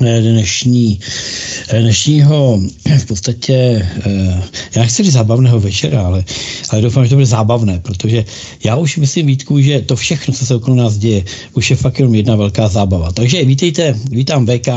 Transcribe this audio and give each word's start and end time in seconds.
dnešní, 0.00 1.00
eh, 1.68 1.80
dnešního 1.80 2.60
v 2.98 3.06
podstatě, 3.06 3.54
eh, 4.06 4.42
já 4.76 4.82
nechci 4.82 5.02
říct 5.02 5.12
zábavného 5.12 5.60
večera, 5.60 6.02
ale, 6.02 6.24
ale 6.70 6.82
doufám, 6.82 7.04
že 7.04 7.10
to 7.10 7.16
bude 7.16 7.26
zábavné, 7.26 7.80
protože 7.80 8.24
já 8.64 8.76
už 8.76 8.96
myslím, 8.96 9.26
Vítku, 9.26 9.60
že 9.60 9.80
to 9.80 9.96
všechno, 9.96 10.34
co 10.34 10.46
se 10.46 10.54
okolo 10.54 10.76
nás 10.76 10.96
děje, 10.96 11.24
už 11.52 11.70
je 11.70 11.76
fakt 11.76 11.98
jenom 11.98 12.14
jedna 12.14 12.36
velká 12.36 12.68
zábava. 12.68 13.12
Takže 13.12 13.44
vítejte, 13.44 13.94
vítám 14.10 14.46
VK, 14.46 14.68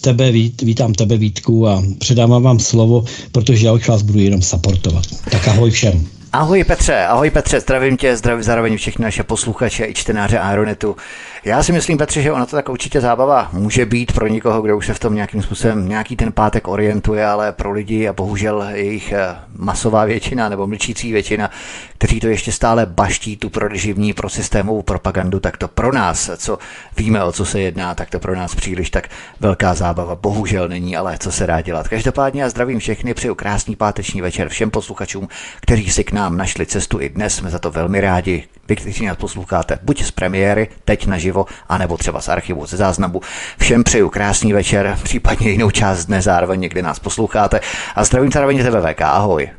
tebe, 0.00 0.32
vít, 0.32 0.62
vítám 0.62 0.94
tebe 0.94 1.16
Vítku 1.16 1.68
a 1.68 1.82
předávám 1.98 2.42
vám 2.42 2.58
slovo, 2.58 3.04
protože 3.32 3.66
já 3.66 3.72
už 3.72 3.88
vás 3.88 4.02
budu 4.02 4.18
jenom 4.18 4.42
supportovat. 4.42 5.04
Tak 5.30 5.48
ahoj 5.48 5.70
všem. 5.70 6.06
Ahoj 6.32 6.64
Petře, 6.64 7.04
ahoj 7.06 7.30
Petře, 7.30 7.60
zdravím 7.60 7.96
tě, 7.96 8.16
zdravím 8.16 8.42
zároveň 8.42 8.76
všechny 8.76 9.04
naše 9.04 9.22
posluchače 9.22 9.86
i 9.86 9.94
čtenáře 9.94 10.38
Aeronetu. 10.38 10.96
Já 11.44 11.62
si 11.62 11.72
myslím, 11.72 11.98
Petře, 11.98 12.22
že 12.22 12.32
ona 12.32 12.46
to 12.46 12.56
tak 12.56 12.68
určitě 12.68 13.00
zábava 13.00 13.48
může 13.52 13.86
být 13.86 14.12
pro 14.12 14.26
někoho, 14.26 14.62
kdo 14.62 14.76
už 14.76 14.86
se 14.86 14.94
v 14.94 14.98
tom 14.98 15.14
nějakým 15.14 15.42
způsobem 15.42 15.88
nějaký 15.88 16.16
ten 16.16 16.32
pátek 16.32 16.68
orientuje, 16.68 17.26
ale 17.26 17.52
pro 17.52 17.72
lidi 17.72 18.08
a 18.08 18.12
bohužel 18.12 18.62
jejich 18.72 19.12
eh, 19.12 19.36
masová 19.56 20.04
většina 20.04 20.48
nebo 20.48 20.66
mlčící 20.66 21.12
většina, 21.12 21.50
kteří 21.98 22.20
to 22.20 22.26
ještě 22.26 22.52
stále 22.52 22.86
baští 22.86 23.36
tu 23.36 23.50
proreživní 23.50 24.12
pro 24.12 24.28
systémovou 24.28 24.82
propagandu, 24.82 25.40
tak 25.40 25.56
to 25.56 25.68
pro 25.68 25.92
nás, 25.92 26.30
co 26.36 26.58
víme, 26.96 27.24
o 27.24 27.32
co 27.32 27.44
se 27.44 27.60
jedná, 27.60 27.94
tak 27.94 28.10
to 28.10 28.18
pro 28.18 28.36
nás 28.36 28.54
příliš 28.54 28.90
tak 28.90 29.08
velká 29.40 29.74
zábava 29.74 30.14
bohužel 30.14 30.68
není, 30.68 30.96
ale 30.96 31.18
co 31.18 31.32
se 31.32 31.46
dá 31.46 31.60
dělat. 31.60 31.88
Každopádně 31.88 32.42
já 32.42 32.48
zdravím 32.48 32.78
všechny, 32.78 33.14
přeju 33.14 33.34
krásný 33.34 33.76
páteční 33.76 34.20
večer 34.20 34.48
všem 34.48 34.70
posluchačům, 34.70 35.28
kteří 35.60 35.90
si 35.90 36.04
k 36.04 36.12
nám 36.12 36.36
našli 36.36 36.66
cestu 36.66 37.00
i 37.00 37.08
dnes, 37.08 37.34
jsme 37.34 37.50
za 37.50 37.58
to 37.58 37.70
velmi 37.70 38.00
rádi. 38.00 38.44
Vy, 38.72 38.76
kteří 38.76 39.06
nás 39.06 39.16
posloucháte, 39.16 39.78
buď 39.82 40.04
z 40.04 40.10
premiéry, 40.10 40.68
teď 40.84 41.06
naživo, 41.06 41.46
anebo 41.68 41.96
třeba 41.96 42.20
z 42.20 42.28
archivu, 42.28 42.66
ze 42.66 42.76
záznamu. 42.76 43.20
Všem 43.58 43.84
přeju 43.84 44.08
krásný 44.08 44.52
večer, 44.52 44.98
případně 45.02 45.50
jinou 45.50 45.70
část 45.70 46.04
dne 46.04 46.22
zároveň 46.22 46.60
někdy 46.60 46.82
nás 46.82 46.98
posloucháte. 46.98 47.60
A 47.94 48.04
zdravím 48.04 48.32
zároveň 48.32 48.62
tebe, 48.62 48.92
VK, 48.92 49.00
ahoj. 49.00 49.50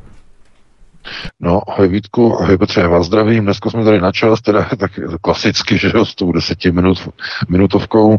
No, 1.40 1.60
ahoj 1.70 1.88
Vítku, 1.88 2.40
ahoj 2.40 2.58
Petře, 2.58 2.80
já 2.80 2.88
vás 2.88 3.06
zdravím. 3.06 3.44
Dneska 3.44 3.70
jsme 3.70 3.84
tady 3.84 4.00
na 4.00 4.12
čas, 4.12 4.40
teda 4.40 4.68
tak 4.78 5.00
klasicky, 5.20 5.78
že 5.78 5.90
jo, 5.94 6.04
s 6.04 6.14
tou 6.14 6.32
deseti 6.32 6.72
minut, 6.72 7.08
minutovkou. 7.48 8.18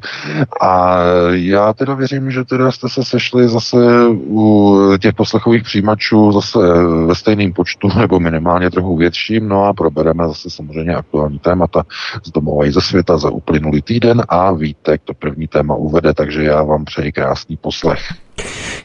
A 0.61 0.99
já 1.31 1.73
teda 1.73 1.93
věřím, 1.93 2.31
že 2.31 2.43
teda 2.43 2.71
jste 2.71 2.89
se 2.89 3.03
sešli 3.03 3.47
zase 3.47 3.77
u 4.09 4.79
těch 5.01 5.13
poslechových 5.15 5.63
přijímačů 5.63 6.31
zase 6.31 6.59
ve 7.05 7.15
stejném 7.15 7.53
počtu, 7.53 7.87
nebo 7.99 8.19
minimálně 8.19 8.71
trochu 8.71 8.97
větším, 8.97 9.47
no 9.47 9.65
a 9.65 9.73
probereme 9.73 10.27
zase 10.27 10.49
samozřejmě 10.49 10.95
aktuální 10.95 11.39
témata 11.39 11.83
z 12.23 12.31
domova 12.31 12.65
i 12.65 12.71
ze 12.71 12.81
světa 12.81 13.17
za 13.17 13.29
uplynulý 13.29 13.81
týden 13.81 14.23
a 14.29 14.51
Vítek 14.51 15.01
to 15.03 15.13
první 15.13 15.47
téma 15.47 15.75
uvede, 15.75 16.13
takže 16.13 16.43
já 16.43 16.63
vám 16.63 16.85
přeji 16.85 17.11
krásný 17.11 17.57
poslech. 17.57 18.01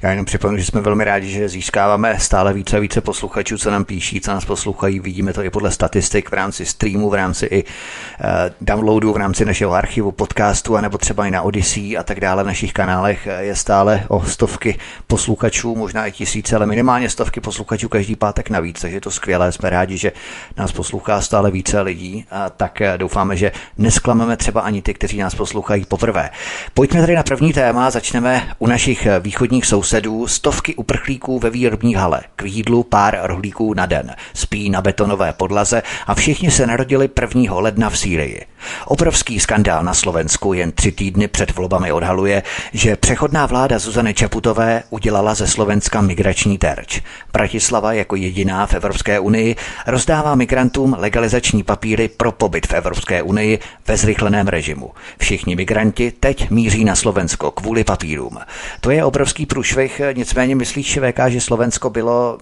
Já 0.03 0.11
jenom 0.11 0.25
připomenu, 0.25 0.59
že 0.59 0.65
jsme 0.65 0.81
velmi 0.81 1.05
rádi, 1.05 1.31
že 1.31 1.49
získáváme 1.49 2.19
stále 2.19 2.53
více 2.53 2.77
a 2.77 2.81
více 2.81 3.01
posluchačů, 3.01 3.59
co 3.59 3.71
nám 3.71 3.85
píší, 3.85 4.21
co 4.21 4.31
nás 4.31 4.45
poslouchají. 4.45 5.01
Vidíme 5.01 5.33
to 5.33 5.43
i 5.43 5.51
podle 5.51 5.71
statistik 5.71 6.31
v 6.31 6.33
rámci 6.33 6.67
streamu, 6.67 7.11
v 7.11 7.15
rámci 7.15 7.47
i 7.47 7.65
uh, 7.65 8.31
downloadu, 8.61 9.13
v 9.13 9.17
rámci 9.17 9.45
našeho 9.45 9.73
archivu 9.73 10.13
podcastu, 10.13 10.77
anebo 10.77 10.99
třeba 10.99 11.27
i 11.27 11.31
na 11.31 11.43
Odyssey 11.43 11.99
a 11.99 12.03
tak 12.03 12.21
dále 12.21 12.43
v 12.43 12.47
našich 12.47 12.73
kanálech 12.73 13.29
je 13.39 13.57
stále 13.57 14.05
o 14.09 14.25
stovky 14.25 14.79
posluchačů, 15.07 15.75
možná 15.77 16.07
i 16.07 16.13
tisíce, 16.13 16.57
ale 16.57 16.67
minimálně 16.67 17.11
stovky 17.11 17.41
posluchačů 17.41 17.89
každý 17.89 18.17
pátek 18.17 18.51
navíc, 18.51 18.81
takže 18.81 18.97
je 18.97 19.01
to 19.01 19.11
skvělé. 19.11 19.53
Jsme 19.53 19.71
rádi, 19.71 19.97
že 19.97 20.13
nás 20.57 20.73
poslouchá 20.73 21.21
stále 21.21 21.51
více 21.51 21.81
lidí, 21.81 22.27
a 22.31 22.51
tak 22.51 22.81
eh, 22.81 22.99
doufáme, 22.99 23.37
že 23.37 23.53
nesklameme 23.79 24.37
třeba 24.37 24.61
ani 24.61 24.83
ty, 24.83 24.95
kteří 24.95 25.19
nás 25.19 25.35
poslouchají 25.35 25.85
poprvé. 25.85 26.31
Pojďme 26.75 27.01
tady 27.01 27.15
na 27.15 27.23
první 27.23 27.53
téma, 27.53 27.91
začneme 27.91 28.49
u 28.59 28.67
našich 28.67 29.07
východních 29.21 29.51
východních 29.61 29.67
sousedů 29.91 30.27
stovky 30.27 30.75
uprchlíků 30.75 31.39
ve 31.39 31.51
výrobní 31.51 31.95
hale, 31.95 32.21
k 32.37 32.43
jídlu 32.45 32.83
pár 32.83 33.19
rohlíků 33.23 33.75
na 33.75 33.87
den, 33.87 34.15
spí 34.35 34.71
na 34.71 34.81
betonové 34.83 35.33
podlaze 35.33 35.83
a 36.07 36.15
všichni 36.15 36.51
se 36.51 36.67
narodili 36.67 37.11
1. 37.35 37.55
ledna 37.55 37.91
v 37.91 37.99
Sýrii. 37.99 38.47
Obrovský 38.87 39.41
skandál 39.41 39.83
na 39.83 39.95
Slovensku 39.95 40.53
jen 40.53 40.73
tři 40.73 40.93
týdny 40.93 41.29
před 41.29 41.57
volbami 41.57 41.93
odhaluje, 41.93 42.43
že 42.73 42.97
přechodná 42.97 43.47
vláda 43.47 43.79
Zuzany 43.79 44.15
Čaputové 44.15 44.83
udělala 44.91 45.35
ze 45.35 45.47
Slovenska 45.47 46.01
migrační 46.01 46.59
terč. 46.59 47.01
Bratislava 47.33 47.93
jako 47.93 48.17
jediná 48.17 48.67
v 48.67 48.75
Evropské 48.75 49.21
unii 49.21 49.57
rozdává 49.87 50.35
migrantům 50.35 50.97
legalizační 50.99 51.63
papíry 51.63 52.09
pro 52.09 52.33
pobyt 52.33 52.67
v 52.67 52.73
Evropské 52.73 53.23
unii 53.23 53.59
ve 53.87 53.97
zrychleném 53.97 54.49
režimu. 54.49 54.91
Všichni 55.19 55.57
migranti 55.57 56.13
teď 56.21 56.51
míří 56.51 56.85
na 56.85 56.97
Slovensko 56.97 57.51
kvůli 57.51 57.85
papírům. 57.85 58.39
To 58.81 58.91
je 58.91 59.05
obrovský 59.05 59.41
obrovský 59.41 59.47
průšvih, 59.89 60.17
nicméně 60.17 60.55
myslíš, 60.55 60.99
VK, 60.99 61.21
že 61.29 61.41
Slovensko 61.41 61.91
bylo, 61.91 62.39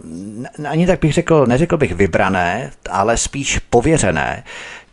ani 0.69 0.87
tak 0.87 1.01
bych 1.01 1.13
řekl, 1.13 1.47
neřekl 1.47 1.77
bych 1.77 1.95
vybrané, 1.95 2.71
ale 2.91 3.17
spíš 3.17 3.59
pověřené 3.59 4.45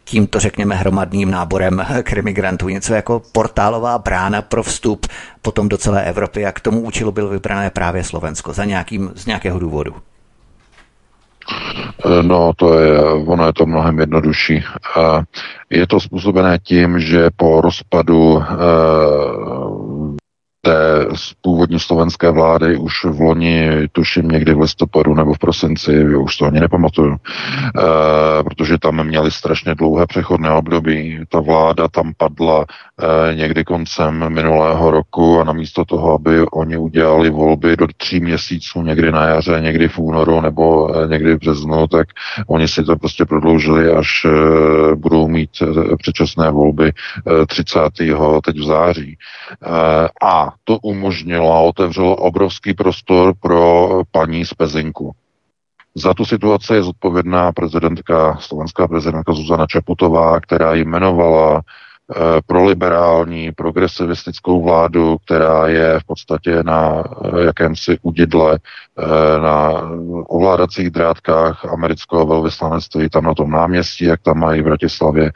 tímto, 0.04 0.40
řekněme, 0.40 0.76
hromadným 0.76 1.32
náborem 1.32 1.86
krimigrantů, 2.04 2.70
něco 2.70 2.94
jako 2.94 3.22
portálová 3.32 3.98
brána 3.98 4.42
pro 4.42 4.64
vstup 4.64 5.08
potom 5.42 5.70
do 5.70 5.78
celé 5.78 6.04
Evropy 6.04 6.46
a 6.46 6.52
k 6.52 6.60
tomu 6.60 6.82
účelu 6.82 7.12
bylo 7.12 7.30
vybrané 7.30 7.70
právě 7.70 8.04
Slovensko 8.04 8.54
za 8.54 8.66
nějakým, 8.66 9.12
z 9.16 9.26
nějakého 9.26 9.60
důvodu. 9.60 9.96
No, 12.22 12.54
to 12.56 12.80
je, 12.80 13.02
ono 13.04 13.46
je 13.46 13.54
to 13.54 13.66
mnohem 13.66 14.00
jednodušší. 14.00 14.64
Je 15.70 15.88
to 15.88 16.00
způsobené 16.00 16.60
tím, 16.60 17.00
že 17.00 17.30
po 17.38 17.62
rozpadu 17.62 18.42
eh, 18.42 18.46
té 20.66 21.06
původní 21.42 21.80
slovenské 21.80 22.32
vlády 22.32 22.78
už 22.78 23.06
v 23.06 23.20
loni, 23.22 23.88
tuším 23.92 24.28
někdy 24.28 24.54
v 24.54 24.60
listopadu 24.60 25.14
nebo 25.14 25.34
v 25.34 25.40
prosinci, 25.40 26.16
už 26.16 26.38
to 26.38 26.46
ani 26.46 26.60
nepamatuju, 26.60 27.16
e, 27.16 28.44
protože 28.44 28.78
tam 28.78 29.04
měli 29.04 29.32
strašně 29.32 29.76
dlouhé 29.76 30.08
přechodné 30.08 30.52
období. 30.52 31.20
Ta 31.30 31.40
vláda 31.40 31.88
tam 31.88 32.14
padla 32.18 32.66
někdy 33.34 33.64
koncem 33.64 34.30
minulého 34.30 34.92
roku 34.92 35.40
a 35.40 35.44
namísto 35.44 35.86
toho, 35.86 36.14
aby 36.14 36.46
oni 36.48 36.78
udělali 36.78 37.30
volby 37.30 37.78
do 37.78 37.88
tří 37.98 38.20
měsíců, 38.20 38.82
někdy 38.82 39.12
na 39.12 39.28
jaře, 39.28 39.62
někdy 39.62 39.88
v 39.88 40.00
únoru 40.00 40.42
nebo 40.42 40.96
e, 40.96 41.08
někdy 41.08 41.34
v 41.34 41.40
březnu, 41.40 41.88
tak 41.88 42.08
oni 42.48 42.68
si 42.68 42.84
to 42.84 42.96
prostě 42.96 43.26
prodloužili, 43.26 43.92
až 43.92 44.26
e, 44.26 44.96
budou 44.96 45.28
mít 45.28 45.50
předčasné 45.98 46.52
volby 46.52 46.88
e, 46.88 47.46
30. 47.46 47.80
teď 48.44 48.58
v 48.58 48.64
září. 48.64 49.18
A 50.24 50.54
to 50.64 50.78
umožnilo 50.78 51.54
a 51.54 51.60
otevřelo 51.60 52.16
obrovský 52.16 52.74
prostor 52.74 53.34
pro 53.40 53.90
paní 54.12 54.46
z 54.46 54.54
Pezinku. 54.54 55.12
Za 55.96 56.14
tu 56.14 56.26
situaci 56.26 56.74
je 56.74 56.84
zodpovědná 56.84 57.52
prezidentka, 57.52 58.38
slovenská 58.40 58.88
prezidentka 58.88 59.34
Zuzana 59.34 59.66
Čaputová, 59.66 60.40
která 60.40 60.74
jmenovala 60.74 61.56
Eh, 61.58 61.85
proliberální, 62.48 63.52
progresivistickou 63.52 64.64
vládu, 64.64 65.18
která 65.26 65.68
je 65.68 66.00
v 66.00 66.04
podstatě 66.04 66.64
na 66.64 67.04
eh, 67.04 67.46
jakémsi 67.46 67.98
udidle, 68.02 68.60
eh, 69.00 69.40
na 69.40 69.72
ovládacích 70.28 70.90
drátkách 70.90 71.66
amerického 71.66 72.26
velvyslanectví 72.26 73.10
tam 73.10 73.24
na 73.24 73.34
tom 73.34 73.52
náměstí, 73.52 74.06
jak 74.06 74.22
tam 74.22 74.40
mají 74.40 74.62
v 74.62 74.66
Bratislavě. 74.66 75.32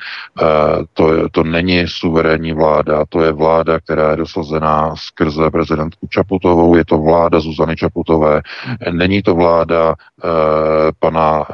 To, 0.94 1.30
to 1.30 1.44
není 1.44 1.88
suverénní 1.88 2.54
vláda, 2.54 3.06
to 3.10 3.24
je 3.24 3.32
vláda, 3.32 3.80
která 3.80 4.12
je 4.12 4.18
dosazená 4.18 4.96
skrze 4.96 5.50
prezidentku 5.52 6.08
Čaputovou, 6.08 6.76
je 6.76 6.86
to 6.86 6.98
vláda 6.98 7.40
Zuzany 7.40 7.76
Čaputové, 7.76 8.42
není 8.92 9.22
to 9.22 9.36
vláda 9.36 9.96
pana 11.00 11.46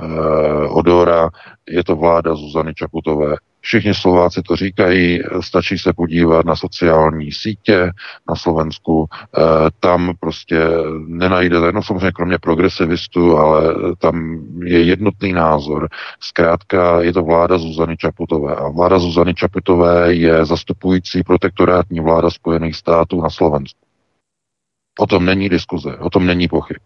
Odora, 0.70 1.30
je 1.68 1.84
to 1.84 1.96
vláda 1.96 2.36
Zuzany 2.36 2.74
Čaputové. 2.74 3.36
Všichni 3.66 3.94
Slováci 3.94 4.42
to 4.42 4.56
říkají, 4.56 5.20
stačí 5.40 5.78
se 5.78 5.94
podívat 5.94 6.46
na 6.46 6.56
sociální 6.56 7.32
sítě 7.32 7.92
na 8.30 8.36
Slovensku, 8.36 9.08
eh, 9.12 9.42
tam 9.80 10.14
prostě 10.20 10.60
nenajdete, 11.08 11.72
no 11.72 11.84
samozřejmě 11.84 12.12
kromě 12.12 12.38
progresivistů, 12.38 13.38
ale 13.38 13.74
tam 14.00 14.44
je 14.64 14.82
jednotný 14.82 15.34
názor. 15.34 15.88
Zkrátka 16.20 17.02
je 17.02 17.14
to 17.14 17.24
vláda 17.24 17.58
Zuzany 17.58 17.98
Čaputové 17.98 18.56
a 18.56 18.68
vláda 18.68 19.00
Zuzany 19.00 19.34
Čaputové 19.34 20.14
je 20.14 20.46
zastupující 20.46 21.24
protektorátní 21.24 22.00
vláda 22.00 22.30
Spojených 22.30 22.76
států 22.76 23.22
na 23.22 23.30
Slovensku. 23.30 23.80
O 25.00 25.08
tom 25.08 25.26
není 25.26 25.50
diskuze, 25.50 25.98
o 25.98 26.10
tom 26.10 26.26
není 26.26 26.48
pochyb. 26.48 26.78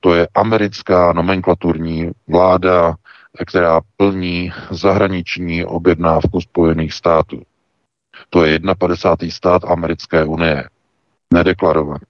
To 0.00 0.14
je 0.14 0.28
americká 0.34 1.12
nomenklaturní 1.12 2.10
vláda, 2.28 2.94
která 3.46 3.80
plní 3.96 4.52
zahraniční 4.70 5.64
objednávku 5.64 6.40
Spojených 6.40 6.94
států. 6.94 7.42
To 8.30 8.44
je 8.44 8.60
51. 8.78 9.34
stát 9.34 9.64
Americké 9.64 10.24
unie. 10.24 10.68
Nedeklarovaný. 11.32 12.04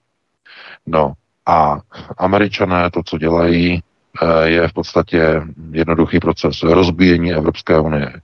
No 0.86 1.12
a 1.46 1.80
američané 2.18 2.90
to, 2.90 3.02
co 3.02 3.18
dělají, 3.18 3.82
eh, 4.22 4.48
je 4.48 4.68
v 4.68 4.72
podstatě 4.72 5.42
jednoduchý 5.70 6.20
proces. 6.20 6.62
Rozbíjení 6.62 7.32
Evropské 7.32 7.78
unie. 7.78 8.20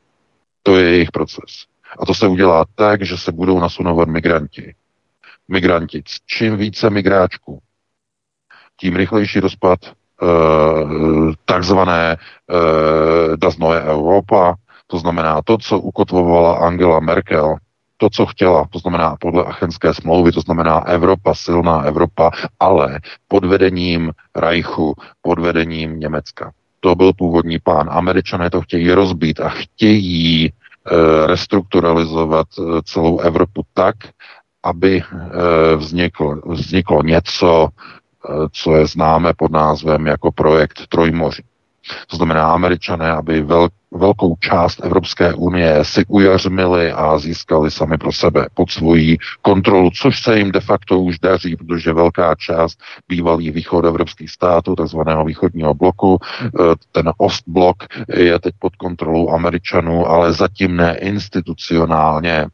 To 0.62 0.76
je 0.76 0.90
jejich 0.90 1.10
proces. 1.10 1.66
A 1.98 2.06
to 2.06 2.14
se 2.14 2.26
udělá 2.26 2.64
tak, 2.74 3.04
že 3.04 3.18
se 3.18 3.32
budou 3.32 3.60
nasunovat 3.60 4.08
migranti. 4.08 4.74
Migranti. 5.48 6.02
Čím 6.26 6.56
více 6.56 6.90
migráčků, 6.90 7.62
tím 8.76 8.96
rychlejší 8.96 9.40
rozpad 9.40 9.78
takzvané 11.44 12.16
uh, 12.16 13.36
Das 13.36 13.58
Neue 13.58 13.82
Europa, 13.82 14.54
to 14.86 14.98
znamená 14.98 15.42
to, 15.44 15.58
co 15.58 15.78
ukotvovala 15.78 16.54
Angela 16.54 17.00
Merkel, 17.00 17.56
to, 17.96 18.10
co 18.10 18.26
chtěla, 18.26 18.64
to 18.70 18.78
znamená 18.78 19.16
podle 19.20 19.44
Achenské 19.44 19.94
smlouvy, 19.94 20.32
to 20.32 20.40
znamená 20.40 20.86
Evropa, 20.86 21.34
silná 21.34 21.82
Evropa, 21.82 22.30
ale 22.60 23.00
pod 23.28 23.44
vedením 23.44 24.12
Reichu, 24.36 24.94
pod 25.22 25.38
vedením 25.38 26.00
Německa. 26.00 26.52
To 26.80 26.94
byl 26.94 27.12
původní 27.12 27.58
plán. 27.58 27.88
Američané 27.90 28.50
to 28.50 28.60
chtějí 28.60 28.92
rozbít 28.92 29.40
a 29.40 29.48
chtějí 29.48 30.46
e, 30.46 30.52
restrukturalizovat 31.26 32.46
celou 32.84 33.18
Evropu 33.18 33.62
tak, 33.74 33.96
aby 34.62 35.02
e, 35.02 35.76
vzniklo, 35.76 36.36
vzniklo 36.46 37.02
něco, 37.02 37.68
co 38.52 38.76
je 38.76 38.86
známe 38.86 39.32
pod 39.36 39.52
názvem 39.52 40.06
jako 40.06 40.32
projekt 40.32 40.86
Trojmoří. 40.88 41.42
To 42.06 42.16
znamená 42.16 42.52
američané, 42.52 43.10
aby 43.10 43.42
vel, 43.42 43.68
velkou 43.90 44.36
část 44.36 44.84
Evropské 44.84 45.34
unie 45.34 45.84
si 45.84 46.04
ujařmili 46.08 46.92
a 46.92 47.18
získali 47.18 47.70
sami 47.70 47.98
pro 47.98 48.12
sebe 48.12 48.46
pod 48.54 48.70
svoji 48.70 49.18
kontrolu, 49.42 49.90
což 49.90 50.22
se 50.22 50.38
jim 50.38 50.52
de 50.52 50.60
facto 50.60 51.00
už 51.00 51.18
daří, 51.18 51.56
protože 51.56 51.92
velká 51.92 52.34
část 52.34 52.78
bývalých 53.08 53.52
východ 53.52 53.84
evropských 53.84 54.30
států, 54.30 54.76
takzvaného 54.76 55.24
východního 55.24 55.74
bloku, 55.74 56.18
eh, 56.44 56.48
ten 56.92 57.12
Ostblok 57.18 57.76
je 58.16 58.38
teď 58.38 58.54
pod 58.58 58.76
kontrolou 58.76 59.30
Američanů, 59.30 60.06
ale 60.06 60.32
zatím 60.32 60.76
ne 60.76 60.98
institucionálně, 60.98 62.46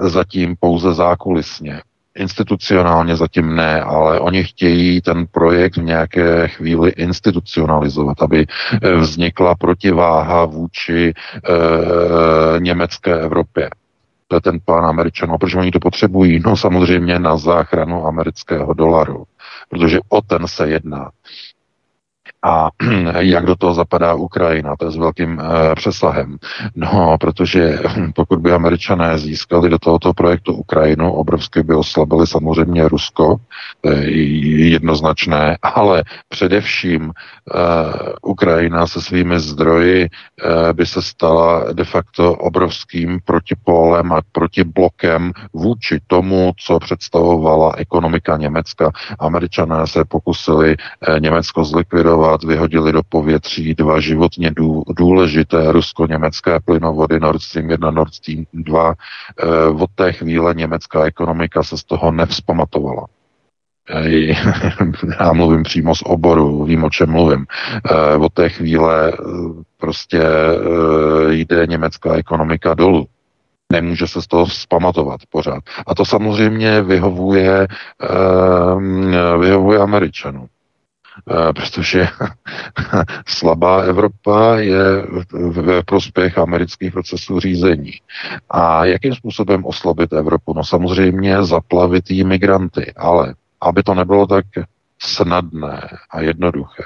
zatím 0.00 0.56
pouze 0.60 0.94
zákulisně. 0.94 1.82
Institucionálně 2.14 3.16
zatím 3.16 3.56
ne, 3.56 3.82
ale 3.82 4.20
oni 4.20 4.44
chtějí 4.44 5.00
ten 5.00 5.26
projekt 5.30 5.76
v 5.76 5.82
nějaké 5.82 6.48
chvíli 6.48 6.90
institucionalizovat, 6.90 8.22
aby 8.22 8.46
eh, 8.82 8.94
vznikla 8.94 9.54
protiváha 9.54 10.44
vůči 10.44 11.12
e, 11.12 12.60
německé 12.60 13.20
Evropě. 13.20 13.70
To 14.28 14.36
je 14.36 14.40
ten 14.40 14.60
plán 14.64 14.84
Američanů. 14.86 15.38
Proč 15.38 15.54
oni 15.54 15.70
to 15.70 15.80
potřebují? 15.80 16.40
No 16.44 16.56
samozřejmě 16.56 17.18
na 17.18 17.36
záchranu 17.36 18.06
amerického 18.06 18.74
dolaru, 18.74 19.24
protože 19.68 19.98
o 20.08 20.22
ten 20.22 20.48
se 20.48 20.68
jedná 20.68 21.10
a 22.42 22.70
jak 23.18 23.46
do 23.46 23.56
toho 23.56 23.74
zapadá 23.74 24.14
Ukrajina, 24.14 24.76
to 24.76 24.84
je 24.84 24.90
s 24.90 24.96
velkým 24.96 25.40
e, 25.40 25.74
přesahem. 25.74 26.38
No, 26.76 27.16
protože 27.20 27.78
pokud 28.14 28.38
by 28.40 28.52
američané 28.52 29.18
získali 29.18 29.70
do 29.70 29.78
tohoto 29.78 30.14
projektu 30.14 30.54
Ukrajinu, 30.54 31.12
obrovsky 31.12 31.62
by 31.62 31.74
oslabili 31.74 32.26
samozřejmě 32.26 32.88
Rusko, 32.88 33.36
to 33.80 33.90
je 33.90 34.68
jednoznačné, 34.70 35.58
ale 35.62 36.04
především 36.28 37.02
e, 37.02 37.12
Ukrajina 38.22 38.86
se 38.86 39.00
svými 39.00 39.40
zdroji 39.40 40.04
e, 40.04 40.08
by 40.72 40.86
se 40.86 41.02
stala 41.02 41.72
de 41.72 41.84
facto 41.84 42.34
obrovským 42.34 43.20
protipólem 43.24 44.12
a 44.12 44.20
protiblokem 44.32 45.32
vůči 45.52 46.00
tomu, 46.06 46.52
co 46.58 46.78
představovala 46.78 47.72
ekonomika 47.76 48.36
Německa. 48.36 48.90
Američané 49.18 49.86
se 49.86 50.04
pokusili 50.04 50.76
e, 50.76 51.20
Německo 51.20 51.64
zlikvidovat 51.64 52.31
akorát 52.32 52.48
vyhodili 52.48 52.92
do 52.92 53.02
povětří 53.08 53.74
dva 53.74 54.00
životně 54.00 54.50
důležité 54.96 55.72
rusko-německé 55.72 56.60
plynovody 56.64 57.20
Nord 57.20 57.42
Stream 57.42 57.70
1, 57.70 57.90
Nord 57.90 58.14
Stream 58.14 58.44
2. 58.52 58.94
Eh, 59.38 59.66
od 59.66 59.90
té 59.94 60.12
chvíle 60.12 60.54
německá 60.54 61.04
ekonomika 61.04 61.62
se 61.62 61.78
z 61.78 61.84
toho 61.84 62.12
nevzpamatovala. 62.12 63.06
Já 65.20 65.32
mluvím 65.32 65.62
přímo 65.62 65.94
z 65.94 66.02
oboru, 66.04 66.64
vím, 66.64 66.84
o 66.84 66.90
čem 66.90 67.10
mluvím. 67.10 67.46
Eh, 67.90 68.16
od 68.16 68.32
té 68.32 68.48
chvíle 68.48 69.12
eh, 69.12 69.16
prostě 69.78 70.22
jde 71.30 71.66
německá 71.66 72.14
ekonomika 72.14 72.74
dolů 72.74 73.06
nemůže 73.72 74.06
se 74.06 74.22
z 74.22 74.26
toho 74.26 74.44
vzpamatovat 74.44 75.20
pořád. 75.30 75.64
A 75.86 75.94
to 75.94 76.04
samozřejmě 76.04 76.82
vyhovuje, 76.82 77.68
vyhovuje 79.38 79.78
Američanům. 79.78 80.48
Eh, 81.30 81.52
protože 81.52 82.08
slabá 83.26 83.80
Evropa 83.82 84.56
je 84.56 85.06
ve 85.50 85.82
prospěch 85.82 86.38
amerických 86.38 86.92
procesů 86.92 87.40
řízení. 87.40 87.92
A 88.50 88.84
jakým 88.84 89.14
způsobem 89.14 89.64
oslabit 89.64 90.12
Evropu? 90.12 90.54
No 90.54 90.64
samozřejmě 90.64 91.44
zaplavit 91.44 92.10
jí 92.10 92.24
migranty, 92.24 92.92
ale 92.96 93.34
aby 93.60 93.82
to 93.82 93.94
nebylo 93.94 94.26
tak 94.26 94.44
snadné 94.98 95.88
a 96.10 96.20
jednoduché. 96.20 96.82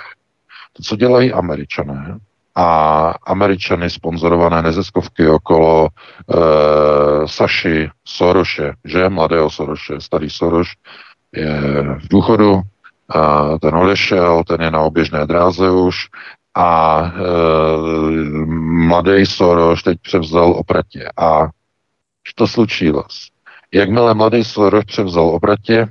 To, 0.72 0.82
co 0.82 0.96
dělají 0.96 1.32
američané, 1.32 2.18
a 2.58 3.14
američany 3.26 3.90
sponzorované 3.90 4.62
neziskovky 4.62 5.28
okolo 5.28 5.88
e, 5.88 5.88
Saši 7.28 7.90
Soroše, 8.04 8.72
že 8.84 9.08
mladého 9.08 9.50
Soroše, 9.50 10.00
starý 10.00 10.30
Soroš 10.30 10.72
je 11.32 11.60
v 11.98 12.08
důchodu, 12.08 12.62
ten 13.60 13.74
odešel, 13.74 14.44
ten 14.44 14.62
je 14.62 14.70
na 14.70 14.80
oběžné 14.80 15.26
dráze 15.26 15.70
už 15.70 15.96
a 16.54 17.00
e, 17.04 17.10
mladý 18.86 19.26
Soros 19.26 19.82
teď 19.82 19.98
převzal 20.00 20.52
opratě. 20.52 21.08
A 21.16 21.48
to 22.34 22.46
slučilo. 22.46 23.04
Jakmile 23.72 24.14
mladý 24.14 24.44
Soros 24.44 24.84
převzal 24.84 25.28
opratě, 25.28 25.78
e, 25.78 25.88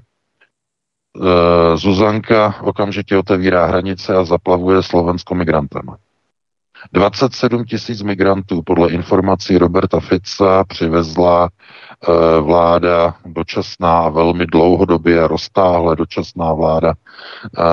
Zuzanka 1.78 2.56
okamžitě 2.62 3.18
otevírá 3.18 3.66
hranice 3.66 4.16
a 4.16 4.24
zaplavuje 4.24 4.84
Slovensko 4.84 5.36
migrantama. 5.36 5.98
27 6.94 7.66
tisíc 7.66 8.02
migrantů 8.02 8.62
podle 8.66 8.90
informací 8.90 9.58
Roberta 9.58 10.00
Fica 10.00 10.64
přivezla 10.64 11.50
e, 11.50 12.42
vláda 12.42 13.16
dočasná 13.26 14.10
velmi 14.10 14.46
dlouhodobě 14.46 15.28
roztáhle 15.28 15.96
dočasná 15.96 16.54
vláda 16.54 16.94
e, 16.94 17.64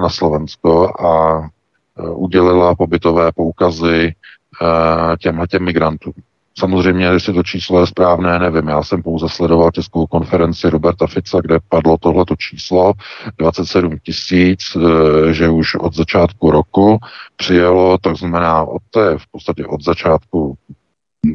na 0.00 0.08
Slovensko 0.08 0.88
a 1.00 1.40
e, 1.40 2.10
udělila 2.10 2.74
pobytové 2.74 3.32
poukazy 3.32 4.14
těmhle 5.18 5.46
těm 5.46 5.64
migrantům. 5.64 6.12
Samozřejmě, 6.58 7.04
jestli 7.04 7.34
to 7.34 7.42
číslo 7.42 7.80
je 7.80 7.86
správné, 7.86 8.38
nevím. 8.38 8.68
Já 8.68 8.82
jsem 8.82 9.02
pouze 9.02 9.28
sledoval 9.28 9.70
tiskovou 9.70 10.06
konferenci 10.06 10.70
Roberta 10.70 11.06
Fica, 11.06 11.40
kde 11.40 11.58
padlo 11.68 11.98
tohleto 11.98 12.36
číslo 12.36 12.92
27 13.38 13.98
tisíc, 13.98 14.76
eh, 14.76 15.32
že 15.34 15.48
už 15.48 15.74
od 15.74 15.94
začátku 15.94 16.50
roku 16.50 16.98
přijelo, 17.36 17.98
tak 17.98 18.16
znamená 18.16 18.64
od 18.64 18.82
té, 18.90 19.18
v 19.18 19.26
podstatě 19.30 19.66
od 19.66 19.84
začátku 19.84 20.58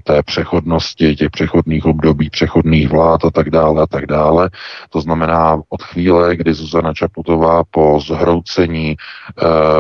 té 0.04 0.24
přechodnosti, 0.24 1.16
těch 1.16 1.30
přechodných 1.30 1.86
období, 1.86 2.30
přechodných 2.30 2.90
vlád 2.90 3.26
a 3.26 3.30
tak 3.30 3.50
dále 3.50 3.84
a 3.84 3.88
tak 3.88 4.06
dále. 4.06 4.50
To 4.90 5.02
znamená 5.02 5.62
od 5.70 5.84
chvíle, 5.84 6.36
kdy 6.36 6.54
Zuzana 6.54 6.94
Čaputová 6.94 7.64
po 7.72 8.00
zhroucení 8.00 8.92
e, 8.92 8.96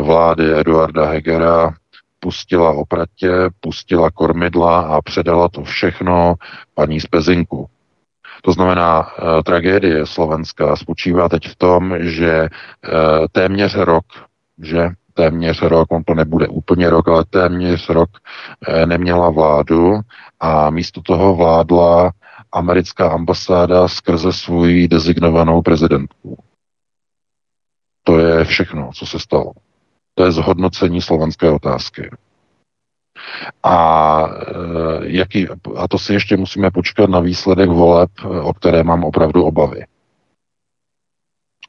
vlády 0.01 0.59
Eduarda 0.59 1.05
Hegera 1.05 1.73
pustila 2.25 2.71
opratě, 2.71 3.31
pustila 3.59 4.11
kormidla 4.11 4.81
a 4.81 5.01
předala 5.01 5.49
to 5.49 5.63
všechno 5.63 6.35
paní 6.73 6.99
z 6.99 7.05
Pezinku. 7.05 7.69
To 8.41 8.51
znamená, 8.51 9.09
e, 9.09 9.43
tragédie 9.43 10.05
Slovenska 10.05 10.75
spočívá 10.75 11.29
teď 11.29 11.47
v 11.47 11.55
tom, 11.55 11.95
že 11.99 12.31
e, 12.31 12.49
téměř 13.31 13.75
rok, 13.75 14.05
že 14.61 14.89
téměř 15.13 15.61
rok, 15.61 15.91
on 15.91 16.03
to 16.03 16.13
nebude 16.13 16.47
úplně 16.47 16.89
rok, 16.89 17.07
ale 17.07 17.25
téměř 17.29 17.89
rok 17.89 18.09
e, 18.67 18.85
neměla 18.85 19.29
vládu 19.29 19.99
a 20.39 20.69
místo 20.69 21.01
toho 21.01 21.35
vládla 21.35 22.11
americká 22.51 23.09
ambasáda 23.09 23.87
skrze 23.87 24.33
svůj 24.33 24.87
dezignovanou 24.87 25.61
prezidentku. 25.61 26.37
To 28.03 28.19
je 28.19 28.45
všechno, 28.45 28.89
co 28.93 29.05
se 29.05 29.19
stalo. 29.19 29.51
To 30.15 30.23
je 30.23 30.31
zhodnocení 30.31 31.01
slovenské 31.01 31.51
otázky. 31.51 32.09
A, 33.63 34.27
eh, 34.27 34.53
jaký, 35.01 35.47
a 35.75 35.87
to 35.87 35.99
si 35.99 36.13
ještě 36.13 36.37
musíme 36.37 36.71
počkat 36.71 37.09
na 37.09 37.19
výsledek 37.19 37.69
voleb, 37.69 38.09
eh, 38.19 38.41
o 38.41 38.53
které 38.53 38.83
mám 38.83 39.03
opravdu 39.03 39.43
obavy. 39.43 39.85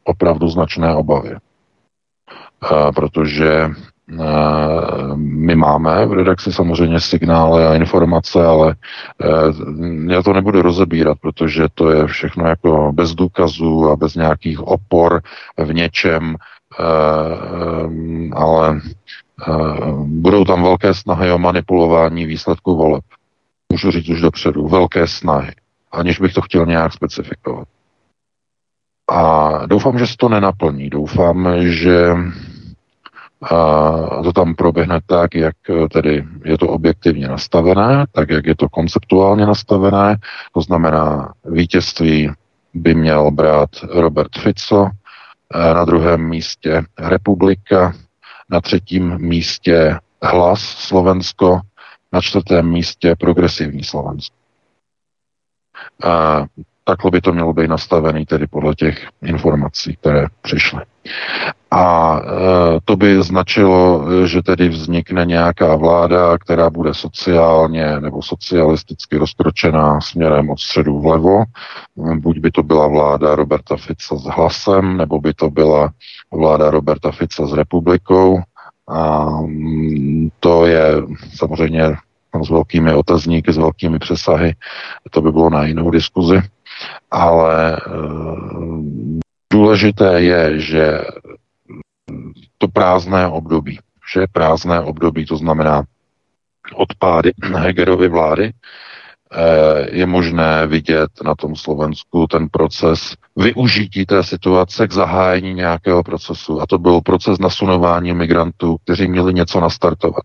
Opravdu 0.05 0.49
značné 0.49 0.95
obavy. 0.95 1.35
A, 1.35 2.89
eh, 2.89 2.93
protože 2.93 3.71
my 5.17 5.57
máme 5.57 6.07
v 6.07 6.13
redakci 6.13 6.53
samozřejmě 6.53 7.01
signály 7.01 7.65
a 7.65 7.75
informace, 7.75 8.47
ale 8.47 8.75
já 10.09 10.23
to 10.23 10.33
nebudu 10.33 10.63
rozebírat, 10.63 11.19
protože 11.21 11.67
to 11.75 11.91
je 11.91 12.07
všechno 12.07 12.47
jako 12.47 12.93
bez 12.93 13.15
důkazů 13.15 13.91
a 13.91 13.97
bez 13.97 14.15
nějakých 14.15 14.61
opor 14.61 15.23
v 15.59 15.75
něčem, 15.75 16.37
ale 18.33 18.81
budou 20.05 20.45
tam 20.45 20.63
velké 20.63 20.95
snahy 20.95 21.33
o 21.33 21.39
manipulování 21.39 22.27
výsledků 22.27 22.77
voleb. 22.77 23.05
Můžu 23.73 23.91
říct 23.91 24.09
už 24.09 24.21
dopředu, 24.21 24.69
velké 24.69 25.07
snahy, 25.07 25.53
aniž 25.93 26.21
bych 26.21 26.35
to 26.35 26.41
chtěl 26.41 26.67
nějak 26.67 26.93
specifikovat. 26.93 27.69
A 29.11 29.51
doufám, 29.67 29.99
že 29.99 30.07
se 30.07 30.15
to 30.19 30.29
nenaplní. 30.29 30.91
Doufám, 30.91 31.49
že 31.61 32.15
a 33.43 34.23
to 34.23 34.33
tam 34.33 34.55
proběhne 34.55 35.01
tak, 35.07 35.35
jak 35.35 35.55
tedy 35.93 36.25
je 36.45 36.59
to 36.59 36.69
objektivně 36.69 37.29
nastavené, 37.29 38.07
tak, 38.13 38.31
jak 38.31 38.47
je 38.47 38.57
to 38.57 38.69
konceptuálně 38.69 39.47
nastavené. 39.47 40.17
To 40.53 40.61
znamená, 40.61 41.33
vítězství 41.45 42.31
by 42.75 42.95
měl 42.95 43.31
brát 43.31 43.69
Robert 43.91 44.39
Fico, 44.39 44.91
na 45.55 45.85
druhém 45.85 46.29
místě 46.29 46.83
Republika, 46.99 47.95
na 48.51 48.61
třetím 48.61 49.19
místě 49.19 49.99
Hlas 50.23 50.61
Slovensko, 50.61 51.61
na 52.13 52.21
čtvrtém 52.21 52.73
místě 52.73 53.15
Progresivní 53.19 53.85
Slovensko. 53.85 54.37
Takhle 56.89 57.11
by 57.11 57.21
to 57.21 57.33
mělo 57.33 57.53
být 57.53 57.69
nastavený 57.69 58.27
tedy 58.27 58.47
podle 58.47 58.75
těch 58.75 59.09
informací, 59.23 59.97
které 60.01 60.27
přišly. 60.43 60.83
A 61.71 62.17
e, 62.21 62.25
to 62.85 62.97
by 62.97 63.23
značilo, 63.23 64.07
že 64.27 64.43
tedy 64.43 64.69
vznikne 64.69 65.25
nějaká 65.25 65.77
vláda, 65.77 66.39
která 66.39 66.71
bude 66.71 66.95
sociálně 66.95 68.01
nebo 68.01 68.23
socialisticky 68.23 69.17
rozkročená 69.17 70.01
směrem 70.01 70.51
od 70.51 70.61
středu 70.61 71.01
vlevo. 71.01 71.45
Buď 71.97 72.39
by 72.39 72.51
to 72.51 72.63
byla 72.63 72.87
vláda 72.87 73.35
Roberta 73.35 73.77
Fica 73.77 74.17
s 74.17 74.25
hlasem, 74.25 74.97
nebo 74.97 75.21
by 75.21 75.35
to 75.35 75.51
byla 75.51 75.91
vláda 76.33 76.71
Roberta 76.71 77.13
Fica 77.13 77.47
s 77.47 77.53
republikou. 77.53 78.41
A 78.89 79.31
mm, 79.41 80.29
to 80.41 80.67
je 80.67 80.83
samozřejmě 81.35 81.83
s 82.45 82.51
velkými 82.51 82.95
otazníky, 82.95 83.53
s 83.53 83.57
velkými 83.57 83.99
přesahy. 83.99 84.55
To 85.11 85.23
by 85.23 85.33
bylo 85.33 85.51
na 85.51 85.65
jinou 85.65 85.91
diskuzi. 85.91 86.43
Ale 87.11 87.77
e, 87.77 87.81
důležité 89.53 90.21
je, 90.21 90.61
že 90.61 91.01
to 92.59 92.69
prázdné 92.69 93.29
období, 93.29 93.79
že 94.13 94.27
prázdné 94.33 94.81
období, 94.81 95.27
to 95.27 95.37
znamená 95.37 95.85
odpády 96.75 97.33
Hegerovy 97.55 98.09
vlády, 98.09 98.53
eh, 98.53 99.97
je 99.97 100.07
možné 100.07 100.67
vidět 100.67 101.11
na 101.25 101.35
tom 101.35 101.57
Slovensku 101.57 102.27
ten 102.27 102.49
proces 102.49 103.15
využití 103.37 104.07
té 104.07 104.23
situace 104.23 104.89
k 104.89 104.93
zahájení 104.93 105.55
nějakého 105.55 106.03
procesu. 106.03 106.61
A 106.61 106.67
to 106.67 106.79
byl 106.79 107.01
proces 107.01 107.39
nasunování 107.39 108.15
migrantů, 108.15 108.77
kteří 108.85 109.09
měli 109.09 109.35
něco 109.35 109.61
nastartovat. 109.61 110.25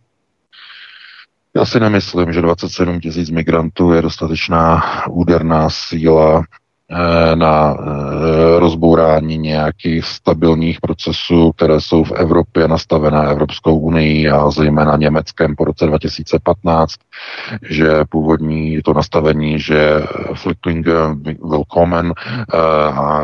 Já 1.55 1.65
si 1.65 1.79
nemyslím, 1.79 2.33
že 2.33 2.41
27 2.41 2.99
tisíc 2.99 3.29
migrantů 3.29 3.91
je 3.91 4.01
dostatečná 4.01 4.81
úderná 5.09 5.69
síla 5.69 6.43
na 7.35 7.75
eh, 7.79 8.59
rozbourání 8.59 9.37
nějakých 9.37 10.05
stabilních 10.05 10.81
procesů, 10.81 11.51
které 11.51 11.81
jsou 11.81 12.03
v 12.03 12.11
Evropě 12.11 12.67
nastavené 12.67 13.27
Evropskou 13.31 13.75
unii 13.77 14.29
a 14.29 14.51
zejména 14.51 14.97
Německem 14.97 15.55
po 15.55 15.65
roce 15.65 15.85
2015, 15.85 16.93
že 17.69 17.89
původní 18.09 18.81
to 18.81 18.93
nastavení, 18.93 19.59
že 19.59 20.03
Flickling 20.35 20.87
Willkommen 21.43 22.13
eh, 22.17 22.57
a 22.91 23.21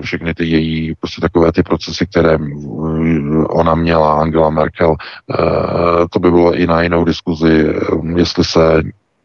všechny 0.00 0.34
ty 0.34 0.46
její 0.46 0.94
prostě 1.00 1.20
takové 1.20 1.52
ty 1.52 1.62
procesy, 1.62 2.06
které 2.06 2.38
ona 3.48 3.74
měla, 3.74 4.20
Angela 4.20 4.50
Merkel, 4.50 4.96
to 6.10 6.18
by 6.18 6.30
bylo 6.30 6.54
i 6.54 6.66
na 6.66 6.82
jinou 6.82 7.04
diskuzi, 7.04 7.74
jestli 8.16 8.44
se 8.44 8.82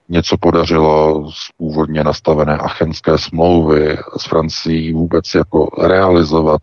něco 0.09 0.37
podařilo 0.37 1.25
z 1.31 1.51
původně 1.57 2.03
nastavené 2.03 2.57
achenské 2.57 3.17
smlouvy 3.17 3.97
s 4.17 4.25
Francií 4.25 4.93
vůbec 4.93 5.35
jako 5.35 5.69
realizovat. 5.87 6.61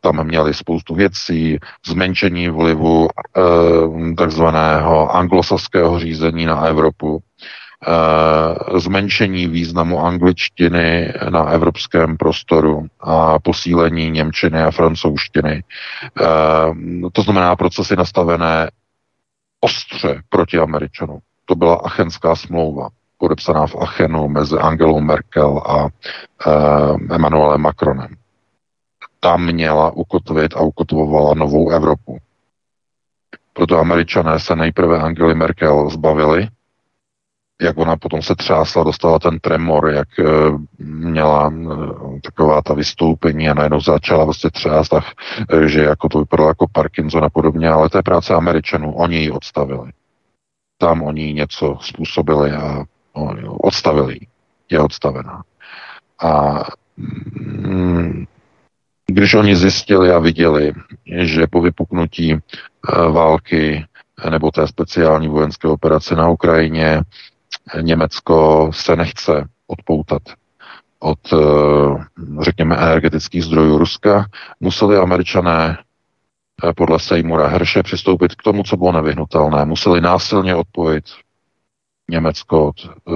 Tam 0.00 0.24
měli 0.26 0.54
spoustu 0.54 0.94
věcí, 0.94 1.58
zmenšení 1.86 2.48
vlivu 2.48 3.08
e, 3.08 4.14
takzvaného 4.14 5.16
anglosaského 5.16 6.00
řízení 6.00 6.46
na 6.46 6.60
Evropu, 6.66 7.18
e, 7.18 8.80
zmenšení 8.80 9.46
významu 9.46 10.00
angličtiny 10.00 11.12
na 11.30 11.44
evropském 11.44 12.16
prostoru 12.16 12.86
a 13.00 13.38
posílení 13.38 14.10
němčiny 14.10 14.62
a 14.62 14.70
francouzštiny. 14.70 15.52
E, 15.52 15.62
to 17.12 17.22
znamená 17.22 17.56
procesy 17.56 17.96
nastavené 17.96 18.70
ostře 19.60 20.22
proti 20.28 20.58
Američanům 20.58 21.20
to 21.44 21.54
byla 21.54 21.74
Achenská 21.74 22.36
smlouva, 22.36 22.88
podepsaná 23.18 23.66
v 23.66 23.76
Achenu 23.76 24.28
mezi 24.28 24.58
Angelou 24.58 25.00
Merkel 25.00 25.58
a 25.66 25.86
e, 25.86 25.90
Emmanuelem 27.14 27.60
Macronem. 27.60 28.16
Ta 29.20 29.36
měla 29.36 29.90
ukotvit 29.90 30.56
a 30.56 30.60
ukotvovala 30.60 31.34
novou 31.34 31.70
Evropu. 31.70 32.18
Proto 33.52 33.78
američané 33.78 34.40
se 34.40 34.56
nejprve 34.56 35.00
Angely 35.00 35.34
Merkel 35.34 35.90
zbavili, 35.90 36.48
jak 37.62 37.78
ona 37.78 37.96
potom 37.96 38.22
se 38.22 38.34
třásla, 38.34 38.84
dostala 38.84 39.18
ten 39.18 39.40
tremor, 39.40 39.88
jak 39.88 40.18
e, 40.18 40.24
měla 40.78 41.52
e, 41.52 42.20
taková 42.20 42.62
ta 42.62 42.74
vystoupení 42.74 43.48
a 43.48 43.54
najednou 43.54 43.80
začala 43.80 44.24
vlastně 44.24 44.50
třást, 44.50 44.88
tak, 44.88 45.04
e, 45.50 45.68
že 45.68 45.80
jako 45.80 46.08
to 46.08 46.18
vypadalo 46.18 46.48
jako 46.48 46.66
Parkinson 46.72 47.24
a 47.24 47.30
podobně, 47.30 47.68
ale 47.68 47.88
je 47.94 48.02
práce 48.02 48.34
Američanů, 48.34 48.94
oni 48.94 49.16
ji 49.16 49.30
odstavili 49.30 49.92
tam 50.78 51.02
oni 51.02 51.32
něco 51.32 51.78
způsobili 51.80 52.52
a 52.52 52.84
odstavili. 53.60 54.18
Je 54.70 54.80
odstavená. 54.80 55.42
A 56.22 56.60
mm, 56.96 58.24
když 59.06 59.34
oni 59.34 59.56
zjistili 59.56 60.12
a 60.12 60.18
viděli, 60.18 60.72
že 61.06 61.46
po 61.46 61.60
vypuknutí 61.60 62.32
e, 62.32 62.38
války 63.10 63.84
nebo 64.30 64.50
té 64.50 64.68
speciální 64.68 65.28
vojenské 65.28 65.68
operace 65.68 66.16
na 66.16 66.28
Ukrajině 66.28 67.02
Německo 67.80 68.70
se 68.74 68.96
nechce 68.96 69.48
odpoutat 69.66 70.22
od, 70.98 71.32
e, 71.32 71.36
řekněme, 72.40 72.76
energetických 72.76 73.44
zdrojů 73.44 73.78
Ruska, 73.78 74.26
museli 74.60 74.96
američané 74.96 75.78
podle 76.76 76.98
Seymoura 76.98 77.48
Herše 77.48 77.82
přistoupit 77.82 78.34
k 78.34 78.42
tomu, 78.42 78.62
co 78.62 78.76
bylo 78.76 78.92
nevyhnutelné. 78.92 79.64
Museli 79.64 80.00
násilně 80.00 80.54
odpojit 80.54 81.04
Německo 82.10 82.68
od 82.68 82.74
uh, 82.84 83.14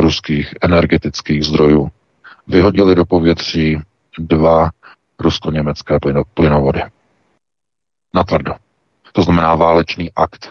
ruských 0.00 0.54
energetických 0.62 1.44
zdrojů. 1.44 1.90
Vyhodili 2.46 2.94
do 2.94 3.04
povětří 3.04 3.80
dva 4.18 4.70
rusko-německé 5.18 5.98
plynovody. 6.34 6.82
Natvrdo. 8.14 8.52
To 9.12 9.22
znamená 9.22 9.54
válečný 9.54 10.12
akt. 10.16 10.50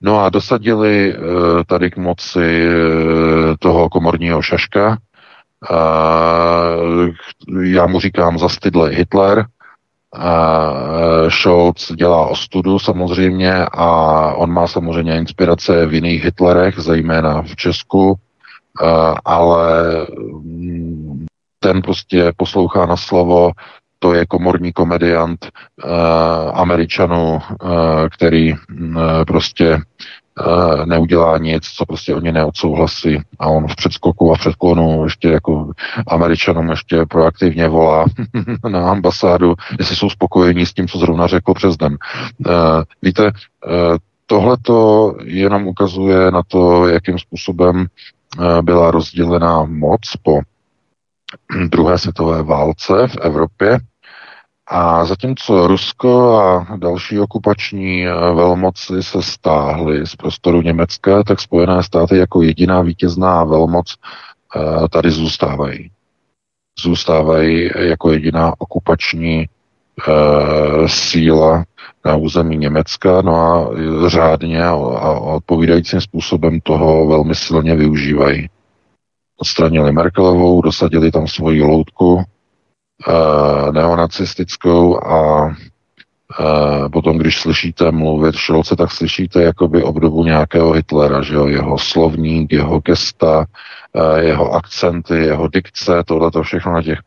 No 0.00 0.20
a 0.20 0.30
dosadili 0.30 1.14
uh, 1.14 1.24
tady 1.66 1.90
k 1.90 1.96
moci 1.96 2.66
uh, 2.66 2.74
toho 3.58 3.88
komorního 3.88 4.42
šaška. 4.42 4.98
Uh, 5.70 7.08
já 7.62 7.86
mu 7.86 8.00
říkám 8.00 8.38
zastydle 8.38 8.90
Hitler, 8.90 9.46
Eh, 9.46 9.59
Scholz 11.28 11.92
dělá 11.92 12.26
ostudu 12.26 12.78
samozřejmě 12.78 13.52
a 13.72 13.88
on 14.34 14.50
má 14.50 14.66
samozřejmě 14.66 15.16
inspirace 15.16 15.86
v 15.86 15.94
jiných 15.94 16.24
Hitlerech, 16.24 16.78
zejména 16.78 17.42
v 17.42 17.56
Česku, 17.56 18.18
eh, 18.82 19.14
ale 19.24 20.06
mm, 20.42 21.26
ten 21.58 21.82
prostě 21.82 22.32
poslouchá 22.36 22.86
na 22.86 22.96
slovo, 22.96 23.50
to 24.02 24.14
je 24.14 24.26
komorní 24.26 24.72
komediant 24.72 25.48
uh, 25.84 25.90
Američanů, 26.54 27.40
který 28.10 28.52
uh, 28.52 28.58
prostě 29.26 29.74
Eh, 29.74 29.80
neudělá 30.84 31.38
nic, 31.38 31.64
co 31.64 31.86
prostě 31.86 32.14
oni 32.14 32.32
neodsouhlasí. 32.32 33.20
A 33.38 33.46
on 33.46 33.68
v 33.68 33.76
předskoku 33.76 34.32
a 34.32 34.36
v 34.36 34.38
předklonu 34.38 35.04
ještě 35.04 35.28
jako 35.28 35.72
američanům 36.06 36.70
ještě 36.70 37.06
proaktivně 37.08 37.68
volá 37.68 38.04
na 38.68 38.90
ambasádu, 38.90 39.54
jestli 39.78 39.96
jsou 39.96 40.10
spokojení 40.10 40.66
s 40.66 40.72
tím, 40.74 40.88
co 40.88 40.98
zrovna 40.98 41.26
řekl 41.26 41.54
přes 41.54 41.76
den. 41.76 41.96
Uh, 42.46 42.52
víte, 43.02 43.24
uh, 43.24 43.30
tohle 44.26 44.56
to 44.62 45.14
jenom 45.24 45.66
ukazuje 45.66 46.30
na 46.30 46.42
to, 46.48 46.88
jakým 46.88 47.18
způsobem 47.18 47.86
byla 48.62 48.90
rozdělená 48.90 49.64
moc 49.64 50.00
po 50.22 50.40
druhé 51.68 51.98
světové 51.98 52.42
válce 52.42 53.08
v 53.08 53.16
Evropě 53.20 53.78
A 54.72 55.04
zatímco 55.04 55.66
Rusko 55.66 56.38
a 56.38 56.76
další 56.76 57.20
okupační 57.20 58.06
eh, 58.06 58.12
velmoci 58.12 59.02
se 59.02 59.22
stáhly 59.22 60.06
z 60.06 60.16
prostoru 60.16 60.62
Německa, 60.62 61.22
tak 61.22 61.40
Spojené 61.40 61.82
státy 61.82 62.16
jako 62.16 62.42
jediná 62.42 62.82
vítězná 62.82 63.44
velmoc 63.44 63.94
eh, 64.56 64.88
tady 64.88 65.10
zůstávají. 65.10 65.90
Zůstávají 66.82 67.70
jako 67.78 68.12
jediná 68.12 68.52
okupační 68.58 69.46
síla 70.86 71.64
na 72.04 72.16
území 72.16 72.56
Německa, 72.56 73.22
no 73.22 73.36
a 73.36 73.70
řádně 74.08 74.64
a 74.64 74.74
odpovídajícím 75.20 76.00
způsobem 76.00 76.60
toho 76.60 77.06
velmi 77.06 77.34
silně 77.34 77.76
využívají. 77.76 78.50
Odstranili 79.36 79.92
Merkelovou, 79.92 80.62
dosadili 80.62 81.10
tam 81.10 81.26
svoji 81.26 81.62
loutku, 81.62 82.24
eh, 83.08 83.72
neonacistickou 83.72 85.06
a 85.06 85.48
eh, 86.40 86.88
potom, 86.88 87.18
když 87.18 87.40
slyšíte 87.40 87.90
mluvit 87.90 88.34
Šolce, 88.34 88.76
tak 88.76 88.90
slyšíte 88.90 89.42
jakoby 89.42 89.82
obdobu 89.82 90.24
nějakého 90.24 90.72
Hitlera, 90.72 91.22
že 91.22 91.34
jo? 91.34 91.46
jeho 91.46 91.78
slovník, 91.78 92.52
jeho 92.52 92.80
gesta, 92.80 93.44
eh, 93.96 94.22
jeho 94.22 94.50
akcenty, 94.52 95.14
jeho 95.14 95.48
dikce, 95.48 96.04
tohle 96.06 96.30
to 96.30 96.42
všechno 96.42 96.72
na 96.72 96.82
těch 96.82 96.98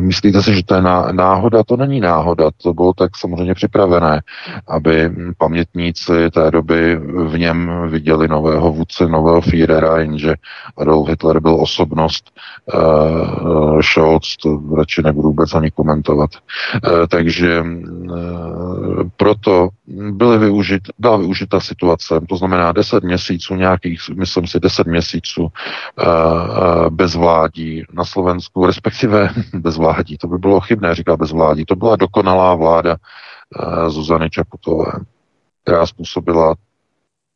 myslíte 0.00 0.42
si, 0.42 0.54
že 0.54 0.64
to 0.64 0.74
je 0.74 0.82
náhoda? 1.12 1.62
To 1.62 1.76
není 1.76 2.00
náhoda, 2.00 2.50
to 2.62 2.74
bylo 2.74 2.92
tak 2.92 3.16
samozřejmě 3.16 3.54
připravené, 3.54 4.22
aby 4.68 5.10
pamětníci 5.38 6.30
té 6.30 6.50
doby 6.50 6.96
v 7.26 7.38
něm 7.38 7.72
viděli 7.88 8.28
nového 8.28 8.72
vůdce, 8.72 9.08
nového 9.08 9.40
Führera, 9.40 9.98
jenže 9.98 10.34
Adolf 10.76 11.08
Hitler 11.08 11.40
byl 11.40 11.54
osobnost, 11.60 12.30
uh, 12.74 13.80
Scholz, 13.80 14.36
to 14.36 14.60
radši 14.76 15.02
nebudu 15.02 15.28
vůbec 15.28 15.54
ani 15.54 15.70
komentovat. 15.70 16.30
Uh, 16.34 17.06
takže 17.06 17.62
uh, 17.62 19.02
proto 19.16 19.68
byly 20.10 20.38
využit, 20.38 20.82
byla 20.98 21.16
využita 21.16 21.60
situace, 21.60 22.20
to 22.28 22.36
znamená 22.36 22.72
10 22.72 23.04
měsíců, 23.04 23.54
nějakých, 23.54 24.00
myslím 24.14 24.46
si, 24.46 24.60
10 24.60 24.86
měsíců 24.86 25.42
uh, 25.42 25.48
uh, 25.48 26.90
bezvládí 26.90 27.84
na 27.92 28.04
Slovensku, 28.04 28.66
respektive 28.66 29.21
bezvládí. 29.54 30.18
To 30.18 30.28
by 30.28 30.38
bylo 30.38 30.60
chybné 30.60 30.94
říkat 30.94 31.16
bezvládí. 31.16 31.64
To 31.64 31.76
byla 31.76 31.96
dokonalá 31.96 32.54
vláda 32.54 32.96
uh, 32.96 33.88
Zuzany 33.88 34.30
Čaputové, 34.30 34.92
která 35.62 35.86
způsobila 35.86 36.54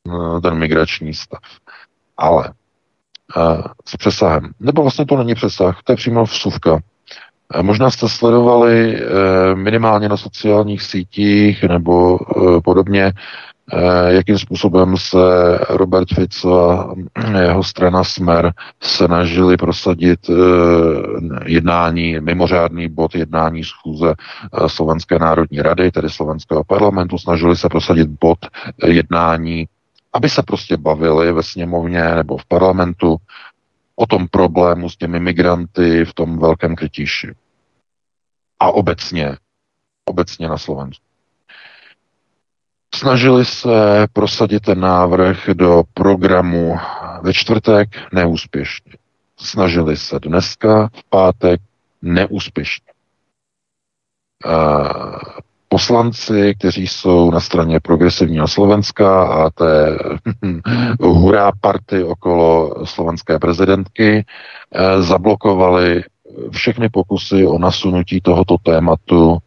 uh, 0.08 0.40
ten 0.40 0.54
migrační 0.58 1.14
stav. 1.14 1.40
Ale 2.16 2.52
uh, 3.36 3.62
s 3.84 3.96
přesahem. 3.96 4.50
Nebo 4.60 4.82
vlastně 4.82 5.06
to 5.06 5.16
není 5.16 5.34
přesah, 5.34 5.82
to 5.84 5.92
je 5.92 5.96
přímo 5.96 6.24
vsuvka. 6.24 6.78
Možná 7.62 7.90
jste 7.90 8.08
sledovali 8.08 9.00
minimálně 9.54 10.08
na 10.08 10.16
sociálních 10.16 10.82
sítích 10.82 11.62
nebo 11.62 12.18
podobně 12.64 13.12
jakým 14.08 14.38
způsobem 14.38 14.96
se 14.96 15.18
Robert 15.70 16.08
Fico 16.14 16.70
a 16.70 16.94
jeho 17.40 17.64
strana 17.64 18.04
Smer 18.04 18.52
snažili 18.80 19.56
prosadit 19.56 20.30
eh, 20.30 20.34
jednání, 21.46 22.20
mimořádný 22.20 22.88
bod 22.88 23.14
jednání 23.14 23.64
schůze 23.64 24.14
eh, 24.14 24.68
Slovenské 24.68 25.18
národní 25.18 25.62
rady, 25.62 25.90
tedy 25.90 26.10
Slovenského 26.10 26.64
parlamentu, 26.64 27.18
snažili 27.18 27.56
se 27.56 27.68
prosadit 27.68 28.08
bod 28.08 28.38
jednání, 28.86 29.68
aby 30.12 30.28
se 30.28 30.42
prostě 30.42 30.76
bavili 30.76 31.32
ve 31.32 31.42
sněmovně 31.42 32.14
nebo 32.14 32.36
v 32.38 32.44
parlamentu 32.44 33.16
o 33.96 34.06
tom 34.06 34.28
problému 34.28 34.90
s 34.90 34.96
těmi 34.96 35.20
migranty 35.20 36.04
v 36.04 36.14
tom 36.14 36.38
velkém 36.38 36.76
krytíši. 36.76 37.34
A 38.60 38.70
obecně, 38.70 39.36
obecně 40.04 40.48
na 40.48 40.58
Slovensku. 40.58 41.05
Snažili 42.96 43.44
se 43.44 44.06
prosadit 44.12 44.62
ten 44.62 44.80
návrh 44.80 45.48
do 45.52 45.82
programu 45.94 46.76
ve 47.22 47.32
čtvrtek 47.32 47.88
neúspěšně. 48.12 48.92
Snažili 49.36 49.96
se 49.96 50.20
dneska, 50.20 50.88
v 50.92 51.04
pátek, 51.10 51.60
neúspěšně. 52.02 52.86
Poslanci, 55.68 56.54
kteří 56.58 56.86
jsou 56.86 57.30
na 57.30 57.40
straně 57.40 57.80
progresivního 57.80 58.48
Slovenska 58.48 59.24
a 59.24 59.50
té 59.50 59.98
hurá 61.00 61.52
party 61.60 62.04
okolo 62.04 62.74
slovenské 62.86 63.38
prezidentky, 63.38 64.24
e, 64.72 65.02
zablokovali 65.02 66.02
všechny 66.50 66.88
pokusy 66.88 67.46
o 67.46 67.58
nasunutí 67.58 68.20
tohoto 68.20 68.56
tématu 68.62 69.38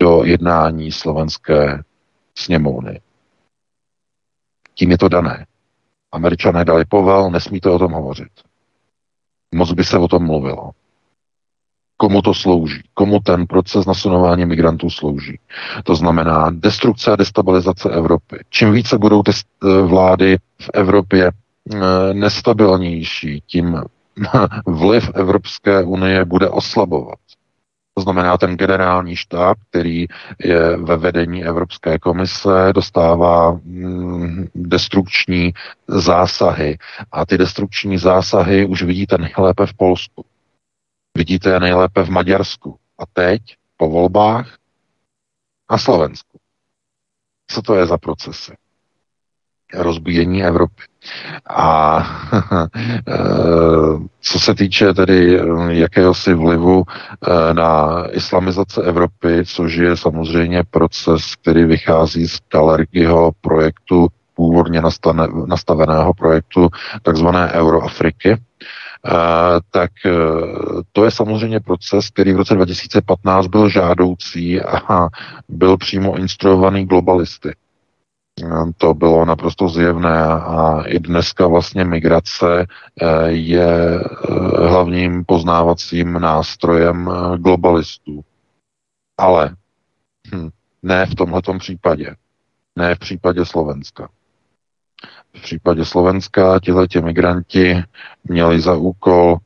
do 0.00 0.24
jednání 0.24 0.92
slovenské 0.92 1.82
sněmovny. 2.38 3.00
Tím 4.74 4.90
je 4.90 4.98
to 4.98 5.08
dané. 5.08 5.46
Američané 6.12 6.64
dali 6.64 6.84
povel, 6.84 7.30
nesmíte 7.30 7.70
o 7.70 7.78
tom 7.78 7.92
hovořit. 7.92 8.28
Moc 9.54 9.72
by 9.72 9.84
se 9.84 9.98
o 9.98 10.08
tom 10.08 10.26
mluvilo. 10.26 10.70
Komu 11.96 12.22
to 12.22 12.34
slouží? 12.34 12.82
Komu 12.94 13.20
ten 13.20 13.46
proces 13.46 13.86
nasunování 13.86 14.46
migrantů 14.46 14.90
slouží? 14.90 15.38
To 15.84 15.94
znamená 15.94 16.50
destrukce 16.50 17.12
a 17.12 17.16
destabilizace 17.16 17.90
Evropy. 17.90 18.38
Čím 18.50 18.72
více 18.72 18.98
budou 18.98 19.22
ty 19.22 19.30
vlády 19.86 20.36
v 20.60 20.70
Evropě 20.74 21.30
eh, 21.30 21.78
nestabilnější, 22.14 23.42
tím 23.46 23.82
vliv 24.66 25.10
Evropské 25.14 25.82
unie 25.84 26.24
bude 26.24 26.48
oslabovat. 26.48 27.18
To 27.98 28.02
znamená, 28.02 28.38
ten 28.38 28.56
generální 28.56 29.16
štáb, 29.16 29.58
který 29.70 30.06
je 30.44 30.76
ve 30.76 30.96
vedení 30.96 31.44
Evropské 31.44 31.98
komise, 31.98 32.72
dostává 32.74 33.52
mm, 33.52 34.46
destrukční 34.54 35.52
zásahy. 35.88 36.78
A 37.12 37.26
ty 37.26 37.38
destrukční 37.38 37.98
zásahy 37.98 38.66
už 38.66 38.82
vidíte 38.82 39.18
nejlépe 39.18 39.66
v 39.66 39.74
Polsku. 39.74 40.24
Vidíte 41.16 41.50
je 41.50 41.60
nejlépe 41.60 42.02
v 42.02 42.10
Maďarsku. 42.10 42.78
A 42.98 43.02
teď, 43.12 43.42
po 43.76 43.90
volbách, 43.90 44.58
na 45.70 45.78
Slovensku. 45.78 46.38
Co 47.46 47.62
to 47.62 47.74
je 47.74 47.86
za 47.86 47.98
procesy? 47.98 48.52
Rozbíjení 49.74 50.44
Evropy. 50.44 50.82
A 51.50 51.98
eh, 53.08 53.14
co 54.20 54.38
se 54.40 54.54
týče 54.54 54.94
tedy 54.94 55.40
eh, 55.40 55.44
jakéhosi 55.74 56.34
vlivu 56.34 56.84
eh, 56.88 57.54
na 57.54 58.02
islamizace 58.10 58.82
Evropy, 58.82 59.44
což 59.46 59.74
je 59.74 59.96
samozřejmě 59.96 60.62
proces, 60.70 61.34
který 61.42 61.64
vychází 61.64 62.28
z 62.28 62.38
Kalergyho 62.48 63.32
projektu, 63.40 64.08
původně 64.34 64.82
nastaveného 65.46 66.14
projektu 66.14 66.68
takzvané 67.02 67.52
Euroafriky, 67.52 68.36
tak 69.70 69.90
to 70.92 71.04
je 71.04 71.10
samozřejmě 71.10 71.60
proces, 71.60 72.10
který 72.10 72.32
v 72.32 72.36
roce 72.36 72.54
2015 72.54 73.46
byl 73.46 73.68
žádoucí 73.68 74.60
a 74.60 75.08
byl 75.48 75.76
přímo 75.76 76.16
instruovaný 76.16 76.84
globalisty. 76.86 77.52
To 78.76 78.94
bylo 78.94 79.24
naprosto 79.24 79.68
zjevné 79.68 80.24
a 80.26 80.82
i 80.86 80.98
dneska 80.98 81.46
vlastně 81.46 81.84
migrace 81.84 82.66
eh, 83.02 83.30
je 83.30 84.00
eh, 84.00 84.68
hlavním 84.68 85.24
poznávacím 85.24 86.12
nástrojem 86.12 87.10
eh, 87.10 87.38
globalistů. 87.38 88.24
Ale 89.18 89.56
hm, 90.34 90.48
ne 90.82 91.06
v 91.06 91.14
tomto 91.14 91.58
případě. 91.58 92.14
Ne 92.76 92.94
v 92.94 92.98
případě 92.98 93.44
Slovenska. 93.44 94.08
V 95.36 95.42
případě 95.42 95.84
Slovenska 95.84 96.60
tihleti 96.60 97.00
migranti 97.00 97.82
měli 98.24 98.60
za 98.60 98.74
úkol 98.74 99.38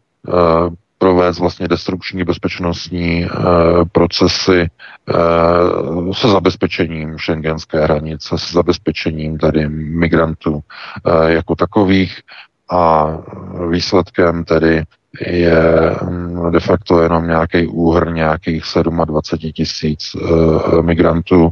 provést 1.02 1.38
vlastně 1.38 1.68
destrukční 1.68 2.24
bezpečnostní 2.24 3.24
e, 3.24 3.28
procesy 3.92 4.60
e, 4.60 4.68
se 6.14 6.28
zabezpečením 6.28 7.18
šengenské 7.18 7.80
hranice, 7.80 8.38
se 8.38 8.52
zabezpečením 8.52 9.38
tady 9.38 9.68
migrantů 9.68 10.60
e, 10.60 11.32
jako 11.32 11.54
takových. 11.54 12.20
A 12.70 13.06
výsledkem 13.70 14.44
tedy 14.44 14.82
je 15.26 15.60
mm, 16.02 16.52
de 16.52 16.60
facto 16.60 17.02
jenom 17.02 17.26
nějaký 17.26 17.66
úhr 17.66 18.12
nějakých 18.12 18.64
27 19.04 19.52
tisíc 19.52 20.16
migrantů, 20.82 21.50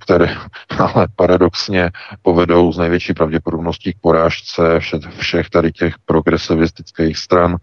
které 0.00 0.36
ale 0.78 1.08
paradoxně 1.16 1.90
povedou 2.22 2.72
z 2.72 2.78
největší 2.78 3.14
pravděpodobností 3.14 3.92
k 3.92 4.00
porážce 4.00 4.80
všech, 5.18 5.50
tady 5.50 5.72
těch 5.72 5.94
progresivistických 6.06 7.18
stran, 7.18 7.56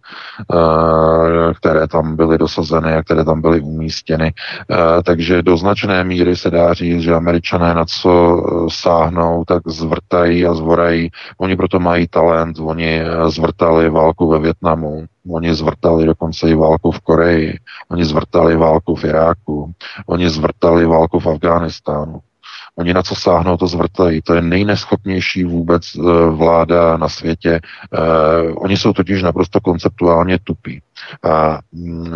které 1.55 1.87
tam 1.87 2.15
byly 2.15 2.37
dosazeny 2.37 2.93
a 2.93 3.03
které 3.03 3.23
tam 3.23 3.41
byly 3.41 3.61
umístěny. 3.61 4.33
Takže 5.03 5.41
do 5.41 5.57
značné 5.57 6.03
míry 6.03 6.35
se 6.35 6.51
dá 6.51 6.73
říct, 6.73 7.01
že 7.01 7.13
američané 7.13 7.73
na 7.73 7.85
co 7.85 8.43
sáhnou, 8.71 9.43
tak 9.47 9.63
zvrtají 9.67 10.45
a 10.45 10.53
zvorají. 10.53 11.09
Oni 11.37 11.55
proto 11.55 11.79
mají 11.79 12.07
talent, 12.07 12.59
oni 12.59 13.01
zvrtali 13.27 13.89
válku 13.89 14.29
ve 14.29 14.39
Větnamu, 14.39 15.05
Oni 15.29 15.55
zvrtali 15.55 16.05
dokonce 16.05 16.49
i 16.49 16.55
válku 16.55 16.91
v 16.91 16.99
Koreji, 16.99 17.59
oni 17.89 18.05
zvrtali 18.05 18.55
válku 18.55 18.95
v 18.95 19.03
Iráku, 19.03 19.73
oni 20.07 20.29
zvrtali 20.29 20.85
válku 20.85 21.19
v 21.19 21.27
Afghánistánu. 21.27 22.21
Oni 22.77 22.93
na 22.93 23.03
co 23.03 23.15
sáhnou, 23.15 23.57
to 23.57 23.67
zvrtají. 23.67 24.21
To 24.21 24.33
je 24.33 24.41
nejneschopnější 24.41 25.43
vůbec 25.43 25.95
eh, 25.95 26.01
vláda 26.29 26.97
na 26.97 27.09
světě. 27.09 27.59
Eh, 27.93 28.51
oni 28.51 28.77
jsou 28.77 28.93
totiž 28.93 29.23
naprosto 29.23 29.59
konceptuálně 29.61 30.39
tupí. 30.43 30.81
Mm, 31.71 32.07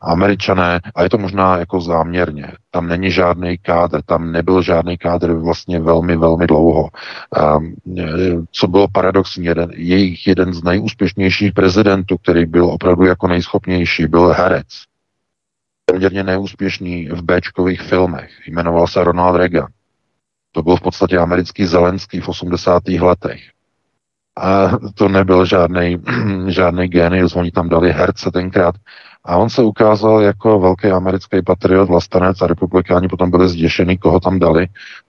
američané, 0.00 0.80
a 0.94 1.02
je 1.02 1.10
to 1.10 1.18
možná 1.18 1.58
jako 1.58 1.80
záměrně, 1.80 2.52
tam 2.70 2.88
není 2.88 3.10
žádný 3.10 3.58
kádr, 3.58 4.02
tam 4.02 4.32
nebyl 4.32 4.62
žádný 4.62 4.98
kádr 4.98 5.32
vlastně 5.32 5.80
velmi, 5.80 6.16
velmi 6.16 6.46
dlouho. 6.46 6.88
Co 8.52 8.68
bylo 8.68 8.88
paradoxní, 8.92 9.44
jeden, 9.44 9.70
jejich 9.74 10.26
jeden 10.26 10.54
z 10.54 10.62
nejúspěšnějších 10.62 11.52
prezidentů, 11.52 12.16
který 12.18 12.46
byl 12.46 12.64
opravdu 12.64 13.04
jako 13.04 13.28
nejschopnější, 13.28 14.06
byl 14.06 14.28
herec. 14.28 14.66
Poměrně 15.84 16.22
neúspěšný 16.22 17.08
v 17.08 17.22
Bčkových 17.22 17.82
filmech. 17.82 18.30
Jmenoval 18.46 18.86
se 18.86 19.04
Ronald 19.04 19.36
Reagan. 19.36 19.68
To 20.52 20.62
byl 20.62 20.76
v 20.76 20.80
podstatě 20.80 21.18
americký 21.18 21.66
Zelenský 21.66 22.20
v 22.20 22.28
80. 22.28 22.88
letech. 22.88 23.40
A 24.38 24.70
to 24.94 25.08
nebyl 25.08 25.44
žádný, 25.44 25.96
žádný 26.46 26.88
genius, 26.88 27.36
oni 27.36 27.50
tam 27.50 27.68
dali 27.68 27.92
herce 27.92 28.30
tenkrát. 28.30 28.74
A 29.24 29.36
on 29.36 29.50
se 29.50 29.62
ukázal 29.62 30.20
jako 30.20 30.58
velký 30.58 30.86
americký 30.86 31.42
patriot, 31.42 31.88
vlastanec 31.88 32.42
a 32.42 32.46
republikáni 32.46 33.08
potom 33.08 33.30
byli 33.30 33.48
zděšení, 33.48 33.98
koho 33.98 34.20
tam 34.20 34.38
dali. 34.38 34.66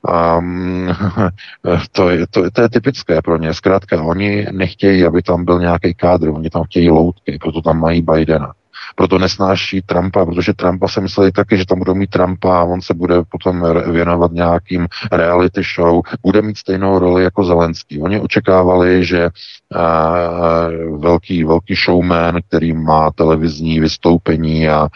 A, 0.08 0.40
to, 1.92 2.10
je, 2.10 2.28
to, 2.28 2.52
to 2.52 2.62
je 2.62 2.70
typické 2.70 3.22
pro 3.22 3.38
ně. 3.38 3.54
Zkrátka, 3.54 4.04
oni 4.04 4.48
nechtějí, 4.52 5.06
aby 5.06 5.22
tam 5.22 5.46
byl 5.46 5.60
nějaký 5.60 5.94
kádr, 5.94 6.30
oni 6.30 6.50
tam 6.50 6.64
chtějí 6.64 6.90
loutky, 6.90 7.38
proto 7.42 7.62
tam 7.62 7.80
mají 7.80 8.02
Bidena 8.02 8.54
proto 8.96 9.18
nesnáší 9.18 9.82
Trumpa, 9.82 10.26
protože 10.26 10.54
Trumpa 10.54 10.88
se 10.88 11.02
mysleli 11.02 11.32
taky, 11.32 11.58
že 11.58 11.66
tam 11.66 11.80
budou 11.80 11.96
mít 11.96 12.10
Trumpa 12.10 12.60
a 12.60 12.64
on 12.64 12.82
se 12.82 12.94
bude 12.94 13.16
potom 13.32 13.66
věnovat 13.92 14.32
nějakým 14.32 14.88
reality 15.12 15.62
show, 15.76 16.02
bude 16.24 16.42
mít 16.42 16.58
stejnou 16.58 17.00
roli 17.00 17.24
jako 17.24 17.44
Zelenský. 17.44 18.02
Oni 18.02 18.20
očekávali, 18.20 19.06
že 19.06 19.30
uh, 19.30 21.00
velký, 21.02 21.44
velký 21.44 21.76
showman, 21.76 22.40
který 22.48 22.74
má 22.74 23.12
televizní 23.12 23.80
vystoupení 23.80 24.70
a 24.70 24.82
uh, 24.84 24.90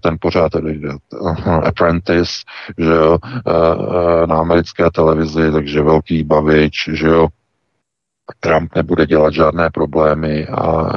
ten 0.00 0.16
pořád 0.20 0.52
tedy 0.52 0.80
uh, 1.20 1.36
Apprentice, 1.66 2.32
že 2.78 2.90
jo, 2.90 3.18
na 4.26 4.36
americké 4.36 4.90
televizi, 4.90 5.52
takže 5.52 5.82
velký 5.82 6.24
bavič, 6.24 6.88
že 6.92 7.06
jo, 7.06 7.28
Trump 8.40 8.74
nebude 8.74 9.06
dělat 9.06 9.34
žádné 9.34 9.70
problémy 9.70 10.46
a 10.46 10.88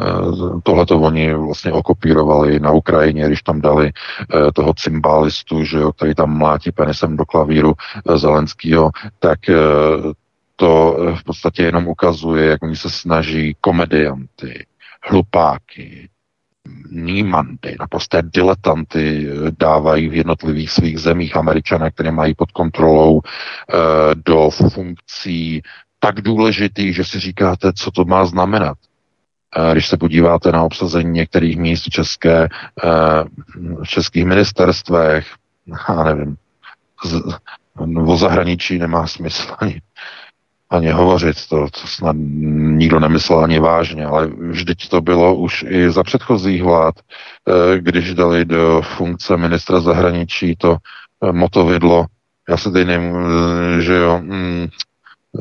tohle 0.64 0.86
to 0.86 1.00
oni 1.00 1.34
vlastně 1.34 1.72
okopírovali 1.72 2.60
na 2.60 2.72
Ukrajině, 2.72 3.28
když 3.28 3.42
tam 3.42 3.62
dali 3.62 3.92
eh, 3.92 4.52
toho 4.52 4.74
cymbalistu, 4.74 5.64
že 5.64 5.78
jo, 5.78 5.94
který 5.94 6.16
tam 6.16 6.38
mlátí 6.38 6.72
penisem 6.72 7.18
do 7.18 7.26
klavíru 7.26 7.74
eh, 7.74 8.18
Zelenskýho, 8.18 8.90
tak 9.20 9.40
to 10.56 10.98
v 11.16 11.24
podstatě 11.24 11.64
jenom 11.64 11.88
ukazuje, 11.88 12.46
jak 12.46 12.64
oni 12.64 12.76
se 12.76 12.90
snaží 12.90 13.56
komedianty, 13.62 14.66
hlupáky, 15.04 16.10
nímandy, 16.92 17.76
naprosté 17.80 18.22
diletanty 18.24 19.28
dávají 19.60 20.10
v 20.10 20.14
jednotlivých 20.14 20.72
svých 20.72 21.00
zemích 21.00 21.38
američané, 21.38 21.92
které 21.92 22.12
mají 22.12 22.36
pod 22.36 22.52
kontrolou 22.52 23.22
do 24.26 24.50
funkcí 24.50 25.62
tak 26.08 26.22
důležitý, 26.22 26.94
že 26.94 27.04
si 27.04 27.20
říkáte, 27.20 27.74
co 27.74 27.92
to 27.92 28.06
má 28.06 28.26
znamenat. 28.26 28.78
Když 29.72 29.88
se 29.88 29.98
podíváte 29.98 30.52
na 30.52 30.64
obsazení 30.64 31.12
některých 31.12 31.58
míst 31.58 31.84
v, 31.84 31.90
české, 31.90 32.48
eh, 32.84 33.24
v 33.84 33.88
českých 33.88 34.26
ministerstvech, 34.26 35.28
já 35.90 36.04
nevím, 36.04 36.38
o 38.06 38.18
zahraničí 38.18 38.80
nemá 38.80 39.08
smysl 39.08 39.56
ani, 39.60 39.82
ani 40.70 40.92
hovořit, 40.92 41.48
to, 41.50 41.68
to 41.70 41.88
snad 41.88 42.16
nikdo 42.80 43.00
nemyslel 43.00 43.44
ani 43.44 43.60
vážně, 43.60 44.06
ale 44.06 44.28
vždyť 44.28 44.90
to 44.90 45.02
bylo 45.02 45.36
už 45.36 45.66
i 45.68 45.92
za 45.92 46.04
předchozích 46.04 46.64
vlád, 46.64 46.96
eh, 47.00 47.80
když 47.80 48.14
dali 48.14 48.46
do 48.46 48.82
funkce 48.82 49.38
ministra 49.38 49.80
zahraničí 49.80 50.56
to 50.56 50.78
eh, 51.24 51.32
motovidlo, 51.32 52.06
já 52.50 52.58
se 52.58 52.72
teď 52.72 52.88
nevím, 52.88 53.14
že 53.82 53.94
jo, 53.94 54.20
mm, 54.24 54.68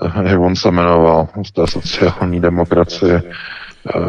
jak 0.23 0.41
on 0.41 0.57
se 0.57 0.71
jmenoval, 0.71 1.29
z 1.47 1.53
té 1.53 1.67
sociální 1.67 2.41
demokracie, 2.41 3.23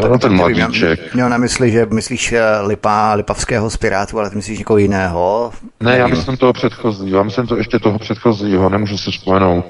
No 0.10 0.20
ten 0.20 0.34
mladíček. 0.36 1.14
Měl 1.14 1.30
na 1.30 1.38
mysli, 1.38 1.72
že 1.72 1.86
myslíš 1.86 2.32
eh, 2.32 2.62
Lipa, 2.62 3.14
Lipavského 3.14 3.70
z 3.70 3.78
Pirátu, 3.78 4.20
ale 4.20 4.30
ty 4.30 4.36
myslíš 4.36 4.60
někoho 4.60 4.78
jiného? 4.78 5.52
Ne, 5.80 5.98
já 5.98 6.08
myslím 6.08 6.38
toho 6.38 6.54
předchozího, 6.54 7.18
já 7.18 7.24
myslím 7.24 7.48
to 7.48 7.58
ještě 7.58 7.80
toho 7.80 8.00
předchozího, 8.00 8.70
nemůžu 8.70 8.98
si 8.98 9.12
vzpomenout 9.12 9.66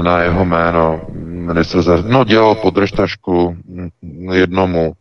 na 0.00 0.20
jeho 0.20 0.44
jméno. 0.44 1.00
Ministr 1.24 2.02
no 2.06 2.24
dělal 2.24 2.54
podržtašku 2.54 3.56
jednomu. 4.32 4.92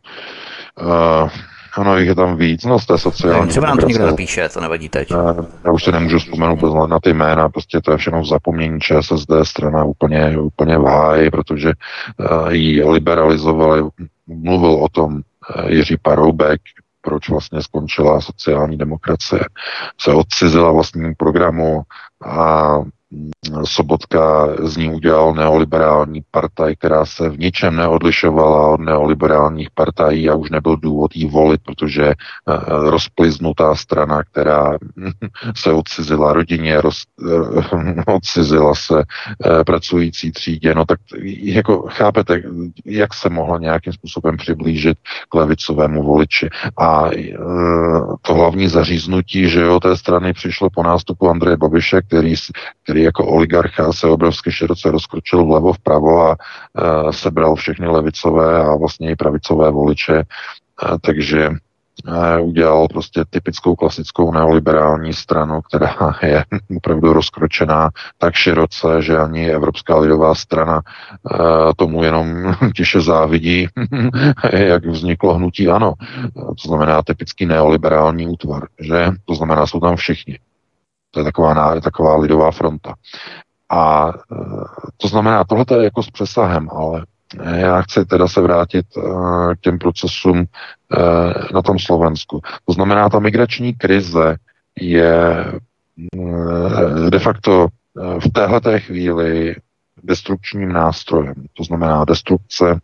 Uh, 0.82 1.30
ano, 1.74 1.98
jich 1.98 2.08
je 2.08 2.16
tam 2.16 2.38
víc, 2.38 2.66
no 2.66 2.80
z 2.80 2.86
té 2.86 2.98
sociální. 2.98 3.50
Třeba 3.50 3.68
nám 3.68 3.78
to 3.78 3.88
někdo 3.88 4.06
napíše, 4.06 4.50
to 4.50 4.62
nevadí 4.62 4.90
teď. 4.90 5.12
Já, 5.12 5.36
já 5.66 5.72
už 5.72 5.84
se 5.84 5.92
nemůžu 5.92 6.20
vzpomenout 6.20 6.88
na 6.88 7.00
ty 7.00 7.14
jména, 7.14 7.50
prostě 7.50 7.82
to 7.82 7.92
je 7.92 7.98
všechno 7.98 8.22
v 8.22 8.28
zapomnění 8.28 8.80
ČSSD, 8.80 9.32
strana 9.44 9.84
úplně, 9.84 10.38
úplně 10.40 10.78
v 10.78 10.84
háji, 10.84 11.30
protože 11.30 11.74
uh, 12.18 12.50
ji 12.50 12.84
liberalizovali, 12.84 13.84
mluvil 14.28 14.72
o 14.72 14.90
tom 14.90 15.14
uh, 15.14 15.72
Jiří 15.72 15.98
Paroubek, 16.02 16.62
proč 17.02 17.30
vlastně 17.30 17.62
skončila 17.62 18.22
sociální 18.22 18.78
demokracie, 18.78 19.42
se 20.02 20.14
odcizila 20.14 20.72
vlastnímu 20.72 21.14
programu 21.18 21.82
a 22.26 22.76
Sobotka 23.64 24.48
z 24.60 24.78
ní 24.78 24.94
udělal 24.94 25.34
neoliberální 25.34 26.22
partaj, 26.32 26.76
která 26.76 27.06
se 27.06 27.30
v 27.30 27.40
ničem 27.40 27.76
neodlišovala 27.76 28.68
od 28.68 28.80
neoliberálních 28.80 29.70
partají 29.74 30.30
a 30.30 30.36
už 30.36 30.50
nebyl 30.50 30.78
důvod 30.78 31.16
jí 31.16 31.26
volit, 31.26 31.62
protože 31.66 32.04
eh, 32.04 32.16
rozpliznutá 32.68 33.76
strana, 33.76 34.24
která 34.24 34.78
se 35.56 35.72
odcizila 35.72 36.34
rodině, 36.34 36.82
roz, 36.82 37.04
eh, 37.30 38.12
odcizila 38.12 38.76
se 38.76 39.04
eh, 39.04 39.64
pracující 39.64 40.32
třídě, 40.32 40.76
no 40.76 40.86
tak 40.86 41.00
jako 41.44 41.86
chápete, 41.90 42.42
jak 42.86 43.14
se 43.14 43.30
mohla 43.30 43.60
nějakým 43.60 43.94
způsobem 43.94 44.38
přiblížit 44.38 44.98
k 45.30 45.36
levicovému 45.36 46.04
voliči. 46.04 46.50
A 46.80 47.10
to 48.22 48.34
hlavní 48.34 48.68
zaříznutí, 48.68 49.50
že 49.50 49.62
jo, 49.62 49.80
té 49.80 49.98
strany 49.98 50.34
přišlo 50.34 50.70
po 50.70 50.84
nástupu 50.84 51.30
Andreje 51.30 51.58
Babiše, 51.58 52.02
který, 52.02 52.36
který 52.84 53.01
jako 53.04 53.26
oligarcha 53.26 53.94
se 53.94 54.08
obrovsky 54.08 54.52
široce 54.52 54.92
rozkročil 54.92 55.46
vlevo 55.46 55.74
vpravo 55.74 56.22
a 56.22 56.36
e, 56.36 57.14
sebral 57.14 57.56
všechny 57.56 57.88
levicové 57.88 58.64
a 58.64 58.76
vlastně 58.76 59.12
i 59.12 59.16
pravicové 59.16 59.72
voliče, 59.72 60.16
e, 60.18 60.26
takže 61.02 61.50
e, 62.08 62.40
udělal 62.40 62.88
prostě 62.88 63.24
typickou 63.30 63.76
klasickou 63.76 64.32
neoliberální 64.34 65.14
stranu, 65.14 65.62
která 65.62 65.96
je 66.24 66.46
opravdu 66.78 67.14
rozkročená 67.14 67.90
tak 68.18 68.34
široce, 68.34 69.02
že 69.02 69.18
ani 69.18 69.50
Evropská 69.50 69.98
lidová 69.98 70.36
strana 70.36 70.82
tomu 71.78 72.04
jenom 72.04 72.56
tiše 72.76 73.02
závidí, 73.02 73.68
jak 74.54 74.86
vzniklo 74.86 75.34
hnutí 75.34 75.68
ANO. 75.68 75.94
To 76.34 76.68
znamená 76.68 77.02
typický 77.02 77.46
neoliberální 77.46 78.28
útvar, 78.28 78.68
že? 78.80 79.12
To 79.26 79.36
znamená, 79.36 79.68
jsou 79.68 79.80
tam 79.80 79.96
všichni. 79.96 80.40
To 81.12 81.20
je 81.20 81.24
taková, 81.24 81.80
taková 81.82 82.18
lidová 82.18 82.52
fronta. 82.52 82.94
A 83.70 84.10
e, 84.10 84.36
to 84.98 85.08
znamená, 85.08 85.44
tohle 85.44 85.66
je 85.72 85.84
jako 85.84 86.04
s 86.04 86.10
přesahem, 86.10 86.70
ale 86.70 87.06
já 87.56 87.82
chci 87.82 88.06
teda 88.06 88.28
se 88.28 88.42
vrátit 88.42 88.86
e, 88.98 89.02
k 89.56 89.60
těm 89.60 89.80
procesům 89.80 90.38
e, 90.38 90.46
na 91.54 91.62
tom 91.62 91.80
Slovensku. 91.80 92.42
To 92.66 92.74
znamená, 92.74 93.10
ta 93.10 93.20
migrační 93.20 93.74
krize 93.74 94.36
je 94.82 95.46
de 97.10 97.20
facto 97.20 97.68
v 97.96 98.30
téhleté 98.34 98.80
chvíli 98.80 99.56
destrukčním 100.04 100.74
nástrojem. 100.74 101.36
To 101.54 101.64
znamená 101.64 102.06
destrukce 102.06 102.80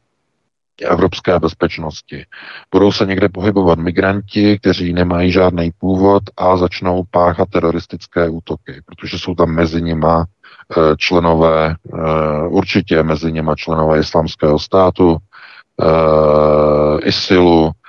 evropské 0.86 1.40
bezpečnosti. 1.40 2.26
Budou 2.72 2.92
se 2.92 3.06
někde 3.06 3.30
pohybovat 3.30 3.80
migranti, 3.80 4.60
kteří 4.60 4.94
nemají 4.94 5.32
žádný 5.32 5.72
původ 5.78 6.24
a 6.38 6.58
začnou 6.58 7.04
páchat 7.12 7.50
teroristické 7.50 8.30
útoky, 8.30 8.82
protože 8.86 9.20
jsou 9.20 9.36
tam 9.36 9.50
mezi 9.50 9.82
nima 9.82 10.26
členové, 10.98 11.76
určitě 12.48 13.04
mezi 13.04 13.32
něma 13.32 13.56
členové 13.56 14.00
islamského 14.00 14.60
státu, 14.60 15.18
ISILu, 17.04 17.72
Eh, 17.72 17.87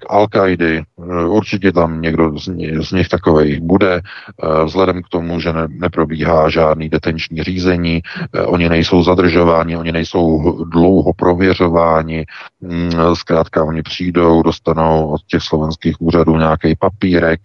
k 0.00 0.04
al 0.08 0.26
qaidi 0.26 0.82
eh, 0.82 1.24
Určitě 1.24 1.72
tam 1.72 2.00
někdo 2.00 2.38
z, 2.38 2.48
z 2.80 2.92
nich 2.92 3.08
takových 3.08 3.60
bude, 3.60 4.00
eh, 4.00 4.64
vzhledem 4.64 5.02
k 5.02 5.08
tomu, 5.08 5.40
že 5.40 5.52
ne, 5.52 5.66
neprobíhá 5.68 6.48
žádný 6.48 6.88
detenční 6.88 7.42
řízení, 7.42 8.02
oni 8.46 8.68
nejsou 8.68 9.02
zadržováni, 9.02 9.76
oni 9.76 9.92
nejsou 9.92 10.64
dlouho 10.64 11.12
prověřováni, 11.12 12.24
mm, 12.60 12.90
zkrátka 13.14 13.64
oni 13.64 13.82
přijdou, 13.82 14.42
dostanou 14.42 15.06
od 15.06 15.20
těch 15.26 15.42
slovenských 15.42 16.00
úřadů 16.00 16.36
nějaký 16.36 16.74
papírek, 16.78 17.40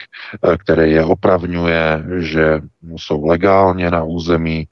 který 0.57 0.91
je 0.91 1.05
opravňuje, 1.05 2.03
že 2.17 2.59
jsou 2.97 3.25
legálně 3.25 3.91
na 3.91 4.03
území 4.03 4.67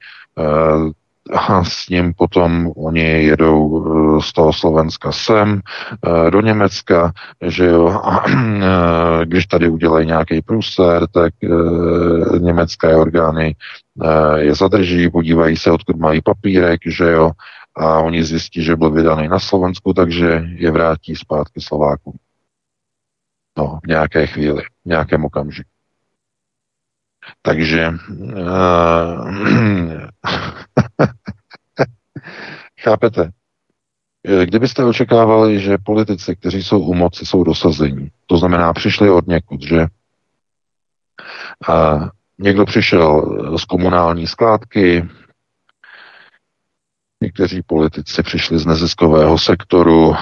a 1.32 1.64
s 1.64 1.88
ním 1.88 2.14
potom 2.14 2.72
oni 2.76 3.24
jedou 3.24 3.84
eh, 3.84 4.22
z 4.22 4.32
toho 4.32 4.52
Slovenska 4.52 5.12
sem 5.12 5.60
eh, 5.60 6.30
do 6.30 6.40
Německa, 6.40 7.12
že 7.46 7.66
jo, 7.66 7.88
a 7.88 8.24
eh, 8.30 9.26
když 9.26 9.46
tady 9.46 9.68
udělají 9.68 10.06
nějaký 10.06 10.42
průser, 10.42 11.06
tak 11.06 11.32
německé 12.40 12.96
orgány 12.96 13.56
je 14.36 14.54
zadrží, 14.54 15.10
podívají 15.10 15.56
se, 15.56 15.70
odkud 15.70 15.96
mají 15.96 16.20
papírek, 16.22 16.80
že 16.86 17.10
jo, 17.10 17.30
a 17.76 17.98
oni 17.98 18.24
zjistí, 18.24 18.62
že 18.62 18.76
byl 18.76 18.90
vydaný 18.90 19.28
na 19.28 19.38
Slovensku, 19.38 19.92
takže 19.92 20.44
je 20.54 20.70
vrátí 20.70 21.16
zpátky 21.16 21.60
Slovákům. 21.60 22.14
No, 23.58 23.78
v 23.84 23.86
nějaké 23.88 24.26
chvíli, 24.26 24.62
v 24.62 24.88
nějakém 24.88 25.24
okamžiku. 25.24 25.70
Takže 27.42 27.92
uh, 28.10 29.30
chápete? 32.80 33.30
Eh, 34.26 34.46
kdybyste 34.46 34.84
očekávali, 34.84 35.60
že 35.60 35.78
politici, 35.78 36.36
kteří 36.36 36.62
jsou 36.62 36.80
u 36.80 36.94
moci, 36.94 37.26
jsou 37.26 37.44
dosazení, 37.44 38.08
to 38.26 38.36
znamená, 38.36 38.72
přišli 38.72 39.10
od 39.10 39.26
někud, 39.26 39.62
že 39.62 39.86
a 41.68 41.98
někdo 42.38 42.64
přišel 42.64 43.38
z 43.58 43.64
komunální 43.64 44.26
skládky, 44.26 45.08
někteří 47.22 47.62
politici 47.62 48.22
přišli 48.22 48.58
z 48.58 48.66
neziskového 48.66 49.38
sektoru, 49.38 50.14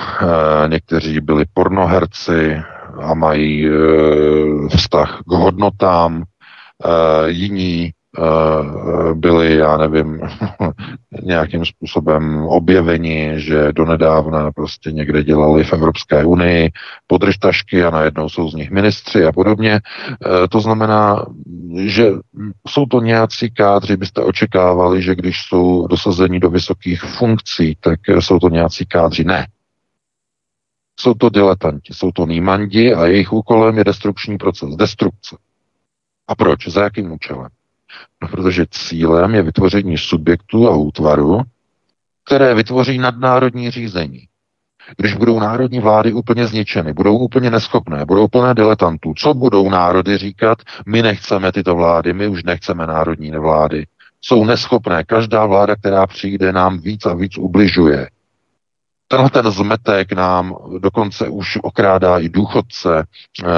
někteří 0.68 1.20
byli 1.20 1.44
pornoherci 1.54 2.62
a 3.02 3.14
mají 3.14 3.68
vztah 4.76 5.20
k 5.28 5.32
hodnotám, 5.32 6.24
jiní 7.26 7.92
byli, 9.14 9.56
já 9.56 9.76
nevím, 9.76 10.20
nějakým 11.22 11.64
způsobem 11.64 12.42
objeveni, 12.42 13.32
že 13.36 13.72
donedávna 13.72 14.52
prostě 14.52 14.92
někde 14.92 15.24
dělali 15.24 15.64
v 15.64 15.72
Evropské 15.72 16.24
unii 16.24 16.70
podržtašky 17.06 17.84
a 17.84 17.90
najednou 17.90 18.28
jsou 18.28 18.50
z 18.50 18.54
nich 18.54 18.70
ministři 18.70 19.24
a 19.24 19.32
podobně. 19.32 19.80
Uh, 20.08 20.46
to 20.50 20.60
znamená, 20.60 21.26
že 21.76 22.10
jsou 22.68 22.86
to 22.86 23.00
nějací 23.00 23.50
kádři, 23.50 23.96
byste 23.96 24.22
očekávali, 24.22 25.02
že 25.02 25.14
když 25.14 25.42
jsou 25.42 25.86
dosazeni 25.86 26.40
do 26.40 26.50
vysokých 26.50 27.02
funkcí, 27.02 27.76
tak 27.80 28.00
jsou 28.08 28.38
to 28.38 28.48
nějací 28.48 28.86
kádři. 28.86 29.24
Ne. 29.24 29.46
Jsou 31.00 31.14
to 31.14 31.30
diletanti, 31.30 31.94
jsou 31.94 32.12
to 32.12 32.26
nýmandi 32.26 32.94
a 32.94 33.06
jejich 33.06 33.32
úkolem 33.32 33.78
je 33.78 33.84
destrukční 33.84 34.38
proces, 34.38 34.76
destrukce. 34.76 35.36
A 36.28 36.34
proč? 36.34 36.68
Za 36.68 36.82
jakým 36.82 37.12
účelem? 37.12 37.48
No, 38.22 38.28
protože 38.28 38.66
cílem 38.70 39.34
je 39.34 39.42
vytvoření 39.42 39.98
subjektu 39.98 40.68
a 40.68 40.76
útvaru, 40.76 41.40
které 42.24 42.54
vytvoří 42.54 42.98
nadnárodní 42.98 43.70
řízení. 43.70 44.28
Když 44.96 45.14
budou 45.14 45.40
národní 45.40 45.80
vlády 45.80 46.12
úplně 46.12 46.46
zničeny, 46.46 46.92
budou 46.92 47.18
úplně 47.18 47.50
neschopné, 47.50 48.04
budou 48.04 48.28
plné 48.28 48.54
diletantů, 48.54 49.14
co 49.16 49.34
budou 49.34 49.70
národy 49.70 50.18
říkat? 50.18 50.58
My 50.86 51.02
nechceme 51.02 51.52
tyto 51.52 51.74
vlády, 51.74 52.12
my 52.12 52.28
už 52.28 52.44
nechceme 52.44 52.86
národní 52.86 53.30
vlády. 53.30 53.86
Jsou 54.20 54.44
neschopné. 54.44 55.04
Každá 55.04 55.46
vláda, 55.46 55.76
která 55.76 56.06
přijde, 56.06 56.52
nám 56.52 56.78
víc 56.78 57.06
a 57.06 57.14
víc 57.14 57.38
ubližuje. 57.38 58.08
Tenhle 59.08 59.30
ten 59.30 59.50
zmetek 59.50 60.12
nám 60.12 60.56
dokonce 60.78 61.28
už 61.28 61.58
okrádá 61.62 62.18
i 62.18 62.28
důchodce. 62.28 62.98
E, 62.98 63.50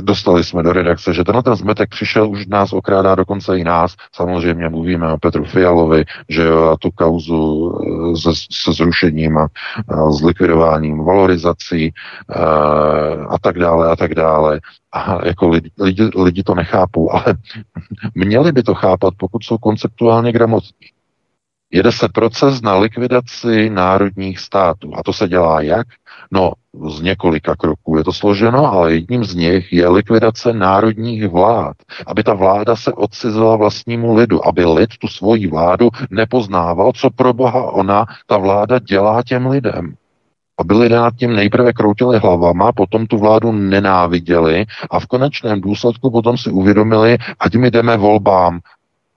dostali 0.00 0.44
jsme 0.44 0.62
do 0.62 0.72
redakce, 0.72 1.14
že 1.14 1.24
tenhle 1.24 1.42
ten 1.42 1.54
zmetek 1.54 1.90
přišel, 1.90 2.30
už 2.30 2.46
nás 2.46 2.72
okrádá 2.72 3.14
dokonce 3.14 3.58
i 3.58 3.64
nás. 3.64 3.94
Samozřejmě 4.14 4.68
mluvíme 4.68 5.12
o 5.12 5.18
Petru 5.18 5.44
Fialovi, 5.44 6.04
že 6.28 6.42
jo, 6.42 6.64
a 6.64 6.76
tu 6.76 6.90
kauzu 6.90 7.72
eh, 7.80 8.16
se, 8.16 8.30
se 8.52 8.72
zrušením 8.72 9.38
a, 9.38 9.48
a 9.88 10.10
s 10.10 10.22
likvidováním 10.22 11.04
valorizací 11.04 11.84
e, 11.84 11.92
a 13.28 13.38
tak 13.40 13.58
dále 13.58 13.90
a 13.90 13.96
tak 13.96 14.14
dále. 14.14 14.60
A 14.92 15.26
jako 15.26 15.48
lidi, 15.48 15.70
lidi, 15.80 16.10
lidi 16.16 16.42
to 16.42 16.54
nechápou, 16.54 17.12
ale 17.12 17.24
měli 18.14 18.52
by 18.52 18.62
to 18.62 18.74
chápat, 18.74 19.14
pokud 19.16 19.44
jsou 19.44 19.58
konceptuálně 19.58 20.32
gramotní 20.32 20.95
jede 21.70 21.92
se 21.92 22.08
proces 22.08 22.62
na 22.62 22.76
likvidaci 22.76 23.70
národních 23.70 24.38
států. 24.38 24.92
A 24.96 25.02
to 25.02 25.12
se 25.12 25.28
dělá 25.28 25.60
jak? 25.60 25.86
No, 26.30 26.52
z 26.88 27.00
několika 27.00 27.56
kroků 27.56 27.96
je 27.96 28.04
to 28.04 28.12
složeno, 28.12 28.72
ale 28.72 28.94
jedním 28.94 29.24
z 29.24 29.34
nich 29.34 29.72
je 29.72 29.88
likvidace 29.88 30.52
národních 30.52 31.28
vlád. 31.28 31.76
Aby 32.06 32.22
ta 32.22 32.34
vláda 32.34 32.76
se 32.76 32.92
odcizila 32.92 33.56
vlastnímu 33.56 34.14
lidu, 34.14 34.46
aby 34.46 34.64
lid 34.64 34.90
tu 34.98 35.08
svoji 35.08 35.46
vládu 35.46 35.88
nepoznával, 36.10 36.92
co 36.92 37.10
pro 37.10 37.32
boha 37.32 37.72
ona, 37.72 38.04
ta 38.26 38.38
vláda 38.38 38.78
dělá 38.78 39.22
těm 39.22 39.46
lidem 39.46 39.96
aby 40.58 40.74
lidé 40.74 40.96
nad 40.96 41.14
tím 41.16 41.36
nejprve 41.36 41.72
kroutili 41.72 42.18
hlavama, 42.18 42.72
potom 42.72 43.06
tu 43.06 43.18
vládu 43.18 43.52
nenáviděli 43.52 44.64
a 44.90 45.00
v 45.00 45.06
konečném 45.06 45.60
důsledku 45.60 46.10
potom 46.10 46.38
si 46.38 46.50
uvědomili, 46.50 47.18
ať 47.38 47.54
my 47.54 47.70
jdeme 47.70 47.96
volbám, 47.96 48.60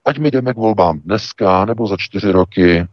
Ať 0.09 0.17
my 0.19 0.31
jdeme 0.31 0.53
k 0.53 0.57
volbám 0.57 0.99
dneska 0.99 1.65
nebo 1.65 1.87
za 1.87 1.95
čtyři 1.97 2.31
roky, 2.31 2.87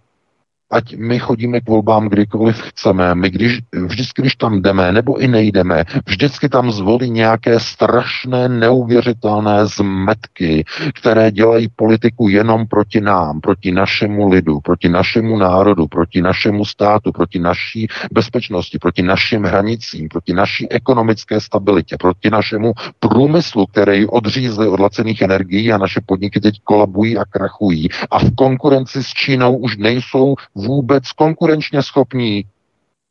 ať 0.77 0.97
my 0.97 1.19
chodíme 1.19 1.61
k 1.61 1.69
volbám 1.69 2.09
kdykoliv 2.09 2.61
chceme, 2.62 3.15
my 3.15 3.31
když, 3.31 3.59
vždycky, 3.73 4.23
když 4.23 4.37
tam 4.37 4.62
jdeme, 4.62 4.93
nebo 4.93 5.17
i 5.17 5.29
nejdeme, 5.29 5.85
vždycky 6.07 6.49
tam 6.49 6.73
zvolí 6.73 7.11
nějaké 7.11 7.61
strašné, 7.61 8.49
neuvěřitelné 8.49 9.67
zmetky, 9.67 10.65
které 10.95 11.31
dělají 11.31 11.69
politiku 11.77 12.29
jenom 12.29 12.67
proti 12.67 13.01
nám, 13.01 13.41
proti 13.41 13.73
našemu 13.73 14.29
lidu, 14.29 14.61
proti 14.61 14.89
našemu 14.89 15.39
národu, 15.39 15.87
proti 15.87 16.23
našemu 16.23 16.65
státu, 16.65 17.12
proti 17.12 17.39
naší 17.39 17.87
bezpečnosti, 18.12 18.79
proti 18.79 19.03
našim 19.03 19.45
hranicím, 19.45 20.09
proti 20.09 20.33
naší 20.33 20.71
ekonomické 20.71 21.41
stabilitě, 21.41 21.97
proti 22.01 22.31
našemu 22.31 22.73
průmyslu, 23.01 23.67
který 23.67 24.07
odřízli 24.07 24.69
od 24.69 24.81
lacených 24.81 25.23
energií 25.23 25.73
a 25.73 25.79
naše 25.79 26.01
podniky 26.07 26.41
teď 26.41 26.55
kolabují 26.65 27.19
a 27.19 27.25
krachují. 27.25 27.89
A 28.11 28.19
v 28.19 28.35
konkurenci 28.35 29.03
s 29.03 29.09
Čínou 29.09 29.57
už 29.57 29.77
nejsou 29.77 30.35
vůbec 30.66 31.12
konkurenčně 31.12 31.83
schopní 31.83 32.44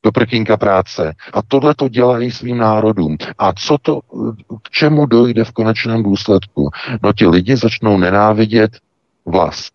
do 0.04 0.12
prkínka 0.12 0.58
práce. 0.58 1.14
A 1.34 1.42
tohle 1.42 1.76
to 1.76 1.90
dělají 1.90 2.32
svým 2.32 2.58
národům. 2.58 3.18
A 3.38 3.54
co 3.54 3.78
to, 3.78 4.00
k 4.62 4.70
čemu 4.70 5.06
dojde 5.06 5.44
v 5.44 5.52
konečném 5.52 6.04
důsledku? 6.04 6.70
No 7.04 7.14
ti 7.14 7.28
lidi 7.28 7.58
začnou 7.58 7.98
nenávidět 7.98 8.72
vlast. 9.26 9.74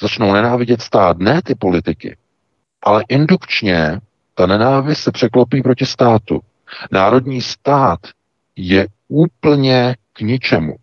Začnou 0.00 0.32
nenávidět 0.32 0.82
stát, 0.82 1.18
ne 1.18 1.42
ty 1.42 1.54
politiky. 1.54 2.16
Ale 2.82 3.04
indukčně 3.08 4.00
ta 4.34 4.46
nenávist 4.46 5.00
se 5.02 5.12
překlopí 5.12 5.62
proti 5.62 5.86
státu. 5.86 6.40
Národní 6.92 7.42
stát 7.42 8.00
je 8.56 8.86
úplně 9.08 9.96
k 10.12 10.20
ničemu. 10.20 10.76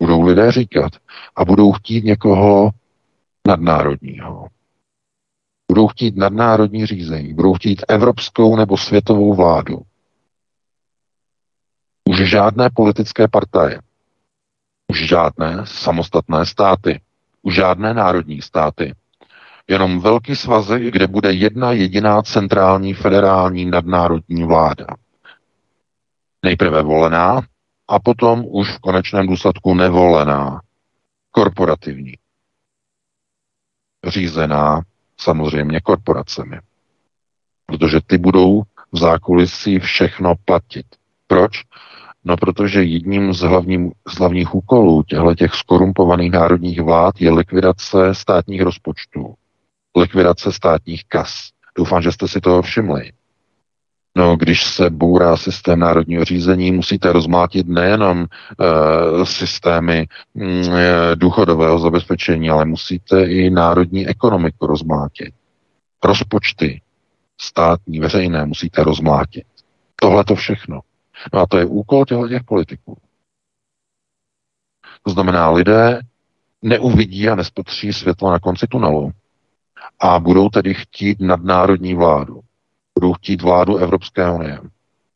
Budou 0.00 0.22
lidé 0.22 0.52
říkat. 0.52 0.92
A 1.36 1.44
budou 1.44 1.72
chtít 1.72 2.04
někoho 2.04 2.70
nadnárodního. 3.48 4.46
Budou 5.72 5.88
chtít 5.88 6.16
nadnárodní 6.16 6.86
řízení, 6.86 7.34
budou 7.34 7.54
chtít 7.54 7.84
evropskou 7.88 8.56
nebo 8.56 8.76
světovou 8.76 9.34
vládu. 9.34 9.82
Už 12.08 12.16
žádné 12.30 12.70
politické 12.74 13.28
partaje, 13.28 13.80
už 14.88 15.08
žádné 15.08 15.56
samostatné 15.64 16.46
státy, 16.46 17.00
už 17.42 17.54
žádné 17.54 17.94
národní 17.94 18.42
státy, 18.42 18.94
jenom 19.68 20.00
velký 20.00 20.36
svazek, 20.36 20.82
kde 20.82 21.06
bude 21.06 21.32
jedna 21.32 21.72
jediná 21.72 22.22
centrální 22.22 22.94
federální 22.94 23.64
nadnárodní 23.64 24.44
vláda. 24.44 24.86
Nejprve 26.44 26.82
volená 26.82 27.40
a 27.88 27.98
potom 27.98 28.44
už 28.46 28.70
v 28.70 28.78
konečném 28.78 29.26
důsledku 29.26 29.74
nevolená, 29.74 30.60
korporativní, 31.30 32.14
řízená 34.06 34.82
samozřejmě 35.22 35.80
korporacemi. 35.80 36.58
Protože 37.66 38.00
ty 38.06 38.18
budou 38.18 38.62
v 38.92 38.98
zákulisí 38.98 39.78
všechno 39.78 40.34
platit. 40.44 40.86
Proč? 41.26 41.62
No, 42.24 42.36
protože 42.36 42.82
jedním 42.82 43.32
z, 43.32 43.40
hlavním, 43.40 43.92
z 44.08 44.18
hlavních 44.18 44.54
úkolů 44.54 45.02
těchto 45.02 45.34
těch 45.34 45.54
skorumpovaných 45.54 46.32
národních 46.32 46.80
vlád 46.80 47.20
je 47.20 47.30
likvidace 47.30 48.14
státních 48.14 48.62
rozpočtů, 48.62 49.34
likvidace 49.96 50.52
státních 50.52 51.04
kas. 51.08 51.50
Doufám, 51.76 52.02
že 52.02 52.12
jste 52.12 52.28
si 52.28 52.40
toho 52.40 52.62
všimli. 52.62 53.12
No, 54.16 54.36
když 54.36 54.64
se 54.64 54.90
bourá 54.90 55.36
systém 55.36 55.78
národního 55.78 56.24
řízení, 56.24 56.72
musíte 56.72 57.12
rozmátit 57.12 57.68
nejenom 57.68 58.26
e, 58.26 58.26
systémy 59.26 60.06
e, 60.06 60.06
důchodového 61.16 61.78
zabezpečení, 61.78 62.50
ale 62.50 62.64
musíte 62.64 63.24
i 63.24 63.50
národní 63.50 64.08
ekonomiku 64.08 64.66
rozmátit. 64.66 65.34
Rozpočty 66.04 66.80
státní, 67.40 68.00
veřejné 68.00 68.46
musíte 68.46 68.84
rozmátit. 68.84 69.44
Tohle 69.96 70.24
to 70.24 70.34
všechno. 70.34 70.80
No 71.32 71.40
a 71.40 71.46
to 71.46 71.58
je 71.58 71.64
úkol 71.64 72.04
těchto 72.04 72.28
těch 72.28 72.44
politiků. 72.44 72.96
To 75.02 75.10
znamená, 75.10 75.50
lidé 75.50 76.00
neuvidí 76.62 77.28
a 77.28 77.34
nespotří 77.34 77.92
světlo 77.92 78.30
na 78.30 78.38
konci 78.38 78.66
tunelu 78.66 79.10
a 80.00 80.18
budou 80.18 80.48
tedy 80.48 80.74
chtít 80.74 81.20
nadnárodní 81.20 81.94
vládu. 81.94 82.40
Budou 82.94 83.12
chtít 83.12 83.42
vládu 83.42 83.76
Evropské 83.76 84.30
unie. 84.30 84.60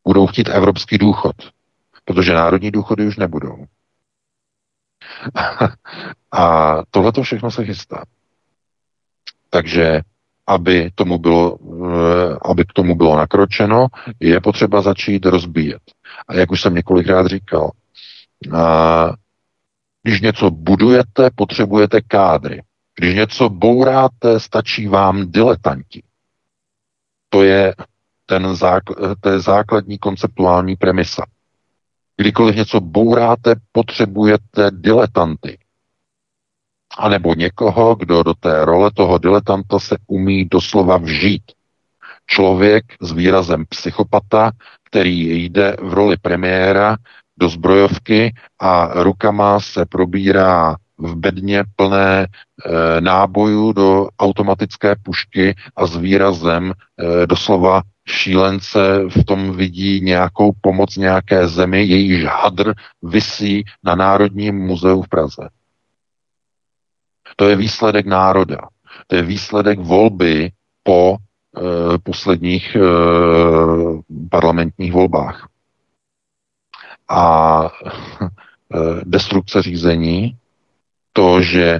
Budou 0.07 0.27
chtít 0.27 0.49
evropský 0.49 0.97
důchod, 0.97 1.35
protože 2.05 2.33
národní 2.33 2.71
důchody 2.71 3.07
už 3.07 3.17
nebudou. 3.17 3.65
a 6.31 6.75
tohle 6.91 7.11
to 7.11 7.23
všechno 7.23 7.51
se 7.51 7.65
chystá. 7.65 8.03
Takže 9.49 10.01
aby, 10.47 10.91
tomu 10.95 11.17
bylo, 11.17 11.57
eh, 11.61 12.37
aby 12.41 12.65
k 12.65 12.73
tomu 12.73 12.95
bylo 12.95 13.17
nakročeno, 13.17 13.87
je 14.19 14.41
potřeba 14.41 14.81
začít 14.81 15.25
rozbíjet. 15.25 15.81
A 16.27 16.33
jak 16.33 16.51
už 16.51 16.61
jsem 16.61 16.73
několikrát 16.75 17.27
říkal, 17.27 17.71
když 20.03 20.21
něco 20.21 20.51
budujete, 20.51 21.29
potřebujete 21.35 22.01
kádry. 22.01 22.63
Když 22.95 23.15
něco 23.15 23.49
bouráte, 23.49 24.39
stačí 24.39 24.87
vám 24.87 25.31
diletanti. 25.31 26.03
To 27.29 27.43
je 27.43 27.75
ten 28.25 28.53
zákl- 28.53 29.15
to 29.21 29.29
je 29.29 29.39
základní 29.39 29.97
konceptuální 29.97 30.75
premisa. 30.75 31.25
Kdykoliv 32.17 32.55
něco 32.55 32.79
bouráte, 32.79 33.55
potřebujete 33.71 34.71
diletanty. 34.71 35.57
A 36.97 37.09
nebo 37.09 37.35
někoho, 37.35 37.95
kdo 37.95 38.23
do 38.23 38.33
té 38.33 38.65
role 38.65 38.91
toho 38.91 39.17
diletanta 39.17 39.79
se 39.79 39.97
umí 40.07 40.45
doslova 40.45 40.97
vžít. 40.97 41.43
Člověk 42.25 42.85
s 43.01 43.11
výrazem 43.11 43.65
psychopata, 43.69 44.51
který 44.83 45.43
jde 45.45 45.77
v 45.81 45.93
roli 45.93 46.17
premiéra 46.17 46.97
do 47.37 47.49
zbrojovky 47.49 48.33
a 48.59 49.03
rukama 49.03 49.59
se 49.59 49.85
probírá 49.85 50.75
v 50.97 51.15
bedně 51.15 51.63
plné 51.75 52.27
e, 52.27 53.01
nábojů 53.01 53.71
do 53.73 54.07
automatické 54.19 54.95
pušky 55.03 55.55
a 55.75 55.85
s 55.87 55.95
výrazem 55.97 56.73
e, 56.73 57.27
doslova 57.27 57.81
šílence 58.07 58.79
v 59.09 59.23
tom 59.23 59.51
vidí 59.51 60.01
nějakou 60.01 60.51
pomoc 60.61 60.97
nějaké 60.97 61.47
zemi, 61.47 61.83
jejíž 61.83 62.25
hadr 62.25 62.73
visí 63.03 63.63
na 63.83 63.95
Národním 63.95 64.55
muzeu 64.55 65.01
v 65.01 65.09
Praze. 65.09 65.49
To 67.35 67.49
je 67.49 67.55
výsledek 67.55 68.05
národa. 68.05 68.57
To 69.07 69.15
je 69.15 69.21
výsledek 69.21 69.79
volby 69.79 70.51
po 70.83 71.15
e, 71.17 71.97
posledních 71.97 72.75
e, 72.75 72.79
parlamentních 74.29 74.93
volbách. 74.93 75.47
A 77.09 77.61
e, 78.21 78.27
destrukce 79.03 79.61
řízení, 79.61 80.37
to, 81.17 81.41
že 81.41 81.79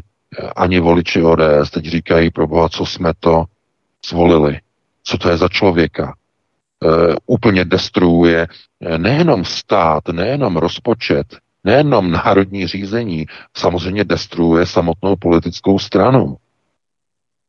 ani 0.55 0.79
voliči 0.79 1.21
ODS 1.21 1.69
teď 1.71 1.85
říkají, 1.85 2.31
pro 2.31 2.47
boha, 2.47 2.69
co 2.69 2.85
jsme 2.85 3.13
to 3.19 3.45
zvolili, 4.09 4.59
co 5.03 5.17
to 5.17 5.29
je 5.29 5.37
za 5.37 5.49
člověka. 5.49 6.13
E, 6.13 7.15
úplně 7.25 7.65
destruuje 7.65 8.47
nejenom 8.97 9.45
stát, 9.45 10.07
nejenom 10.07 10.57
rozpočet, 10.57 11.37
nejenom 11.63 12.11
národní 12.11 12.67
řízení, 12.67 13.25
samozřejmě 13.57 14.03
destruuje 14.03 14.65
samotnou 14.65 15.15
politickou 15.15 15.79
stranu. 15.79 16.37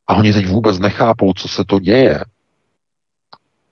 A 0.07 0.15
oni 0.15 0.33
teď 0.33 0.47
vůbec 0.47 0.79
nechápou, 0.79 1.33
co 1.33 1.47
se 1.47 1.65
to 1.65 1.79
děje. 1.79 2.25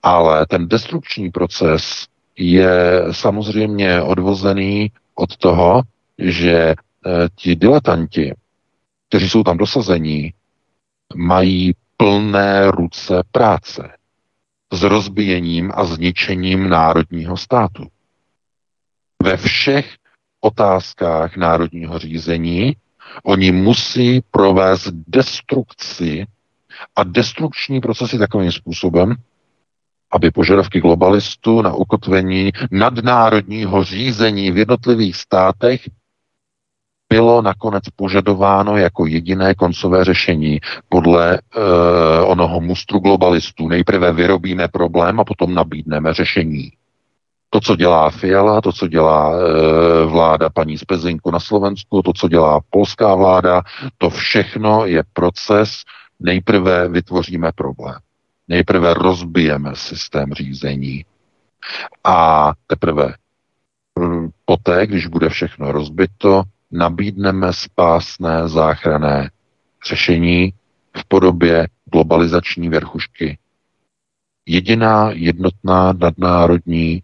Ale 0.02 0.46
ten 0.46 0.68
destrukční 0.68 1.30
proces 1.30 2.06
je 2.36 3.04
samozřejmě 3.10 4.02
odvozený 4.02 4.90
od 5.14 5.36
toho, 5.36 5.82
že 6.18 6.74
ti 7.34 7.56
diletanti, 7.56 8.34
kteří 9.08 9.28
jsou 9.30 9.42
tam 9.42 9.56
dosazení, 9.56 10.32
mají 11.14 11.74
plné 11.96 12.70
ruce 12.70 13.22
práce 13.32 13.90
s 14.72 14.82
rozbíjením 14.82 15.72
a 15.74 15.84
zničením 15.84 16.68
národního 16.68 17.36
státu. 17.36 17.86
Ve 19.22 19.36
všech 19.36 19.96
otázkách 20.40 21.36
národního 21.36 21.98
řízení 21.98 22.76
oni 23.22 23.52
musí 23.52 24.20
provést 24.30 24.90
destrukci 24.92 26.26
a 26.96 27.04
destrukční 27.04 27.80
procesy 27.80 28.18
takovým 28.18 28.52
způsobem, 28.52 29.14
aby 30.10 30.30
požadavky 30.30 30.80
globalistů 30.80 31.62
na 31.62 31.74
ukotvení 31.74 32.52
nadnárodního 32.70 33.84
řízení 33.84 34.50
v 34.50 34.58
jednotlivých 34.58 35.16
státech 35.16 35.88
bylo 37.08 37.42
nakonec 37.42 37.84
požadováno 37.96 38.76
jako 38.76 39.06
jediné 39.06 39.54
koncové 39.54 40.04
řešení 40.04 40.60
podle 40.88 41.38
uh, 41.38 41.62
onoho 42.30 42.60
mustru 42.60 42.98
globalistů. 42.98 43.68
Nejprve 43.68 44.12
vyrobíme 44.12 44.68
problém 44.68 45.20
a 45.20 45.24
potom 45.24 45.54
nabídneme 45.54 46.14
řešení. 46.14 46.72
To, 47.50 47.60
co 47.60 47.76
dělá 47.76 48.10
Fiala, 48.10 48.60
to, 48.60 48.72
co 48.72 48.88
dělá 48.88 49.32
e, 49.32 50.04
vláda 50.04 50.48
paní 50.50 50.78
Spezinku 50.78 51.30
na 51.30 51.40
Slovensku, 51.40 52.02
to, 52.02 52.12
co 52.12 52.28
dělá 52.28 52.60
polská 52.70 53.14
vláda, 53.14 53.62
to 53.98 54.10
všechno 54.10 54.86
je 54.86 55.02
proces, 55.12 55.70
nejprve 56.20 56.88
vytvoříme 56.88 57.52
problém. 57.54 57.96
Nejprve 58.48 58.94
rozbijeme 58.94 59.70
systém 59.74 60.32
řízení 60.32 61.04
a 62.04 62.52
teprve 62.66 63.14
poté, 64.44 64.86
když 64.86 65.06
bude 65.06 65.28
všechno 65.28 65.72
rozbito, 65.72 66.42
nabídneme 66.70 67.52
spásné 67.52 68.48
záchrané 68.48 69.30
řešení 69.88 70.52
v 70.96 71.04
podobě 71.08 71.68
globalizační 71.92 72.68
věrchušky. 72.68 73.38
Jediná 74.46 75.10
jednotná 75.10 75.92
nadnárodní 75.92 76.92
e, 76.92 77.02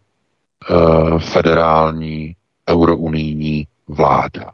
federální 1.19 2.37
eurounijní 2.69 3.67
vláda. 3.89 4.53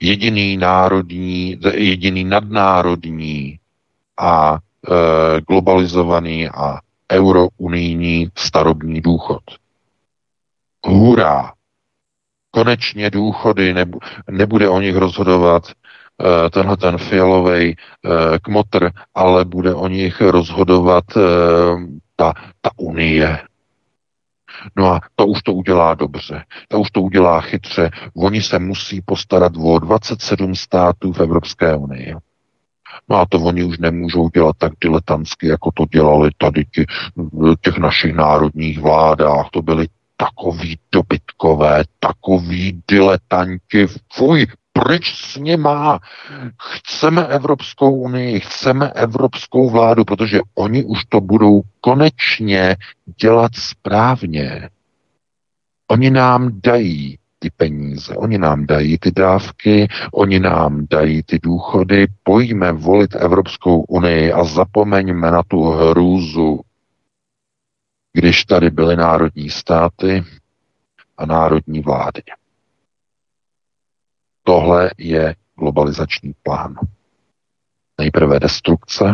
Jediný 0.00 0.56
národní, 0.56 1.60
jediný 1.74 2.24
nadnárodní 2.24 3.58
a 4.20 4.58
e, 4.58 5.40
globalizovaný 5.40 6.48
a 6.48 6.78
eurounijní 7.12 8.28
starobní 8.36 9.00
důchod. 9.00 9.42
Hurá! 10.86 11.57
Konečně 12.50 13.10
důchody, 13.10 13.74
nebude 14.30 14.68
o 14.68 14.80
nich 14.80 14.96
rozhodovat 14.96 15.62
e, 15.66 16.50
tenhle 16.50 16.76
ten 16.76 16.98
fialový 16.98 17.70
e, 17.70 17.76
kmotr, 18.42 18.90
ale 19.14 19.44
bude 19.44 19.74
o 19.74 19.88
nich 19.88 20.20
rozhodovat 20.20 21.04
e, 21.16 21.20
ta, 22.16 22.32
ta 22.60 22.70
unie, 22.76 23.38
No 24.76 24.86
a 24.92 25.00
to 25.16 25.26
už 25.26 25.42
to 25.42 25.52
udělá 25.52 25.94
dobře, 25.94 26.44
to 26.68 26.80
už 26.80 26.90
to 26.90 27.02
udělá 27.02 27.40
chytře. 27.40 27.90
Oni 28.16 28.42
se 28.42 28.58
musí 28.58 29.00
postarat 29.00 29.52
o 29.56 29.78
27 29.78 30.54
států 30.54 31.12
v 31.12 31.20
Evropské 31.20 31.76
unii. 31.76 32.14
No 33.08 33.16
a 33.16 33.26
to 33.26 33.38
oni 33.40 33.64
už 33.64 33.78
nemůžou 33.78 34.28
dělat 34.28 34.56
tak 34.58 34.72
diletantsky, 34.80 35.46
jako 35.46 35.70
to 35.74 35.84
dělali 35.86 36.30
tady 36.38 36.64
ti, 36.64 36.84
těch 37.60 37.78
našich 37.78 38.14
národních 38.14 38.78
vládách. 38.80 39.48
To 39.50 39.62
byly 39.62 39.86
takový 40.16 40.78
dobytkové, 41.38 41.84
takový 42.00 42.82
diletanti. 42.88 43.86
Fuj, 44.12 44.46
pryč 44.72 45.14
s 45.14 45.36
nima. 45.36 45.98
Chceme 46.62 47.26
Evropskou 47.26 47.92
unii, 47.92 48.40
chceme 48.40 48.90
Evropskou 48.90 49.70
vládu, 49.70 50.04
protože 50.04 50.40
oni 50.54 50.84
už 50.84 51.04
to 51.04 51.20
budou 51.20 51.62
konečně 51.80 52.76
dělat 53.22 53.52
správně. 53.54 54.68
Oni 55.90 56.10
nám 56.10 56.50
dají 56.64 57.18
ty 57.38 57.50
peníze, 57.56 58.16
oni 58.16 58.38
nám 58.38 58.66
dají 58.66 58.98
ty 58.98 59.10
dávky, 59.10 59.88
oni 60.12 60.40
nám 60.40 60.86
dají 60.90 61.22
ty 61.22 61.38
důchody, 61.38 62.06
pojďme 62.22 62.72
volit 62.72 63.14
Evropskou 63.14 63.80
unii 63.80 64.32
a 64.32 64.44
zapomeňme 64.44 65.30
na 65.30 65.42
tu 65.42 65.62
hrůzu, 65.62 66.60
když 68.12 68.44
tady 68.44 68.70
byly 68.70 68.96
národní 68.96 69.50
státy, 69.50 70.24
a 71.18 71.26
národní 71.26 71.80
vlády. 71.80 72.22
Tohle 74.42 74.90
je 74.98 75.34
globalizační 75.58 76.34
plán. 76.42 76.74
Nejprve 78.00 78.40
destrukce 78.40 79.04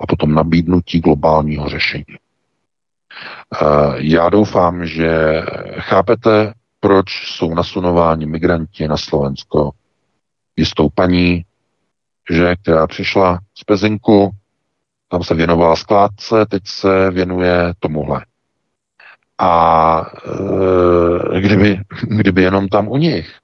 a 0.00 0.06
potom 0.06 0.34
nabídnutí 0.34 1.00
globálního 1.00 1.68
řešení. 1.68 2.04
Eh, 2.08 3.58
já 3.96 4.28
doufám, 4.28 4.86
že 4.86 5.42
chápete, 5.78 6.54
proč 6.80 7.06
jsou 7.10 7.54
nasunováni 7.54 8.26
migranti 8.26 8.88
na 8.88 8.96
Slovensko 8.96 9.70
jistou 10.56 10.88
paní, 10.88 11.44
že, 12.30 12.56
která 12.56 12.86
přišla 12.86 13.38
z 13.54 13.64
Pezinku, 13.64 14.30
tam 15.08 15.22
se 15.22 15.34
věnovala 15.34 15.76
skládce, 15.76 16.46
teď 16.46 16.62
se 16.66 17.10
věnuje 17.10 17.74
tomuhle. 17.78 18.24
A 19.42 20.06
e, 21.36 21.40
kdyby, 21.40 21.80
kdyby 22.02 22.42
jenom 22.42 22.68
tam 22.68 22.88
u 22.88 22.96
nich, 22.96 23.34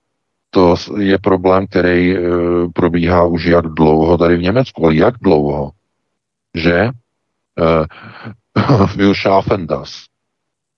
to 0.51 0.75
je 0.97 1.19
problém, 1.19 1.67
který 1.67 2.17
e, 2.17 2.21
probíhá 2.75 3.25
už 3.25 3.45
jak 3.45 3.67
dlouho 3.67 4.19
tady 4.19 4.37
v 4.37 4.43
Německu, 4.43 4.85
ale 4.85 4.95
jak 4.95 5.15
dlouho, 5.21 5.71
že 6.55 6.75
e, 6.75 6.91
will 8.97 9.15
schaffen 9.15 9.67
das, 9.67 10.05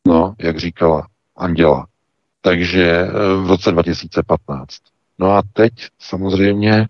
no, 0.07 0.35
jak 0.39 0.59
říkala 0.59 1.07
Anděla. 1.37 1.87
Takže 2.41 3.09
v 3.45 3.49
roce 3.49 3.73
2015. 3.73 4.77
No 5.19 5.33
a 5.33 5.43
teď 5.53 5.73
samozřejmě 5.99 6.87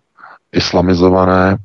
islamizované 0.53 1.57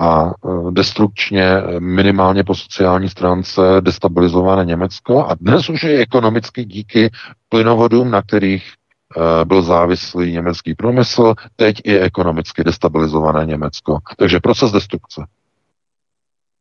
a 0.00 0.24
e, 0.30 0.70
destrukčně 0.70 1.42
e, 1.44 1.80
minimálně 1.80 2.44
po 2.44 2.54
sociální 2.54 3.08
stránce 3.08 3.60
destabilizované 3.80 4.64
Německo 4.64 5.26
a 5.26 5.34
dnes 5.34 5.68
už 5.68 5.82
je 5.82 5.98
ekonomicky 5.98 6.64
díky 6.64 7.10
plynovodům, 7.48 8.10
na 8.10 8.22
kterých 8.22 8.72
e, 8.72 9.44
byl 9.44 9.62
závislý 9.62 10.32
německý 10.32 10.74
průmysl, 10.74 11.34
teď 11.56 11.80
i 11.84 11.98
ekonomicky 11.98 12.64
destabilizované 12.64 13.46
Německo. 13.46 13.98
Takže 14.16 14.40
proces 14.40 14.72
destrukce. 14.72 15.26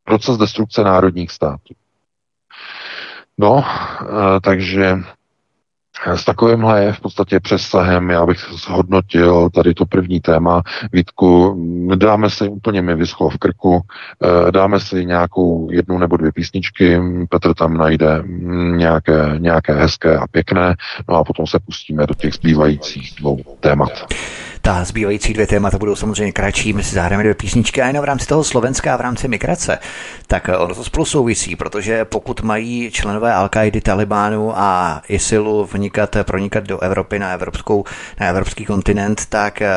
Proces 0.03 0.37
destrukce 0.37 0.83
národních 0.83 1.31
států. 1.31 1.73
No, 3.37 3.63
takže 4.43 4.97
s 6.07 6.25
takovýmhle 6.25 6.93
v 6.93 6.99
podstatě 6.99 7.39
přesahem, 7.39 8.09
já 8.09 8.25
bych 8.25 8.39
zhodnotil 8.51 9.49
tady 9.49 9.73
to 9.73 9.85
první 9.85 10.19
téma. 10.19 10.61
Vítku, 10.93 11.55
dáme 11.95 12.29
si 12.29 12.47
úplně 12.47 12.81
mi 12.81 12.95
vyschlo 12.95 13.29
v 13.29 13.37
krku, 13.37 13.81
eh, 14.23 14.51
dáme 14.51 14.79
si 14.79 15.05
nějakou 15.05 15.67
jednu 15.71 15.97
nebo 15.97 16.17
dvě 16.17 16.31
písničky, 16.31 17.01
Petr 17.29 17.53
tam 17.53 17.77
najde 17.77 18.23
nějaké, 18.75 19.35
nějaké 19.37 19.73
hezké 19.73 20.17
a 20.17 20.27
pěkné, 20.27 20.75
no 21.09 21.15
a 21.15 21.23
potom 21.23 21.47
se 21.47 21.59
pustíme 21.59 22.07
do 22.07 22.13
těch 22.13 22.33
zbývajících 22.33 23.13
dvou 23.19 23.43
témat. 23.59 23.91
Ta 24.61 24.83
zbývající 24.83 25.33
dvě 25.33 25.47
témata 25.47 25.77
budou 25.77 25.95
samozřejmě 25.95 26.31
kratší, 26.31 26.73
my 26.73 26.83
si 26.83 26.95
zahrajeme 26.95 27.23
dvě 27.23 27.33
písničky 27.33 27.81
a 27.81 27.87
jenom 27.87 28.01
v 28.01 28.05
rámci 28.05 28.25
toho 28.25 28.43
Slovenska 28.43 28.93
a 28.93 28.97
v 28.97 29.01
rámci 29.01 29.27
migrace. 29.27 29.79
Tak 30.27 30.49
eh, 30.49 30.57
ono 30.57 30.75
to 30.75 30.83
spolu 30.83 31.05
souvisí, 31.05 31.55
protože 31.55 32.05
pokud 32.05 32.41
mají 32.41 32.91
členové 32.91 33.33
al 33.33 33.49
Talibánu 33.83 34.59
a 34.59 35.01
ISILu 35.07 35.65
vnikat, 35.65 36.17
pronikat 36.23 36.63
do 36.63 36.79
Evropy 36.79 37.19
na, 37.19 37.31
evropskou, 37.31 37.83
na 38.19 38.27
evropský 38.27 38.65
kontinent, 38.65 39.25
tak 39.25 39.61
eh, 39.61 39.69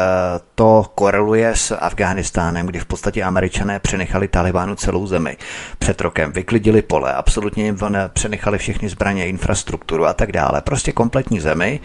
to 0.55 0.87
koreluje 0.95 1.57
s 1.57 1.77
Afghánistánem, 1.77 2.67
kdy 2.67 2.79
v 2.79 2.87
podstatě 2.87 3.23
američané 3.23 3.79
přenechali 3.79 4.29
Talibánu 4.29 4.75
celou 4.75 5.07
zemi 5.07 5.37
před 5.79 6.01
rokem, 6.01 6.33
vyklidili 6.33 6.83
pole, 6.83 7.15
absolutně 7.15 7.65
jim 7.65 7.79
přenechali 8.09 8.59
všechny 8.59 8.89
zbraně, 8.89 9.27
infrastrukturu 9.27 10.07
a 10.07 10.13
tak 10.13 10.33
dále. 10.33 10.61
Prostě 10.61 10.93
kompletní 10.93 11.41
zemi 11.41 11.81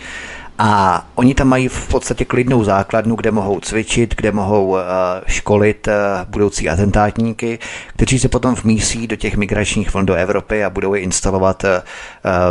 a 0.59 1.05
oni 1.15 1.33
tam 1.33 1.47
mají 1.47 1.67
v 1.67 1.87
podstatě 1.87 2.25
klidnou 2.25 2.63
základnu, 2.63 3.15
kde 3.15 3.31
mohou 3.31 3.59
cvičit, 3.59 4.15
kde 4.15 4.31
mohou 4.31 4.77
eh, 4.77 4.81
školit 5.27 5.87
eh, 5.87 5.95
budoucí 6.29 6.69
atentátníky, 6.69 7.59
kteří 7.87 8.19
se 8.19 8.29
potom 8.29 8.55
vmísí 8.55 9.07
do 9.07 9.15
těch 9.15 9.37
migračních 9.37 9.93
vln 9.93 10.05
do 10.05 10.13
Evropy 10.13 10.63
a 10.63 10.69
budou 10.69 10.93
je 10.93 11.01
instalovat 11.01 11.63
eh, 11.63 11.81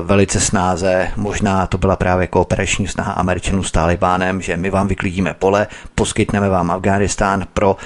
velice 0.02 0.40
snáze. 0.40 1.08
Možná 1.16 1.66
to 1.66 1.78
byla 1.78 1.96
právě 1.96 2.26
kooperační 2.26 2.88
snaha 2.88 3.12
Američanů 3.12 3.62
s 3.62 3.70
Talibánem, 3.70 4.42
že 4.42 4.56
my 4.56 4.70
vám 4.70 4.88
vyklidíme 4.88 5.34
pole, 5.34 5.66
poskytneme 5.94 6.48
vám 6.48 6.70
Afghánistán 6.70 7.46
pro 7.54 7.76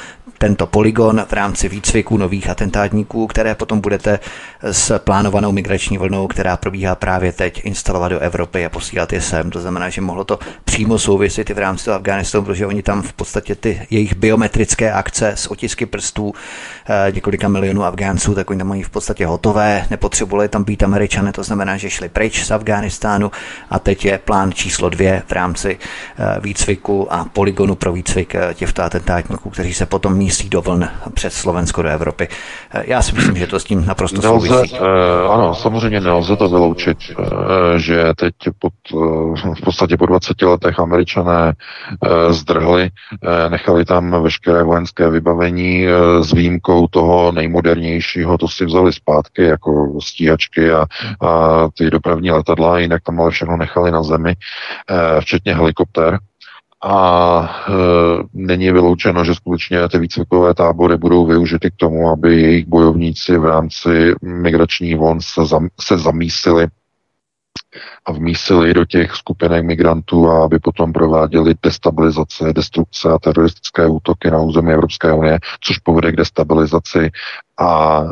tento 0.40 0.66
poligon 0.66 1.24
v 1.28 1.32
rámci 1.32 1.68
výcviku 1.68 2.16
nových 2.16 2.50
atentátníků, 2.50 3.26
které 3.26 3.54
potom 3.54 3.80
budete 3.80 4.18
s 4.62 4.98
plánovanou 4.98 5.52
migrační 5.52 5.98
vlnou, 5.98 6.26
která 6.26 6.56
probíhá 6.56 6.94
právě 6.94 7.32
teď, 7.32 7.60
instalovat 7.64 8.12
do 8.12 8.18
Evropy 8.18 8.66
a 8.66 8.68
posílat 8.68 9.12
je 9.12 9.20
sem. 9.20 9.50
To 9.50 9.60
znamená, 9.60 9.88
že 9.88 10.00
mohlo 10.00 10.24
to 10.24 10.38
přímo 10.64 10.98
souviset 10.98 11.50
i 11.50 11.54
v 11.54 11.58
rámci 11.58 11.84
toho 11.84 11.96
Afganistánu, 11.96 12.44
protože 12.44 12.66
oni 12.66 12.82
tam 12.82 13.02
v 13.02 13.12
podstatě 13.12 13.54
ty 13.54 13.86
jejich 13.90 14.14
biometrické 14.14 14.92
akce 14.92 15.28
s 15.28 15.50
otisky 15.50 15.86
prstů 15.86 16.34
eh, 16.88 17.12
několika 17.12 17.48
milionů 17.48 17.84
Afgánců, 17.84 18.34
tak 18.34 18.50
oni 18.50 18.58
tam 18.58 18.68
mají 18.68 18.82
v 18.82 18.90
podstatě 18.90 19.26
hotové, 19.26 19.86
nepotřebovali 19.90 20.48
tam 20.48 20.64
být 20.64 20.82
američané, 20.82 21.32
to 21.32 21.42
znamená, 21.42 21.76
že 21.76 21.90
šli 21.90 22.08
pryč 22.08 22.44
z 22.44 22.50
Afghánistánu 22.50 23.30
a 23.70 23.78
teď 23.78 24.04
je 24.04 24.18
plán 24.18 24.52
číslo 24.52 24.88
dvě 24.88 25.22
v 25.26 25.32
rámci 25.32 25.78
eh, 26.18 26.40
výcviku 26.40 27.12
a 27.12 27.24
poligonu 27.24 27.74
pro 27.74 27.92
výcvik 27.92 28.34
eh, 28.34 28.54
těchto 28.54 28.82
atentátníků, 28.82 29.50
kteří 29.50 29.74
se 29.74 29.86
potom 29.86 30.16
místí 30.16 30.48
do 30.48 30.62
vln 30.62 30.88
přes 31.14 31.34
Slovensko 31.34 31.82
do 31.82 31.88
Evropy. 31.88 32.28
Já 32.72 33.02
si 33.02 33.12
myslím, 33.12 33.36
že 33.36 33.46
to 33.46 33.60
s 33.60 33.64
tím 33.64 33.86
naprosto 33.86 34.20
nelze, 34.50 34.68
souvisí. 34.68 34.84
Ano, 35.30 35.54
samozřejmě 35.54 36.00
nelze 36.00 36.36
to 36.36 36.48
vyloučit, 36.48 36.98
že 37.76 38.12
teď 38.16 38.34
pod, 38.58 38.72
v 39.54 39.60
podstatě 39.64 39.96
po 39.96 40.06
20 40.06 40.42
letech 40.42 40.78
američané 40.78 41.52
eh, 42.04 42.32
zdrhli, 42.32 42.90
eh, 43.22 43.50
nechali 43.50 43.84
tam 43.84 44.22
veškeré 44.22 44.62
vojenské 44.62 45.10
vybavení 45.10 45.86
eh, 45.86 46.24
s 46.24 46.32
výjimkou 46.32 46.86
toho 46.86 47.32
nejmodernějšího, 47.32 48.38
to 48.38 48.48
si 48.48 48.64
vzali 48.64 48.92
zpátky, 48.92 49.42
jako 49.42 49.98
stíhačky 50.02 50.72
a, 50.72 50.86
a 51.26 51.68
ty 51.78 51.90
dopravní 51.90 52.30
letadla, 52.30 52.78
jinak 52.78 53.02
tam 53.02 53.20
ale 53.20 53.30
všechno 53.30 53.56
nechali 53.56 53.90
na 53.90 54.02
zemi, 54.02 54.34
včetně 55.20 55.54
helikoptér 55.54 56.18
a 56.82 57.64
e, 57.68 57.72
není 58.32 58.72
vyloučeno, 58.72 59.24
že 59.24 59.34
skutečně 59.34 59.88
ty 59.88 59.98
výcvikové 59.98 60.54
tábory 60.54 60.96
budou 60.96 61.26
využity 61.26 61.70
k 61.70 61.76
tomu, 61.76 62.08
aby 62.08 62.42
jejich 62.42 62.66
bojovníci 62.66 63.38
v 63.38 63.44
rámci 63.44 64.14
migrační 64.22 64.94
vln 64.94 65.18
se, 65.20 65.46
zam, 65.46 65.68
se 65.80 65.98
zamísili 65.98 66.66
a 68.06 68.12
vmísili 68.12 68.74
do 68.74 68.84
těch 68.84 69.14
skupinek 69.14 69.64
migrantů 69.64 70.28
a 70.28 70.44
aby 70.44 70.58
potom 70.58 70.92
prováděli 70.92 71.54
destabilizace, 71.62 72.52
destrukce 72.52 73.08
a 73.08 73.18
teroristické 73.18 73.86
útoky 73.86 74.30
na 74.30 74.38
území 74.38 74.72
Evropské 74.72 75.12
unie, 75.12 75.38
což 75.60 75.78
povede 75.78 76.12
k 76.12 76.16
destabilizaci 76.16 77.10
a 77.58 78.02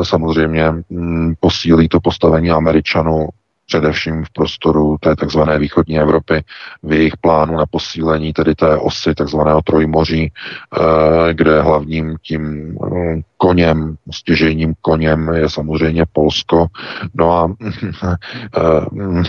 e, 0.00 0.04
samozřejmě 0.04 0.64
m, 0.64 0.82
mm, 0.90 1.34
posílí 1.40 1.88
to 1.88 2.00
postavení 2.00 2.50
Američanů 2.50 3.28
především 3.72 4.24
v 4.24 4.30
prostoru 4.30 4.96
té 5.00 5.16
takzvané 5.16 5.58
východní 5.58 5.98
Evropy, 5.98 6.44
v 6.82 6.92
jejich 6.92 7.16
plánu 7.16 7.56
na 7.56 7.66
posílení 7.66 8.32
tedy 8.32 8.54
té 8.54 8.76
osy 8.76 9.14
takzvaného 9.14 9.62
trojmoří, 9.62 10.32
eh, 10.32 11.34
kde 11.34 11.62
hlavním 11.62 12.16
tím 12.22 12.76
eh, 12.84 13.20
koněm, 13.36 13.96
stěžejním 14.10 14.74
koněm 14.80 15.28
je 15.34 15.50
samozřejmě 15.50 16.04
Polsko. 16.12 16.66
No 17.14 17.32
a 17.32 17.54
eh, 17.56 19.22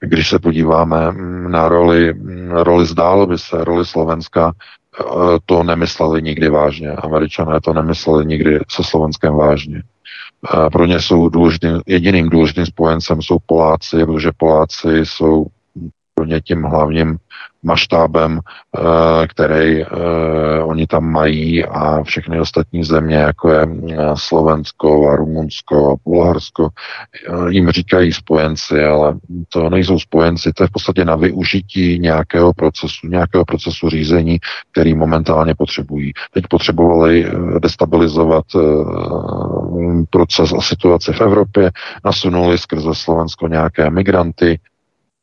když 0.00 0.28
se 0.28 0.38
podíváme 0.38 1.12
na 1.48 1.68
roli, 1.68 2.14
roli 2.50 2.86
zdálo 2.86 3.26
by 3.26 3.38
se, 3.38 3.64
roli 3.64 3.86
Slovenska, 3.86 4.52
to 5.46 5.62
nemysleli 5.62 6.22
nikdy 6.22 6.48
vážně. 6.48 6.90
Američané 6.90 7.60
to 7.60 7.72
nemysleli 7.72 8.26
nikdy 8.26 8.58
se 8.68 8.82
Slovenskem 8.84 9.34
vážně. 9.34 9.82
Pro 10.72 10.86
ně 10.86 11.00
jsou 11.00 11.28
důležitým, 11.28 11.80
jediným 11.86 12.28
důležitým 12.28 12.66
spojencem 12.66 13.22
jsou 13.22 13.38
Poláci, 13.46 14.06
protože 14.06 14.30
Poláci 14.36 14.88
jsou 14.88 15.46
pro 16.14 16.24
ně 16.24 16.40
tím 16.40 16.62
hlavním 16.62 17.18
maštábem, 17.62 18.40
eh, 18.40 19.26
který 19.26 19.82
eh, 19.82 19.86
oni 20.62 20.86
tam 20.86 21.04
mají 21.04 21.64
a 21.64 22.02
všechny 22.02 22.40
ostatní 22.40 22.84
země, 22.84 23.16
jako 23.16 23.52
je 23.52 23.62
eh, 23.62 23.96
Slovensko 24.14 25.08
a 25.08 25.16
Rumunsko 25.16 25.92
a 25.92 25.96
Bulharsko, 26.04 26.68
jim 27.48 27.70
říkají 27.70 28.12
spojenci, 28.12 28.84
ale 28.84 29.14
to 29.48 29.70
nejsou 29.70 29.98
spojenci, 29.98 30.52
to 30.52 30.62
je 30.64 30.66
v 30.66 30.70
podstatě 30.70 31.04
na 31.04 31.16
využití 31.16 31.98
nějakého 31.98 32.52
procesu, 32.52 33.06
nějakého 33.06 33.44
procesu 33.44 33.88
řízení, 33.88 34.38
který 34.72 34.94
momentálně 34.94 35.54
potřebují. 35.54 36.12
Teď 36.32 36.44
potřebovali 36.50 37.32
destabilizovat 37.58 38.44
proces 40.10 40.52
a 40.52 40.60
situaci 40.60 41.12
v 41.12 41.20
Evropě, 41.20 41.70
nasunuli 42.04 42.58
skrze 42.58 42.94
Slovensko 42.94 43.48
nějaké 43.48 43.90
migranty, 43.90 44.58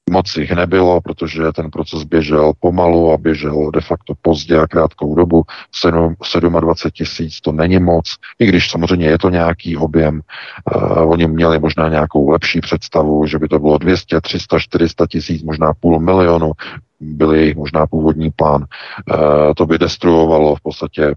Moc 0.09 0.37
jich 0.37 0.51
nebylo, 0.51 1.01
protože 1.01 1.43
ten 1.55 1.71
proces 1.71 2.03
běžel 2.03 2.53
pomalu 2.59 3.11
a 3.11 3.17
běžel 3.17 3.71
de 3.71 3.81
facto 3.81 4.13
pozdě 4.21 4.59
a 4.59 4.67
krátkou 4.67 5.15
dobu. 5.15 5.43
7, 5.73 6.15
27 6.59 6.91
tisíc 6.91 7.41
to 7.41 7.51
není 7.51 7.79
moc, 7.79 8.05
i 8.39 8.45
když 8.45 8.71
samozřejmě 8.71 9.07
je 9.07 9.17
to 9.17 9.29
nějaký 9.29 9.77
objem. 9.77 10.21
Uh, 10.75 11.11
oni 11.11 11.27
měli 11.27 11.59
možná 11.59 11.89
nějakou 11.89 12.29
lepší 12.29 12.61
představu, 12.61 13.25
že 13.25 13.39
by 13.39 13.47
to 13.47 13.59
bylo 13.59 13.77
200, 13.77 14.21
300, 14.21 14.59
400 14.59 15.07
tisíc, 15.07 15.43
možná 15.43 15.73
půl 15.73 15.99
milionu 15.99 16.51
byl 16.99 17.33
jejich 17.33 17.55
možná 17.55 17.87
původní 17.87 18.31
plán. 18.31 18.63
E, 18.63 19.53
to 19.53 19.65
by 19.65 19.77
destruovalo 19.77 20.55
v 20.55 20.61
podstatě 20.61 21.15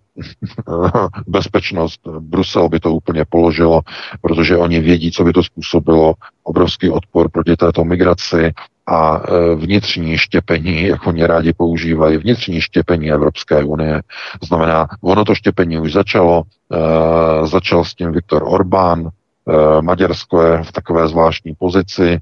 bezpečnost. 1.26 2.00
Brusel 2.20 2.68
by 2.68 2.80
to 2.80 2.94
úplně 2.94 3.24
položilo, 3.28 3.80
protože 4.20 4.56
oni 4.56 4.80
vědí, 4.80 5.12
co 5.12 5.24
by 5.24 5.32
to 5.32 5.42
způsobilo. 5.42 6.14
Obrovský 6.42 6.90
odpor 6.90 7.30
proti 7.30 7.56
této 7.56 7.84
migraci 7.84 8.52
a 8.90 9.20
e, 9.20 9.54
vnitřní 9.54 10.18
štěpení, 10.18 10.82
jak 10.82 11.06
oni 11.06 11.26
rádi 11.26 11.52
používají, 11.52 12.16
vnitřní 12.16 12.60
štěpení 12.60 13.10
Evropské 13.10 13.64
unie. 13.64 14.02
Znamená, 14.42 14.88
ono 15.02 15.24
to 15.24 15.34
štěpení 15.34 15.78
už 15.78 15.92
začalo, 15.92 16.42
e, 16.72 17.46
začal 17.46 17.84
s 17.84 17.94
tím 17.94 18.12
Viktor 18.12 18.42
Orbán, 18.46 19.10
Eh, 19.50 19.82
Maďarsko 19.82 20.42
je 20.42 20.62
v 20.62 20.72
takové 20.72 21.08
zvláštní 21.08 21.54
pozici, 21.58 22.20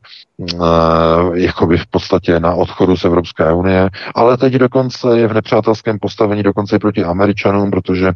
jakoby 1.34 1.78
v 1.78 1.86
podstatě 1.86 2.40
na 2.40 2.54
odchodu 2.54 2.96
z 2.96 3.04
Evropské 3.04 3.52
unie, 3.52 3.90
ale 4.14 4.36
teď 4.36 4.52
dokonce 4.52 5.18
je 5.18 5.28
v 5.28 5.34
nepřátelském 5.34 5.98
postavení 5.98 6.42
dokonce 6.42 6.76
i 6.76 6.78
proti 6.78 7.04
Američanům, 7.04 7.70
protože 7.70 8.12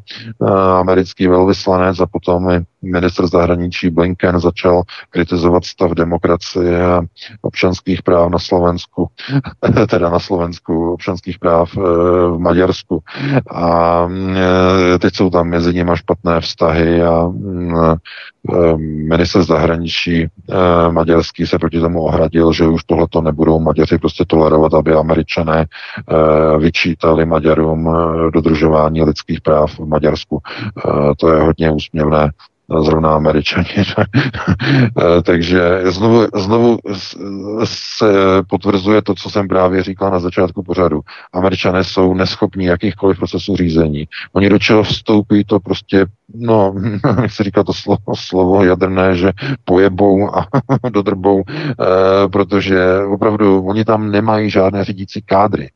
americký 0.78 1.28
velvyslanec 1.28 2.00
a 2.00 2.06
potom 2.06 2.50
i 2.50 2.60
minister 2.82 3.26
zahraničí 3.26 3.90
Blinken 3.90 4.40
začal 4.40 4.82
kritizovat 5.10 5.64
stav 5.64 5.90
demokracie 5.90 6.84
a 6.84 7.02
občanských 7.42 8.02
práv 8.02 8.30
na 8.30 8.38
Slovensku, 8.38 9.08
teda 9.90 10.10
na 10.10 10.18
Slovensku 10.18 10.92
občanských 10.92 11.38
práv 11.38 11.74
v 11.74 12.38
Maďarsku. 12.38 13.02
A 13.50 14.08
teď 14.98 15.14
jsou 15.16 15.30
tam 15.30 15.48
mezi 15.48 15.74
nimi 15.74 15.92
špatné 15.94 16.40
vztahy 16.40 17.02
a 17.02 17.26
mm, 17.26 17.96
minister 19.08 19.42
zahraničí 19.42 20.24
eh, 20.24 20.92
maďarský 20.92 21.46
se 21.46 21.58
proti 21.58 21.80
tomu 21.80 22.02
ohradil, 22.02 22.52
že 22.52 22.66
už 22.66 22.84
tohleto 22.84 23.22
nebudou 23.22 23.60
Maďaři 23.60 23.98
prostě 23.98 24.24
tolerovat, 24.26 24.74
aby 24.74 24.94
američané 24.94 25.66
eh, 25.66 26.58
vyčítali 26.58 27.26
Maďarům 27.26 27.88
eh, 27.88 28.30
dodržování 28.30 29.02
lidských 29.02 29.40
práv 29.40 29.78
v 29.78 29.86
Maďarsku. 29.86 30.40
To 31.18 31.32
je 31.32 31.40
hodně 31.40 31.70
úsměvné 31.70 32.30
zrovna 32.80 33.14
američani. 33.14 33.68
Takže 35.22 35.80
znovu, 35.84 36.26
znovu 36.34 36.78
se 37.64 38.06
potvrzuje 38.48 39.02
to, 39.02 39.14
co 39.14 39.30
jsem 39.30 39.48
právě 39.48 39.82
říkal 39.82 40.10
na 40.10 40.20
začátku 40.20 40.62
pořadu. 40.62 41.00
Američané 41.32 41.84
jsou 41.84 42.14
neschopní 42.14 42.64
jakýchkoliv 42.64 43.18
procesů 43.18 43.56
řízení. 43.56 44.08
Oni 44.32 44.48
do 44.48 44.58
čeho 44.58 44.82
vstoupí, 44.82 45.44
to 45.44 45.60
prostě, 45.60 46.06
no, 46.34 46.74
jak 47.22 47.32
se 47.32 47.44
říká 47.44 47.62
to 47.62 47.72
slovo, 47.72 48.16
slovo 48.16 48.64
jadrné, 48.64 49.16
že 49.16 49.32
pojebou 49.64 50.36
a 50.36 50.46
dodrbou, 50.90 51.42
eh, 51.48 52.28
protože 52.28 52.98
opravdu 52.98 53.62
oni 53.66 53.84
tam 53.84 54.10
nemají 54.10 54.50
žádné 54.50 54.84
řídící 54.84 55.22
kádry. 55.22 55.70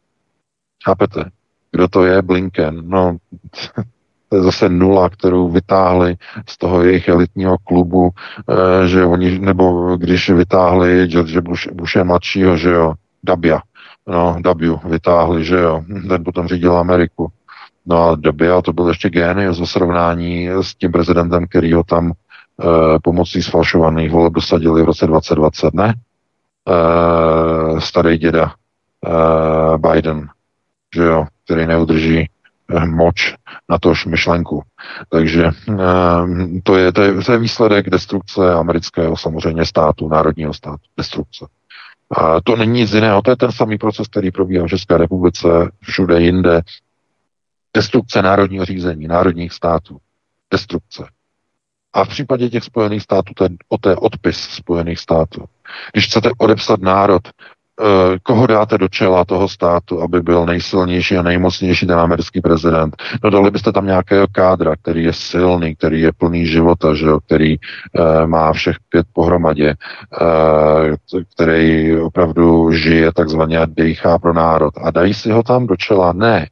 Chápete? 0.85 1.25
Kdo 1.73 1.89
to 1.89 2.05
je? 2.05 2.23
Blinken. 2.23 2.83
No, 2.89 3.17
zase 4.43 4.69
nula, 4.69 5.11
kterou 5.11 5.49
vytáhli 5.49 6.17
z 6.49 6.59
toho 6.59 6.83
jejich 6.83 7.09
elitního 7.09 7.57
klubu, 7.65 8.11
eh, 8.11 8.89
že 8.89 9.05
oni, 9.05 9.39
nebo 9.39 9.97
když 9.97 10.31
vytáhli 10.31 11.07
George 11.07 11.39
Bush, 11.39 11.69
Bushe 11.73 12.05
mladšího, 12.05 12.57
že 12.57 12.71
jo, 12.71 12.95
Dabia, 13.25 13.61
no, 14.07 14.37
Dabiu 14.41 14.81
vytáhli, 14.85 15.45
že 15.45 15.57
jo, 15.57 15.83
ten 16.09 16.25
potom 16.25 16.49
řídil 16.49 16.77
Ameriku. 16.77 17.29
No 17.87 18.09
a 18.09 18.17
Dabia 18.17 18.63
to 18.63 18.73
byl 18.73 18.89
ještě 18.89 19.11
génius 19.11 19.61
ve 19.61 19.67
srovnání 19.67 20.49
s 20.49 20.75
tím 20.75 20.93
prezidentem, 20.93 21.47
který 21.47 21.73
ho 21.73 21.85
tam 21.85 22.13
eh, 22.13 22.99
pomocí 23.03 23.43
sfalšovaných 23.43 24.11
voleb 24.11 24.33
dosadili 24.33 24.83
v 24.83 24.85
roce 24.85 25.07
2020, 25.07 25.75
ne? 25.75 25.95
Eh, 26.69 27.81
starý 27.81 28.19
děda 28.19 28.55
eh, 29.07 29.79
Biden, 29.79 30.29
že 30.95 31.03
jo, 31.03 31.27
který 31.45 31.67
neudrží 31.67 32.29
moč 32.87 33.35
na 33.69 33.79
tož 33.79 34.07
myšlenku. 34.07 34.63
Takže 35.09 35.45
eh, 35.69 36.61
to 36.63 36.77
je, 36.77 36.93
to, 36.93 37.03
je, 37.03 37.15
to 37.23 37.33
je 37.33 37.39
výsledek 37.39 37.91
destrukce 37.91 38.53
amerického 38.55 39.17
samozřejmě 39.17 39.65
státu, 39.65 40.09
národního 40.09 40.55
státu. 40.55 40.83
Destrukce. 40.97 41.47
A 42.11 42.41
to 42.41 42.57
není 42.57 42.73
nic 42.73 42.93
jiného, 42.93 43.23
to 43.23 43.31
je 43.31 43.37
ten 43.37 43.53
samý 43.53 43.79
proces, 43.79 44.09
který 44.09 44.31
probíhá 44.31 44.65
v 44.65 44.69
České 44.69 44.99
republice, 44.99 45.49
všude 45.83 46.21
jinde. 46.21 46.63
Destrukce 47.75 48.23
národního 48.23 48.65
řízení, 48.65 49.09
národních 49.09 49.53
států. 49.53 49.99
Destrukce. 50.51 51.07
A 51.93 52.05
v 52.05 52.09
případě 52.09 52.49
těch 52.49 52.65
Spojených 52.65 53.03
států 53.03 53.33
to 53.37 53.45
je, 53.45 53.51
o 53.69 53.89
je 53.89 53.97
odpis 53.97 54.41
Spojených 54.41 54.99
států. 54.99 55.45
Když 55.93 56.07
chcete 56.07 56.31
odepsat 56.39 56.81
národ, 56.81 57.23
Eh, 57.29 57.56
koho 58.23 58.47
dáte 58.47 58.79
do 58.79 58.89
čela 58.89 59.25
toho 59.25 59.49
státu, 59.49 60.03
aby 60.03 60.21
byl 60.21 60.47
nejsilnější 60.47 61.17
a 61.17 61.23
nejmocnější 61.23 61.87
ten 61.87 61.99
americký 61.99 62.41
prezident. 62.41 62.97
No 63.25 63.31
dali 63.31 63.51
byste 63.51 63.73
tam 63.73 63.87
nějakého 63.87 64.27
kádra, 64.33 64.77
který 64.77 65.05
je 65.05 65.13
silný, 65.13 65.77
který 65.77 66.01
je 66.01 66.13
plný 66.13 66.47
života, 66.47 66.95
že 66.95 67.07
jo, 67.07 67.21
který 67.21 67.57
uh, 67.59 68.27
má 68.27 68.53
všech 68.53 68.77
pět 68.89 69.07
pohromadě, 69.13 69.75
uh, 70.23 71.23
který 71.35 71.97
opravdu 72.01 72.73
žije 72.73 73.13
takzvaně 73.13 73.59
a 73.59 73.67
dejchá 73.67 74.19
pro 74.19 74.33
národ. 74.33 74.75
A 74.83 74.91
dají 74.91 75.15
si 75.15 75.31
ho 75.31 75.43
tam 75.43 75.67
do 75.67 75.77
čela? 75.77 76.13
Ne. 76.13 76.49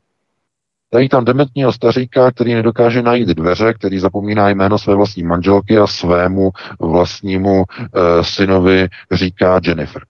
Dají 0.95 1.09
tam 1.09 1.25
dementního 1.25 1.72
staříka, 1.72 2.31
který 2.31 2.55
nedokáže 2.55 3.03
najít 3.03 3.29
dveře, 3.29 3.75
který 3.75 3.99
zapomíná 3.99 4.49
jméno 4.49 4.79
své 4.79 4.95
vlastní 4.95 5.22
manželky 5.22 5.79
a 5.79 5.87
svému 5.87 6.51
vlastnímu 6.81 7.57
uh, 7.57 7.64
synovi 8.22 8.89
říká 9.12 9.61
Jennifer. 9.64 10.03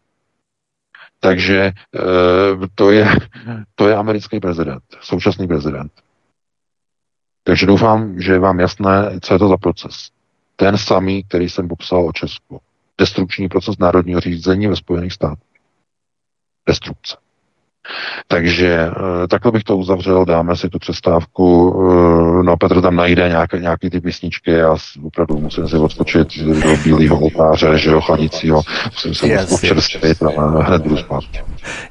Takže 1.25 1.73
eh, 1.73 2.69
to 2.75 2.91
je, 2.91 3.09
to 3.75 3.89
je 3.89 3.97
americký 3.97 4.41
prezident, 4.41 4.83
současný 5.01 5.49
prezident. 5.49 5.93
Takže 7.45 7.67
doufám, 7.67 8.21
že 8.21 8.33
je 8.33 8.39
vám 8.39 8.61
jasné, 8.61 9.21
co 9.23 9.33
je 9.33 9.39
to 9.39 9.49
za 9.49 9.57
proces. 9.57 10.11
Ten 10.57 10.79
samý, 10.79 11.25
který 11.25 11.49
jsem 11.49 11.69
popsal 11.69 12.07
o 12.07 12.13
Česku. 12.13 12.61
Destrukční 12.99 13.49
proces 13.49 13.79
národního 13.79 14.21
řízení 14.21 14.67
ve 14.67 14.77
Spojených 14.77 15.13
státech. 15.13 15.49
Destrukce. 16.69 17.17
Takže 18.29 18.91
eh, 19.25 19.29
takhle 19.29 19.53
bych 19.53 19.65
to 19.65 19.77
uzavřel, 19.77 20.25
dáme 20.25 20.57
si 20.57 20.69
tu 20.69 20.79
přestávku. 20.79 21.77
Eh, 21.77 22.43
no 22.43 22.57
Petr 22.57 22.81
tam 22.81 22.97
najde 22.97 23.29
nějaké, 23.29 23.59
nějaké 23.59 23.91
ty 23.91 24.01
písničky 24.01 24.63
a 24.63 24.77
opravdu 25.07 25.39
musím 25.39 25.69
si 25.69 25.77
odskočit 25.77 26.29
do 26.39 26.77
bílého 26.85 27.19
oltáře, 27.21 27.79
že 27.79 27.91
jo, 27.91 28.01
chladícího. 28.01 28.63
Musím 28.85 29.15
se 29.15 29.47
občerstvit 29.55 30.23
a 30.23 30.63
hned 30.63 30.83
budu 30.83 30.97
spát. 30.97 31.25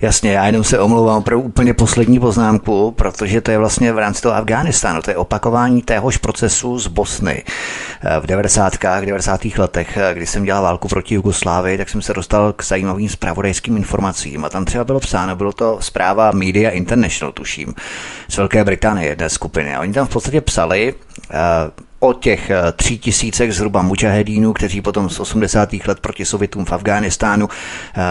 Jasně, 0.02 0.32
já 0.32 0.46
jenom 0.46 0.64
se 0.64 0.80
omlouvám 0.80 1.24
pro 1.24 1.40
úplně 1.40 1.74
poslední 1.74 2.20
poznámku, 2.20 2.92
protože 2.92 3.42
to 3.42 3.52
je 3.52 3.58
vlastně 3.58 3.94
v 3.94 3.98
rámci 3.98 4.22
toho 4.22 4.36
Afghánistánu, 4.36 5.02
to 5.02 5.12
je 5.12 5.18
opakování 5.18 5.82
téhož 5.82 6.18
procesu 6.18 6.80
z 6.80 6.88
Bosny. 6.88 7.44
Eh, 8.02 8.20
v 8.20 8.26
90. 8.26 8.74
90. 9.02 9.58
letech, 9.58 9.98
kdy 10.14 10.26
jsem 10.26 10.44
dělal 10.44 10.64
válku 10.64 10.88
proti 10.88 11.16
Jugoslávii, 11.16 11.78
tak 11.78 11.90
jsem 11.90 12.02
se 12.02 12.14
dostal 12.14 12.54
k 12.54 12.64
zajímavým 12.64 13.10
spravodajským 13.10 13.78
informacím 13.78 14.46
a 14.46 14.50
tam 14.50 14.66
třeba 14.66 14.84
bylo 14.84 15.00
psáno, 15.00 15.36
bylo 15.36 15.52
to 15.52 15.78
zpráva 15.84 16.32
Media 16.32 16.70
International, 16.70 17.32
tuším, 17.32 17.74
z 18.28 18.38
Velké 18.38 18.64
Británie 18.64 19.10
jedné 19.10 19.30
skupiny. 19.30 19.76
A 19.76 19.82
oni 19.82 19.94
tam 19.94 20.08
v 20.08 20.10
podstatě 20.10 20.42
psali, 20.42 20.94
uh, 20.94 21.38
o 22.04 22.14
těch 22.14 22.50
eh, 22.50 22.72
tří 22.72 23.00
tisícech 23.00 23.54
zhruba 23.54 23.82
mučahedínů, 23.82 24.54
kteří 24.54 24.82
potom 24.82 25.10
z 25.10 25.20
80. 25.20 25.74
let 25.88 26.00
proti 26.00 26.26
Sovětům 26.26 26.66
v 26.66 26.72
Afghánistánu, 26.72 27.50
eh, 27.50 28.02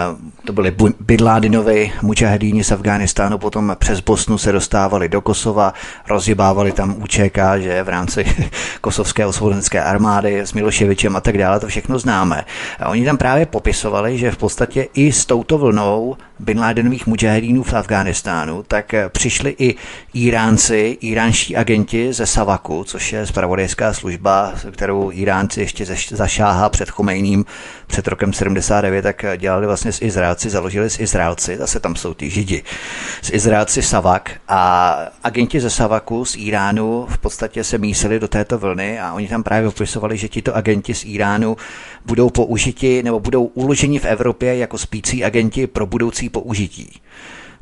to 0.44 0.52
byly 0.52 0.74
Bydládinovi 1.00 1.92
mučahedíni 2.02 2.64
z 2.64 2.72
Afghánistánu, 2.72 3.38
potom 3.38 3.76
přes 3.78 4.00
Bosnu 4.00 4.38
se 4.38 4.52
dostávali 4.52 5.08
do 5.08 5.20
Kosova, 5.20 5.74
rozjebávali 6.08 6.72
tam 6.72 7.02
UČK, 7.02 7.38
že 7.58 7.82
v 7.82 7.88
rámci 7.88 8.24
kosovské 8.80 9.26
osvobozenské 9.26 9.82
armády 9.82 10.40
s 10.40 10.52
Miloševičem 10.52 11.16
a 11.16 11.20
tak 11.20 11.38
dále, 11.38 11.60
to 11.60 11.66
všechno 11.66 11.98
známe. 11.98 12.44
A 12.80 12.88
oni 12.88 13.04
tam 13.04 13.16
právě 13.16 13.46
popisovali, 13.46 14.18
že 14.18 14.30
v 14.30 14.36
podstatě 14.36 14.88
i 14.94 15.12
s 15.12 15.26
touto 15.26 15.58
vlnou 15.58 16.16
Bin 16.42 16.60
Ladenových 16.60 17.06
mujahedínů 17.06 17.62
v 17.62 17.74
Afghánistánu, 17.74 18.62
tak 18.62 18.94
přišli 19.08 19.54
i 19.58 19.74
Iránci, 20.14 20.98
iránští 21.00 21.56
agenti 21.56 22.12
ze 22.12 22.26
Savaku, 22.26 22.84
což 22.84 23.12
je 23.12 23.26
spravodajská 23.26 23.92
služba, 23.92 24.52
kterou 24.70 25.10
Iránci 25.12 25.60
ještě 25.60 25.86
zašáhá 26.10 26.68
před 26.68 26.90
Chomejným 26.90 27.44
před 27.86 28.08
rokem 28.08 28.32
79, 28.32 29.02
tak 29.02 29.24
dělali 29.36 29.66
vlastně 29.66 29.92
s 29.92 30.02
Izraelci, 30.02 30.50
založili 30.50 30.90
s 30.90 31.00
Izraelci, 31.00 31.56
zase 31.56 31.80
tam 31.80 31.96
jsou 31.96 32.14
ty 32.14 32.30
Židi, 32.30 32.62
s 33.22 33.32
Izraelci 33.32 33.82
Savak. 33.82 34.30
A 34.48 34.96
agenti 35.24 35.60
ze 35.60 35.70
Savaku 35.70 36.24
z 36.24 36.36
Iránu 36.36 37.06
v 37.08 37.18
podstatě 37.18 37.64
se 37.64 37.78
mísili 37.78 38.20
do 38.20 38.28
této 38.28 38.58
vlny 38.58 39.00
a 39.00 39.12
oni 39.12 39.28
tam 39.28 39.42
právě 39.42 39.68
opisovali, 39.68 40.16
že 40.16 40.28
tito 40.28 40.56
agenti 40.56 40.94
z 40.94 41.04
Iránu 41.04 41.56
budou 42.06 42.30
použiti 42.30 43.02
nebo 43.02 43.20
budou 43.20 43.44
uloženi 43.44 43.98
v 43.98 44.04
Evropě 44.04 44.56
jako 44.56 44.78
spící 44.78 45.24
agenti 45.24 45.66
pro 45.66 45.86
budoucí 45.86 46.28
použití 46.32 47.00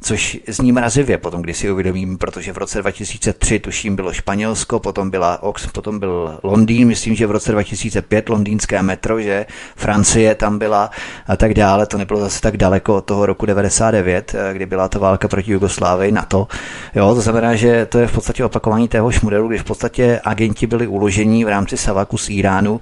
což 0.01 0.39
zní 0.49 0.73
mrazivě 0.73 1.19
potom, 1.19 1.43
když 1.43 1.57
si 1.57 1.71
uvědomím, 1.71 2.19
protože 2.19 2.53
v 2.53 2.59
roce 2.59 2.79
2003 2.79 3.59
tuším 3.59 3.97
bylo 3.97 4.13
Španělsko, 4.13 4.79
potom 4.79 5.11
byla 5.11 5.43
Ox, 5.43 5.67
potom 5.67 5.99
byl 5.99 6.39
Londýn, 6.43 6.89
myslím, 6.89 7.15
že 7.15 7.27
v 7.27 7.31
roce 7.31 7.53
2005 7.53 8.29
londýnské 8.29 8.83
metro, 8.83 9.21
že 9.21 9.47
Francie 9.77 10.35
tam 10.35 10.59
byla 10.59 10.91
a 11.27 11.37
tak 11.37 11.55
dále, 11.55 11.87
to 11.87 11.99
nebylo 11.99 12.21
zase 12.21 12.41
tak 12.41 12.57
daleko 12.57 12.97
od 12.97 13.05
toho 13.05 13.27
roku 13.27 13.47
99, 13.47 14.35
kdy 14.53 14.67
byla 14.67 14.89
ta 14.89 14.99
válka 14.99 15.29
proti 15.29 15.53
Jugoslávii 15.53 16.13
to. 16.29 16.49
Jo, 16.95 17.15
to 17.15 17.21
znamená, 17.21 17.55
že 17.55 17.87
to 17.87 17.99
je 17.99 18.07
v 18.07 18.13
podstatě 18.13 18.45
opakování 18.45 18.89
téhož 18.89 19.21
modelu, 19.21 19.49
kdy 19.49 19.59
v 19.59 19.65
podstatě 19.65 20.21
agenti 20.25 20.67
byli 20.67 20.87
uloženi 20.87 21.45
v 21.45 21.49
rámci 21.49 21.77
Savaku 21.77 22.19
z 22.19 22.31
Iránu, 22.31 22.81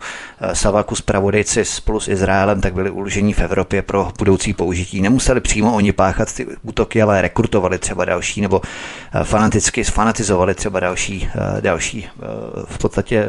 Savaku 0.52 0.96
z 0.96 1.00
pravodejci 1.00 1.64
spolu 1.64 2.00
s 2.00 2.08
Izraelem, 2.08 2.60
tak 2.60 2.74
byli 2.74 2.90
uloženi 2.90 3.32
v 3.32 3.40
Evropě 3.40 3.82
pro 3.82 4.12
budoucí 4.18 4.52
použití. 4.52 5.00
Nemuseli 5.00 5.40
přímo 5.40 5.74
oni 5.74 5.92
páchat 5.92 6.34
ty 6.34 6.46
útoky, 6.62 7.02
ale 7.08 7.22
rekrutovali 7.22 7.78
třeba 7.78 8.04
další, 8.04 8.40
nebo 8.40 8.60
eh, 8.62 9.24
fanaticky 9.24 9.84
sfanatizovali 9.84 10.54
třeba 10.54 10.80
další, 10.80 11.28
eh, 11.34 11.60
další 11.60 12.06
eh, 12.06 12.24
v 12.64 12.78
podstatě 12.78 13.26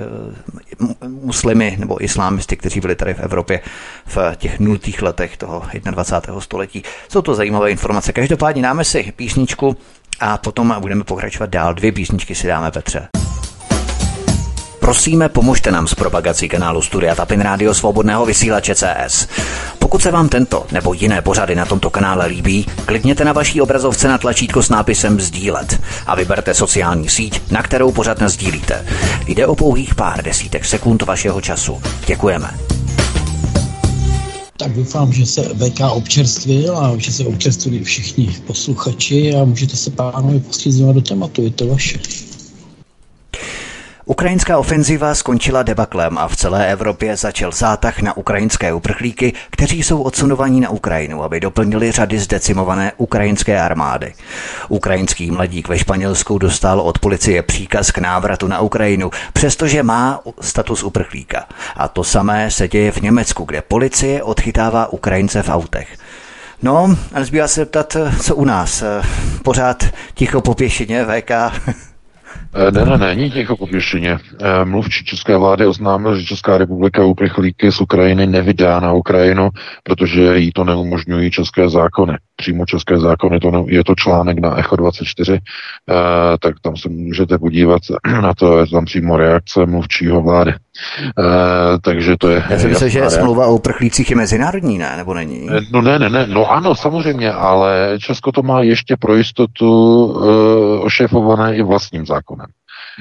muslimy 1.08 1.76
nebo 1.80 2.04
islámisty, 2.04 2.58
kteří 2.58 2.80
byli 2.80 2.96
tady 2.96 3.14
v 3.14 3.20
Evropě 3.20 3.62
v 4.06 4.18
těch 4.36 4.60
nultých 4.60 5.02
letech 5.02 5.38
toho 5.38 5.64
21. 5.92 6.42
století. 6.42 6.84
Jsou 7.10 7.22
to 7.22 7.36
zajímavé 7.36 7.72
informace. 7.72 8.14
Každopádně 8.14 8.62
dáme 8.62 8.84
si 8.84 9.14
písničku 9.16 9.78
a 10.20 10.38
potom 10.38 10.76
budeme 10.80 11.04
pokračovat 11.04 11.50
dál. 11.50 11.74
Dvě 11.74 11.92
písničky 11.92 12.36
si 12.36 12.48
dáme, 12.48 12.72
Petře. 12.72 13.08
Prosíme, 14.80 15.30
pomožte 15.30 15.72
nám 15.72 15.88
s 15.88 15.96
propagací 15.96 16.50
kanálu 16.50 16.82
Studia 16.82 17.16
Tapin 17.16 17.42
Rádio 17.42 17.74
Svobodného 17.74 18.26
vysílače 18.26 18.76
CS. 18.76 19.28
Pokud 19.90 20.02
se 20.02 20.12
vám 20.12 20.30
tento 20.30 20.66
nebo 20.72 20.94
jiné 20.94 21.22
pořady 21.22 21.56
na 21.56 21.66
tomto 21.66 21.90
kanále 21.90 22.26
líbí, 22.26 22.66
klikněte 22.86 23.26
na 23.26 23.34
vaší 23.34 23.62
obrazovce 23.62 24.08
na 24.08 24.18
tlačítko 24.18 24.64
s 24.64 24.70
nápisem 24.70 25.20
Sdílet 25.20 25.82
a 26.08 26.16
vyberte 26.16 26.54
sociální 26.54 27.10
síť, 27.10 27.52
na 27.52 27.64
kterou 27.64 27.92
pořád 27.92 28.18
sdílíte. 28.28 28.86
Jde 29.28 29.48
o 29.48 29.56
pouhých 29.56 29.96
pár 29.96 30.24
desítek 30.24 30.66
sekund 30.66 31.02
vašeho 31.02 31.42
času. 31.42 31.82
Děkujeme. 32.08 32.50
Tak 34.58 34.74
doufám, 34.74 35.14
že 35.14 35.26
se 35.26 35.42
VK 35.42 35.80
občerstvil 35.92 36.78
a 36.78 36.98
že 36.98 37.12
se 37.12 37.26
občerstvili 37.26 37.84
všichni 37.84 38.36
posluchači 38.48 39.36
a 39.36 39.44
můžete 39.46 39.76
se 39.76 39.92
pánovi 39.92 40.40
pustit 40.40 40.74
do 40.94 41.02
tématu, 41.02 41.42
je 41.42 41.52
to 41.52 41.68
vaše. 41.68 42.00
Ukrajinská 44.10 44.57
ofenziva 44.57 45.16
skončila 45.16 45.64
debaklem 45.64 46.18
a 46.18 46.28
v 46.28 46.36
celé 46.36 46.72
Evropě 46.72 47.18
začal 47.18 47.51
zátah 47.51 48.01
na 48.01 48.18
ukrajinské 48.18 48.74
uprchlíky, 48.74 49.34
kteří 49.49 49.84
jsou 49.84 50.01
odsunovaní 50.01 50.62
na 50.62 50.70
Ukrajinu, 50.70 51.24
aby 51.24 51.39
doplnili 51.39 51.91
řady 51.91 52.20
zdecimované 52.20 52.91
ukrajinské 52.97 53.62
armády. 53.62 54.14
Ukrajinský 54.70 55.32
mladík 55.32 55.68
ve 55.68 55.80
Španělsku 55.80 56.38
dostal 56.38 56.80
od 56.82 56.99
policie 56.99 57.41
příkaz 57.41 57.91
k 57.91 57.97
návratu 57.97 58.47
na 58.47 58.60
Ukrajinu, 58.60 59.12
přestože 59.34 59.84
má 59.84 60.22
status 60.41 60.84
uprchlíka. 60.84 61.45
A 61.76 61.88
to 61.88 62.03
samé 62.03 62.51
se 62.51 62.68
děje 62.68 62.91
v 62.91 63.01
Německu, 63.01 63.43
kde 63.43 63.62
policie 63.62 64.24
odchytává 64.24 64.93
Ukrajince 64.93 65.43
v 65.43 65.49
autech. 65.49 65.97
No, 66.62 66.95
a 67.14 67.20
nezbývá 67.20 67.47
se 67.47 67.66
ptat, 67.66 67.97
co 68.22 68.36
u 68.36 68.45
nás. 68.45 68.84
Pořád 69.43 69.86
ticho 70.14 70.41
po 70.41 70.53
pěšině, 70.53 71.05
VK. 71.05 71.32
Eh, 72.54 72.72
ne, 72.72 72.86
ne, 72.86 72.97
ne, 72.97 73.16
není 73.16 73.32
ticho 73.32 73.58
po 73.58 73.68
pěšině. 73.68 74.18
Eh, 74.41 74.66
mluvčí 74.66 75.06
České 75.06 75.38
vlády 75.38 75.66
oznámil, 75.66 76.16
že 76.16 76.26
Česká 76.26 76.58
republika 76.58 77.06
uprchlíky 77.06 77.72
z 77.72 77.82
Ukrajiny 77.82 78.28
nevydá 78.28 78.80
na 78.80 78.93
Ukrajinu, 78.93 79.50
protože 79.84 80.38
jí 80.38 80.52
to 80.52 80.64
neumožňují 80.64 81.32
české 81.32 81.70
zákony. 81.70 82.18
Přímo 82.36 82.66
české 82.66 82.97
zákony, 82.97 83.39
to 83.39 83.52
ne, 83.52 83.64
je 83.68 83.84
to 83.84 83.95
článek 83.95 84.39
na 84.39 84.60
Echo 84.60 84.76
24, 84.76 85.34
eh, 85.34 85.93
tak 86.39 86.56
tam 86.62 86.78
se 86.78 86.89
můžete 86.89 87.38
podívat 87.38 87.82
na 88.22 88.34
to, 88.34 88.60
je 88.60 88.68
tam 88.68 88.86
přímo 88.86 89.18
reakce 89.18 89.66
mluvčího 89.66 90.22
vlády. 90.22 90.54
takže 91.84 92.16
to 92.20 92.30
je... 92.30 92.43
Já 92.50 92.60
jsem 92.60 92.70
myslel, 92.70 92.89
že 92.89 93.10
smlouva 93.10 93.47
o 93.47 93.56
uprchlících 93.56 94.10
je 94.10 94.16
mezinárodní, 94.16 94.78
ne? 94.78 94.93
Nebo 94.97 95.14
není? 95.14 95.50
No 95.72 95.82
ne, 95.82 96.00
ne, 96.00 96.10
ne, 96.10 96.28
no 96.28 96.52
ano, 96.52 96.76
samozřejmě, 96.76 97.32
ale 97.32 97.97
Česko 98.00 98.32
to 98.32 98.43
má 98.43 98.62
ještě 98.62 98.97
pro 98.97 99.16
jistotu 99.16 99.60
ošéfované 100.82 101.56
i 101.56 101.62
vlastním 101.62 102.06
zákonem 102.06 102.39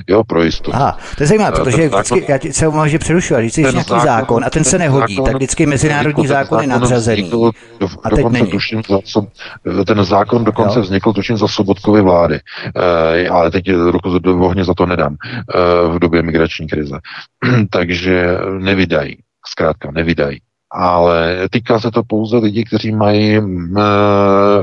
jo, 0.07 0.25
pro 0.25 0.43
jistotu. 0.43 0.77
Aha, 0.77 0.99
to 1.17 1.23
je 1.23 1.27
zajímavé, 1.27 1.57
protože 1.57 1.89
zákon, 1.89 2.19
vždycky, 2.19 2.33
já 2.33 2.53
se 2.53 2.69
omlouvám, 2.69 2.89
že 2.89 2.99
přerušu, 2.99 3.35
a 3.35 3.41
když 3.41 3.57
nějaký 3.57 3.79
zákon, 3.79 4.01
zákon 4.01 4.45
a 4.45 4.51
ten, 4.51 4.65
se 4.65 4.79
nehodí, 4.79 5.15
zákon, 5.15 5.25
tak 5.25 5.37
vždycky 5.37 5.67
mezinárodní 5.67 6.27
zákon 6.27 6.61
je 6.61 6.67
nadřazený. 6.67 7.23
Vznikl, 7.23 7.51
do, 7.81 7.89
a 8.05 8.11
teď 8.11 8.27
není. 8.27 8.51
Tuším, 8.51 8.83
za, 8.89 9.85
ten 9.85 10.05
zákon 10.05 10.45
dokonce 10.45 10.79
jo. 10.79 10.83
vznikl, 10.83 11.13
tuším, 11.13 11.37
za 11.37 11.49
Sobotkovy 11.49 12.03
vlády, 12.03 12.41
e, 12.77 13.29
ale 13.29 13.51
teď 13.51 13.73
ruku 13.73 14.19
do 14.19 14.39
ohně 14.39 14.65
za 14.65 14.75
to 14.75 14.87
nedám 14.87 15.17
e, 15.17 15.89
v 15.89 15.99
době 15.99 16.23
migrační 16.23 16.69
krize. 16.69 16.99
Takže 17.71 18.39
nevydají, 18.59 19.17
zkrátka 19.47 19.91
nevydají 19.91 20.41
ale 20.71 21.49
týká 21.51 21.81
se 21.81 21.91
to 21.91 22.03
pouze 22.03 22.37
lidí, 22.37 22.65
kteří 22.65 22.93
mají 22.93 23.39
uh, 23.39 23.47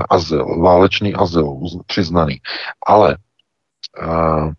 azyl, 0.10 0.62
válečný 0.62 1.14
azyl 1.14 1.60
přiznaný. 1.86 2.42
Ale 2.88 3.18
uh, 4.08 4.52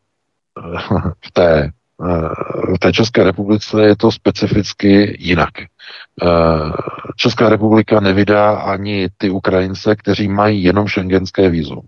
v 1.25 1.31
té, 1.33 1.71
eh, 2.05 2.29
v 2.75 2.79
té 2.79 2.93
České 2.93 3.25
republice 3.25 3.83
je 3.83 3.97
to 3.97 4.13
specificky 4.13 5.17
jinak. 5.21 5.51
Eh, 5.61 6.73
Česká 7.17 7.49
republika 7.49 8.01
nevydá 8.01 8.51
ani 8.51 9.09
ty 9.17 9.31
Ukrajince, 9.31 9.97
kteří 9.97 10.29
mají 10.29 10.63
jenom 10.63 10.87
šengenské 10.87 11.51
vízum. 11.51 11.81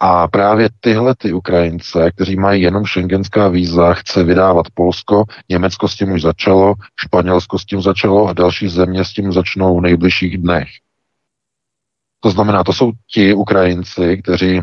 A 0.00 0.28
právě 0.28 0.68
tyhle 0.80 1.14
ty 1.18 1.32
Ukrajince, 1.32 2.10
kteří 2.10 2.36
mají 2.36 2.62
jenom 2.62 2.84
šengenská 2.84 3.48
víza, 3.48 3.94
chce 3.94 4.24
vydávat 4.24 4.66
Polsko, 4.74 5.24
Německo 5.48 5.88
s 5.88 5.96
tím 5.96 6.12
už 6.12 6.22
začalo, 6.22 6.74
Španělsko 6.96 7.58
s 7.58 7.64
tím 7.64 7.82
začalo 7.82 8.26
a 8.28 8.32
další 8.32 8.68
země 8.68 9.04
s 9.04 9.12
tím 9.12 9.32
začnou 9.32 9.78
v 9.78 9.82
nejbližších 9.82 10.38
dnech. 10.38 10.68
To 12.20 12.30
znamená, 12.30 12.64
to 12.64 12.72
jsou 12.72 12.92
ti 13.12 13.34
Ukrajinci, 13.34 14.22
kteří 14.22 14.60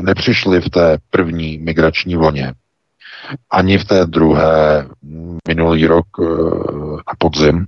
nepřišli 0.00 0.60
v 0.60 0.70
té 0.70 0.98
první 1.10 1.58
migrační 1.58 2.16
vlně, 2.16 2.52
ani 3.50 3.78
v 3.78 3.84
té 3.84 4.06
druhé 4.06 4.86
minulý 5.48 5.86
rok 5.86 6.06
e, 6.20 6.24
na 6.96 7.14
podzim, 7.18 7.66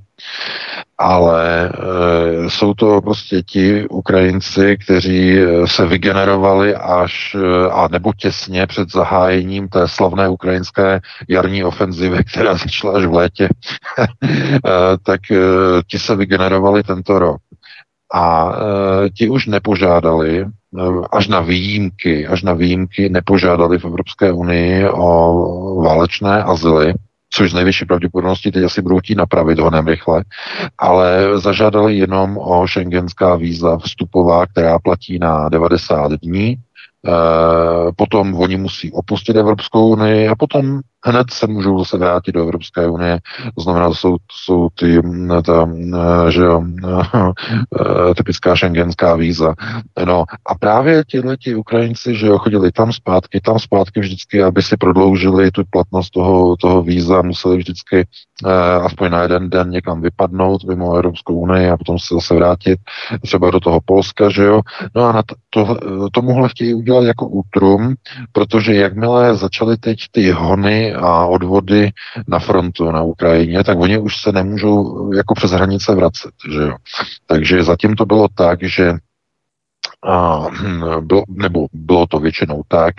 ale 0.98 1.68
e, 1.68 2.50
jsou 2.50 2.74
to 2.74 3.00
prostě 3.00 3.42
ti 3.42 3.88
Ukrajinci, 3.88 4.76
kteří 4.84 5.38
e, 5.38 5.66
se 5.66 5.86
vygenerovali 5.86 6.74
až 6.74 7.36
a 7.72 7.88
nebo 7.88 8.12
těsně 8.12 8.66
před 8.66 8.90
zahájením 8.92 9.68
té 9.68 9.88
slavné 9.88 10.28
ukrajinské 10.28 11.00
jarní 11.28 11.64
ofenzivy, 11.64 12.24
která 12.24 12.54
začala 12.54 12.98
až 12.98 13.04
v 13.04 13.12
létě, 13.12 13.48
tak 15.02 15.20
ti 15.86 15.98
se 15.98 16.16
vygenerovali 16.16 16.82
tento 16.82 17.18
rok. 17.18 17.40
A 18.14 18.52
ti 19.16 19.28
už 19.28 19.46
nepožádali 19.46 20.46
až 21.12 21.28
na 21.28 21.40
výjimky, 21.40 22.26
až 22.26 22.42
na 22.42 22.52
výjimky 22.52 23.08
nepožádali 23.08 23.78
v 23.78 23.84
Evropské 23.84 24.32
unii 24.32 24.88
o 24.88 25.82
válečné 25.82 26.42
azyly, 26.42 26.94
což 27.30 27.50
z 27.50 27.54
největší 27.54 27.84
pravděpodobnosti 27.84 28.52
teď 28.52 28.64
asi 28.64 28.82
budou 28.82 28.98
chtít 28.98 29.14
napravit 29.14 29.58
honem 29.58 29.86
rychle, 29.86 30.24
ale 30.78 31.30
zažádali 31.40 31.98
jenom 31.98 32.38
o 32.38 32.66
šengenská 32.66 33.36
víza 33.36 33.78
vstupová, 33.78 34.46
která 34.46 34.78
platí 34.78 35.18
na 35.18 35.48
90 35.48 36.12
dní, 36.12 36.56
potom 37.96 38.34
oni 38.34 38.56
musí 38.56 38.92
opustit 38.92 39.36
Evropskou 39.36 39.88
unii 39.88 40.28
a 40.28 40.34
potom 40.34 40.80
hned 41.08 41.30
se 41.30 41.46
můžou 41.46 41.78
zase 41.78 41.98
vrátit 41.98 42.32
do 42.32 42.42
Evropské 42.42 42.88
unie. 42.88 43.18
To 43.56 43.62
znamená, 43.62 43.94
jsou, 43.94 44.16
jsou 44.32 44.68
ty, 44.74 45.02
ta, 45.46 45.68
že 46.28 46.42
jo, 46.42 46.62
typická 48.16 48.56
šengenská 48.56 49.14
víza. 49.14 49.54
No 50.06 50.24
a 50.46 50.54
právě 50.54 51.04
tihle 51.04 51.36
ti 51.36 51.54
Ukrajinci, 51.54 52.14
že 52.14 52.26
jo, 52.26 52.38
chodili 52.38 52.72
tam 52.72 52.92
zpátky, 52.92 53.40
tam 53.40 53.58
zpátky 53.58 54.00
vždycky, 54.00 54.42
aby 54.42 54.62
si 54.62 54.76
prodloužili 54.76 55.50
tu 55.50 55.62
platnost 55.70 56.10
toho, 56.10 56.56
toho 56.56 56.82
víza, 56.82 57.22
museli 57.22 57.56
vždycky 57.56 58.06
eh, 58.46 58.50
aspoň 58.74 59.10
na 59.10 59.22
jeden 59.22 59.50
den 59.50 59.70
někam 59.70 60.02
vypadnout 60.02 60.64
mimo 60.64 60.94
Evropskou 60.94 61.34
unii 61.34 61.70
a 61.70 61.76
potom 61.76 61.98
se 61.98 62.14
zase 62.14 62.34
vrátit 62.34 62.78
třeba 63.22 63.50
do 63.50 63.60
toho 63.60 63.80
Polska, 63.84 64.28
že 64.28 64.44
jo. 64.44 64.60
No 64.94 65.04
a 65.04 65.12
na 65.12 65.22
to, 65.50 65.76
tomuhle 66.12 66.48
chtějí 66.48 66.74
udělat 66.74 67.04
jako 67.04 67.28
útrum, 67.28 67.94
protože 68.32 68.74
jakmile 68.74 69.36
začaly 69.36 69.76
teď 69.76 69.98
ty 70.10 70.30
hony 70.30 70.94
a 71.00 71.26
odvody 71.26 71.90
na 72.28 72.38
frontu 72.38 72.90
na 72.90 73.02
Ukrajině, 73.02 73.64
tak 73.64 73.78
oni 73.78 73.98
už 73.98 74.16
se 74.16 74.32
nemůžou 74.32 75.12
jako 75.12 75.34
přes 75.34 75.50
hranice 75.50 75.94
vracet. 75.94 76.30
Že 76.52 76.60
jo? 76.60 76.76
Takže 77.26 77.62
zatím 77.62 77.96
to 77.96 78.06
bylo 78.06 78.28
tak, 78.34 78.62
že 78.62 78.92
a, 80.06 80.46
bylo, 81.00 81.22
nebo 81.28 81.66
bylo 81.72 82.06
to 82.06 82.18
většinou 82.18 82.62
tak, 82.68 82.94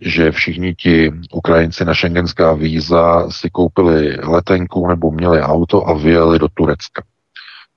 že 0.00 0.32
všichni 0.32 0.74
ti 0.74 1.12
Ukrajinci 1.32 1.84
na 1.84 1.94
šengenská 1.94 2.52
víza 2.52 3.30
si 3.30 3.50
koupili 3.50 4.16
letenku 4.16 4.88
nebo 4.88 5.10
měli 5.10 5.40
auto 5.40 5.88
a 5.88 5.94
vyjeli 5.94 6.38
do 6.38 6.48
Turecka. 6.54 7.02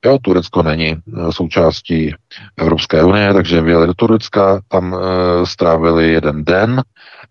Jo, 0.05 0.17
Turecko 0.21 0.63
není 0.63 0.89
e, 0.89 0.97
součástí 1.31 2.15
Evropské 2.57 3.03
unie, 3.03 3.33
takže 3.33 3.61
vyjeli 3.61 3.87
do 3.87 3.93
Turecka, 3.93 4.61
tam 4.67 4.93
e, 4.95 5.45
strávili 5.45 6.11
jeden 6.11 6.43
den 6.43 6.83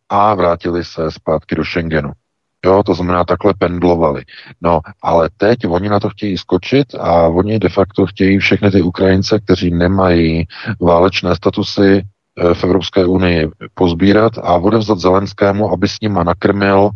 a 0.08 0.34
vrátili 0.34 0.84
se 0.84 1.10
zpátky 1.10 1.54
do 1.54 1.64
Schengenu. 1.64 2.12
Jo, 2.64 2.82
to 2.82 2.94
znamená, 2.94 3.24
takhle 3.24 3.54
pendlovali. 3.58 4.24
No, 4.60 4.80
ale 5.02 5.30
teď 5.36 5.66
oni 5.66 5.88
na 5.88 6.00
to 6.00 6.08
chtějí 6.08 6.38
skočit 6.38 6.94
a 6.94 7.28
oni 7.28 7.58
de 7.58 7.68
facto 7.68 8.06
chtějí 8.06 8.38
všechny 8.38 8.70
ty 8.70 8.82
Ukrajince, 8.82 9.40
kteří 9.40 9.70
nemají 9.70 10.46
válečné 10.80 11.36
statusy 11.36 12.02
eh, 12.02 12.54
v 12.54 12.64
Evropské 12.64 13.06
unii 13.06 13.48
pozbírat 13.74 14.38
a 14.38 14.54
odevzat 14.54 14.98
Zelenskému, 14.98 15.70
aby 15.70 15.88
s 15.88 16.00
nima 16.00 16.24
nakrmil 16.24 16.90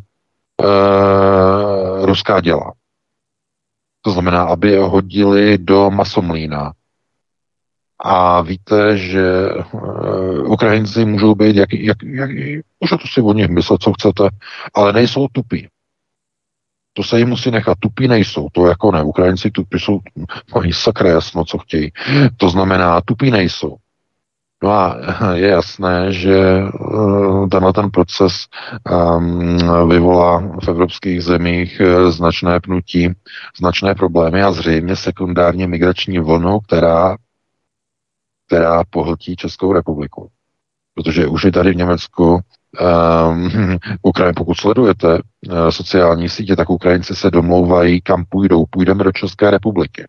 e, 0.63 2.07
ruská 2.07 2.41
děla. 2.41 2.73
To 4.03 4.11
znamená, 4.11 4.43
aby 4.43 4.71
je 4.71 4.81
hodili 4.81 5.59
do 5.59 5.91
masomlína, 5.91 6.73
a 8.01 8.41
víte, 8.41 8.97
že 8.97 9.49
uh, 9.73 10.53
Ukrajinci 10.53 11.05
můžou 11.05 11.35
být, 11.35 11.57
jak, 11.57 11.73
jak, 11.73 11.97
jak, 12.03 12.31
můžete 12.81 13.05
si 13.13 13.21
o 13.21 13.33
nich 13.33 13.49
myslet, 13.49 13.83
co 13.83 13.93
chcete, 13.93 14.29
ale 14.75 14.93
nejsou 14.93 15.27
tupí. 15.33 15.69
To 16.93 17.03
se 17.03 17.19
jim 17.19 17.29
musí 17.29 17.51
nechat. 17.51 17.79
Tupí 17.81 18.09
nejsou. 18.09 18.49
To 18.53 18.67
jako 18.67 18.93
ne. 18.93 19.03
Ukrajinci 19.03 19.51
tupí 19.51 19.79
jsou, 19.79 20.01
mají 20.55 20.73
sakra 20.73 21.11
jasno, 21.11 21.45
co 21.45 21.59
chtějí. 21.59 21.93
To 22.37 22.51
znamená, 22.51 23.01
tupí 23.01 23.31
nejsou. 23.31 23.77
No 24.63 24.71
a 24.71 24.97
je 25.35 25.49
jasné, 25.49 26.13
že 26.13 26.63
uh, 26.81 27.49
tenhle 27.49 27.73
ten 27.73 27.91
proces 27.91 28.47
um, 29.17 29.89
vyvolá 29.89 30.39
v 30.65 30.69
evropských 30.69 31.23
zemích 31.23 31.81
uh, 31.81 32.11
značné 32.11 32.61
pnutí, 32.61 33.09
značné 33.59 33.95
problémy 33.95 34.43
a 34.43 34.53
zřejmě 34.53 34.97
sekundárně 34.97 35.67
migrační 35.67 36.19
vlnu, 36.19 36.61
která 36.61 37.17
která 38.49 38.85
pohltí 38.91 39.37
Českou 39.37 39.73
republiku. 39.73 40.31
Protože 40.95 41.27
už 41.27 41.45
i 41.45 41.51
tady 41.51 41.73
v 41.73 41.77
Německu 41.77 42.33
um, 42.81 43.79
Ukrajin, 44.03 44.35
pokud 44.37 44.55
sledujete 44.55 45.15
uh, 45.15 45.69
sociální 45.69 46.29
sítě, 46.29 46.57
tak 46.57 46.71
Ukrajinci 46.71 47.17
se 47.17 47.31
domlouvají, 47.31 48.01
kam 48.01 48.25
půjdou. 48.29 48.65
Půjdeme 48.71 49.05
do 49.05 49.13
České 49.13 49.51
republiky. 49.51 50.05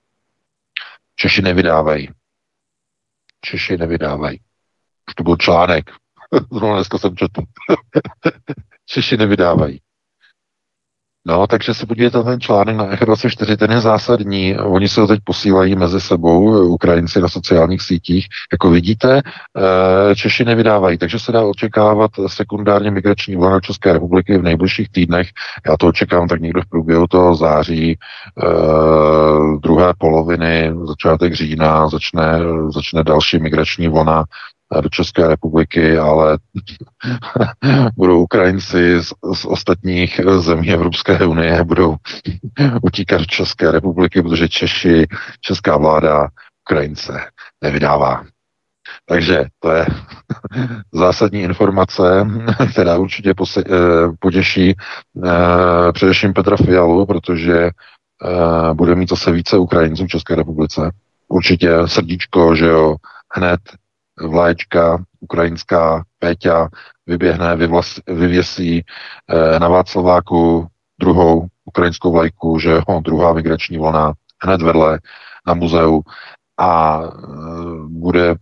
Češi 1.15 1.41
nevydávají. 1.41 2.09
Češi 3.41 3.77
nevydávají. 3.77 4.39
Už 5.09 5.15
to 5.15 5.23
byl 5.23 5.35
článek. 5.37 5.91
Zrovna 6.51 6.75
dneska 6.75 6.97
jsem 6.97 7.15
četl. 7.15 7.41
Češi 8.85 9.17
nevydávají. 9.17 9.79
No, 11.29 11.47
takže 11.47 11.73
se 11.73 11.85
podívejte 11.85 12.23
ten 12.23 12.39
článek 12.39 12.75
na 12.75 12.91
Echo 12.91 13.05
24, 13.05 13.57
ten 13.57 13.71
je 13.71 13.81
zásadní. 13.81 14.57
Oni 14.57 14.89
se 14.89 15.01
ho 15.01 15.07
teď 15.07 15.19
posílají 15.23 15.75
mezi 15.75 16.01
sebou, 16.01 16.67
Ukrajinci 16.67 17.21
na 17.21 17.27
sociálních 17.27 17.81
sítích. 17.81 18.27
Jako 18.51 18.69
vidíte, 18.69 19.21
eh, 19.21 20.15
Češi 20.15 20.45
nevydávají, 20.45 20.97
takže 20.97 21.19
se 21.19 21.31
dá 21.31 21.41
očekávat 21.41 22.11
sekundárně 22.27 22.91
migrační 22.91 23.35
vlna 23.35 23.59
České 23.59 23.93
republiky 23.93 24.37
v 24.37 24.43
nejbližších 24.43 24.89
týdnech. 24.89 25.27
Já 25.69 25.77
to 25.77 25.87
očekávám 25.87 26.27
tak 26.27 26.41
někdo 26.41 26.61
v 26.61 26.69
průběhu 26.69 27.07
toho 27.07 27.35
září, 27.35 27.97
eh, 27.97 28.47
druhé 29.61 29.93
poloviny, 29.97 30.73
začátek 30.83 31.33
října, 31.33 31.89
začne, 31.89 32.39
začne 32.73 33.03
další 33.03 33.39
migrační 33.39 33.87
vlna 33.87 34.23
do 34.81 34.89
České 34.89 35.27
republiky, 35.27 35.97
ale 35.97 36.37
budou 37.95 38.23
Ukrajinci 38.23 39.03
z, 39.03 39.13
z 39.33 39.45
ostatních 39.45 40.21
zemí 40.39 40.71
Evropské 40.71 41.25
unie 41.25 41.63
budou 41.63 41.95
utíkat 42.81 43.17
do 43.17 43.25
České 43.25 43.71
republiky, 43.71 44.21
protože 44.21 44.49
Češi, 44.49 45.07
česká 45.41 45.77
vláda 45.77 46.27
Ukrajince 46.69 47.21
nevydává. 47.61 48.23
Takže 49.05 49.45
to 49.59 49.71
je 49.71 49.85
zásadní 50.93 51.41
informace, 51.41 52.27
která 52.71 52.97
určitě 52.97 53.33
pose, 53.33 53.63
eh, 53.65 53.71
potěší 54.19 54.75
eh, 55.25 55.91
především 55.93 56.33
Petra 56.33 56.57
Fialu, 56.57 57.05
protože 57.05 57.57
eh, 57.59 58.73
bude 58.73 58.95
mít 58.95 59.09
zase 59.09 59.31
více 59.31 59.57
Ukrajinců 59.57 60.05
v 60.05 60.09
České 60.09 60.35
republice. 60.35 60.91
Určitě 61.27 61.69
srdíčko, 61.85 62.55
že 62.55 62.65
jo, 62.65 62.95
hned 63.35 63.59
vlaječka 64.21 65.03
ukrajinská 65.19 66.03
Péťa 66.19 66.67
vyběhne, 67.07 67.55
vyvlas, 67.55 67.99
vyvěsí 68.07 68.83
eh, 68.83 69.59
na 69.59 69.67
Václaváku 69.67 70.67
druhou 70.99 71.47
ukrajinskou 71.65 72.11
vlajku, 72.11 72.59
že 72.59 72.71
jo, 72.71 72.99
druhá 73.01 73.33
migrační 73.33 73.77
vlna 73.77 74.13
hned 74.43 74.61
vedle 74.61 74.99
na 75.47 75.53
muzeu 75.53 76.01
a 76.57 77.01
eh, 77.03 77.09
bude 77.87 78.35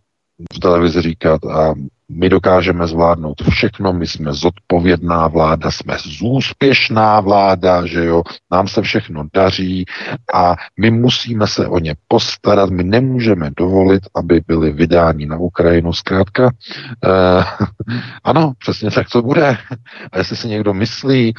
v 0.54 0.60
televizi 0.60 1.02
říkat 1.02 1.46
a 1.46 1.74
my 2.12 2.30
dokážeme 2.30 2.88
zvládnout 2.88 3.42
všechno, 3.50 3.94
my 3.94 4.08
jsme 4.08 4.34
zodpovědná 4.34 5.28
vláda, 5.28 5.72
jsme 5.72 5.98
zúspěšná 6.20 7.20
vláda, 7.20 7.86
že 7.86 8.06
jo, 8.06 8.24
nám 8.52 8.68
se 8.68 8.82
všechno 8.82 9.24
daří 9.34 9.86
a 10.34 10.56
my 10.80 10.92
musíme 10.92 11.48
se 11.48 11.68
o 11.68 11.80
ně 11.80 11.96
postarat, 12.08 12.70
my 12.70 12.84
nemůžeme 12.84 13.52
dovolit, 13.58 14.04
aby 14.16 14.42
byli 14.48 14.72
vydáni 14.72 15.26
na 15.26 15.38
Ukrajinu. 15.38 15.94
Zkrátka, 15.94 16.52
eh, 17.06 17.44
ano, 18.24 18.54
přesně 18.60 18.92
tak 18.92 19.10
to 19.10 19.22
bude. 19.22 19.58
A 20.12 20.18
jestli 20.18 20.36
si 20.36 20.48
někdo 20.48 20.74
myslí, 20.74 21.34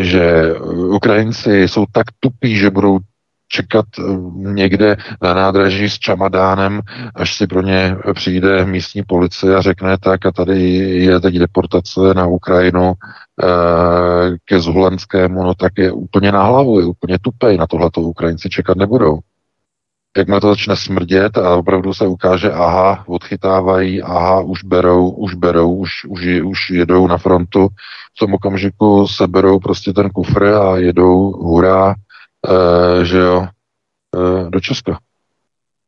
že 0.00 0.54
Ukrajinci 0.72 1.68
jsou 1.68 1.84
tak 1.92 2.06
tupí, 2.20 2.56
že 2.56 2.70
budou 2.70 2.98
čekat 3.54 3.86
eh, 3.98 4.02
někde 4.34 4.96
na 5.22 5.34
nádraží 5.34 5.90
s 5.90 5.98
čamadánem, 5.98 6.80
až 7.14 7.34
si 7.34 7.46
pro 7.46 7.62
ně 7.62 7.96
přijde 8.14 8.64
místní 8.64 9.02
policie 9.02 9.56
a 9.56 9.60
řekne 9.60 9.98
tak 9.98 10.26
a 10.26 10.32
tady 10.32 10.60
je 11.06 11.20
teď 11.20 11.34
deportace 11.34 12.00
na 12.14 12.26
Ukrajinu 12.26 12.92
eh, 12.92 14.36
ke 14.44 14.60
Zuhlenskému, 14.60 15.44
no 15.44 15.54
tak 15.54 15.72
je 15.78 15.92
úplně 15.92 16.32
na 16.32 16.42
hlavu, 16.42 16.80
je 16.80 16.86
úplně 16.86 17.18
tupej, 17.18 17.58
na 17.58 17.66
tohle 17.66 17.90
to 17.90 18.00
Ukrajinci 18.00 18.50
čekat 18.50 18.76
nebudou. 18.76 19.18
Jakmile 20.16 20.40
to 20.40 20.48
začne 20.48 20.76
smrdět 20.76 21.38
a 21.38 21.56
opravdu 21.56 21.94
se 21.94 22.06
ukáže, 22.06 22.52
aha, 22.52 23.04
odchytávají, 23.06 24.02
aha, 24.02 24.40
už 24.40 24.64
berou, 24.64 25.10
už 25.10 25.34
berou, 25.34 25.74
už, 25.74 25.90
už, 26.08 26.26
už 26.44 26.70
jedou 26.70 27.06
na 27.06 27.18
frontu, 27.18 27.68
v 28.16 28.18
tom 28.18 28.34
okamžiku 28.34 29.06
seberou 29.08 29.58
prostě 29.58 29.92
ten 29.92 30.10
kufr 30.10 30.44
a 30.44 30.76
jedou, 30.76 31.32
hurá, 31.32 31.94
Eh, 32.48 33.04
že 33.04 33.18
jo, 33.18 33.46
eh, 34.16 34.50
do 34.50 34.60
Česka. 34.60 34.98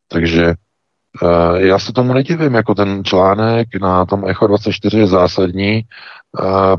Takže 0.09 0.45
eh, 1.23 1.67
já 1.67 1.79
se 1.79 1.93
tomu 1.93 2.13
nedivím, 2.13 2.55
jako 2.55 2.75
ten 2.75 3.05
článek 3.05 3.69
na 3.81 4.05
tom 4.05 4.29
Echo 4.29 4.47
24 4.47 4.99
je 4.99 5.07
zásadní, 5.07 5.83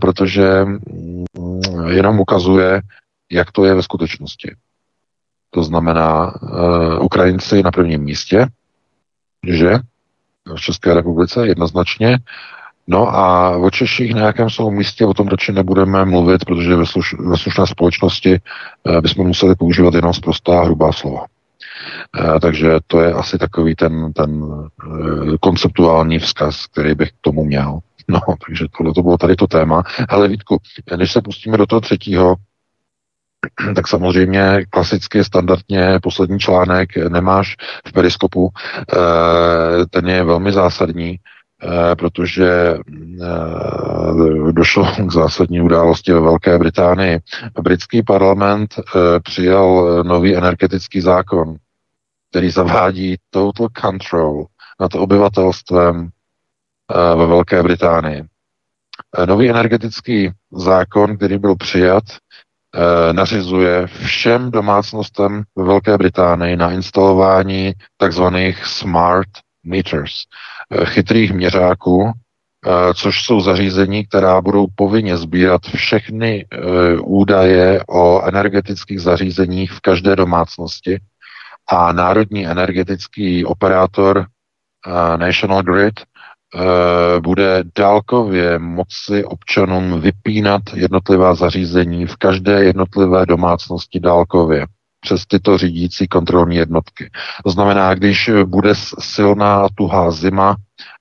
protože 0.02 0.66
mm, 0.66 1.26
jenom 1.88 2.20
ukazuje, 2.20 2.82
jak 3.32 3.52
to 3.52 3.66
je 3.66 3.74
ve 3.74 3.84
skutečnosti. 3.84 4.56
To 5.50 5.64
znamená, 5.64 6.34
Ukrajinci 7.02 7.64
na 7.64 7.72
prvním 7.72 8.04
místě, 8.04 8.48
že 9.48 9.80
v 10.56 10.62
České 10.62 10.94
republice 10.94 11.48
jednoznačně, 11.48 12.18
No 12.88 13.16
a 13.16 13.50
o 13.58 13.70
Češích 13.70 14.14
na 14.14 14.26
jakém 14.26 14.50
jsou 14.50 14.72
místě, 14.72 15.06
o 15.06 15.14
tom 15.14 15.28
radši 15.28 15.52
nebudeme 15.52 16.06
mluvit, 16.06 16.46
protože 16.46 16.76
ve, 16.76 16.86
sluš, 16.86 17.14
ve 17.20 17.38
slušné 17.38 17.68
společnosti 17.68 18.36
eh, 18.36 19.02
bychom 19.02 19.28
museli 19.28 19.56
používat 19.56 19.94
jenom 19.94 20.14
zprostá 20.14 20.64
hrubá 20.64 20.92
slova. 20.92 21.26
Eh, 22.20 22.40
takže 22.40 22.80
to 22.88 23.02
je 23.02 23.14
asi 23.14 23.38
takový 23.38 23.76
ten, 23.76 24.14
ten 24.14 24.44
eh, 24.44 25.38
konceptuální 25.40 26.20
vzkaz, 26.20 26.68
který 26.68 26.96
bych 26.96 27.12
k 27.12 27.22
tomu 27.22 27.44
měl. 27.44 27.80
No, 28.10 28.20
takže 28.48 28.66
tohle 28.78 28.94
to 28.94 29.02
bylo 29.02 29.18
tady 29.18 29.36
to 29.36 29.48
téma. 29.48 29.84
Ale 30.10 30.28
Vítku, 30.28 30.58
než 30.98 31.12
se 31.12 31.22
pustíme 31.22 31.58
do 31.58 31.66
toho 31.66 31.82
třetího, 31.82 32.36
tak 33.76 33.88
samozřejmě 33.88 34.66
klasicky, 34.70 35.24
standardně 35.24 36.00
poslední 36.04 36.40
článek 36.40 36.90
nemáš 37.10 37.56
v 37.88 37.92
periskopu, 37.92 38.50
eh, 38.94 39.86
ten 39.86 40.10
je 40.10 40.24
velmi 40.24 40.52
zásadní, 40.52 41.16
eh, 41.16 41.37
protože 41.95 42.49
eh, 42.49 44.51
došlo 44.51 44.86
k 45.08 45.12
zásadní 45.12 45.62
události 45.62 46.14
ve 46.14 46.20
Velké 46.20 46.58
Británii. 46.58 47.20
Britský 47.62 48.03
parlament 48.03 48.76
přijal 49.24 50.03
nový 50.03 50.36
energetický 50.36 51.01
zákon, 51.01 51.55
který 52.30 52.49
zavádí 52.49 53.16
total 53.30 53.68
control 53.82 54.45
nad 54.80 54.95
obyvatelstvem 54.95 56.10
ve 57.16 57.26
Velké 57.26 57.64
Británii. 57.64 58.24
Nový 59.26 59.49
energetický 59.49 60.32
zákon, 60.51 61.18
který 61.18 61.38
byl 61.38 61.55
přijat, 61.55 62.03
Eh, 62.76 63.14
nařizuje 63.14 63.88
všem 63.88 64.51
domácnostem 64.51 65.43
ve 65.55 65.64
Velké 65.64 65.97
Británii 65.97 66.55
na 66.55 66.72
instalování 66.72 67.74
takzvaných 67.97 68.66
smart 68.66 69.30
meters, 69.64 70.14
eh, 70.14 70.57
chytrých 70.86 71.34
měřáků, 71.34 72.11
eh, 72.11 72.93
což 72.93 73.22
jsou 73.24 73.39
zařízení, 73.41 74.05
která 74.05 74.41
budou 74.41 74.68
povinně 74.76 75.18
sbírat 75.18 75.61
všechny 75.76 76.45
údaje 77.03 77.84
o 77.89 78.22
energetických 78.28 79.01
zařízeních 79.01 79.72
v 79.72 79.82
každé 79.82 80.15
domácnosti. 80.15 80.99
A 81.70 81.91
národní 81.93 82.47
energetický 82.47 83.45
operátor 83.45 84.26
National 85.18 85.63
Grid 85.63 85.99
Eh, 86.55 87.20
bude 87.20 87.63
dálkově 87.78 88.59
moci 88.59 89.24
občanům 89.24 90.01
vypínat 90.01 90.61
jednotlivá 90.74 91.36
zařízení 91.36 92.05
v 92.05 92.15
každé 92.15 92.63
jednotlivé 92.63 93.26
domácnosti 93.26 93.99
dálkově 93.99 94.65
přes 95.00 95.26
tyto 95.26 95.58
řídící 95.58 96.08
kontrolní 96.08 96.56
jednotky. 96.56 97.10
To 97.45 97.52
znamená, 97.52 97.93
když 97.93 98.30
bude 98.45 98.76
silná 99.00 99.68
tuhá 99.76 100.12
zima, 100.12 100.56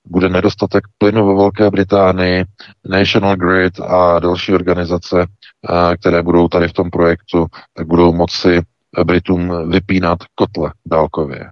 bude 0.05 0.29
nedostatek 0.29 0.83
plynu 0.97 1.27
ve 1.27 1.35
Velké 1.35 1.69
Británii, 1.69 2.45
National 2.89 3.35
Grid 3.35 3.79
a 3.79 4.19
další 4.19 4.53
organizace, 4.53 5.25
eh, 5.25 5.97
které 5.97 6.23
budou 6.23 6.47
tady 6.47 6.67
v 6.67 6.73
tom 6.73 6.89
projektu, 6.89 7.45
tak 7.73 7.87
budou 7.87 8.13
moci 8.13 8.61
Britům 9.03 9.69
vypínat 9.69 10.19
kotle 10.35 10.73
dálkově. 10.85 11.51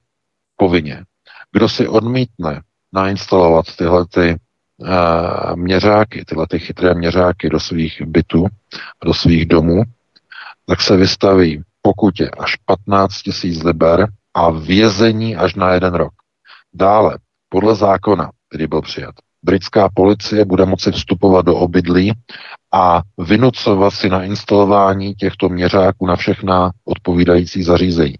Povinně. 0.57 1.03
Kdo 1.51 1.69
si 1.69 1.87
odmítne 1.87 2.61
nainstalovat 2.93 3.65
tyhle 3.75 4.05
ty 4.05 4.35
uh, 4.77 5.55
měřáky, 5.55 6.25
tyhle 6.25 6.47
ty 6.49 6.59
chytré 6.59 6.93
měřáky 6.93 7.49
do 7.49 7.59
svých 7.59 8.01
bytů, 8.05 8.47
do 9.05 9.13
svých 9.13 9.45
domů, 9.45 9.83
tak 10.65 10.81
se 10.81 10.97
vystaví 10.97 11.63
pokutě 11.85 12.29
až 12.39 12.55
15 12.65 13.21
tisíc 13.21 13.63
liber 13.63 14.07
a 14.33 14.49
vězení 14.51 15.35
až 15.35 15.55
na 15.55 15.73
jeden 15.73 15.93
rok. 15.93 16.13
Dále, 16.73 17.17
podle 17.49 17.75
zákona, 17.75 18.29
který 18.49 18.67
byl 18.67 18.81
přijat, 18.81 19.15
britská 19.43 19.89
policie 19.93 20.45
bude 20.45 20.65
moci 20.65 20.91
vstupovat 20.91 21.45
do 21.45 21.55
obydlí 21.55 22.13
a 22.73 23.01
vynucovat 23.17 23.93
si 23.93 24.09
na 24.09 24.23
instalování 24.23 25.13
těchto 25.13 25.49
měřáků 25.49 26.07
na 26.07 26.15
všechna 26.15 26.71
odpovídající 26.85 27.63
zařízení. 27.63 28.15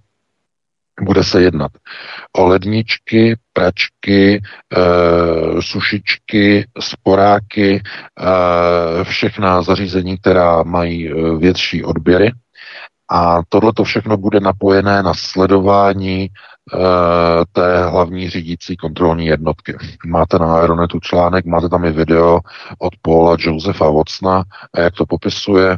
Bude 1.02 1.24
se 1.24 1.42
jednat 1.42 1.72
o 2.38 2.46
ledničky, 2.46 3.38
pračky, 3.54 4.42
e, 4.42 4.42
sušičky, 5.62 6.68
sporáky, 6.80 7.76
e, 7.76 7.82
všechna 9.04 9.62
zařízení, 9.62 10.18
která 10.18 10.64
mají 10.64 11.10
e, 11.10 11.38
větší 11.38 11.84
odběry. 11.84 12.32
A 13.12 13.42
tohle 13.50 13.74
to 13.74 13.84
všechno 13.84 14.18
bude 14.18 14.40
napojené 14.40 15.04
na 15.04 15.14
sledování 15.14 16.24
e, 16.24 16.30
té 17.52 17.86
hlavní 17.90 18.30
řídící 18.30 18.78
kontrolní 18.78 19.26
jednotky. 19.26 19.78
Máte 20.06 20.40
na 20.40 20.56
Aeronetu 20.56 21.00
článek, 21.00 21.46
máte 21.46 21.70
tam 21.70 21.86
i 21.86 21.92
video 21.92 22.40
od 22.80 22.94
Paula 23.02 23.36
Josefa 23.40 23.90
Watsona, 23.90 24.44
jak 24.78 24.94
to 24.94 25.06
popisuje. 25.06 25.78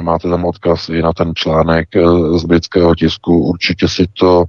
Máte 0.00 0.28
tam 0.28 0.44
odkaz 0.44 0.88
i 0.88 1.02
na 1.02 1.12
ten 1.12 1.32
článek 1.34 1.88
z 2.36 2.44
britského 2.44 2.94
tisku. 2.94 3.38
Určitě 3.38 3.88
si 3.88 4.06
to 4.18 4.38
uh, 4.38 4.44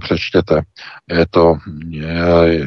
přečtěte. 0.00 0.62
Je 1.10 1.26
to 1.30 1.56
je, 1.88 2.66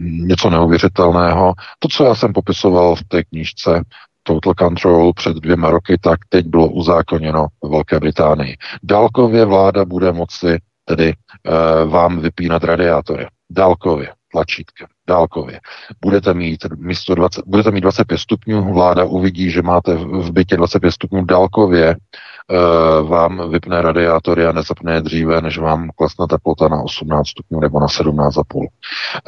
něco 0.00 0.50
neuvěřitelného. 0.50 1.54
To, 1.78 1.88
co 1.88 2.04
já 2.04 2.14
jsem 2.14 2.32
popisoval 2.32 2.96
v 2.96 3.04
té 3.08 3.24
knížce 3.24 3.82
Total 4.26 4.54
Control 4.54 5.12
před 5.12 5.36
dvěma 5.36 5.70
roky, 5.70 5.98
tak 6.00 6.18
teď 6.28 6.46
bylo 6.46 6.68
uzákoněno 6.68 7.46
v 7.62 7.68
Velké 7.68 8.00
Británii. 8.00 8.56
Dálkově 8.82 9.44
vláda 9.44 9.84
bude 9.84 10.12
moci 10.12 10.58
tedy 10.84 11.12
uh, 11.14 11.90
vám 11.90 12.20
vypínat 12.20 12.64
radiátory. 12.64 13.26
Dálkově, 13.50 14.12
tlačítkem, 14.32 14.86
dálkově. 15.08 15.60
Budete 16.00 16.34
mít 16.34 16.64
místo 16.76 17.14
20, 17.14 17.44
budete 17.46 17.70
mít 17.70 17.80
25 17.80 18.18
stupňů, 18.18 18.74
vláda 18.74 19.04
uvidí, 19.04 19.50
že 19.50 19.62
máte 19.62 19.94
v 19.94 20.32
bytě 20.32 20.56
25 20.56 20.90
stupňů 20.90 21.24
dálkově, 21.24 21.96
uh, 21.96 23.08
vám 23.08 23.50
vypne 23.50 23.82
radiátory 23.82 24.46
a 24.46 24.52
nezapne 24.52 24.94
je 24.94 25.00
dříve, 25.00 25.40
než 25.40 25.58
vám 25.58 25.90
klesne 25.96 26.26
teplota 26.30 26.68
na 26.68 26.82
18 26.82 27.28
stupňů 27.28 27.60
nebo 27.60 27.80
na 27.80 27.86
17,5. 27.86 28.56
Uh, 28.56 28.64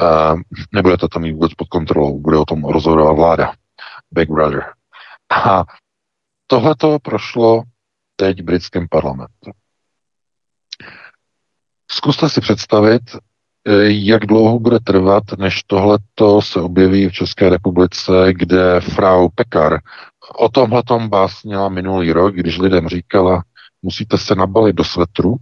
eh, 0.01 0.35
nebudete 0.73 1.09
to 1.09 1.19
mít 1.19 1.33
vůbec 1.33 1.55
pod 1.55 1.69
kontrolou, 1.69 2.21
bude 2.21 2.37
o 2.37 2.45
tom 2.45 2.65
rozhodovat 2.65 3.13
vláda. 3.13 3.53
Big 4.13 4.31
Brother. 4.31 4.76
A 5.31 5.65
tohle 6.47 6.75
to 6.77 6.99
prošlo 6.99 7.63
teď 8.17 8.41
v 8.41 8.45
britském 8.45 8.89
parlamentu. 8.91 9.51
Zkuste 11.91 12.29
si 12.29 12.41
představit, 12.41 13.03
eh, 13.15 13.73
jak 13.87 14.27
dlouho 14.27 14.59
bude 14.59 14.81
trvat, 14.81 15.23
než 15.39 15.63
tohleto 15.63 16.43
se 16.43 16.61
objeví 16.61 17.09
v 17.09 17.13
České 17.13 17.49
republice, 17.49 18.13
kde 18.33 18.81
Frau 18.81 19.29
Pekar 19.35 19.79
o 20.35 20.49
tomhle 20.49 20.83
tom 20.83 21.09
básnila 21.09 21.69
minulý 21.69 22.13
rok, 22.13 22.35
když 22.35 22.59
lidem 22.59 22.89
říkala, 22.89 23.43
musíte 23.83 24.19
se 24.19 24.35
nabalit 24.35 24.77
do 24.77 24.85
svetru, 24.85 25.37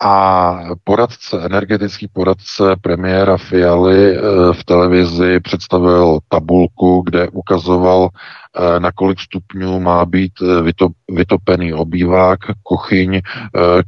a 0.00 0.54
poradce, 0.84 1.44
energetický 1.44 2.08
poradce 2.08 2.76
premiéra 2.80 3.36
Fialy 3.36 4.16
eh, 4.16 4.20
v 4.52 4.64
televizi 4.64 5.40
představil 5.40 6.18
tabulku, 6.28 7.02
kde 7.06 7.28
ukazoval, 7.28 8.08
na 8.78 8.92
kolik 8.92 9.20
stupňů 9.20 9.80
má 9.80 10.04
být 10.04 10.32
eh, 10.42 10.72
vytopený 11.08 11.74
obývák, 11.74 12.38
kuchyň, 12.62 13.20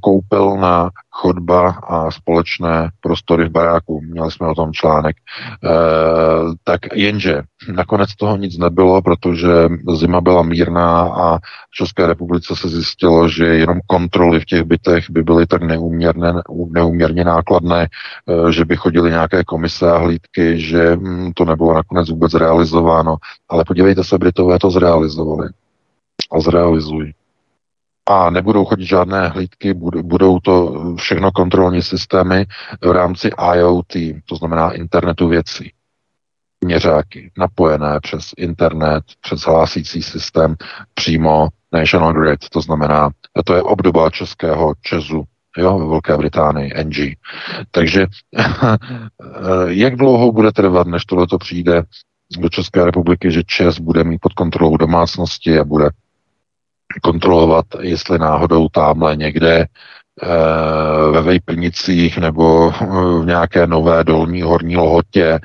koupelna, 0.01 0.91
chodba 1.11 1.71
a 1.71 2.11
společné 2.11 2.91
prostory 3.01 3.49
v 3.49 3.51
baráku. 3.53 4.01
Měli 4.01 4.31
jsme 4.31 4.47
o 4.47 4.55
tom 4.55 4.73
článek. 4.73 5.17
Tak 6.65 6.81
jenže 6.95 7.43
nakonec 7.75 8.17
toho 8.17 8.37
nic 8.37 8.59
nebylo, 8.59 9.03
protože 9.03 9.49
zima 9.95 10.21
byla 10.21 10.43
mírná 10.43 11.01
a 11.01 11.39
v 11.39 11.75
České 11.75 12.07
republice 12.07 12.57
se 12.57 12.69
zjistilo, 12.69 13.29
že 13.29 13.45
jenom 13.45 13.81
kontroly 13.87 14.41
v 14.41 14.45
těch 14.45 14.63
bytech 14.63 15.11
by 15.11 15.23
byly 15.23 15.47
tak 15.47 15.63
neuměrné, 15.63 16.33
neuměrně 16.71 17.25
nákladné, 17.25 17.89
že 18.51 18.65
by 18.65 18.77
chodily 18.77 19.11
nějaké 19.11 19.45
komise 19.45 19.93
a 19.93 19.99
hlídky, 19.99 20.61
že 20.61 20.97
hm, 20.97 21.33
to 21.35 21.45
nebylo 21.45 21.75
nakonec 21.75 22.11
vůbec 22.11 22.35
realizováno. 22.35 23.17
Ale 23.49 23.65
podívejte 23.65 24.05
se, 24.05 24.19
Britové 24.19 24.52
to 24.59 24.71
zrealizovali 24.71 25.49
a 26.33 26.41
zrealizují 26.41 27.15
a 28.07 28.31
nebudou 28.31 28.65
chodit 28.65 28.85
žádné 28.87 29.29
hlídky, 29.29 29.75
budou 30.03 30.41
to 30.41 30.75
všechno 30.97 31.33
kontrolní 31.33 31.83
systémy 31.83 32.47
v 32.81 32.91
rámci 32.91 33.31
IoT, 33.55 33.93
to 34.27 34.37
znamená 34.37 34.73
internetu 34.73 35.29
věcí. 35.29 35.73
Měřáky 36.65 37.33
napojené 37.39 38.01
přes 38.01 38.31
internet, 38.37 39.05
přes 39.21 39.41
hlásící 39.41 40.03
systém 40.03 40.57
přímo 40.95 41.49
National 41.73 42.13
Grid, 42.13 42.49
to 42.49 42.61
znamená, 42.61 43.11
to 43.45 43.55
je 43.55 43.63
obdoba 43.63 44.11
českého 44.11 44.75
Česu, 44.81 45.25
jo, 45.57 45.79
ve 45.79 45.87
Velké 45.87 46.17
Británii, 46.17 46.73
NG. 46.85 46.97
Takže 47.71 48.07
jak 49.67 49.97
dlouho 49.97 50.33
bude 50.33 50.53
trvat, 50.53 50.87
než 50.87 51.05
tohle 51.05 51.27
přijde 51.39 51.83
do 52.39 52.49
České 52.49 52.85
republiky, 52.85 53.33
že 53.33 53.43
Čes 53.47 53.79
bude 53.79 54.05
mít 54.05 54.19
pod 54.21 54.33
kontrolou 54.33 54.77
domácnosti 54.77 55.59
a 55.59 55.65
bude 55.65 55.91
kontrolovat, 57.03 57.67
jestli 57.81 58.19
náhodou 58.19 58.69
tamhle 58.69 59.17
někde 59.17 59.59
e, 59.61 59.67
ve 61.11 61.23
Vejplnicích 61.23 62.19
nebo 62.19 62.73
eh, 62.75 62.87
v 63.23 63.27
nějaké 63.27 63.67
nové 63.67 64.05
dolní 64.05 64.43
horní 64.43 64.77
lohotě 64.77 65.27
e, 65.27 65.41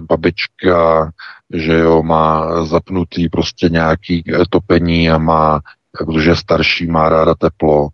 babička, 0.00 1.10
že 1.54 1.78
jo, 1.78 2.02
má 2.02 2.64
zapnutý 2.64 3.28
prostě 3.28 3.68
nějaký 3.68 4.24
topení 4.50 5.10
a 5.10 5.18
má, 5.18 5.60
protože 5.98 6.36
starší, 6.36 6.86
má 6.86 7.08
ráda 7.08 7.34
teplo, 7.34 7.88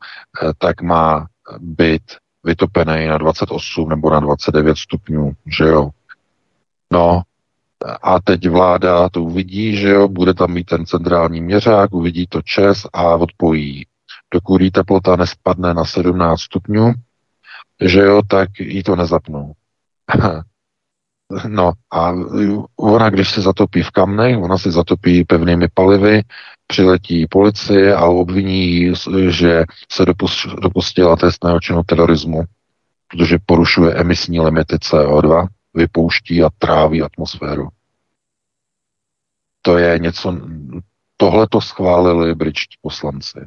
tak 0.58 0.82
má 0.82 1.26
byt 1.58 2.02
vytopený 2.44 3.06
na 3.06 3.18
28 3.18 3.88
nebo 3.88 4.10
na 4.10 4.20
29 4.20 4.76
stupňů, 4.78 5.32
že 5.58 5.64
jo. 5.64 5.90
No, 6.92 7.22
a 8.02 8.20
teď 8.20 8.48
vláda 8.48 9.08
to 9.08 9.22
uvidí, 9.22 9.76
že 9.76 9.88
jo, 9.88 10.08
bude 10.08 10.34
tam 10.34 10.52
mít 10.52 10.64
ten 10.64 10.86
centrální 10.86 11.40
měřák, 11.40 11.94
uvidí 11.94 12.26
to 12.26 12.42
čes 12.42 12.86
a 12.92 13.14
odpojí. 13.14 13.86
Dokud 14.34 14.60
jí 14.60 14.70
teplota 14.70 15.16
nespadne 15.16 15.74
na 15.74 15.84
17 15.84 16.40
stupňů, 16.40 16.92
že 17.80 18.00
jo, 18.00 18.22
tak 18.28 18.60
jí 18.60 18.82
to 18.82 18.96
nezapnou. 18.96 19.52
no 21.48 21.72
a 21.92 22.12
ona, 22.76 23.10
když 23.10 23.30
se 23.30 23.40
zatopí 23.40 23.82
v 23.82 23.90
kamnech, 23.90 24.38
ona 24.38 24.58
se 24.58 24.70
zatopí 24.70 25.24
pevnými 25.24 25.68
palivy, 25.74 26.22
přiletí 26.66 27.26
policie 27.30 27.94
a 27.94 28.06
obviní, 28.06 28.92
že 29.28 29.64
se 29.92 30.04
dopustila 30.60 31.16
trestného 31.16 31.60
činu 31.60 31.82
terorismu, 31.86 32.42
protože 33.08 33.38
porušuje 33.46 33.94
emisní 33.94 34.40
limity 34.40 34.76
CO2, 34.76 35.46
vypouští 35.76 36.42
a 36.42 36.48
tráví 36.58 37.02
atmosféru. 37.02 37.68
To 39.62 39.78
je 39.78 39.98
něco, 39.98 40.40
tohle 41.16 41.46
to 41.50 41.60
schválili 41.60 42.34
britští 42.34 42.76
poslanci. 42.80 43.46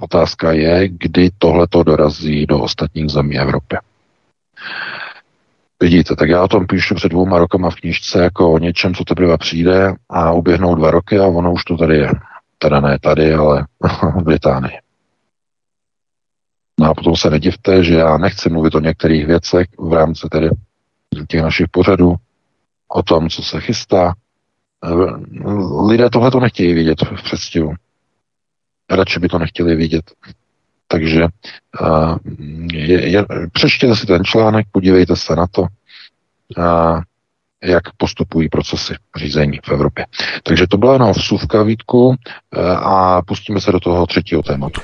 Otázka 0.00 0.52
je, 0.52 0.88
kdy 0.88 1.30
tohle 1.38 1.66
to 1.68 1.82
dorazí 1.82 2.46
do 2.46 2.60
ostatních 2.60 3.10
zemí 3.10 3.38
Evropy. 3.38 3.76
Vidíte, 5.82 6.16
tak 6.16 6.28
já 6.28 6.42
o 6.42 6.48
tom 6.48 6.66
píšu 6.66 6.94
před 6.94 7.08
dvouma 7.08 7.38
rokama 7.38 7.70
v 7.70 7.74
knižce 7.74 8.22
jako 8.22 8.52
o 8.52 8.58
něčem, 8.58 8.94
co 8.94 9.04
teprve 9.04 9.38
přijde 9.38 9.94
a 10.08 10.32
uběhnou 10.32 10.74
dva 10.74 10.90
roky 10.90 11.18
a 11.18 11.26
ono 11.26 11.52
už 11.52 11.64
to 11.64 11.76
tady 11.76 11.96
je. 11.96 12.10
Teda 12.58 12.80
ne 12.80 12.98
tady, 12.98 13.34
ale 13.34 13.66
v 14.16 14.22
Británii. 14.22 14.85
No 16.80 16.90
a 16.90 16.94
potom 16.94 17.16
se 17.16 17.30
nedivte, 17.30 17.84
že 17.84 17.94
já 17.94 18.18
nechci 18.18 18.50
mluvit 18.50 18.74
o 18.74 18.80
některých 18.80 19.26
věcech 19.26 19.66
v 19.78 19.92
rámci 19.92 20.28
tedy 20.30 20.50
těch 21.28 21.42
našich 21.42 21.66
pořadů, 21.68 22.14
o 22.88 23.02
tom, 23.02 23.28
co 23.28 23.42
se 23.42 23.60
chystá. 23.60 24.14
Lidé 25.88 26.10
tohle 26.10 26.30
to 26.30 26.40
nechtějí 26.40 26.74
vidět 26.74 27.02
v 27.02 27.22
předstihu. 27.22 27.74
Radši 28.90 29.20
by 29.20 29.28
to 29.28 29.38
nechtěli 29.38 29.76
vidět. 29.76 30.04
Takže 30.88 31.26
uh, 31.80 32.16
je, 32.72 33.08
je, 33.08 33.24
přečtěte 33.52 33.96
si 33.96 34.06
ten 34.06 34.24
článek, 34.24 34.66
podívejte 34.72 35.16
se 35.16 35.36
na 35.36 35.46
to, 35.46 35.60
uh, 35.62 37.00
jak 37.62 37.82
postupují 37.96 38.48
procesy 38.48 38.94
řízení 39.16 39.58
v 39.64 39.68
Evropě. 39.68 40.06
Takže 40.42 40.66
to 40.66 40.76
byla 40.76 40.92
jenom 40.92 41.12
vsuvka 41.12 41.62
Vítku 41.62 42.14
a 42.76 43.22
pustíme 43.22 43.60
se 43.60 43.72
do 43.72 43.80
toho 43.80 44.06
třetího 44.06 44.42
tématu. 44.42 44.80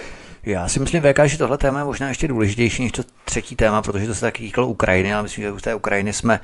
Já 0.46 0.68
si 0.68 0.80
myslím, 0.80 1.02
VK, 1.02 1.20
že 1.24 1.38
tohle 1.38 1.58
téma 1.58 1.78
je 1.78 1.84
možná 1.84 2.08
ještě 2.08 2.28
důležitější 2.28 2.82
než 2.82 2.92
to 2.92 3.02
třetí 3.24 3.56
téma, 3.56 3.82
protože 3.82 4.06
to 4.06 4.14
se 4.14 4.20
taky 4.20 4.42
týkalo 4.42 4.66
Ukrajiny, 4.66 5.14
ale 5.14 5.22
myslím, 5.22 5.44
že 5.44 5.52
už 5.52 5.62
té 5.62 5.74
Ukrajiny 5.74 6.12
jsme 6.12 6.40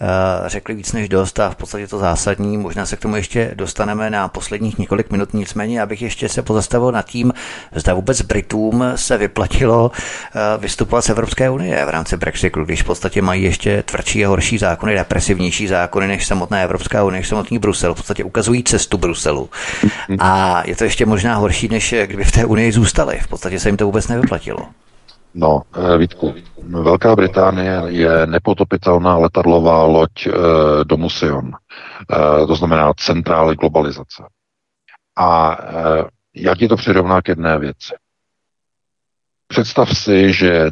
uh, 0.00 0.08
řekli 0.48 0.74
víc 0.74 0.92
než 0.92 1.08
dost 1.08 1.40
a 1.40 1.50
v 1.50 1.56
podstatě 1.56 1.86
to 1.86 1.98
zásadní. 1.98 2.58
Možná 2.58 2.86
se 2.86 2.96
k 2.96 3.00
tomu 3.00 3.16
ještě 3.16 3.50
dostaneme 3.54 4.10
na 4.10 4.28
posledních 4.28 4.78
několik 4.78 5.10
minut, 5.10 5.34
nicméně 5.34 5.82
abych 5.82 6.02
ještě 6.02 6.28
se 6.28 6.42
pozastavil 6.42 6.92
nad 6.92 7.06
tím, 7.06 7.32
zda 7.74 7.94
vůbec 7.94 8.22
Britům 8.22 8.84
se 8.96 9.18
vyplatilo 9.18 9.84
uh, 9.84 10.62
vystupovat 10.62 11.04
z 11.04 11.08
Evropské 11.08 11.50
unie 11.50 11.84
v 11.84 11.88
rámci 11.88 12.16
Brexitu, 12.16 12.64
když 12.64 12.82
v 12.82 12.86
podstatě 12.86 13.22
mají 13.22 13.42
ještě 13.42 13.82
tvrdší 13.82 14.24
a 14.24 14.28
horší 14.28 14.58
zákony, 14.58 14.94
represivnější 14.94 15.68
zákony 15.68 16.06
než 16.06 16.26
samotná 16.26 16.58
Evropská 16.58 17.04
unie, 17.04 17.20
než 17.20 17.28
samotný 17.28 17.58
Brusel. 17.58 17.94
V 17.94 17.96
podstatě 17.96 18.24
ukazují 18.24 18.64
cestu 18.64 18.98
Bruselu. 18.98 19.50
A 20.18 20.62
je 20.66 20.76
to 20.76 20.84
ještě 20.84 21.06
možná 21.06 21.34
horší, 21.34 21.68
než 21.68 21.94
kdyby 22.06 22.24
v 22.24 22.32
té 22.32 22.44
unii 22.44 22.72
zůstali. 22.72 23.18
V 23.18 23.28
podstatě 23.28 23.41
se 23.58 23.68
jim 23.68 23.76
to 23.76 23.86
vůbec 23.86 24.08
nevyplatilo. 24.08 24.68
No, 25.34 25.62
eh, 25.76 25.98
Vítku, 25.98 26.34
Velká 26.62 27.16
Británie 27.16 27.82
je 27.86 28.26
nepotopitelná 28.26 29.16
letadlová 29.16 29.84
loď 29.84 30.26
e, 30.26 30.30
do 30.84 30.96
Musion, 30.96 31.52
e, 31.52 32.46
to 32.46 32.56
znamená 32.56 32.94
centrály 32.94 33.56
globalizace. 33.56 34.22
A 35.16 35.56
já 36.34 36.54
ti 36.54 36.68
to 36.68 36.76
přirovná 36.76 37.22
k 37.22 37.28
jedné 37.28 37.58
věci. 37.58 37.94
Představ 39.46 39.98
si, 39.98 40.32
že 40.32 40.70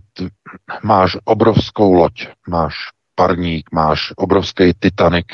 máš 0.82 1.16
obrovskou 1.24 1.92
loď, 1.92 2.28
máš 2.48 2.74
parník, 3.14 3.72
máš 3.72 4.12
obrovský 4.16 4.72
Titanic 4.78 5.26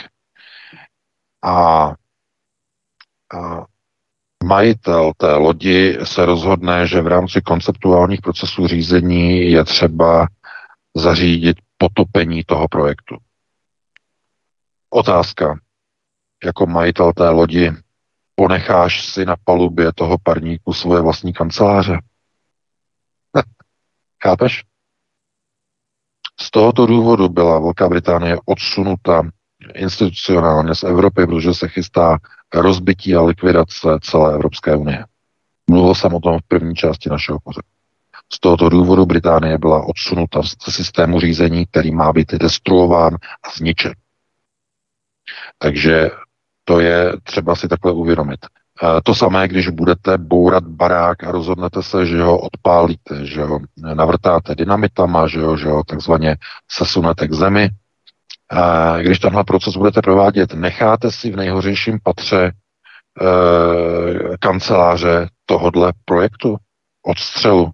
a, 1.44 1.52
a 1.52 1.94
majitel 4.44 5.12
té 5.16 5.34
lodi 5.34 5.98
se 6.04 6.26
rozhodne, 6.26 6.86
že 6.86 7.02
v 7.02 7.06
rámci 7.06 7.40
konceptuálních 7.40 8.20
procesů 8.20 8.66
řízení 8.66 9.50
je 9.50 9.64
třeba 9.64 10.26
zařídit 10.96 11.56
potopení 11.78 12.44
toho 12.44 12.68
projektu. 12.68 13.16
Otázka. 14.90 15.58
Jako 16.44 16.66
majitel 16.66 17.12
té 17.12 17.28
lodi 17.28 17.72
ponecháš 18.34 19.08
si 19.08 19.24
na 19.24 19.36
palubě 19.44 19.92
toho 19.92 20.18
parníku 20.22 20.72
svoje 20.72 21.00
vlastní 21.02 21.32
kanceláře? 21.32 21.98
Chápeš? 24.22 24.64
Z 26.40 26.50
tohoto 26.50 26.86
důvodu 26.86 27.28
byla 27.28 27.58
Velká 27.58 27.88
Británie 27.88 28.36
odsunuta 28.44 29.22
institucionálně 29.74 30.74
z 30.74 30.82
Evropy, 30.82 31.26
protože 31.26 31.54
se 31.54 31.68
chystá 31.68 32.18
rozbití 32.54 33.14
a 33.14 33.22
likvidace 33.22 33.88
celé 34.00 34.34
Evropské 34.34 34.76
unie. 34.76 35.04
Mluvil 35.70 35.94
jsem 35.94 36.14
o 36.14 36.20
tom 36.20 36.38
v 36.38 36.48
první 36.48 36.74
části 36.74 37.10
našeho 37.10 37.38
pořadu. 37.44 37.68
Z 38.32 38.40
tohoto 38.40 38.68
důvodu 38.68 39.06
Británie 39.06 39.58
byla 39.58 39.86
odsunuta 39.86 40.42
ze 40.42 40.72
systému 40.72 41.20
řízení, 41.20 41.66
který 41.66 41.94
má 41.94 42.12
být 42.12 42.34
destruován 42.34 43.14
a 43.14 43.50
zničen. 43.56 43.92
Takže 45.58 46.10
to 46.64 46.80
je 46.80 47.12
třeba 47.22 47.56
si 47.56 47.68
takhle 47.68 47.92
uvědomit. 47.92 48.46
E, 48.46 49.02
to 49.02 49.14
samé, 49.14 49.48
když 49.48 49.68
budete 49.68 50.18
bourat 50.18 50.64
barák 50.66 51.24
a 51.24 51.32
rozhodnete 51.32 51.82
se, 51.82 52.06
že 52.06 52.22
ho 52.22 52.38
odpálíte, 52.38 53.26
že 53.26 53.44
ho 53.44 53.60
navrtáte 53.94 54.54
dynamitama, 54.54 55.26
že 55.26 55.40
ho, 55.40 55.56
že 55.56 55.68
ho 55.68 55.84
takzvaně 55.84 56.36
sesunete 56.70 57.28
k 57.28 57.32
zemi, 57.32 57.70
když 59.00 59.18
tenhle 59.18 59.44
proces 59.44 59.76
budete 59.76 60.02
provádět, 60.02 60.54
necháte 60.54 61.10
si 61.12 61.30
v 61.30 61.36
nejhořejším 61.36 61.98
patře 62.02 62.46
e, 62.46 62.52
kanceláře 64.40 65.28
tohodle 65.46 65.92
projektu, 66.04 66.56
odstřelu. 67.06 67.70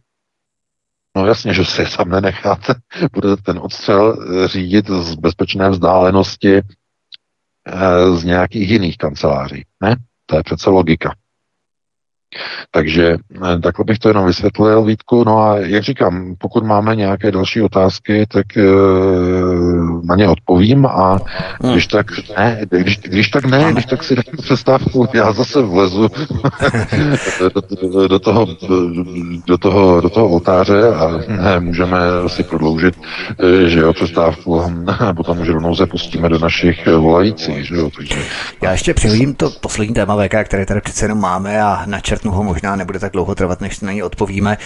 No 1.17 1.27
jasně, 1.27 1.55
že 1.55 1.65
si 1.65 1.97
tam 1.97 2.09
nenecháte, 2.09 2.75
budete 3.13 3.43
ten 3.43 3.59
odstřel 3.59 4.17
eh, 4.45 4.49
řídit 4.49 4.87
z 4.87 5.15
bezpečné 5.15 5.71
vzdálenosti 5.71 6.57
e, 6.57 6.63
z 8.17 8.25
nějakých 8.25 8.71
jiných 8.71 8.97
kanceláří. 8.97 9.65
Ne? 9.83 9.97
To 10.27 10.37
je 10.37 10.43
přece 10.43 10.71
logika. 10.71 11.15
Takže 12.71 13.17
eh, 13.55 13.59
takhle 13.59 13.85
bych 13.85 13.99
to 13.99 14.09
jenom 14.09 14.27
vysvětlil, 14.27 14.85
Vítku. 14.85 15.25
No 15.25 15.39
a 15.39 15.59
jak 15.59 15.83
říkám, 15.83 16.35
pokud 16.39 16.65
máme 16.65 16.97
nějaké 16.97 17.33
další 17.33 17.63
otázky, 17.63 18.27
tak 18.27 18.47
na 20.05 20.17
ně 20.17 20.29
odpovím 20.29 20.87
a 20.87 21.19
hmm. 21.63 21.73
když 21.73 21.87
tak 21.87 22.07
ne, 22.39 22.61
když, 22.71 22.99
když 22.99 23.29
tak 23.29 23.45
ne, 23.45 23.73
když 23.73 23.87
tak 23.87 24.05
si 24.05 24.15
dám 24.15 24.25
přestávku, 24.43 25.09
já 25.15 25.33
zase 25.33 25.63
vlezu 25.63 26.09
do, 27.55 28.09
do, 28.09 28.19
toho, 28.19 28.47
do, 29.47 29.59
toho, 29.59 30.01
do 30.01 30.11
toho 30.11 30.29
oltáře 30.29 30.95
a 30.95 31.21
ne, 31.29 31.61
můžeme 31.61 31.99
si 32.27 32.43
prodloužit, 32.43 32.95
že 33.67 33.81
jo, 33.81 33.93
přestávku 33.93 34.61
a 34.61 34.71
potom 35.15 35.41
už 35.41 35.49
rovnou 35.49 35.75
se 35.75 35.87
pustíme 35.87 36.29
do 36.29 36.39
našich 36.39 36.87
volajících, 36.87 37.67
že 37.67 37.75
jo, 37.75 37.91
takže... 37.97 38.15
Já 38.63 38.73
ještě 38.73 38.95
přihodím 38.95 39.35
to 39.35 39.51
poslední 39.51 39.95
téma 39.95 40.17
VK, 40.17 40.35
které 40.45 40.67
tady 40.67 40.81
přece 40.81 41.05
jenom 41.05 41.21
máme 41.21 41.63
a 41.63 41.83
načrt 41.87 42.13
načrtnu 42.13 42.31
ho, 42.33 42.43
možná 42.43 42.77
nebude 42.77 42.99
tak 42.99 43.13
dlouho 43.13 43.35
trvat, 43.35 43.61
než 43.61 43.81
na 43.81 43.93
ně 43.93 44.05
odpovíme, 44.05 44.57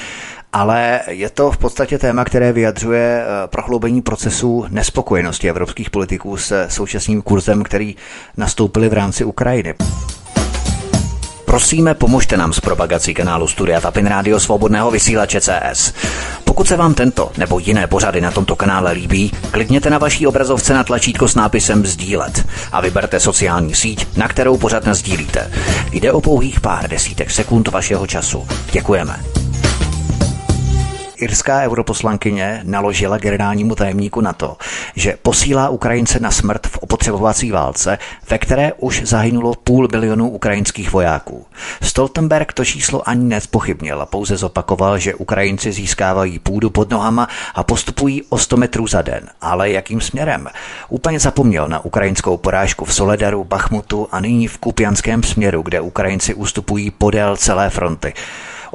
ale 0.53 1.01
je 1.09 1.31
to 1.31 1.51
v 1.51 1.59
podstatě 1.59 1.99
téma, 1.99 2.25
které 2.25 2.53
vyjadřuje 2.53 3.23
eh, 3.23 3.47
prohloubení 3.47 4.03
procesu 4.03 4.67
nespokojenosti 4.69 5.49
evropských 5.49 5.91
politiků 5.91 6.37
s 6.37 6.67
současným 6.69 7.23
kurzem, 7.23 7.63
který 7.63 7.97
nastoupili 8.37 8.89
v 8.89 8.93
rámci 8.93 9.25
Ukrajiny. 9.25 9.75
Prosíme, 11.45 11.95
pomožte 11.95 12.37
nám 12.37 12.53
s 12.53 12.61
propagací 12.61 13.15
kanálu 13.15 13.49
Studia 13.49 13.81
Tapin 13.81 14.07
Rádio 14.07 14.41
Svobodného 14.41 14.91
vysílače 14.91 15.41
CS. 15.41 15.93
Pokud 16.45 16.69
se 16.69 16.77
vám 16.77 16.95
tento 16.95 17.33
nebo 17.39 17.59
jiné 17.59 17.87
pořady 17.87 18.21
na 18.21 18.31
tomto 18.31 18.57
kanále 18.57 18.93
líbí, 18.93 19.33
klikněte 19.51 19.91
na 19.91 19.99
vaší 19.99 20.27
obrazovce 20.27 20.75
na 20.75 20.85
tlačítko 20.85 21.29
s 21.29 21.35
nápisem 21.35 21.87
Sdílet 21.87 22.47
a 22.73 22.81
vyberte 22.81 23.21
sociální 23.21 23.75
síť, 23.75 24.17
na 24.17 24.29
kterou 24.29 24.57
pořad 24.57 24.85
sdílíte. 24.93 25.51
Jde 25.93 26.13
o 26.13 26.21
pouhých 26.21 26.61
pár 26.61 26.91
desítek 26.91 27.31
sekund 27.31 27.69
vašeho 27.69 28.07
času. 28.07 28.47
Děkujeme. 28.73 29.46
Irská 31.17 31.63
europoslankyně 31.63 32.61
naložila 32.65 33.19
generálnímu 33.19 33.75
tajemníku 33.75 34.21
na 34.21 34.33
to, 34.33 34.57
že 34.95 35.17
posílá 35.23 35.69
Ukrajince 35.69 36.21
na 36.21 36.31
smrt 36.31 36.67
v 36.67 36.79
opotřebovací 36.79 37.51
válce, 37.51 37.99
ve 38.31 38.39
které 38.39 38.73
už 38.73 39.03
zahynulo 39.05 39.55
půl 39.55 39.89
bilionu 39.89 40.31
ukrajinských 40.31 40.93
vojáků. 40.93 41.47
Stoltenberg 41.83 42.53
to 42.53 42.65
číslo 42.65 43.09
ani 43.09 43.25
nespochybnil 43.25 44.03
a 44.03 44.07
pouze 44.07 44.37
zopakoval, 44.37 44.99
že 44.99 45.15
Ukrajinci 45.15 45.73
získávají 45.73 46.39
půdu 46.39 46.71
pod 46.71 46.91
nohama 46.91 47.29
a 47.55 47.63
postupují 47.63 48.23
o 48.29 48.39
100 48.39 48.57
metrů 48.57 48.87
za 48.87 49.03
den. 49.03 49.29
Ale 49.41 49.71
jakým 49.71 50.01
směrem? 50.01 50.49
Úplně 50.89 51.21
zapomněl 51.21 51.69
na 51.69 51.85
ukrajinskou 51.85 52.37
porážku 52.37 52.85
v 52.85 52.95
Soledaru, 52.95 53.45
Bachmutu 53.45 54.09
a 54.13 54.21
nyní 54.21 54.49
v 54.49 54.59
Kupianském 54.59 55.23
směru, 55.23 55.63
kde 55.63 55.81
Ukrajinci 55.81 56.35
ustupují 56.35 56.91
podél 56.91 57.37
celé 57.37 57.71
fronty. 57.71 58.13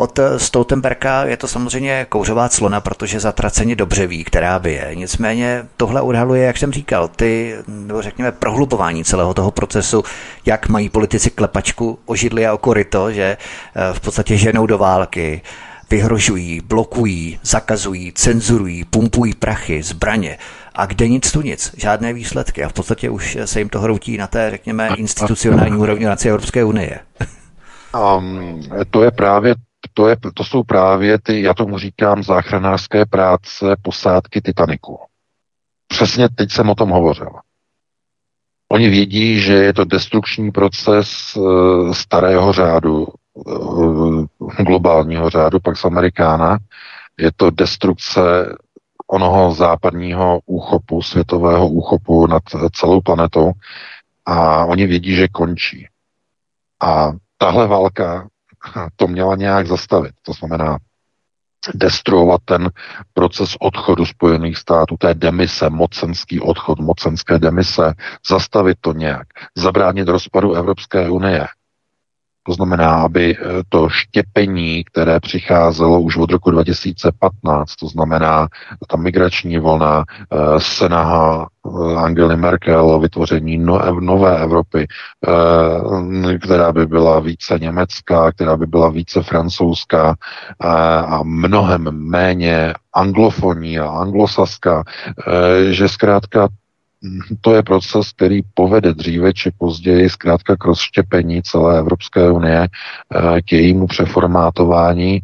Od 0.02 0.20
Stoltenberka 0.38 1.24
je 1.24 1.38
to 1.38 1.48
samozřejmě 1.48 2.06
kouřová 2.10 2.50
clona, 2.50 2.82
protože 2.82 3.20
zatraceně 3.20 3.76
dobře 3.76 4.08
ví, 4.08 4.24
která 4.24 4.60
by 4.60 4.74
je. 4.74 4.92
Nicméně 4.96 5.66
tohle 5.78 6.02
odhaluje, 6.02 6.44
jak 6.44 6.58
jsem 6.58 6.72
říkal, 6.72 7.08
ty, 7.08 7.56
nebo 7.68 8.02
řekněme, 8.02 8.32
prohlubování 8.32 9.04
celého 9.04 9.34
toho 9.34 9.52
procesu, 9.52 10.04
jak 10.46 10.70
mají 10.70 10.90
politici 10.90 11.30
klepačku 11.30 12.00
o 12.06 12.16
židli 12.16 12.48
a 12.48 12.54
o 12.54 12.58
koryto, 12.58 13.12
že 13.12 13.24
eh, 13.24 13.94
v 13.94 14.00
podstatě 14.00 14.38
ženou 14.38 14.66
do 14.66 14.78
války, 14.78 15.42
vyhrožují, 15.90 16.62
blokují, 16.62 17.40
zakazují, 17.44 18.12
cenzurují, 18.14 18.84
pumpují 18.84 19.34
prachy, 19.34 19.84
zbraně 19.84 20.38
a 20.76 20.86
kde 20.86 21.08
nic 21.08 21.32
tu 21.32 21.42
nic, 21.42 21.76
žádné 21.78 22.14
výsledky 22.14 22.64
a 22.64 22.70
v 22.70 22.74
podstatě 22.74 23.10
už 23.10 23.38
se 23.46 23.60
jim 23.60 23.70
to 23.70 23.80
hroutí 23.80 24.18
na 24.18 24.28
té, 24.28 24.52
řekněme, 24.52 24.90
institucionální 24.98 25.78
úrovni 25.78 26.06
na 26.06 26.16
Evropské 26.26 26.64
unie. 26.64 27.00
Um, 28.18 28.62
to 28.92 29.04
je 29.04 29.12
právě 29.12 29.56
to, 29.94 30.08
je, 30.08 30.16
to 30.34 30.44
jsou 30.44 30.64
právě 30.64 31.20
ty, 31.20 31.42
já 31.42 31.54
tomu 31.54 31.78
říkám, 31.78 32.24
záchranářské 32.24 33.06
práce 33.06 33.76
posádky 33.82 34.42
Titaniku. 34.42 35.00
Přesně 35.88 36.30
teď 36.30 36.52
jsem 36.52 36.70
o 36.70 36.76
tom 36.76 36.90
hovořil. 36.90 37.30
Oni 38.72 38.90
vědí, 38.90 39.40
že 39.40 39.54
je 39.54 39.74
to 39.74 39.86
destrukční 39.86 40.52
proces 40.52 41.36
uh, 41.36 41.94
starého 41.94 42.54
řádu, 42.54 43.08
uh, 43.34 44.26
globálního 44.60 45.30
řádu, 45.30 45.60
Pax 45.60 45.86
Amerikána. 45.86 46.58
Je 47.20 47.32
to 47.36 47.52
destrukce 47.52 48.22
onoho 49.08 49.54
západního 49.54 50.40
úchopu, 50.46 51.02
světového 51.02 51.68
úchopu 51.68 52.28
nad 52.28 52.44
celou 52.74 53.02
planetou 53.02 53.52
a 54.26 54.66
oni 54.66 54.88
vědí, 54.88 55.16
že 55.16 55.28
končí. 55.28 55.88
A 56.82 57.12
tahle 57.38 57.68
válka 57.68 58.28
to 58.96 59.08
měla 59.08 59.36
nějak 59.36 59.68
zastavit. 59.68 60.12
To 60.22 60.34
znamená 60.34 60.78
destruovat 61.74 62.42
ten 62.46 62.70
proces 63.14 63.56
odchodu 63.60 64.06
Spojených 64.06 64.58
států, 64.58 64.96
té 65.00 65.14
demise, 65.14 65.70
mocenský 65.70 66.40
odchod, 66.40 66.80
mocenské 66.80 67.40
demise, 67.40 67.94
zastavit 68.30 68.78
to 68.82 68.94
nějak, 68.94 69.28
zabránit 69.58 70.08
rozpadu 70.08 70.54
Evropské 70.54 71.10
unie. 71.10 71.48
To 72.44 72.54
znamená, 72.54 72.94
aby 73.02 73.38
eh, 73.38 73.44
to 73.70 73.90
štěpení, 73.90 74.84
které 74.84 75.20
přicházelo 75.20 76.00
už 76.00 76.18
od 76.18 76.32
roku 76.32 76.52
2015, 76.52 77.76
to 77.76 77.88
znamená 77.88 78.48
ta 78.88 78.98
migrační 78.98 79.60
vlna, 79.60 80.04
eh, 80.10 80.36
senaha 80.58 81.48
eh, 81.66 81.96
Angely 81.96 82.38
Merkel 82.38 82.90
o 82.90 83.00
vytvoření 83.00 83.58
no, 83.58 84.00
nové 84.00 84.40
Evropy, 84.42 84.88
která 86.44 86.72
by 86.72 86.86
byla 86.86 87.20
více 87.20 87.60
německá, 87.60 88.32
která 88.32 88.58
by 88.58 88.66
byla 88.66 88.90
více 88.90 89.24
francouzská 89.24 90.16
a 91.06 91.20
mnohem 91.24 91.82
méně 91.92 92.74
anglofonní 92.94 93.80
a 93.80 93.88
anglosaská, 93.90 94.84
že 95.70 95.90
zkrátka 95.90 96.48
to 97.42 97.56
je 97.56 97.64
proces, 97.64 98.12
který 98.12 98.42
povede 98.54 98.94
dříve 98.94 99.34
či 99.34 99.52
později 99.58 100.10
zkrátka 100.10 100.56
k 100.56 100.66
rozštěpení 100.66 101.42
celé 101.42 101.80
Evropské 101.80 102.32
unie, 102.32 102.68
eh, 102.68 103.42
k 103.42 103.52
jejímu 103.52 103.88
přeformátování 103.88 105.22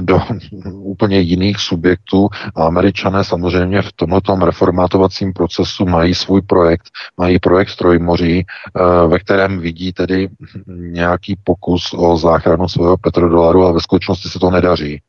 do 0.00 0.20
úplně 0.72 1.20
jiných 1.20 1.58
subjektů. 1.58 2.28
A 2.56 2.64
američané 2.64 3.24
samozřejmě 3.24 3.82
v 3.82 3.92
tomto 3.92 4.34
reformátovacím 4.34 5.32
procesu 5.32 5.86
mají 5.86 6.14
svůj 6.14 6.42
projekt, 6.42 6.90
mají 7.16 7.38
projekt 7.38 7.76
Trojmoří, 7.76 8.44
eh, 8.46 9.08
ve 9.08 9.18
kterém 9.18 9.58
vidí 9.58 9.92
tedy 9.92 10.28
nějaký 10.76 11.36
pokus 11.44 11.94
o 11.96 12.16
záchranu 12.16 12.68
svého 12.68 12.96
petrodolaru 12.96 13.66
a 13.66 13.72
ve 13.72 13.80
skutečnosti 13.80 14.28
se 14.28 14.38
to 14.38 14.50
nedaří. 14.50 15.02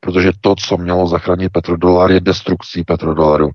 Protože 0.00 0.32
to, 0.40 0.54
co 0.54 0.76
mělo 0.76 1.06
zachránit 1.06 1.52
petrodolar, 1.52 2.12
je 2.12 2.20
destrukcí 2.20 2.84
petrodolaru 2.84 3.50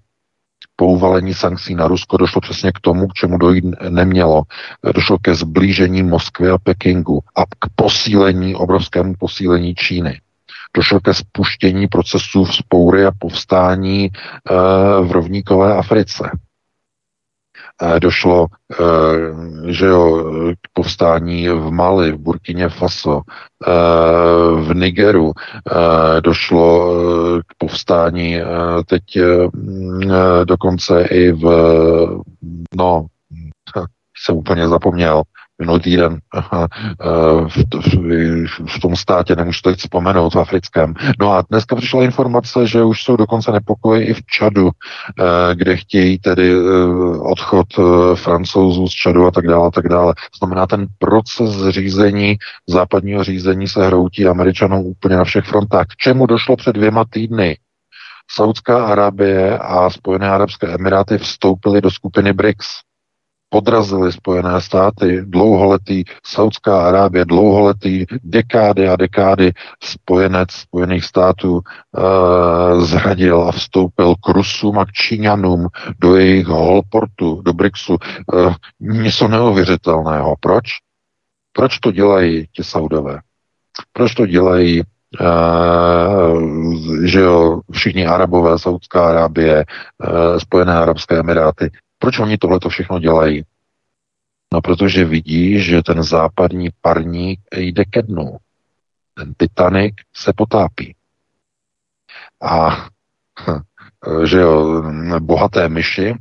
po 0.75 0.85
uvalení 0.85 1.33
sankcí 1.33 1.75
na 1.75 1.87
Rusko 1.87 2.17
došlo 2.17 2.41
přesně 2.41 2.71
k 2.71 2.79
tomu, 2.79 3.07
k 3.07 3.13
čemu 3.13 3.37
dojít 3.37 3.65
nemělo. 3.89 4.43
Došlo 4.95 5.17
ke 5.17 5.35
zblížení 5.35 6.03
Moskvy 6.03 6.49
a 6.49 6.57
Pekingu 6.57 7.19
a 7.35 7.45
k 7.45 7.69
posílení, 7.75 8.55
obrovskému 8.55 9.13
posílení 9.19 9.75
Číny. 9.75 10.21
Došlo 10.75 10.99
ke 10.99 11.13
spuštění 11.13 11.87
procesů 11.87 12.43
vzpoury 12.43 13.05
a 13.05 13.11
povstání 13.19 14.05
e, 14.05 14.09
v 15.03 15.11
rovníkové 15.11 15.75
Africe. 15.75 16.31
Eh, 17.81 17.99
došlo 17.99 18.47
eh, 18.71 19.71
že 19.71 19.85
jo, 19.85 20.23
k 20.53 20.67
povstání 20.73 21.49
v 21.49 21.71
Mali, 21.71 22.11
v 22.11 22.17
Burkině 22.17 22.69
Faso, 22.69 23.21
eh, 23.67 23.71
v 24.61 24.75
Nigeru, 24.75 25.33
došlo 26.21 26.95
k 27.47 27.53
povstání 27.57 28.39
teď 28.85 29.03
dokonce 30.43 31.01
i 31.01 31.31
v, 31.31 31.43
no, 32.75 33.05
jsem 34.17 34.35
úplně 34.35 34.67
zapomněl, 34.67 35.23
minulý 35.61 35.79
týden 35.79 36.19
eh, 36.37 36.67
v, 37.47 37.57
v 38.67 38.79
tom 38.81 38.95
státě, 38.95 39.35
nemůžu 39.35 39.59
to 39.63 39.69
teď 39.69 39.79
vzpomenout, 39.79 40.33
v 40.33 40.39
africkém. 40.39 40.93
No 41.19 41.33
a 41.33 41.43
dneska 41.49 41.75
přišla 41.75 42.03
informace, 42.03 42.67
že 42.67 42.83
už 42.83 43.03
jsou 43.03 43.15
dokonce 43.15 43.51
nepokoje 43.51 44.05
i 44.05 44.13
v 44.13 44.25
Čadu, 44.25 44.69
eh, 44.69 45.55
kde 45.55 45.77
chtějí 45.77 46.19
tedy 46.19 46.51
eh, 46.51 46.57
odchod 47.19 47.67
francouzů 48.15 48.87
z 48.87 48.91
Čadu 48.91 49.25
a 49.25 49.31
tak 49.31 49.47
dále, 49.47 49.67
a 49.67 49.71
tak 49.71 49.87
dále. 49.87 50.13
Znamená, 50.37 50.67
ten 50.67 50.87
proces 50.99 51.69
řízení, 51.69 52.37
západního 52.67 53.23
řízení 53.23 53.67
se 53.67 53.87
hroutí 53.87 54.27
američanům 54.27 54.85
úplně 54.85 55.15
na 55.15 55.23
všech 55.23 55.45
frontách. 55.45 55.85
K 55.85 55.95
čemu 55.95 56.25
došlo 56.25 56.55
před 56.55 56.75
dvěma 56.75 57.05
týdny? 57.09 57.57
Saudská 58.31 58.85
Arábie 58.85 59.57
a 59.57 59.89
Spojené 59.89 60.29
arabské 60.29 60.67
emiráty 60.67 61.17
vstoupily 61.17 61.81
do 61.81 61.91
skupiny 61.91 62.33
BRICS 62.33 62.90
podrazili 63.51 64.11
Spojené 64.11 64.61
státy, 64.61 65.21
dlouholetý 65.25 66.03
Saudská 66.25 66.87
Arábie, 66.87 67.25
dlouholetý 67.25 68.05
dekády 68.23 68.89
a 68.89 68.95
dekády 68.95 69.51
spojenec 69.83 70.51
Spojených 70.51 71.05
států 71.05 71.59
e, 71.59 71.61
zradil 72.81 73.41
a 73.41 73.51
vstoupil 73.51 74.15
k 74.15 74.27
Rusům 74.27 74.79
a 74.79 74.85
k 74.85 74.91
Číňanům 74.91 75.67
do 75.99 76.15
jejich 76.15 76.47
holportu, 76.47 77.41
do 77.41 77.53
BRICSu. 77.53 77.97
E, 77.99 78.55
něco 78.79 79.27
neuvěřitelného. 79.27 80.35
Proč? 80.39 80.63
Proč 81.53 81.79
to 81.79 81.91
dělají 81.91 82.47
ti 82.55 82.63
Saudové? 82.63 83.19
Proč 83.93 84.15
to 84.15 84.25
dělají 84.25 84.83
Uh, 85.19 86.73
že 87.03 87.19
jo, 87.19 87.61
všichni 87.71 88.07
Arabové, 88.07 88.59
Saudská 88.59 89.09
Arábie, 89.09 89.65
uh, 90.07 90.37
Spojené 90.37 90.73
Arabské 90.73 91.19
Emiráty, 91.19 91.71
proč 92.01 92.19
oni 92.19 92.37
tohle 92.37 92.59
to 92.59 92.69
všechno 92.69 92.99
dělají? 92.99 93.43
No, 94.53 94.61
protože 94.61 95.05
vidí, 95.05 95.61
že 95.61 95.81
ten 95.83 96.03
západní 96.03 96.69
parník 96.81 97.39
jde 97.55 97.85
ke 97.85 98.01
dnu. 98.01 98.37
Ten 99.13 99.33
Titanic 99.37 99.95
se 100.15 100.33
potápí. 100.35 100.95
A 102.41 102.69
že 104.25 104.39
jo, 104.39 104.83
bohaté 105.19 105.69
myši, 105.69 106.13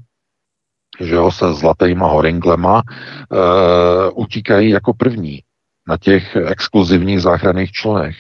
že 1.01 1.15
jo, 1.15 1.31
se 1.31 1.55
zlatýma 1.55 2.07
horinglema 2.07 2.83
uh, 2.83 4.23
utíkají 4.23 4.71
jako 4.71 4.95
první 4.95 5.43
na 5.89 5.97
těch 5.97 6.37
exkluzivních 6.37 7.23
záchranných 7.23 7.73
člunech. 7.73 8.17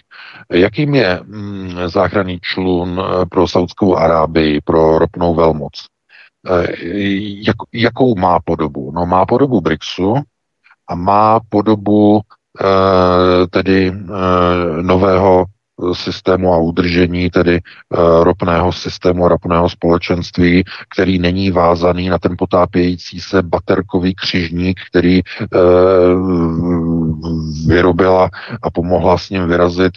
Jakým 0.53 0.95
je 0.95 1.21
mm, 1.23 1.71
záchranný 1.87 2.41
člun 2.41 3.01
eh, 3.01 3.27
pro 3.27 3.49
Saudskou 3.49 3.97
Arábii, 3.97 4.61
pro 4.61 4.99
ropnou 4.99 5.35
velmoc? 5.35 5.87
Eh, 6.49 6.67
jak, 7.47 7.57
jakou 7.73 8.15
má 8.15 8.41
podobu? 8.45 8.93
No 8.93 9.07
má 9.07 9.27
podobu 9.27 9.61
BRICSu 9.61 10.15
a 10.89 10.95
má 10.95 11.41
podobu 11.49 12.21
eh, 12.61 13.47
tedy 13.47 13.93
eh, 13.93 14.83
nového 14.83 15.45
systému 15.93 16.53
a 16.53 16.59
udržení 16.59 17.31
tedy 17.31 17.61
ropného 18.23 18.73
systému 18.73 19.29
ropného 19.29 19.69
společenství, 19.69 20.65
který 20.95 21.19
není 21.19 21.51
vázaný 21.51 22.09
na 22.09 22.19
ten 22.19 22.35
potápějící 22.39 23.21
se 23.21 23.43
baterkový 23.43 24.15
křižník, 24.15 24.81
který 24.91 25.21
vyrobila 27.67 28.31
a 28.63 28.71
pomohla 28.71 29.19
s 29.19 29.31
ním 29.31 29.49
vyrazit 29.49 29.93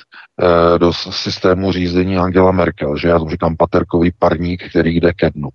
do 0.77 0.93
systému 0.93 1.71
řízení 1.71 2.17
Angela 2.17 2.51
Merkel, 2.51 2.97
že 2.97 3.07
já 3.07 3.19
tomu 3.19 3.31
říkám 3.31 3.55
paterkový 3.57 4.11
parník, 4.19 4.69
který 4.69 4.99
jde 4.99 5.13
ke 5.13 5.29
dnu. 5.29 5.49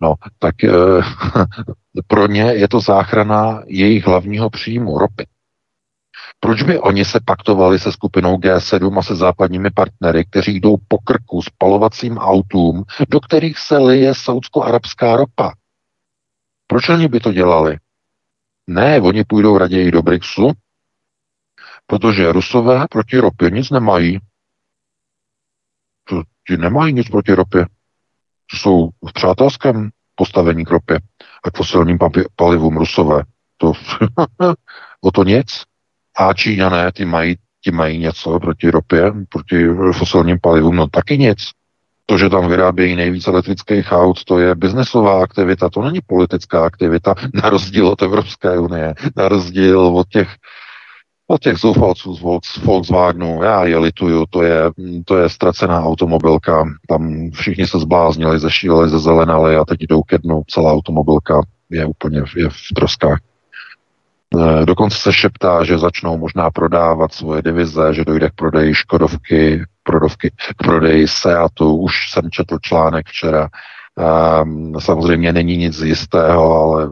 No, 0.00 0.14
tak 0.38 0.64
e, 0.64 0.70
pro 2.06 2.26
ně 2.26 2.42
je 2.42 2.68
to 2.68 2.80
záchrana 2.80 3.62
jejich 3.66 4.06
hlavního 4.06 4.50
příjmu, 4.50 4.98
ropy. 4.98 5.26
Proč 6.40 6.62
by 6.62 6.78
oni 6.78 7.04
se 7.04 7.20
paktovali 7.24 7.78
se 7.78 7.92
skupinou 7.92 8.36
G7 8.36 8.98
a 8.98 9.02
se 9.02 9.16
západními 9.16 9.70
partnery, 9.70 10.24
kteří 10.24 10.60
jdou 10.60 10.76
po 10.88 10.98
krku 10.98 11.42
spalovacím 11.42 12.18
autům, 12.18 12.84
do 13.08 13.20
kterých 13.20 13.58
se 13.58 13.78
lije 13.78 14.14
saudsko-arabská 14.14 15.16
ropa? 15.16 15.52
Proč 16.66 16.88
oni 16.88 17.08
by 17.08 17.20
to 17.20 17.32
dělali? 17.32 17.78
Ne, 18.66 19.00
oni 19.00 19.24
půjdou 19.24 19.58
raději 19.58 19.90
do 19.90 20.02
BRICSu, 20.02 20.52
protože 21.86 22.32
Rusové 22.32 22.86
proti 22.90 23.18
ropě 23.18 23.50
nic 23.50 23.70
nemají. 23.70 24.18
Ti 26.48 26.56
nemají 26.56 26.92
nic 26.92 27.08
proti 27.08 27.32
ropě. 27.32 27.66
Jsou 28.54 28.88
v 29.08 29.12
přátelském 29.12 29.90
postavení 30.14 30.64
k 30.64 30.70
ropě 30.70 31.00
a 31.44 31.50
k 31.50 31.56
fosilním 31.56 31.98
palivům 32.36 32.76
Rusové. 32.76 33.22
To, 33.56 33.72
o 35.00 35.10
to 35.10 35.24
nic. 35.24 35.62
A 36.16 36.32
Číňané, 36.32 36.92
ty 36.92 37.04
mají, 37.04 37.36
ty 37.64 37.70
mají 37.70 37.98
něco 37.98 38.40
proti 38.40 38.70
ropě, 38.70 39.12
proti 39.28 39.68
fosilním 39.92 40.38
palivům, 40.42 40.76
no 40.76 40.86
taky 40.86 41.18
nic. 41.18 41.38
To, 42.06 42.18
že 42.18 42.28
tam 42.28 42.48
vyrábějí 42.48 42.96
nejvíce 42.96 43.30
elektrických 43.30 43.92
aut, 43.92 44.24
to 44.24 44.38
je 44.38 44.54
biznesová 44.54 45.22
aktivita, 45.22 45.70
to 45.70 45.82
není 45.82 45.98
politická 46.06 46.66
aktivita, 46.66 47.14
na 47.34 47.50
rozdíl 47.50 47.88
od 47.88 48.02
Evropské 48.02 48.58
unie, 48.58 48.94
na 49.16 49.28
rozdíl 49.28 49.80
od 49.80 50.08
těch 50.08 50.28
od 51.28 51.40
těch 51.40 51.56
zoufalců 51.56 52.16
z 52.16 52.22
Volkswagenu, 52.64 53.42
já 53.42 53.64
je 53.64 53.78
lituju, 53.78 54.26
to 54.30 54.42
je, 54.42 54.70
to 55.04 55.18
je 55.18 55.28
ztracená 55.28 55.84
automobilka, 55.84 56.64
tam 56.88 57.30
všichni 57.30 57.66
se 57.66 57.78
zbláznili, 57.78 58.38
zešíleli, 58.38 58.88
zezelenali 58.88 59.56
a 59.56 59.64
teď 59.64 59.80
jdou 59.80 60.02
ke 60.02 60.18
dnu, 60.18 60.42
celá 60.48 60.72
automobilka 60.72 61.40
je 61.70 61.86
úplně 61.86 62.22
je 62.36 62.48
v 62.48 62.74
troskách. 62.74 63.18
Eh, 64.36 64.66
dokonce 64.66 64.98
se 64.98 65.12
šeptá, 65.12 65.64
že 65.64 65.78
začnou 65.78 66.18
možná 66.18 66.50
prodávat 66.50 67.12
svoje 67.12 67.42
divize, 67.42 67.94
že 67.94 68.04
dojde 68.04 68.30
k 68.30 68.34
prodeji 68.34 68.74
Škodovky, 68.74 69.64
prodovky, 69.82 70.30
k 70.30 70.64
prodeji 70.64 71.08
Seatu. 71.08 71.76
Už 71.76 72.10
jsem 72.10 72.30
četl 72.30 72.58
článek 72.62 73.06
včera. 73.06 73.48
Um, 74.42 74.80
samozřejmě 74.80 75.32
není 75.32 75.56
nic 75.56 75.80
jistého, 75.80 76.54
ale 76.54 76.88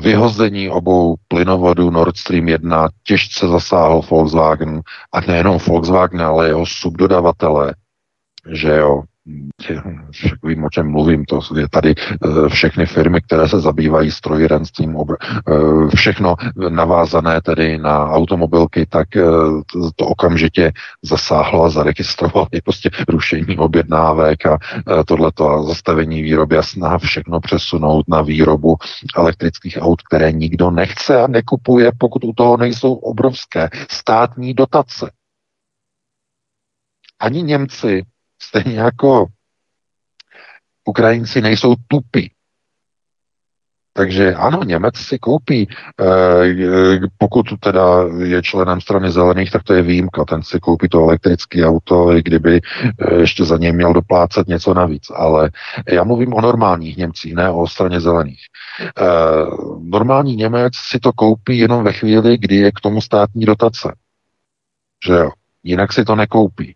vyhození 0.00 0.70
obou 0.70 1.14
plynovodů 1.28 1.90
Nord 1.90 2.16
Stream 2.16 2.48
1 2.48 2.88
těžce 3.02 3.48
zasáhl 3.48 4.02
Volkswagen 4.10 4.80
a 5.12 5.20
nejenom 5.20 5.58
Volkswagen, 5.66 6.22
ale 6.22 6.46
jeho 6.46 6.66
subdodavatele, 6.66 7.74
že 8.52 8.76
jo, 8.76 9.02
však 10.12 10.42
vím, 10.42 10.64
o 10.64 10.70
čem 10.70 10.90
mluvím, 10.90 11.24
to 11.24 11.40
je 11.58 11.68
tady 11.68 11.94
eh, 11.98 12.48
všechny 12.48 12.86
firmy, 12.86 13.20
které 13.20 13.48
se 13.48 13.60
zabývají 13.60 14.10
strojírenstvím, 14.10 14.96
eh, 14.96 15.96
všechno 15.96 16.36
navázané 16.68 17.40
tedy 17.40 17.78
na 17.78 18.08
automobilky, 18.08 18.86
tak 18.86 19.16
eh, 19.16 19.22
to 19.96 20.06
okamžitě 20.06 20.72
zasáhlo 21.02 21.64
a 21.64 21.70
zaregistrovalo 21.70 22.46
je 22.52 22.62
prostě 22.62 22.90
rušení 23.08 23.58
objednávek 23.58 24.46
a 24.46 24.58
tohleto 25.06 25.50
a 25.50 25.62
zastavení 25.62 26.22
výroby 26.22 26.58
a 26.58 26.62
snaha 26.62 26.98
všechno 26.98 27.40
přesunout 27.40 28.08
na 28.08 28.22
výrobu 28.22 28.76
elektrických 29.16 29.78
aut, 29.80 30.02
které 30.02 30.32
nikdo 30.32 30.70
nechce 30.70 31.22
a 31.22 31.26
nekupuje, 31.26 31.92
pokud 31.98 32.24
u 32.24 32.32
toho 32.32 32.56
nejsou 32.56 32.94
obrovské 32.94 33.68
státní 33.90 34.54
dotace. 34.54 35.10
Ani 37.20 37.42
Němci 37.42 38.02
Stejně 38.42 38.78
jako 38.78 39.26
Ukrajinci 40.84 41.40
nejsou 41.40 41.74
tupí. 41.88 42.32
Takže 43.98 44.34
ano, 44.34 44.64
Němec 44.64 44.96
si 44.96 45.18
koupí, 45.18 45.68
eh, 46.00 46.98
pokud 47.18 47.46
teda 47.60 47.82
je 48.24 48.42
členem 48.42 48.80
strany 48.80 49.10
zelených, 49.10 49.50
tak 49.50 49.62
to 49.62 49.74
je 49.74 49.82
výjimka, 49.82 50.24
ten 50.24 50.42
si 50.42 50.60
koupí 50.60 50.88
to 50.88 51.02
elektrické 51.02 51.66
auto, 51.66 52.12
i 52.12 52.22
kdyby 52.22 52.60
eh, 52.60 53.14
ještě 53.14 53.44
za 53.44 53.56
něj 53.56 53.72
měl 53.72 53.92
doplácet 53.92 54.48
něco 54.48 54.74
navíc. 54.74 55.10
Ale 55.14 55.50
já 55.88 56.04
mluvím 56.04 56.34
o 56.34 56.40
normálních 56.40 56.96
Němcích, 56.96 57.34
ne 57.34 57.50
o 57.50 57.66
straně 57.66 58.00
zelených. 58.00 58.40
Eh, 58.80 58.92
normální 59.82 60.36
Němec 60.36 60.72
si 60.76 60.98
to 60.98 61.12
koupí 61.12 61.58
jenom 61.58 61.84
ve 61.84 61.92
chvíli, 61.92 62.38
kdy 62.38 62.56
je 62.56 62.72
k 62.72 62.80
tomu 62.80 63.00
státní 63.00 63.44
dotace. 63.44 63.94
Že 65.06 65.12
jo? 65.12 65.30
Jinak 65.62 65.92
si 65.92 66.04
to 66.04 66.16
nekoupí 66.16 66.74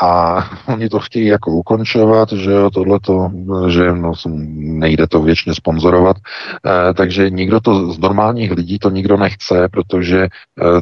a 0.00 0.44
oni 0.66 0.88
to 0.88 0.98
chtějí 0.98 1.26
jako 1.26 1.50
ukončovat, 1.50 2.32
že 2.32 2.50
jo, 2.50 2.70
tohleto, 2.70 3.30
že 3.68 3.92
no, 3.92 4.12
nejde 4.54 5.06
to 5.06 5.22
věčně 5.22 5.54
sponzorovat, 5.54 6.16
e, 6.16 6.94
takže 6.94 7.30
nikdo 7.30 7.60
to 7.60 7.92
z 7.92 7.98
normálních 7.98 8.50
lidí 8.50 8.78
to 8.78 8.90
nikdo 8.90 9.16
nechce, 9.16 9.68
protože 9.68 10.18
e, 10.22 10.28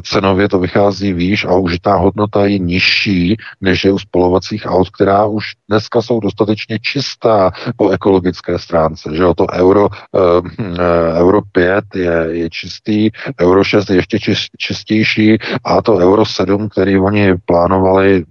cenově 0.01 0.49
to 0.49 0.59
vychází 0.59 1.13
výš 1.13 1.45
a 1.45 1.53
užitá 1.53 1.95
hodnota 1.95 2.45
je 2.45 2.59
nižší, 2.59 3.37
než 3.61 3.85
je 3.85 3.91
u 3.91 3.99
spolovacích 3.99 4.65
aut, 4.65 4.89
která 4.89 5.25
už 5.25 5.45
dneska 5.69 6.01
jsou 6.01 6.19
dostatečně 6.19 6.79
čistá 6.79 7.51
po 7.77 7.89
ekologické 7.89 8.59
stránce, 8.59 9.09
že 9.15 9.23
jo, 9.23 9.33
to 9.33 9.45
euro, 9.53 9.89
e, 9.89 11.19
euro 11.19 11.41
5 11.51 11.85
je, 11.95 12.27
je 12.29 12.49
čistý, 12.49 13.09
euro 13.41 13.63
6 13.63 13.89
je 13.89 13.95
ještě 13.95 14.19
čistější 14.57 15.37
a 15.63 15.81
to 15.81 15.93
euro 15.93 16.25
7, 16.25 16.69
který 16.69 16.99
oni 16.99 17.33
plánovali 17.45 18.23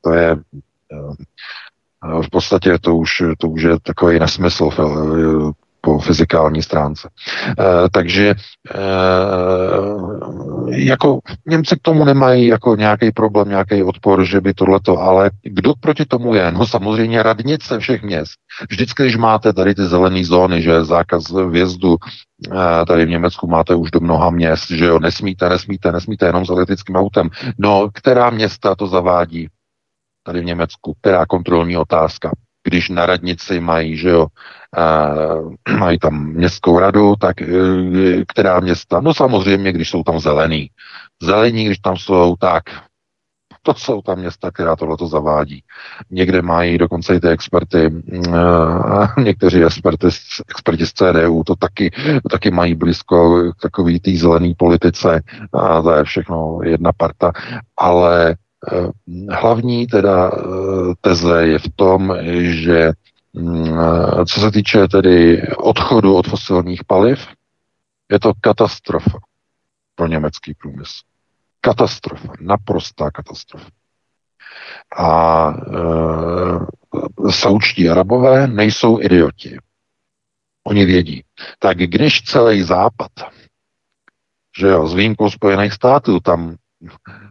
to 0.00 0.12
je 0.12 0.36
eh, 0.92 2.22
v 2.22 2.30
podstatě 2.30 2.78
to 2.80 2.96
už, 2.96 3.22
to 3.38 3.48
už 3.48 3.62
je 3.62 3.80
takový 3.82 4.18
nesmysl 4.18 4.70
eh, 4.72 5.52
po 5.80 5.98
fyzikální 5.98 6.62
stránce. 6.62 7.08
Takže 7.92 8.34
jako 10.70 11.18
Němci 11.46 11.76
k 11.76 11.82
tomu 11.82 12.04
nemají 12.04 12.46
jako 12.46 12.76
nějaký 12.76 13.12
problém, 13.12 13.48
nějaký 13.48 13.82
odpor, 13.82 14.24
že 14.24 14.40
by 14.40 14.54
tohleto, 14.54 14.98
ale 14.98 15.30
kdo 15.42 15.74
proti 15.80 16.04
tomu 16.04 16.34
je? 16.34 16.52
No 16.52 16.66
samozřejmě 16.66 17.22
radnice 17.22 17.78
všech 17.78 18.02
měst. 18.02 18.32
Vždycky, 18.70 19.02
když 19.02 19.16
máte 19.16 19.52
tady 19.52 19.74
ty 19.74 19.84
zelené 19.84 20.24
zóny, 20.24 20.62
že 20.62 20.84
zákaz 20.84 21.24
vjezdu 21.50 21.96
tady 22.86 23.06
v 23.06 23.08
Německu 23.08 23.46
máte 23.46 23.74
už 23.74 23.90
do 23.90 24.00
mnoha 24.00 24.30
měst, 24.30 24.70
že 24.70 24.84
jo, 24.84 24.98
nesmíte, 24.98 25.48
nesmíte, 25.48 25.92
nesmíte 25.92 26.26
jenom 26.26 26.46
s 26.46 26.50
elektrickým 26.50 26.96
autem. 26.96 27.30
No, 27.58 27.88
která 27.94 28.30
města 28.30 28.74
to 28.74 28.86
zavádí? 28.86 29.48
Tady 30.24 30.40
v 30.40 30.44
Německu, 30.44 30.94
která 31.00 31.26
kontrolní 31.26 31.76
otázka. 31.76 32.30
Když 32.66 32.88
na 32.88 33.06
radnici 33.06 33.60
mají, 33.60 33.96
že 33.96 34.08
jo, 34.08 34.26
uh, 34.26 35.52
mají 35.78 35.98
tam 35.98 36.26
městskou 36.26 36.78
radu, 36.78 37.14
tak 37.20 37.36
uh, 37.40 38.22
která 38.28 38.60
města? 38.60 39.00
No 39.00 39.14
samozřejmě, 39.14 39.72
když 39.72 39.90
jsou 39.90 40.02
tam 40.02 40.20
zelený. 40.20 40.70
Zelení, 41.22 41.64
když 41.64 41.78
tam 41.78 41.96
jsou, 41.96 42.36
tak 42.36 42.62
to 43.62 43.74
jsou 43.74 44.02
tam 44.02 44.18
města, 44.18 44.50
která 44.50 44.76
tohleto 44.76 45.06
zavádí. 45.06 45.62
Někde 46.10 46.42
mají 46.42 46.78
dokonce 46.78 47.14
i 47.14 47.20
ty 47.20 47.28
experty, 47.28 47.86
uh, 47.86 49.06
někteří 49.24 49.64
experty, 49.64 50.06
experti 50.50 50.86
z 50.86 50.92
CDU 50.92 51.42
to 51.46 51.56
taky, 51.56 51.90
taky 52.30 52.50
mají 52.50 52.74
blízko 52.74 53.42
takový 53.62 54.00
té 54.00 54.10
zelený 54.16 54.54
politice 54.54 55.22
a 55.52 55.82
to 55.82 55.90
je 55.90 56.04
všechno 56.04 56.58
jedna 56.62 56.92
parta, 56.96 57.32
ale 57.76 58.36
hlavní 59.30 59.86
teda 59.86 60.30
eh, 60.34 60.40
teze 61.00 61.46
je 61.46 61.58
v 61.58 61.68
tom, 61.76 62.16
že 62.40 62.92
mm, 63.32 63.78
eh, 63.78 64.26
co 64.26 64.40
se 64.40 64.50
týče 64.50 64.88
tedy 64.88 65.42
odchodu 65.56 66.14
od 66.16 66.28
fosilních 66.28 66.84
paliv, 66.84 67.26
je 68.10 68.20
to 68.20 68.32
katastrofa 68.40 69.18
pro 69.94 70.06
německý 70.06 70.54
průmysl. 70.54 71.02
Katastrofa, 71.60 72.32
naprostá 72.40 73.10
katastrofa. 73.10 73.68
A 74.96 75.50
e, 77.28 77.32
saučtí 77.32 77.88
arabové 77.88 78.46
nejsou 78.46 79.00
idioti. 79.00 79.58
Oni 80.64 80.84
vědí. 80.84 81.24
Tak 81.58 81.78
když 81.78 82.22
celý 82.22 82.62
západ, 82.62 83.10
že 84.58 84.66
jo, 84.66 84.88
s 84.88 84.94
výjimkou 84.94 85.30
Spojených 85.30 85.72
států, 85.72 86.20
tam 86.20 86.56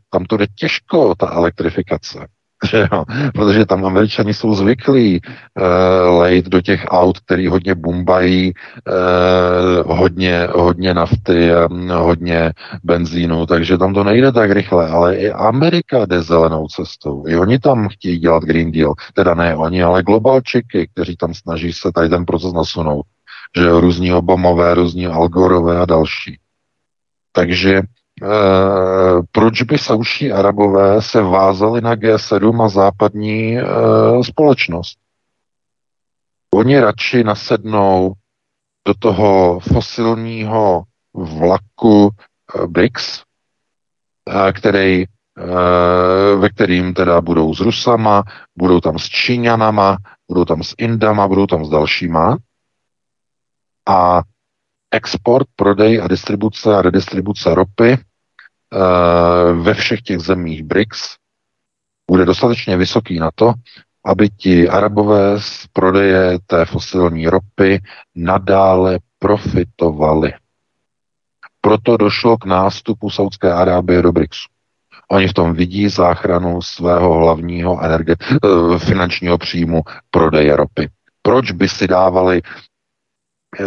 tam 0.09 0.25
to 0.25 0.37
jde 0.37 0.45
těžko, 0.55 1.15
ta 1.15 1.29
elektrifikace. 1.29 2.27
Jo? 2.73 3.03
Protože 3.33 3.65
tam 3.65 3.85
američani 3.85 4.33
jsou 4.33 4.55
zvyklí 4.55 5.21
uh, 5.21 6.17
lejt 6.19 6.45
do 6.45 6.61
těch 6.61 6.85
aut, 6.87 7.19
který 7.19 7.47
hodně 7.47 7.75
bumbají, 7.75 8.53
uh, 9.87 9.97
hodně, 9.97 10.47
hodně 10.51 10.93
nafty, 10.93 11.51
um, 11.69 11.89
hodně 11.89 12.53
benzínu, 12.83 13.45
takže 13.45 13.77
tam 13.77 13.93
to 13.93 14.03
nejde 14.03 14.31
tak 14.31 14.51
rychle, 14.51 14.89
ale 14.89 15.15
i 15.15 15.31
Amerika 15.31 16.05
jde 16.05 16.21
zelenou 16.21 16.67
cestou. 16.67 17.27
I 17.27 17.37
oni 17.37 17.59
tam 17.59 17.89
chtějí 17.89 18.19
dělat 18.19 18.43
Green 18.43 18.71
Deal. 18.71 18.93
Teda 19.13 19.33
ne 19.33 19.55
oni, 19.55 19.83
ale 19.83 20.03
globalčiky, 20.03 20.89
kteří 20.93 21.15
tam 21.15 21.33
snaží 21.33 21.73
se 21.73 21.91
tady 21.91 22.09
ten 22.09 22.25
proces 22.25 22.53
nasunout. 22.53 23.05
Že 23.57 23.63
jo, 23.63 23.79
různí 23.79 24.13
Obamové, 24.13 24.73
různí 24.73 25.07
Algorové 25.07 25.79
a 25.79 25.85
další. 25.85 26.39
Takže 27.31 27.81
proč 29.31 29.61
by 29.61 29.77
sauští 29.77 30.31
arabové 30.31 31.01
se 31.01 31.21
vázali 31.21 31.81
na 31.81 31.95
G7 31.95 32.63
a 32.63 32.69
západní 32.69 33.57
e, 33.57 33.63
společnost? 34.23 34.97
Oni 36.53 36.79
radši 36.79 37.23
nasednou 37.23 38.13
do 38.87 38.93
toho 38.93 39.59
fosilního 39.59 40.83
vlaku 41.13 42.09
e, 42.09 42.67
BRICS, 42.67 43.23
který, 44.53 45.05
ve 46.37 46.49
kterým 46.49 46.93
teda 46.93 47.21
budou 47.21 47.55
s 47.55 47.59
Rusama, 47.59 48.23
budou 48.57 48.79
tam 48.79 48.99
s 48.99 49.05
Číňanama, 49.09 49.97
budou 50.27 50.45
tam 50.45 50.63
s 50.63 50.75
Indama, 50.77 51.27
budou 51.27 51.47
tam 51.47 51.65
s 51.65 51.69
dalšíma. 51.69 52.37
A 53.89 54.21
export, 54.93 55.47
prodej 55.55 56.01
a 56.01 56.07
distribuce 56.07 56.75
a 56.75 56.81
redistribuce 56.81 57.55
ropy 57.55 57.97
ve 59.53 59.73
všech 59.73 60.01
těch 60.01 60.19
zemích 60.19 60.63
BRICS 60.63 61.15
bude 62.11 62.25
dostatečně 62.25 62.77
vysoký 62.77 63.19
na 63.19 63.29
to, 63.35 63.53
aby 64.05 64.29
ti 64.29 64.69
arabové 64.69 65.41
z 65.41 65.67
prodeje 65.73 66.39
té 66.47 66.65
fosilní 66.65 67.27
ropy 67.27 67.81
nadále 68.15 68.99
profitovali. 69.19 70.33
Proto 71.61 71.97
došlo 71.97 72.37
k 72.37 72.45
nástupu 72.45 73.09
Saudské 73.09 73.53
Arábie 73.53 74.01
do 74.01 74.11
BRICSu. 74.11 74.47
Oni 75.11 75.27
v 75.27 75.33
tom 75.33 75.53
vidí 75.53 75.89
záchranu 75.89 76.61
svého 76.61 77.13
hlavního 77.13 77.77
energe- 77.81 78.15
eh, 78.19 78.79
finančního 78.79 79.37
příjmu 79.37 79.81
prodeje 80.11 80.55
ropy. 80.55 80.89
Proč 81.21 81.51
by 81.51 81.69
si 81.69 81.87
dávali 81.87 82.41
Eh, 82.41 82.72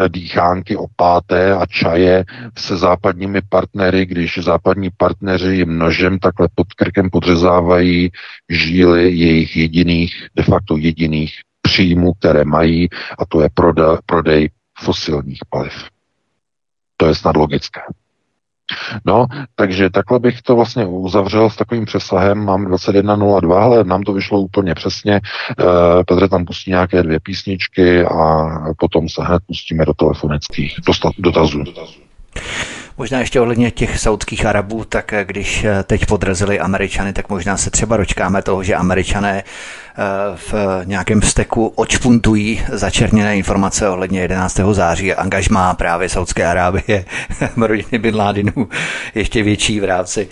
dýchánky 0.09 0.77
opáté 0.77 1.55
a 1.55 1.67
čaje 1.67 2.25
se 2.59 2.77
západními 2.77 3.41
partnery, 3.49 4.07
když 4.07 4.39
západní 4.39 4.91
partneři 4.97 5.55
jim 5.55 5.79
nožem 5.79 6.19
takhle 6.19 6.49
pod 6.55 6.73
krkem 6.75 7.11
podřezávají 7.11 8.11
žíly 8.49 9.11
jejich 9.13 9.57
jediných, 9.57 10.29
de 10.35 10.43
facto 10.43 10.77
jediných 10.77 11.35
příjmů, 11.63 12.13
které 12.13 12.45
mají, 12.45 12.89
a 13.19 13.27
to 13.29 13.41
je 13.41 13.49
prodej 14.07 14.51
fosilních 14.79 15.41
paliv. 15.51 15.73
To 16.97 17.07
je 17.07 17.15
snad 17.15 17.37
logické. 17.37 17.81
No, 19.05 19.27
takže 19.55 19.91
takhle 19.91 20.19
bych 20.19 20.43
to 20.43 20.57
vlastně 20.57 20.87
uzavřel 20.87 21.51
s 21.51 21.57
takovým 21.57 21.85
přesahem. 21.85 22.45
Mám 22.45 22.67
21.02, 22.67 23.53
ale 23.55 23.85
nám 23.85 24.03
to 24.03 24.13
vyšlo 24.13 24.41
úplně 24.41 24.75
přesně. 24.75 25.15
E, 25.15 25.21
Petr 26.05 26.29
tam 26.29 26.45
pustí 26.45 26.71
nějaké 26.71 27.03
dvě 27.03 27.21
písničky 27.21 28.05
a 28.05 28.49
potom 28.79 29.09
se 29.09 29.23
hned 29.25 29.43
pustíme 29.47 29.85
do 29.85 29.95
telefonických 29.95 30.77
dotazů. 31.19 31.65
Možná 32.99 33.19
ještě 33.19 33.41
ohledně 33.41 33.71
těch 33.71 33.99
saudských 33.99 34.47
Arabů, 34.47 34.85
tak 34.85 35.15
když 35.25 35.65
eh, 35.65 35.83
teď 35.83 36.07
podrazili 36.07 36.61
Američany, 36.61 37.13
tak 37.13 37.29
možná 37.29 37.57
se 37.57 37.71
třeba 37.71 37.97
dočkáme 37.97 38.43
toho, 38.43 38.63
že 38.63 38.75
Američané 38.75 39.45
v 40.35 40.55
nějakém 40.85 41.21
vzteku 41.21 41.73
očpuntují 41.75 42.63
začerněné 42.73 43.37
informace 43.37 43.89
ohledně 43.89 44.21
11. 44.21 44.61
září 44.73 45.15
a 45.15 45.21
angažmá 45.21 45.75
právě 45.75 46.09
Saudské 46.09 46.47
Arábie 46.47 47.05
rodiny 47.57 47.99
Bin 47.99 48.17
Ládinů 48.17 48.69
ještě 49.15 49.43
větší 49.43 49.81
v 49.81 49.85
rámci, 49.85 50.29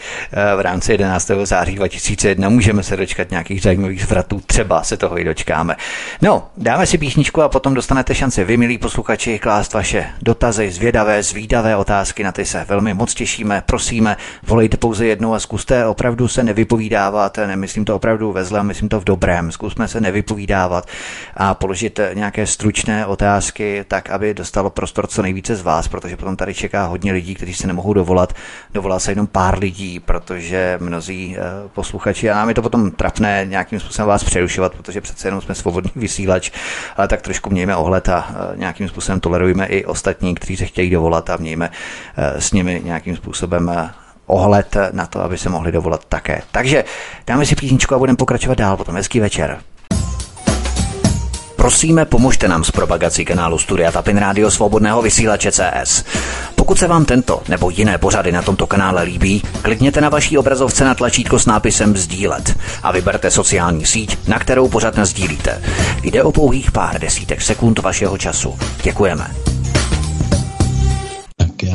v 0.57 0.61
rámci 0.61 0.93
11. 0.93 1.31
září 1.45 1.74
2001. 1.74 2.49
Můžeme 2.49 2.82
se 2.82 2.97
dočkat 2.97 3.31
nějakých 3.31 3.62
zajímavých 3.62 4.03
zvratů, 4.03 4.41
třeba 4.47 4.82
se 4.82 4.97
toho 4.97 5.19
i 5.19 5.24
dočkáme. 5.24 5.77
No, 6.23 6.49
dáme 6.57 6.86
si 6.86 6.99
písničku 6.99 7.43
a 7.43 7.49
potom 7.49 7.74
dostanete 7.74 8.15
šanci 8.15 8.45
vy, 8.45 8.57
milí 8.57 8.78
posluchači, 8.78 9.39
klást 9.39 9.74
vaše 9.74 10.07
dotazy, 10.23 10.70
zvědavé, 10.70 11.23
zvídavé 11.23 11.77
otázky, 11.77 12.24
na 12.24 12.32
ty 12.32 12.45
se 12.45 12.65
velmi 12.69 12.95
moc 12.95 13.15
těšíme, 13.15 13.62
prosíme, 13.66 14.16
volejte 14.47 14.77
pouze 14.77 15.07
jednou 15.07 15.35
a 15.35 15.41
zkuste 15.41 15.86
opravdu 15.86 16.28
se 16.28 16.43
nevypovídávat, 16.43 17.36
nemyslím 17.36 17.85
to 17.85 17.97
opravdu 17.97 18.32
ve 18.32 18.45
zlém, 18.45 18.66
myslím 18.66 18.89
to 18.89 19.01
v 19.01 19.05
dobrém, 19.05 19.53
zkusme 19.55 19.89
se 19.89 20.01
nevypovídávat 20.01 20.89
a 21.37 21.55
položit 21.55 22.01
nějaké 22.15 22.47
stručné 22.47 23.07
otázky, 23.07 23.85
tak 23.89 24.11
aby 24.11 24.35
dostalo 24.35 24.71
prostor 24.71 25.07
co 25.07 25.23
nejvíce 25.23 25.57
z 25.57 25.63
vás, 25.63 25.89
protože 25.89 26.17
potom 26.17 26.37
tady 26.37 26.55
čeká 26.55 26.87
hodně 26.87 27.13
lidí, 27.13 27.35
kteří 27.35 27.55
se 27.55 27.67
nemohou 27.67 27.93
dovolat. 27.93 28.33
Dovolá 28.75 28.99
se 28.99 29.13
jenom 29.13 29.27
pár 29.27 29.59
lidí, 29.59 30.01
protože 30.01 30.79
mnozí 30.81 31.37
eh, 31.37 31.69
posluchači, 31.75 32.31
a 32.31 32.35
nám 32.35 32.49
je 32.49 32.55
to 32.55 32.63
potom 32.63 32.91
trapné 32.91 33.47
nějakým 33.49 33.81
způsobem 33.81 34.09
vás 34.09 34.25
přerušovat, 34.25 34.75
protože 34.75 35.01
přece 35.01 35.29
jenom 35.29 35.41
jsme 35.41 35.55
svobodný 35.55 35.93
vysílač, 35.97 36.51
ale 36.97 37.09
tak 37.09 37.23
trošku 37.23 37.51
mějme 37.51 37.77
ohled 37.77 38.09
a 38.09 38.29
eh, 38.29 38.57
nějakým 38.57 38.89
způsobem 38.89 39.21
tolerujeme 39.21 39.67
i 39.67 39.85
ostatní, 39.85 40.35
kteří 40.35 40.57
se 40.57 40.67
chtějí 40.67 40.91
dovolat 40.91 41.31
a 41.31 41.37
mějme 41.37 41.71
eh, 42.17 42.41
s 42.41 42.53
nimi 42.53 42.81
nějakým 42.85 43.17
způsobem 43.17 43.71
ohled 44.27 44.77
na 44.93 45.07
to, 45.07 45.21
aby 45.21 45.39
se 45.39 45.49
mohli 45.49 45.73
dovolat 45.73 46.05
také. 46.09 46.43
Takže 46.51 46.85
dáme 47.27 47.47
si 47.47 47.57
písničku 47.57 47.95
a 47.95 47.99
budeme 47.99 48.17
pokračovat 48.17 48.59
dál. 48.59 48.77
Potom 48.77 48.95
hezký 48.95 49.21
večer. 49.21 49.59
Prosíme, 51.57 52.05
pomožte 52.05 52.49
nám 52.49 52.65
s 52.65 52.71
propagací 52.71 53.25
kanálu 53.25 53.59
Studia 53.59 53.93
Tapin 53.93 54.17
Rádio 54.17 54.51
Svobodného 54.51 55.03
vysílače 55.03 55.53
CS. 55.53 56.05
Pokud 56.55 56.79
se 56.79 56.89
vám 56.89 57.05
tento 57.05 57.43
nebo 57.49 57.71
jiné 57.71 57.99
pořady 57.99 58.33
na 58.33 58.43
tomto 58.43 58.67
kanále 58.67 59.03
líbí, 59.03 59.43
klikněte 59.63 60.01
na 60.01 60.09
vaší 60.09 60.39
obrazovce 60.39 60.85
na 60.85 60.95
tlačítko 60.95 61.39
s 61.39 61.47
nápisem 61.47 61.97
Sdílet 61.97 62.59
a 62.83 62.93
vyberte 62.93 63.31
sociální 63.31 63.87
síť, 63.87 64.29
na 64.29 64.39
kterou 64.39 64.69
pořád 64.69 64.99
sdílíte. 64.99 65.63
Jde 66.03 66.23
o 66.23 66.33
pouhých 66.33 66.73
pár 66.73 67.01
desítek 67.01 67.43
sekund 67.43 67.79
vašeho 67.79 68.19
času. 68.19 68.59
Děkujeme. 68.83 69.27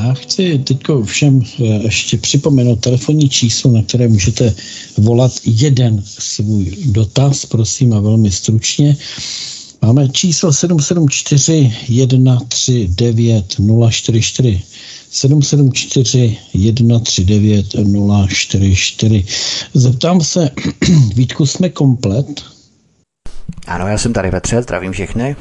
Já 0.05 0.13
chci 0.13 0.59
teď 0.59 0.77
všem 1.03 1.41
eh, 1.41 1.63
ještě 1.63 2.17
připomenout 2.17 2.75
telefonní 2.75 3.29
číslo, 3.29 3.71
na 3.71 3.83
které 3.83 4.07
můžete 4.07 4.55
volat 4.97 5.31
jeden 5.45 6.03
svůj 6.05 6.77
dotaz, 6.85 7.45
prosím 7.45 7.93
a 7.93 7.99
velmi 7.99 8.31
stručně. 8.31 8.97
Máme 9.81 10.09
číslo 10.09 10.53
774 10.53 11.73
139 11.95 13.55
044. 13.89 14.61
774 15.11 16.37
139 16.75 17.65
044. 18.33 19.25
Zeptám 19.73 20.21
se, 20.21 20.49
Vítku, 21.15 21.45
jsme 21.45 21.69
komplet? 21.69 22.41
Ano, 23.67 23.87
já 23.87 23.97
jsem 23.97 24.13
tady 24.13 24.31
Petře, 24.31 24.61
zdravím 24.61 24.91
všechny. 24.91 25.35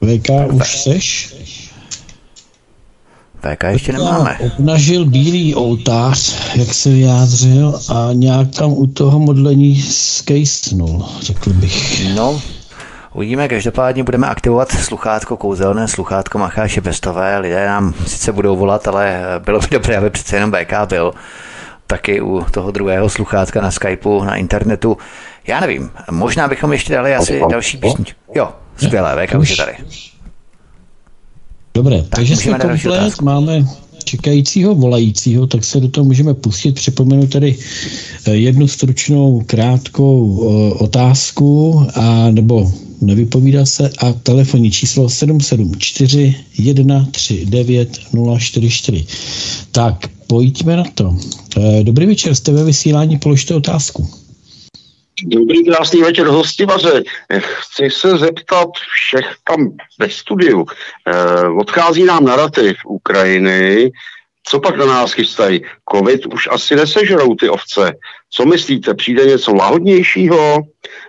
VK, 0.00 0.52
už 0.52 0.82
seš? 0.82 1.34
VK 3.54 3.64
ještě 3.68 3.92
nemáme. 3.92 4.38
Obnažil 4.40 5.04
bílý 5.04 5.54
oltář, 5.54 6.36
jak 6.54 6.74
se 6.74 6.88
vyjádřil, 6.88 7.80
a 7.88 8.08
nějak 8.12 8.48
tam 8.48 8.72
u 8.72 8.86
toho 8.86 9.18
modlení 9.18 9.82
skejsnul, 9.82 11.06
řekl 11.20 11.52
bych. 11.52 12.06
No, 12.14 12.40
Uvidíme, 13.14 13.48
každopádně 13.48 14.04
budeme 14.04 14.26
aktivovat 14.26 14.72
sluchátko 14.72 15.36
kouzelné, 15.36 15.88
sluchátko 15.88 16.38
Macháše 16.38 16.80
Bestové. 16.80 17.38
Lidé 17.38 17.66
nám 17.66 17.94
sice 18.06 18.32
budou 18.32 18.56
volat, 18.56 18.88
ale 18.88 19.22
bylo 19.44 19.60
by 19.60 19.66
dobré, 19.70 19.96
aby 19.96 20.10
přece 20.10 20.36
jenom 20.36 20.50
BK 20.50 20.72
byl 20.88 21.14
taky 21.86 22.20
u 22.20 22.44
toho 22.50 22.70
druhého 22.70 23.08
sluchátka 23.08 23.60
na 23.60 23.70
Skypeu, 23.70 24.24
na 24.24 24.36
internetu. 24.36 24.96
Já 25.46 25.60
nevím, 25.60 25.90
možná 26.10 26.48
bychom 26.48 26.72
ještě 26.72 26.94
dali 26.94 27.14
asi 27.14 27.42
další 27.50 27.76
písničku. 27.76 28.20
Jo, 28.34 28.52
skvělé, 28.76 29.26
VK 29.26 29.34
už 29.34 29.50
je 29.50 29.56
tady. 29.56 29.72
Dobré, 31.78 32.02
tak 32.02 32.08
takže 32.10 32.36
jsme 32.36 32.58
komplet, 32.58 33.22
máme 33.22 33.64
čekajícího, 34.04 34.74
volajícího, 34.74 35.46
tak 35.46 35.64
se 35.64 35.80
do 35.80 35.88
toho 35.88 36.04
můžeme 36.04 36.34
pustit. 36.34 36.74
Připomenu 36.74 37.26
tady 37.26 37.56
eh, 38.24 38.34
jednu 38.34 38.68
stručnou, 38.68 39.42
krátkou 39.46 40.42
eh, 40.42 40.74
otázku, 40.74 41.82
a 41.94 42.30
nebo 42.30 42.72
nevypovídá 43.00 43.66
se, 43.66 43.90
a 43.98 44.12
telefonní 44.12 44.70
číslo 44.70 45.08
774 45.08 46.34
139 46.52 47.98
044. 48.38 49.04
Tak, 49.72 50.10
pojďme 50.26 50.76
na 50.76 50.84
to. 50.94 51.16
Eh, 51.56 51.84
dobrý 51.84 52.06
večer, 52.06 52.34
jste 52.34 52.52
ve 52.52 52.64
vysílání, 52.64 53.18
položte 53.18 53.54
otázku. 53.54 54.08
Dobrý, 55.24 55.64
krásný 55.64 56.02
večer, 56.02 56.26
hostivaře. 56.26 57.02
Chci 57.38 57.90
se 57.90 58.18
zeptat 58.18 58.68
všech 58.92 59.34
tam 59.44 59.76
ve 59.98 60.10
studiu. 60.10 60.66
Eh, 61.06 61.48
odchází 61.48 62.04
nám 62.04 62.24
narrativ 62.24 62.76
Ukrajiny. 62.86 63.90
Co 64.44 64.60
pak 64.60 64.76
na 64.76 64.86
nás 64.86 65.12
chystají? 65.12 65.62
Covid 65.92 66.26
už 66.26 66.48
asi 66.50 66.76
nesežerou 66.76 67.34
ty 67.34 67.48
ovce. 67.48 67.92
Co 68.30 68.44
myslíte, 68.46 68.94
přijde 68.94 69.24
něco 69.24 69.54
lahodnějšího? 69.54 70.62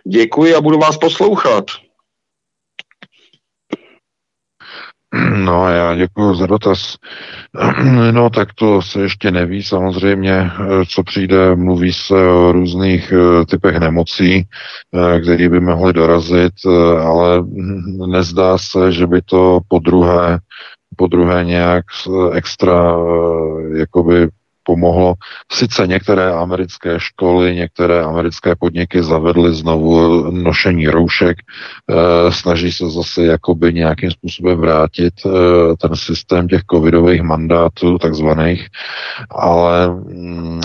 Děkuji 0.07 0.55
a 0.55 0.61
budu 0.61 0.79
vás 0.79 0.97
poslouchat. 0.97 1.65
No, 5.45 5.69
já 5.69 5.95
děkuji 5.95 6.35
za 6.35 6.45
dotaz. 6.45 6.95
No, 8.11 8.29
tak 8.29 8.53
to 8.53 8.81
se 8.81 9.01
ještě 9.01 9.31
neví 9.31 9.63
samozřejmě, 9.63 10.51
co 10.87 11.03
přijde. 11.03 11.55
Mluví 11.55 11.93
se 11.93 12.27
o 12.27 12.51
různých 12.51 13.11
eh, 13.11 13.45
typech 13.45 13.75
nemocí, 13.75 14.47
eh, 14.93 15.19
které 15.19 15.49
by 15.49 15.59
mohly 15.59 15.93
dorazit, 15.93 16.53
eh, 16.65 17.01
ale 17.01 17.43
nezdá 18.07 18.57
se, 18.57 18.91
že 18.91 19.07
by 19.07 19.21
to 19.21 19.59
po 19.67 19.79
druhé 19.79 20.39
po 20.95 21.07
druhé 21.07 21.45
nějak 21.45 21.85
extra 22.33 22.95
jakoby 23.75 24.27
pomohlo. 24.69 25.13
Sice 25.51 25.87
některé 25.87 26.33
americké 26.33 26.99
školy, 26.99 27.55
některé 27.55 28.03
americké 28.03 28.55
podniky 28.55 29.03
zavedly 29.03 29.53
znovu 29.53 30.29
nošení 30.31 30.87
roušek, 30.87 31.37
e, 31.41 32.31
snaží 32.31 32.71
se 32.71 32.89
zase 32.89 33.25
jakoby 33.25 33.73
nějakým 33.73 34.11
způsobem 34.11 34.59
vrátit 34.59 35.13
e, 35.25 35.29
ten 35.77 35.95
systém 35.95 36.47
těch 36.47 36.61
covidových 36.71 37.21
mandátů, 37.21 37.97
takzvaných, 37.97 38.67
ale 39.29 39.89
mm, 39.89 40.61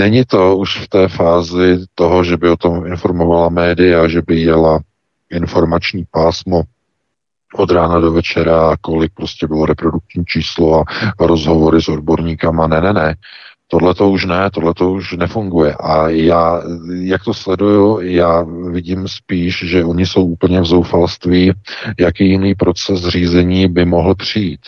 není 0.00 0.24
to 0.24 0.56
už 0.56 0.78
v 0.78 0.88
té 0.88 1.08
fázi 1.08 1.84
toho, 1.94 2.24
že 2.24 2.36
by 2.36 2.48
o 2.48 2.56
tom 2.56 2.86
informovala 2.86 3.48
média, 3.48 4.08
že 4.08 4.22
by 4.22 4.40
jela 4.40 4.80
informační 5.30 6.04
pásmo 6.10 6.62
od 7.56 7.70
rána 7.70 8.00
do 8.00 8.12
večera, 8.12 8.76
kolik 8.80 9.12
prostě 9.14 9.46
bylo 9.46 9.66
reprodukční 9.66 10.24
číslo 10.24 10.84
a 11.18 11.26
rozhovory 11.26 11.82
s 11.82 11.88
odborníkama. 11.88 12.66
Ne, 12.66 12.80
ne, 12.80 12.92
ne. 12.92 13.14
Tohle 13.68 13.94
to 13.94 14.10
už 14.10 14.24
ne, 14.24 14.50
tohle 14.50 14.74
to 14.74 14.90
už 14.90 15.12
nefunguje. 15.12 15.74
A 15.74 16.08
já, 16.08 16.62
jak 17.00 17.24
to 17.24 17.34
sleduju, 17.34 18.00
já 18.00 18.46
vidím 18.70 19.08
spíš, 19.08 19.64
že 19.68 19.84
oni 19.84 20.06
jsou 20.06 20.24
úplně 20.24 20.60
v 20.60 20.64
zoufalství, 20.64 21.52
jaký 21.98 22.30
jiný 22.30 22.54
proces 22.54 23.08
řízení 23.08 23.68
by 23.68 23.84
mohl 23.84 24.14
přijít. 24.14 24.60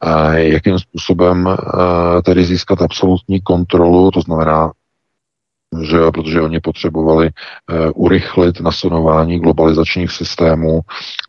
A 0.00 0.32
jakým 0.32 0.78
způsobem 0.78 1.56
tedy 2.24 2.44
získat 2.44 2.82
absolutní 2.82 3.40
kontrolu, 3.40 4.10
to 4.10 4.20
znamená 4.20 4.72
že 5.82 5.98
protože 6.14 6.40
oni 6.40 6.60
potřebovali 6.60 7.26
uh, 7.26 7.90
urychlit 7.94 8.60
nasunování 8.60 9.38
globalizačních 9.38 10.12
systémů 10.12 10.80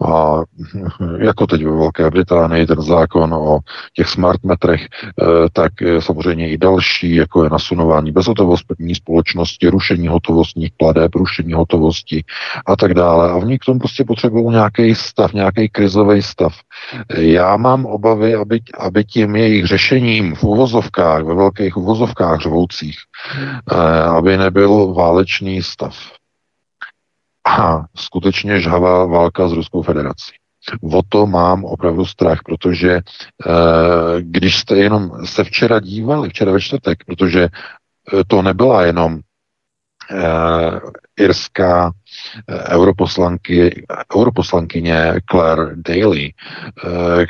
a 0.06 0.42
jako 1.20 1.48
teď 1.48 1.66
ve 1.66 1.72
Velké 1.72 2.10
Británii 2.10 2.66
ten 2.66 2.82
zákon 2.82 3.34
o 3.34 3.60
těch 3.94 4.10
smart 4.10 4.44
metrech, 4.44 4.82
uh, 5.22 5.28
tak 5.54 5.72
samozřejmě 6.00 6.50
i 6.50 6.58
další, 6.58 7.16
jako 7.16 7.44
je 7.44 7.50
nasunování 7.50 8.12
bezhotovostní 8.12 8.96
společnosti, 8.96 9.68
rušení 9.68 10.08
hotovostních 10.08 10.72
pladeb, 10.78 11.16
rušení 11.16 11.54
hotovosti 11.54 12.24
a 12.66 12.76
tak 12.76 12.94
dále. 12.94 13.30
A 13.30 13.36
oni 13.36 13.60
k 13.60 13.66
tomu 13.66 13.80
prostě 13.80 14.04
potřebují 14.04 14.50
nějaký 14.50 14.96
stav, 14.96 15.34
nějaký 15.34 15.70
krizový 15.70 16.22
stav. 16.22 16.54
Já 17.18 17.58
mám 17.58 17.86
obavy, 17.86 18.36
aby, 18.36 18.60
aby 18.80 19.04
tím 19.04 19.36
jejich 19.36 19.66
řešením 19.66 20.36
v 20.36 20.44
uvozovkách, 20.44 21.24
ve 21.24 21.36
velkých 21.36 21.78
uvozovkách 21.78 22.40
řvoucích, 22.40 22.98
uh, 23.72 24.18
nebyl 24.38 24.94
válečný 24.94 25.64
stav. 25.64 25.96
A 27.48 27.86
skutečně 27.96 28.60
žhavá 28.60 29.06
válka 29.06 29.48
s 29.48 29.52
Ruskou 29.52 29.82
federací. 29.82 30.32
O 30.94 31.02
to 31.10 31.28
mám 31.28 31.66
opravdu 31.66 32.06
strach, 32.06 32.40
protože 32.46 32.92
e, 32.92 33.02
když 34.20 34.58
jste 34.58 34.78
jenom 34.78 35.26
se 35.26 35.44
včera 35.44 35.80
dívali, 35.80 36.30
včera 36.30 36.52
ve 36.52 36.62
čtvrtek, 36.62 37.04
protože 37.06 37.44
e, 37.44 37.50
to 38.28 38.42
nebyla 38.42 38.86
jenom 38.86 39.16
e, 39.16 39.22
irská 41.18 41.92
europoslanky, 42.70 43.86
europoslankyně 44.16 45.14
Claire 45.32 45.76
Daly, 45.76 46.34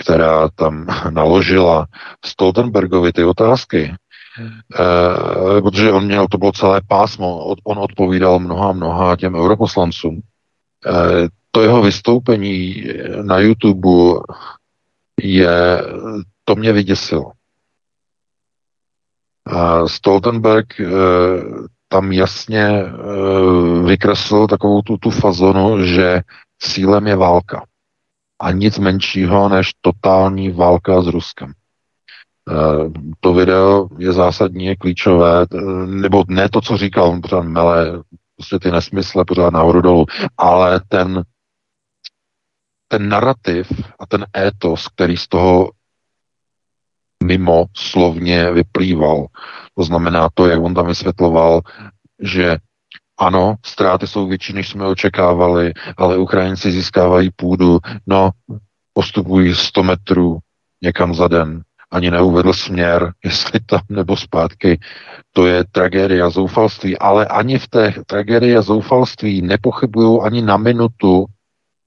která 0.02 0.50
tam 0.50 0.86
naložila 1.10 1.88
Stoltenbergovi 2.26 3.14
ty 3.14 3.24
otázky, 3.24 3.94
Eh, 4.40 5.62
protože 5.62 5.92
on 5.92 6.06
měl, 6.06 6.28
to 6.28 6.38
bylo 6.38 6.52
celé 6.52 6.82
pásmo, 6.88 7.56
on 7.64 7.80
odpovídal 7.80 8.40
mnoha, 8.40 8.72
mnoha 8.72 9.16
těm 9.16 9.36
europoslancům. 9.36 10.22
Eh, 10.88 11.28
to 11.52 11.62
jeho 11.62 11.82
vystoupení 11.82 12.84
na 13.22 13.40
YouTube 13.40 13.90
je, 15.22 15.82
to 16.44 16.56
mě 16.56 16.74
vyděsilo. 16.74 17.32
Stoltenberg 19.88 20.80
eh, 20.80 20.88
tam 21.88 22.12
jasně 22.12 22.84
vykreslil 23.86 24.48
takovou 24.48 24.82
tu, 24.82 24.98
tu 24.98 25.10
fazonu, 25.10 25.86
že 25.86 26.22
cílem 26.60 27.08
je 27.08 27.16
válka. 27.16 27.66
A 28.40 28.52
nic 28.52 28.80
menšího 28.80 29.50
než 29.50 29.72
totální 29.82 30.52
válka 30.52 31.02
s 31.02 31.08
Ruskem. 31.08 31.54
Eh, 32.50 32.90
to 33.20 33.34
video 33.34 33.90
je 33.98 34.14
zásadní, 34.14 34.66
je 34.66 34.76
klíčové, 34.76 35.46
eh, 35.54 35.58
nebo 35.86 36.24
ne 36.28 36.50
to, 36.50 36.62
co 36.62 36.78
říkal, 36.78 37.10
on 37.10 37.22
pořád 37.22 37.42
mele, 37.42 38.04
prostě 38.36 38.60
ty 38.60 38.72
nesmysle 38.72 39.26
pořád 39.26 39.54
nahoru 39.54 39.82
dolů, 39.82 40.06
ale 40.38 40.82
ten, 40.88 41.24
ten 42.88 43.10
narrativ 43.10 43.72
a 44.00 44.06
ten 44.06 44.26
étos, 44.38 44.88
který 44.88 45.18
z 45.18 45.28
toho 45.28 45.72
mimo 47.24 47.66
slovně 47.78 48.52
vyplýval, 48.52 49.26
to 49.78 49.84
znamená 49.84 50.30
to, 50.34 50.48
jak 50.48 50.62
on 50.62 50.74
tam 50.74 50.88
vysvětloval, 50.88 51.62
že 52.22 52.58
ano, 53.20 53.56
ztráty 53.66 54.08
jsou 54.08 54.28
větší, 54.28 54.54
než 54.54 54.70
jsme 54.70 54.88
očekávali, 54.88 55.74
ale 55.98 56.18
Ukrajinci 56.18 56.72
získávají 56.72 57.30
půdu, 57.36 57.80
no, 58.08 58.30
postupují 58.94 59.56
100 59.56 59.84
metrů 59.84 60.38
někam 60.82 61.14
za 61.14 61.28
den, 61.28 61.64
ani 61.92 62.12
neuvedl 62.12 62.54
směr, 62.54 63.12
jestli 63.26 63.60
tam 63.60 63.82
nebo 63.90 64.18
zpátky. 64.18 64.80
To 65.34 65.48
je 65.48 65.64
tragédia 65.72 66.26
a 66.26 66.30
zoufalství, 66.30 66.98
ale 66.98 67.26
ani 67.26 67.60
v 67.60 67.68
té 67.68 67.94
tragédii 68.06 68.58
a 68.58 68.62
zoufalství 68.62 69.42
nepochybují 69.42 70.22
ani 70.22 70.42
na 70.42 70.58
minutu, 70.58 71.26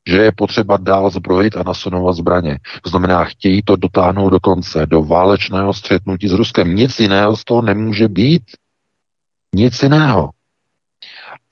že 0.08 0.16
je 0.16 0.32
potřeba 0.36 0.76
dál 0.76 1.10
zbrojit 1.10 1.56
a 1.56 1.62
nasunovat 1.62 2.16
zbraně. 2.16 2.58
To 2.82 2.90
znamená, 2.90 3.24
chtějí 3.24 3.62
to 3.62 3.76
dotáhnout 3.76 4.30
do 4.30 4.40
konce, 4.40 4.86
do 4.86 5.02
válečného 5.02 5.74
střetnutí 5.74 6.28
s 6.28 6.32
Ruskem. 6.32 6.74
Nic 6.74 7.00
jiného 7.00 7.36
z 7.36 7.44
toho 7.44 7.62
nemůže 7.62 8.08
být. 8.08 8.42
Nic 9.54 9.82
jiného. 9.82 10.30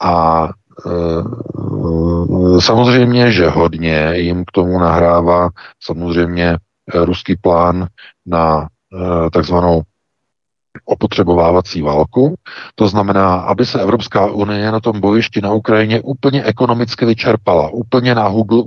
A 0.00 0.48
e, 0.86 2.60
samozřejmě, 2.60 3.32
že 3.32 3.48
hodně 3.48 4.12
jim 4.14 4.44
k 4.44 4.50
tomu 4.50 4.78
nahrává 4.78 5.48
samozřejmě 5.82 6.56
ruský 6.94 7.36
plán 7.36 7.86
na 8.26 8.68
eh, 8.92 9.30
takzvanou 9.30 9.82
opotřebovávací 10.84 11.82
válku. 11.82 12.34
To 12.74 12.88
znamená, 12.88 13.34
aby 13.34 13.66
se 13.66 13.80
Evropská 13.80 14.26
unie 14.26 14.72
na 14.72 14.80
tom 14.80 15.00
bojišti 15.00 15.40
na 15.40 15.52
Ukrajině 15.52 16.00
úplně 16.00 16.44
ekonomicky 16.44 17.04
vyčerpala, 17.04 17.70
úplně 17.70 18.14
na 18.14 18.28
hubl, 18.28 18.64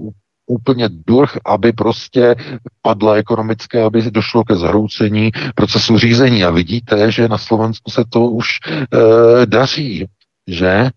úplně 0.48 0.90
durch, 1.08 1.38
aby 1.46 1.72
prostě 1.74 2.36
padla 2.82 3.16
ekonomické, 3.16 3.84
aby 3.84 4.02
došlo 4.12 4.44
ke 4.44 4.56
zhroucení 4.56 5.32
procesu 5.56 5.98
řízení. 5.98 6.44
A 6.44 6.52
vidíte, 6.52 7.12
že 7.12 7.28
na 7.28 7.38
Slovensku 7.38 7.92
se 7.92 8.04
to 8.10 8.20
už 8.26 8.48
e, 8.68 9.46
daří, 9.46 10.08
že 10.48 10.70
e, 10.70 10.92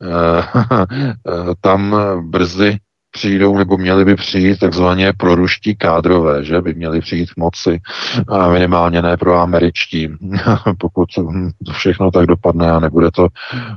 tam 1.60 1.96
brzy 2.30 2.78
přijdou 3.10 3.58
nebo 3.58 3.76
měli 3.76 4.04
by 4.04 4.16
přijít 4.16 4.58
takzvaně 4.58 5.12
proruští 5.16 5.76
kádrové, 5.76 6.44
že 6.44 6.60
by 6.60 6.74
měli 6.74 7.00
přijít 7.00 7.28
moci, 7.36 7.80
a 8.28 8.48
minimálně 8.48 9.02
ne 9.02 9.16
pro 9.16 9.38
američtí, 9.38 10.08
pokud 10.78 11.08
všechno 11.72 12.10
tak 12.10 12.26
dopadne 12.26 12.70
a 12.70 12.80
nebude 12.80 13.10
to 13.10 13.28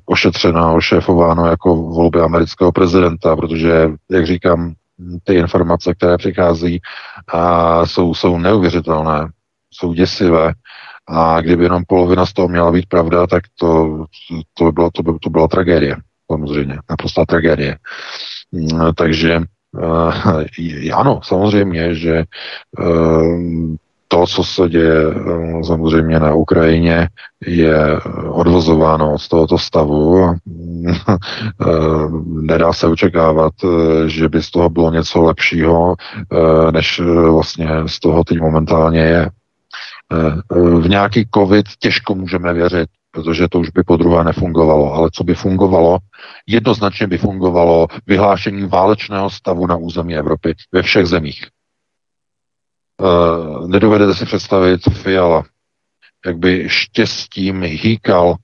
ošetřeno 0.06 0.60
a 0.60 0.72
ošéfováno 0.72 1.48
jako 1.48 1.76
volby 1.76 2.22
amerického 2.22 2.72
prezidenta, 2.72 3.36
protože, 3.36 3.90
jak 4.12 4.28
říkám, 4.28 4.74
ty 5.24 5.34
informace, 5.34 5.94
které 5.94 6.18
přichází, 6.18 6.82
a 7.28 7.86
jsou, 7.86 8.14
jsou 8.14 8.38
neuvěřitelné, 8.38 9.28
jsou 9.72 9.94
děsivé. 9.94 10.54
A 11.08 11.42
kdyby 11.42 11.64
jenom 11.64 11.84
polovina 11.88 12.26
z 12.26 12.34
toho 12.34 12.48
měla 12.48 12.72
být 12.72 12.86
pravda, 12.86 13.28
tak 13.28 13.44
to, 13.60 14.06
to, 14.54 14.72
by, 14.72 14.82
to, 14.94 15.04
by, 15.04 15.12
to 15.20 15.30
byla 15.30 15.48
tragédie, 15.48 15.96
samozřejmě, 16.32 16.78
naprostá 16.90 17.26
tragédie. 17.26 17.78
Takže 18.96 19.42
eh, 19.82 20.92
ano, 20.94 21.20
samozřejmě, 21.24 21.96
že 21.96 22.16
eh, 22.18 22.24
to, 24.08 24.28
co 24.28 24.44
se 24.44 24.70
děje 24.70 25.04
eh, 25.10 25.64
samozřejmě 25.64 26.20
na 26.20 26.34
Ukrajině, 26.34 27.08
je 27.46 28.00
odvozováno 28.30 29.20
z 29.20 29.28
tohoto 29.28 29.58
stavu. 29.58 30.36
Nedá 32.26 32.74
se 32.74 32.88
očekávat, 32.88 33.54
že 34.08 34.30
by 34.30 34.44
z 34.44 34.52
toho 34.52 34.70
bylo 34.70 34.92
něco 34.92 35.22
lepšího, 35.22 35.96
než 36.72 37.02
vlastně 37.32 37.68
z 37.86 38.00
toho 38.00 38.24
teď 38.24 38.40
momentálně 38.40 39.00
je. 39.00 39.30
V 40.80 40.90
nějaký 40.90 41.28
covid 41.36 41.66
těžko 41.80 42.16
můžeme 42.16 42.54
věřit, 42.54 42.90
protože 43.14 43.48
to 43.48 43.60
už 43.60 43.70
by 43.70 43.84
po 43.84 43.98
druhé 43.98 44.24
nefungovalo. 44.24 44.94
Ale 44.94 45.10
co 45.14 45.24
by 45.24 45.36
fungovalo? 45.36 45.98
Jednoznačně 46.48 47.08
by 47.08 47.18
fungovalo 47.18 47.88
vyhlášení 48.08 48.66
válečného 48.68 49.30
stavu 49.30 49.68
na 49.68 49.76
území 49.76 50.16
Evropy 50.16 50.56
ve 50.72 50.82
všech 50.82 51.06
zemích. 51.06 51.48
Uh, 53.02 53.68
nedovedete 53.68 54.14
si 54.14 54.26
představit 54.26 54.82
Fiala, 54.94 55.44
jak 56.26 56.38
by 56.38 56.70
štěstím 56.70 57.64
hýkal 57.64 58.36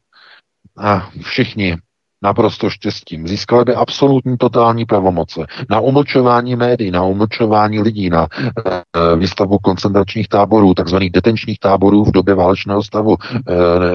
a 0.77 1.09
všichni 1.21 1.77
naprosto 2.21 2.69
štěstím. 2.69 3.27
Získali 3.27 3.65
by 3.65 3.75
absolutní 3.75 4.37
totální 4.37 4.85
pravomoce 4.85 5.45
na 5.69 5.79
umlčování 5.79 6.55
médií, 6.55 6.91
na 6.91 7.03
umlčování 7.03 7.79
lidí, 7.79 8.09
na 8.09 8.27
e, 8.37 9.15
výstavu 9.15 9.57
koncentračních 9.57 10.27
táborů, 10.27 10.73
takzvaných 10.73 11.11
detenčních 11.11 11.59
táborů 11.59 12.03
v 12.03 12.11
době 12.11 12.35
válečného 12.35 12.83
stavu. 12.83 13.17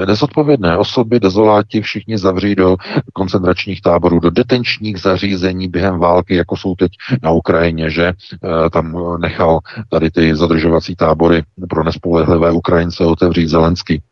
E, 0.02 0.06
nezodpovědné 0.06 0.78
osoby, 0.78 1.20
dezoláti, 1.20 1.80
všichni 1.80 2.18
zavří 2.18 2.54
do 2.54 2.76
koncentračních 3.12 3.80
táborů, 3.80 4.20
do 4.20 4.30
detenčních 4.30 5.00
zařízení 5.00 5.68
během 5.68 5.98
války, 5.98 6.34
jako 6.36 6.56
jsou 6.56 6.74
teď 6.74 6.92
na 7.22 7.30
Ukrajině, 7.30 7.90
že 7.90 8.04
e, 8.06 8.14
tam 8.70 8.96
nechal 9.20 9.58
tady 9.90 10.10
ty 10.10 10.36
zadržovací 10.36 10.96
tábory 10.96 11.42
pro 11.68 11.84
nespolehlivé 11.84 12.52
Ukrajince 12.52 13.04
otevřít 13.04 13.48
Zelenský 13.48 14.02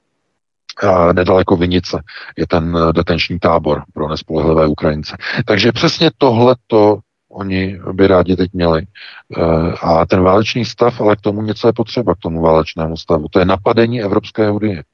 nedaleko 1.13 1.57
Vinice 1.57 2.03
je 2.37 2.47
ten 2.47 2.77
eh, 2.77 2.93
detenční 2.93 3.39
tábor 3.39 3.83
pro 3.95 4.09
nespolehlivé 4.09 4.67
Ukrajince. 4.67 5.17
Takže 5.47 5.73
přesně 5.73 6.11
tohleto 6.19 6.99
oni 7.33 7.81
by 7.93 8.07
rádi 8.07 8.37
teď 8.37 8.51
měli. 8.53 8.83
Eh, 8.83 9.43
a 9.83 10.07
ten 10.07 10.23
válečný 10.23 10.65
stav, 10.65 11.01
ale 11.01 11.17
k 11.17 11.21
tomu 11.21 11.43
něco 11.43 11.67
je 11.67 11.73
potřeba, 11.73 12.15
k 12.15 12.19
tomu 12.19 12.41
válečnému 12.41 12.97
stavu. 12.97 13.27
To 13.31 13.39
je 13.39 13.45
napadení 13.45 14.03
Evropské 14.03 14.51
unie. 14.51 14.85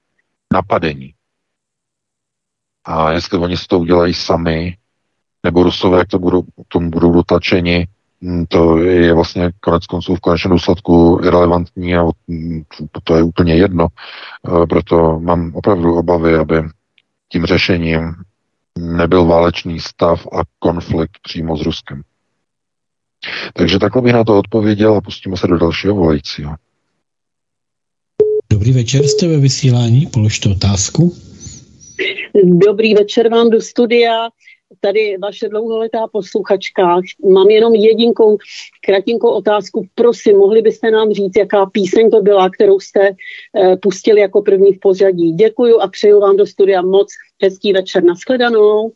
Napadení. 0.52 1.14
A 2.84 3.12
jestli 3.12 3.38
oni 3.38 3.56
si 3.56 3.66
to 3.66 3.78
udělají 3.78 4.14
sami, 4.14 4.76
nebo 5.42 5.62
Rusové, 5.62 5.98
jak 5.98 6.08
to 6.08 6.18
budou, 6.18 6.42
k 6.42 6.68
tomu 6.68 6.90
budou 6.90 7.12
dotlačeni, 7.12 7.86
to 8.48 8.78
je 8.78 9.14
vlastně 9.14 9.50
konec 9.60 9.86
konců 9.86 10.14
v 10.14 10.20
konečném 10.20 10.50
důsledku 10.50 11.20
irrelevantní 11.22 11.96
a 11.96 12.04
hm, 12.28 12.62
to 13.04 13.16
je 13.16 13.22
úplně 13.22 13.54
jedno. 13.54 13.86
Eh, 14.46 14.66
proto 14.66 15.20
mám 15.20 15.54
opravdu 15.54 15.94
obavy, 15.94 16.34
aby 16.34 16.62
tím 17.28 17.46
řešením 17.46 18.14
nebyl 18.78 19.24
válečný 19.24 19.80
stav 19.80 20.26
a 20.26 20.42
konflikt 20.58 21.18
přímo 21.22 21.56
s 21.56 21.62
Ruskem. 21.62 22.02
Takže 23.54 23.78
takhle 23.78 24.02
bych 24.02 24.12
na 24.12 24.24
to 24.24 24.38
odpověděl 24.38 24.94
a 24.94 25.00
pustíme 25.00 25.36
se 25.36 25.46
do 25.46 25.58
dalšího 25.58 25.94
volajícího. 25.94 26.54
Dobrý 28.50 28.72
večer, 28.72 29.04
jste 29.04 29.28
ve 29.28 29.38
vysílání, 29.38 30.06
položte 30.06 30.48
otázku. 30.48 31.16
Dobrý 32.44 32.94
večer 32.94 33.28
vám 33.28 33.50
do 33.50 33.60
studia 33.60 34.28
tady 34.80 35.16
vaše 35.22 35.48
dlouholetá 35.48 36.06
posluchačka. 36.12 37.00
Mám 37.32 37.48
jenom 37.48 37.74
jedinkou 37.74 38.38
kratinkou 38.86 39.28
otázku. 39.28 39.86
Prosím, 39.94 40.36
mohli 40.36 40.62
byste 40.62 40.90
nám 40.90 41.12
říct, 41.12 41.36
jaká 41.36 41.66
píseň 41.66 42.10
to 42.10 42.22
byla, 42.22 42.50
kterou 42.50 42.80
jste 42.80 43.10
eh, 43.10 43.76
pustili 43.76 44.20
jako 44.20 44.42
první 44.42 44.72
v 44.72 44.80
pořadí. 44.80 45.32
Děkuju 45.32 45.80
a 45.80 45.88
přeju 45.88 46.20
vám 46.20 46.36
do 46.36 46.46
studia 46.46 46.82
moc 46.82 47.08
hezký 47.42 47.72
večer. 47.72 48.04
Naschledanou. 48.04 48.92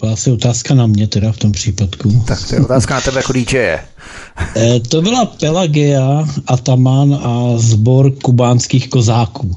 Byla 0.00 0.12
asi 0.12 0.30
otázka 0.30 0.74
na 0.74 0.86
mě 0.86 1.08
teda 1.08 1.32
v 1.32 1.38
tom 1.38 1.52
případku. 1.52 2.08
Tak 2.28 2.38
to 2.48 2.54
je 2.54 2.60
otázka 2.60 2.94
na 2.94 3.00
tebe 3.00 3.18
jako 3.18 3.32
DJ. 3.32 3.56
E, 3.56 4.80
to 4.90 5.02
byla 5.02 5.26
Pelagia, 5.26 6.24
Ataman 6.46 7.14
a 7.14 7.58
sbor 7.58 8.12
kubánských 8.22 8.90
kozáků. 8.90 9.56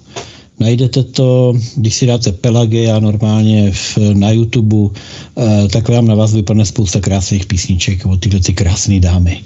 Najdete 0.59 1.03
to, 1.03 1.53
když 1.75 1.95
si 1.95 2.05
dáte 2.05 2.31
Pelagia 2.31 2.99
normálně 2.99 3.71
v, 3.71 3.97
na 4.13 4.31
YouTube, 4.31 4.99
eh, 5.37 5.67
tak 5.73 5.89
vám 5.89 6.07
na 6.07 6.15
vás 6.15 6.33
vypadne 6.33 6.65
spousta 6.65 6.99
krásných 6.99 7.45
písniček 7.45 8.05
od 8.05 8.19
tyhle 8.19 8.39
ty 8.39 8.53
krásné 8.53 8.99
dámy. 8.99 9.43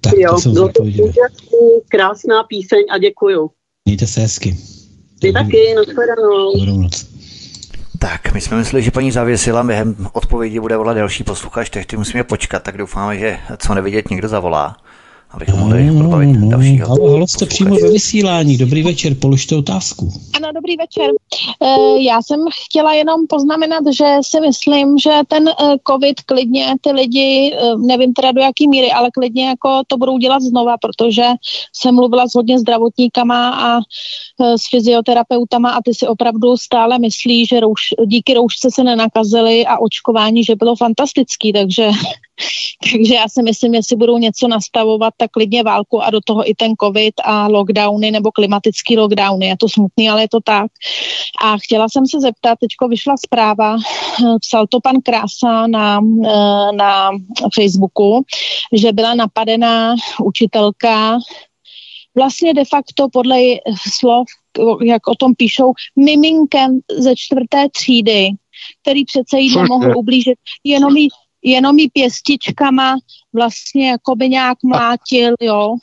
Tak, 0.00 0.12
jo, 0.16 0.34
to 0.34 0.40
jsem 0.40 0.54
to 0.54 0.68
krásná 1.88 2.42
píseň 2.48 2.78
a 2.90 2.98
děkuju. 2.98 3.50
Mějte 3.84 4.06
se 4.06 4.20
hezky. 4.20 4.56
Ty 5.20 5.32
taky, 5.32 5.74
nashledanou. 5.76 6.58
Dobrou 6.58 6.82
noc. 6.82 7.06
Tak, 7.98 8.34
my 8.34 8.40
jsme 8.40 8.56
mysleli, 8.56 8.82
že 8.82 8.90
paní 8.90 9.10
zavěsila 9.10 9.62
během 9.62 9.96
odpovědi 10.12 10.60
bude 10.60 10.76
volat 10.76 10.96
další 10.96 11.24
posluchač, 11.24 11.70
takže 11.70 11.96
musíme 11.96 12.24
počkat, 12.24 12.62
tak 12.62 12.78
doufáme, 12.78 13.18
že 13.18 13.38
co 13.58 13.74
nevidět, 13.74 14.10
někdo 14.10 14.28
zavolá 14.28 14.76
abychom 15.30 15.60
mohli 15.60 15.86
no, 15.86 15.98
probavit 15.98 16.40
no, 16.40 16.48
dalšího. 16.48 16.88
Halo, 16.88 17.10
halo, 17.10 17.26
jste 17.26 17.46
přímo 17.46 17.74
ve 17.74 17.90
vysílání. 17.90 18.56
Dobrý 18.56 18.82
večer, 18.82 19.14
položte 19.14 19.56
otázku. 19.56 20.12
Ano, 20.36 20.48
dobrý 20.54 20.76
večer. 20.76 21.10
E, 21.62 22.02
já 22.02 22.22
jsem 22.22 22.40
chtěla 22.64 22.94
jenom 22.94 23.26
poznamenat, 23.28 23.84
že 23.96 24.04
si 24.22 24.40
myslím, 24.40 24.98
že 24.98 25.10
ten 25.28 25.48
e, 25.48 25.52
covid 25.88 26.20
klidně 26.20 26.74
ty 26.80 26.92
lidi, 26.92 27.54
e, 27.54 27.76
nevím 27.76 28.12
teda 28.12 28.32
do 28.32 28.40
jaký 28.40 28.68
míry, 28.68 28.92
ale 28.92 29.10
klidně 29.10 29.48
jako 29.48 29.82
to 29.86 29.96
budou 29.96 30.18
dělat 30.18 30.42
znova, 30.42 30.76
protože 30.78 31.24
jsem 31.72 31.94
mluvila 31.94 32.28
s 32.28 32.34
hodně 32.34 32.58
zdravotníkama 32.58 33.50
a 33.50 33.80
s 34.40 34.70
fyzioterapeutama 34.70 35.70
a 35.70 35.82
ty 35.84 35.94
si 35.94 36.06
opravdu 36.06 36.56
stále 36.56 36.98
myslí, 36.98 37.46
že 37.46 37.60
rouš, 37.60 37.80
díky 38.06 38.34
roušce 38.34 38.70
se 38.70 38.84
nenakazili 38.84 39.66
a 39.66 39.78
očkování, 39.78 40.44
že 40.44 40.56
bylo 40.56 40.76
fantastický, 40.76 41.52
takže 41.52 41.90
takže 42.92 43.14
já 43.14 43.28
si 43.28 43.42
myslím, 43.42 43.74
jestli 43.74 43.96
budou 43.96 44.18
něco 44.18 44.48
nastavovat, 44.48 45.14
tak 45.16 45.30
klidně 45.30 45.62
válku 45.62 46.02
a 46.02 46.10
do 46.10 46.20
toho 46.24 46.50
i 46.50 46.54
ten 46.54 46.72
covid 46.80 47.14
a 47.24 47.48
lockdowny 47.48 48.10
nebo 48.10 48.30
klimatický 48.32 48.96
lockdowny. 48.96 49.46
Je 49.46 49.56
to 49.56 49.68
smutný, 49.68 50.10
ale 50.10 50.22
je 50.22 50.28
to 50.28 50.40
tak. 50.44 50.70
A 51.42 51.58
chtěla 51.58 51.88
jsem 51.88 52.06
se 52.06 52.20
zeptat, 52.20 52.58
teďko 52.60 52.88
vyšla 52.88 53.14
zpráva, 53.16 53.76
psal 54.40 54.66
to 54.66 54.80
pan 54.80 54.96
Krása 55.04 55.66
na, 55.66 56.00
na 56.76 57.10
Facebooku, 57.54 58.24
že 58.72 58.92
byla 58.92 59.14
napadená 59.14 59.94
učitelka 60.24 61.18
vlastně 62.14 62.54
de 62.54 62.64
facto 62.64 63.08
podle 63.12 63.38
slov, 63.98 64.26
jak 64.84 65.06
o 65.06 65.14
tom 65.14 65.34
píšou, 65.34 65.72
miminkem 65.96 66.80
ze 66.98 67.16
čtvrté 67.16 67.68
třídy, 67.72 68.30
který 68.82 69.04
přece 69.04 69.38
jí 69.38 69.56
nemohl 69.56 69.92
ublížit, 69.96 70.38
jenom 70.64 70.96
jí 70.96 71.08
jenom 71.42 71.78
jí 71.78 71.88
pěstičkama 71.88 72.96
vlastně 73.32 73.88
jako 73.90 74.16
by 74.16 74.28
nějak 74.28 74.58
mlátil, 74.62 75.34
jo. 75.40 75.76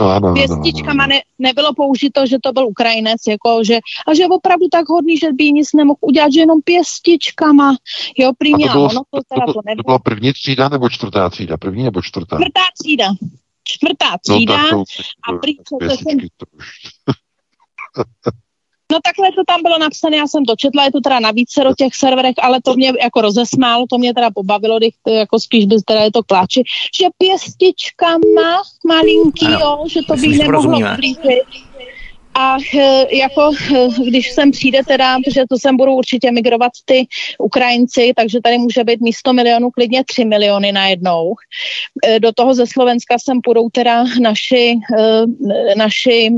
Ano, 0.00 0.10
ano, 0.10 0.34
Pěstičkama 0.34 1.06
ne, 1.06 1.20
nebylo 1.38 1.74
použito, 1.74 2.26
že 2.26 2.38
to 2.42 2.52
byl 2.52 2.66
Ukrajinec, 2.66 3.20
jako, 3.28 3.64
že, 3.64 3.78
a 4.08 4.14
že 4.14 4.22
je 4.22 4.28
opravdu 4.28 4.68
tak 4.72 4.88
hodný, 4.88 5.18
že 5.18 5.32
by 5.32 5.52
nic 5.52 5.72
nemohl 5.72 5.98
udělat, 6.00 6.32
že 6.32 6.40
jenom 6.40 6.62
pěstičkama, 6.62 7.76
jo, 8.18 8.32
prý 8.38 8.52
to 8.52 8.58
bylo, 8.58 8.84
ono 8.84 9.02
to, 9.10 9.20
teda 9.34 9.46
to, 9.46 9.52
to, 9.52 9.60
to 9.76 9.82
bylo 9.86 9.98
první 9.98 10.32
třída 10.32 10.68
nebo 10.68 10.88
čtvrtá 10.88 11.30
třída? 11.30 11.56
První 11.56 11.82
nebo 11.82 12.02
čtvrtá? 12.02 12.36
Čtvrtá 12.36 12.60
třída. 12.82 13.06
Čtvrtá 13.64 14.18
třída 14.18 14.70
no, 14.72 14.84
a 15.28 15.32
prý, 15.32 15.56
co 15.56 15.76
to 15.88 15.96
jsem... 15.96 16.18
No 18.90 18.98
takhle 19.04 19.32
to 19.32 19.42
tam 19.46 19.62
bylo 19.62 19.78
napsané, 19.78 20.16
já 20.16 20.26
jsem 20.26 20.44
to 20.44 20.56
četla, 20.56 20.84
je 20.84 20.92
to 20.92 21.00
teda 21.00 21.20
na 21.20 21.30
více 21.30 21.64
do 21.64 21.74
těch 21.74 21.94
serverech, 21.94 22.34
ale 22.42 22.62
to 22.62 22.74
mě 22.74 22.92
jako 23.02 23.20
rozesmálo, 23.20 23.86
to 23.90 23.98
mě 23.98 24.14
teda 24.14 24.30
pobavilo, 24.30 24.78
když 24.78 24.94
to 25.02 25.10
jako 25.10 25.40
spíš 25.40 25.64
by 25.66 25.76
teda 25.84 26.00
je 26.00 26.12
to 26.12 26.22
kláči, 26.22 26.62
že 27.00 27.06
pěstičkama 27.18 28.62
malinký, 28.86 29.46
ano, 29.46 29.58
jo, 29.60 29.84
že 29.88 30.00
to 30.08 30.16
by 30.16 30.28
nemohlo 30.28 30.80
blížit 30.96 31.70
a 32.40 32.56
eh, 32.78 33.16
jako 33.16 33.50
eh, 33.74 33.88
když 34.06 34.32
sem 34.32 34.50
přijde 34.50 34.80
teda, 34.86 35.16
protože 35.24 35.44
to 35.50 35.58
sem 35.58 35.76
budou 35.76 35.94
určitě 35.94 36.30
migrovat 36.30 36.72
ty 36.84 37.06
Ukrajinci, 37.38 38.12
takže 38.16 38.40
tady 38.40 38.58
může 38.58 38.84
být 38.84 39.00
místo 39.00 39.32
milionů 39.32 39.70
klidně 39.70 40.04
3 40.04 40.24
miliony 40.24 40.72
najednou. 40.72 41.34
Eh, 42.06 42.20
do 42.20 42.32
toho 42.32 42.54
ze 42.54 42.66
Slovenska 42.66 43.16
sem 43.18 43.40
půjdou 43.40 43.68
teda 43.68 44.04
naši, 44.20 44.74
naši 45.76 46.30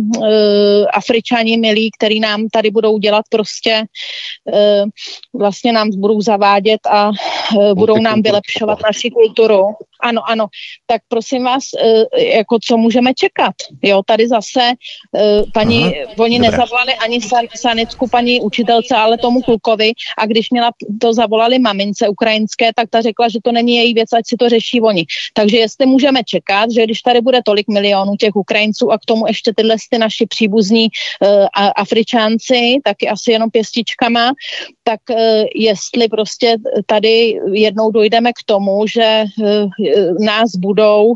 Afričani 0.94 1.56
milí, 1.56 1.90
který 1.98 2.20
nám 2.20 2.48
tady 2.48 2.70
budou 2.70 2.98
dělat 2.98 3.24
prostě 3.30 3.84
vlastně 5.34 5.72
nám 5.72 5.90
budou 5.96 6.20
zavádět 6.20 6.80
a 6.90 7.10
budou 7.74 7.96
nám 8.00 8.22
vylepšovat 8.22 8.78
naši 8.82 9.10
kulturu. 9.10 9.62
Ano, 10.02 10.22
ano. 10.30 10.46
Tak 10.86 11.02
prosím 11.08 11.44
vás, 11.44 11.64
jako 12.18 12.58
co 12.62 12.76
můžeme 12.76 13.14
čekat? 13.14 13.54
Jo, 13.82 14.02
tady 14.06 14.28
zase 14.28 14.60
paní 15.54 15.84
Aha, 15.84 15.92
oni 16.18 16.38
dobré. 16.38 16.50
nezavolali 16.50 16.94
ani 16.94 17.20
san, 17.20 17.46
sanitku 17.54 18.08
paní 18.08 18.40
učitelce, 18.40 18.96
ale 18.96 19.18
tomu 19.18 19.42
klukovi 19.42 19.92
a 20.18 20.26
když 20.26 20.50
měla 20.50 20.70
to 21.00 21.12
zavolali 21.12 21.58
mamince 21.58 22.08
ukrajinské, 22.08 22.70
tak 22.76 22.90
ta 22.90 23.00
řekla, 23.00 23.28
že 23.28 23.38
to 23.44 23.52
není 23.52 23.76
její 23.76 23.94
věc, 23.94 24.12
ať 24.12 24.24
si 24.26 24.36
to 24.36 24.48
řeší 24.48 24.80
oni. 24.80 25.04
Takže 25.34 25.56
jestli 25.56 25.86
můžeme 25.86 26.24
čekat, 26.24 26.70
že 26.70 26.84
když 26.84 27.00
tady 27.00 27.20
bude 27.20 27.40
tolik 27.44 27.68
milionů 27.68 28.16
těch 28.16 28.36
Ukrajinců 28.36 28.92
a 28.92 28.98
k 28.98 29.04
tomu 29.06 29.26
ještě 29.26 29.52
tyhle 29.56 29.76
ty 29.90 29.98
naši 29.98 30.26
příbuzní 30.26 30.88
uh, 30.88 31.46
Afričánci, 31.76 32.78
taky 32.84 33.08
asi 33.08 33.32
jenom 33.32 33.50
pěstičkama, 33.50 34.32
tak 34.84 35.00
uh, 35.10 35.16
jestli 35.54 36.08
prostě 36.08 36.56
tady 36.86 37.40
jednou 37.52 37.90
dojdeme 37.90 38.32
k 38.32 38.42
tomu, 38.46 38.86
že 38.86 39.24
uh, 39.38 39.70
nás 40.20 40.50
budou 40.56 41.14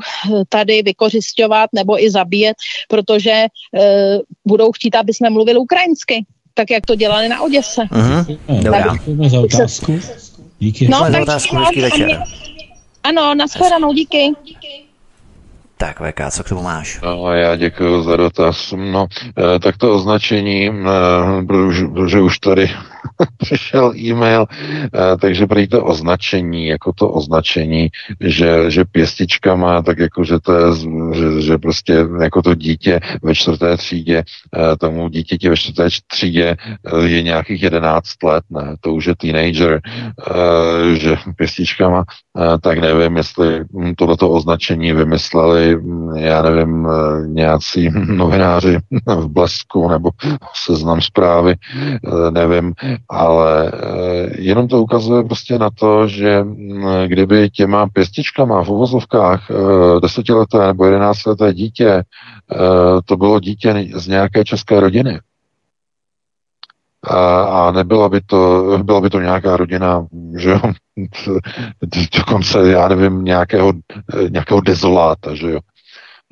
tady 0.49 0.83
vykořišťovat 0.83 1.71
nebo 1.75 2.05
i 2.05 2.11
zabíjet, 2.11 2.57
protože 2.89 3.47
uh, 3.73 3.81
budou 4.47 4.73
chtít, 4.73 4.95
aby 4.95 5.15
jsme 5.15 5.31
mluvili 5.31 5.59
ukrajinsky, 5.59 6.25
tak 6.55 6.71
jak 6.71 6.87
to 6.87 6.95
dělali 6.95 7.29
na 7.29 7.43
Oděse. 7.43 7.83
Uh-huh. 7.83 8.39
Dobrá. 8.63 8.93
Děkujeme 8.93 9.31
za 9.31 9.41
otázku. 9.41 10.01
Díky. 10.59 10.89
No, 10.89 11.01
tak 11.13 11.23
otázku, 11.23 11.57
večer. 11.81 12.23
Ano, 13.03 13.35
nashledanou, 13.35 13.93
díky. 13.93 14.33
Tak, 15.79 16.01
VK, 16.01 16.21
co 16.31 16.45
k 16.45 16.49
tomu 16.49 16.63
máš? 16.63 17.01
No, 17.03 17.33
já 17.33 17.57
děkuji 17.57 18.03
za 18.03 18.17
dotaz. 18.17 18.75
No, 18.77 19.07
eh, 19.39 19.59
tak 19.59 19.77
to 19.77 19.95
označení, 19.95 20.69
eh, 20.69 21.45
protože 21.95 22.21
už 22.21 22.39
tady 22.39 22.71
přišel 23.37 23.93
e-mail, 23.97 24.47
takže 25.21 25.47
prý 25.47 25.69
to 25.69 25.85
označení, 25.85 26.67
jako 26.67 26.93
to 26.93 27.09
označení, 27.09 27.89
že, 28.21 28.71
že 28.71 28.85
pěstičkama, 28.85 29.83
tak 29.83 29.99
jako, 29.99 30.25
že 30.25 30.39
to 30.41 30.53
je, 30.55 30.65
že, 31.15 31.43
že 31.43 31.59
prostě 31.59 32.05
jako 32.23 32.43
to 32.43 32.55
dítě 32.55 33.01
ve 33.23 33.35
čtvrté 33.35 33.77
třídě, 33.77 34.23
tomu 34.79 35.09
dítěti 35.09 35.49
ve 35.49 35.57
čtvrté 35.57 35.89
třídě 36.07 36.57
je 37.05 37.23
nějakých 37.23 37.63
11 37.63 38.23
let, 38.23 38.45
ne, 38.51 38.77
to 38.81 38.95
už 38.95 39.07
je 39.07 39.17
teenager, 39.17 39.81
že 40.95 41.17
pěstičkama, 41.37 42.05
tak 42.61 42.79
nevím, 42.79 43.17
jestli 43.17 43.65
tohleto 43.97 44.31
označení 44.31 44.93
vymysleli, 44.93 45.79
já 46.17 46.43
nevím, 46.43 46.89
nějací 47.27 47.91
novináři 48.07 48.79
v 49.07 49.29
Blesku 49.29 49.89
nebo 49.89 50.11
seznam 50.55 51.01
zprávy, 51.01 51.55
eh, 51.57 52.31
nevím, 52.31 52.73
ale 53.09 53.73
eh, 53.75 54.41
jenom 54.41 54.69
to 54.69 54.83
ukazuje 54.83 55.25
prostě 55.25 55.59
na 55.59 55.71
to, 55.71 56.09
že 56.09 56.43
mm, 56.43 57.05
kdyby 57.07 57.51
těma 57.51 57.87
pěstičkama 57.89 58.65
v 58.65 58.69
uvozovkách 58.69 59.51
eh, 59.51 60.01
desetileté 60.01 60.67
nebo 60.67 60.85
jedenáctileté 60.85 61.55
dítě, 61.55 62.03
to 63.05 63.17
bylo 63.17 63.41
dítě 63.41 63.89
z 63.95 64.09
nějaké 64.09 64.45
české 64.45 64.81
rodiny, 64.81 65.21
a 67.49 67.71
nebyla 67.71 68.09
by 68.09 68.21
to, 68.21 68.65
byla 68.83 69.01
by 69.01 69.11
to 69.11 69.21
nějaká 69.21 69.57
rodina, 69.57 70.07
že 70.39 70.51
jo, 70.51 70.61
dokonce, 72.19 72.71
já 72.71 72.89
nevím, 72.89 73.25
nějakého, 73.25 73.73
nějakého 74.29 74.61
dezoláta, 74.61 75.35
že 75.35 75.51
jo. 75.51 75.61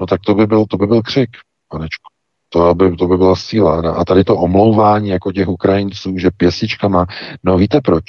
No 0.00 0.06
tak 0.06 0.20
to 0.20 0.34
by 0.34 0.46
byl, 0.46 0.64
to 0.66 0.76
by 0.76 0.86
byl 0.86 1.02
křik, 1.02 1.30
panečku. 1.68 2.13
To 2.54 2.74
by, 2.74 2.96
to 2.96 3.06
by 3.06 3.16
byla 3.16 3.36
síla. 3.36 3.80
No 3.80 3.98
a 3.98 4.04
tady 4.04 4.24
to 4.24 4.36
omlouvání 4.36 5.08
jako 5.08 5.32
těch 5.32 5.48
Ukrajinců, 5.48 6.18
že 6.18 6.30
pěsičkama, 6.30 7.06
no 7.44 7.56
víte 7.56 7.80
proč? 7.80 8.04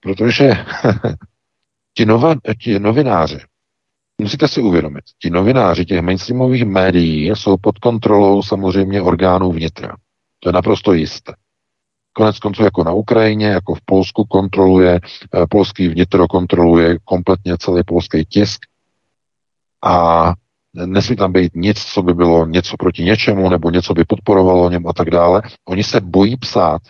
Protože 0.00 0.50
ti, 1.96 2.06
nova, 2.06 2.34
ti 2.62 2.78
novináři, 2.78 3.38
musíte 4.20 4.48
si 4.48 4.60
uvědomit, 4.60 5.04
ti 5.22 5.30
novináři 5.30 5.84
těch 5.84 6.00
mainstreamových 6.00 6.64
médií 6.64 7.26
jsou 7.26 7.56
pod 7.56 7.78
kontrolou 7.78 8.42
samozřejmě 8.42 9.02
orgánů 9.02 9.52
vnitra. 9.52 9.96
To 10.40 10.48
je 10.48 10.52
naprosto 10.52 10.92
jisté. 10.92 11.32
Konec 12.12 12.38
konců 12.38 12.62
jako 12.62 12.84
na 12.84 12.92
Ukrajině, 12.92 13.46
jako 13.46 13.74
v 13.74 13.80
Polsku 13.84 14.24
kontroluje, 14.24 15.00
eh, 15.34 15.46
polský 15.50 15.88
vnitro 15.88 16.28
kontroluje 16.28 16.98
kompletně 17.04 17.56
celý 17.58 17.82
polský 17.86 18.24
tisk 18.24 18.60
a 19.84 20.34
nesmí 20.74 21.16
tam 21.16 21.32
být 21.32 21.52
nic, 21.54 21.84
co 21.84 22.02
by 22.02 22.14
bylo 22.14 22.46
něco 22.46 22.76
proti 22.76 23.04
něčemu, 23.04 23.48
nebo 23.48 23.70
něco 23.70 23.94
by 23.94 24.04
podporovalo 24.04 24.70
něm 24.70 24.86
a 24.86 24.92
tak 24.92 25.10
dále. 25.10 25.42
Oni 25.68 25.84
se 25.84 26.00
bojí 26.00 26.36
psát. 26.36 26.82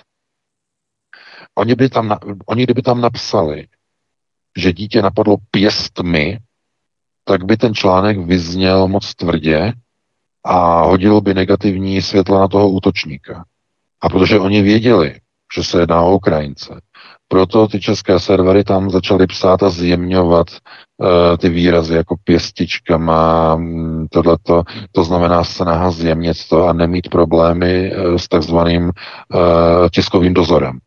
Oni, 1.55 1.75
by 1.75 1.89
tam, 1.89 2.19
oni 2.47 2.65
kdyby 2.65 2.83
tam 2.83 3.01
napsali, 3.01 3.67
že 4.59 4.73
dítě 4.73 5.03
napadlo 5.03 5.37
pěstmi, 5.51 6.39
tak 7.25 7.45
by 7.45 7.57
ten 7.57 7.75
článek 7.75 8.19
vyzněl 8.19 8.89
moc 8.89 9.15
tvrdě 9.15 9.73
a 10.45 10.83
hodil 10.83 11.21
by 11.21 11.35
negativní 11.35 12.03
světla 12.03 12.41
na 12.41 12.49
toho 12.49 12.71
útočníka. 12.71 13.45
A 14.01 14.09
protože 14.09 14.39
oni 14.39 14.63
věděli, 14.63 15.21
že 15.57 15.65
se 15.65 15.81
jedná 15.81 16.03
o 16.03 16.15
Ukrajince, 16.15 16.81
proto 17.33 17.69
ty 17.69 17.81
české 17.81 18.21
servery 18.21 18.65
tam 18.65 18.91
začaly 18.91 19.27
psát 19.27 19.63
a 19.63 19.71
zjemňovat 19.71 20.47
uh, 20.51 21.37
ty 21.37 21.49
výrazy 21.49 21.95
jako 21.95 22.17
pěstičkama, 22.25 23.57
mm, 23.57 24.07
tohleto, 24.11 24.63
to 24.93 25.05
znamená 25.05 25.45
snaha 25.45 25.91
zjemnit 25.91 26.37
to 26.49 26.67
a 26.67 26.73
nemít 26.73 27.09
problémy 27.09 27.93
uh, 27.93 28.17
s 28.17 28.29
takzvaným 28.29 28.83
uh, 28.85 29.89
tiskovým 29.91 30.35
dozorem 30.35 30.79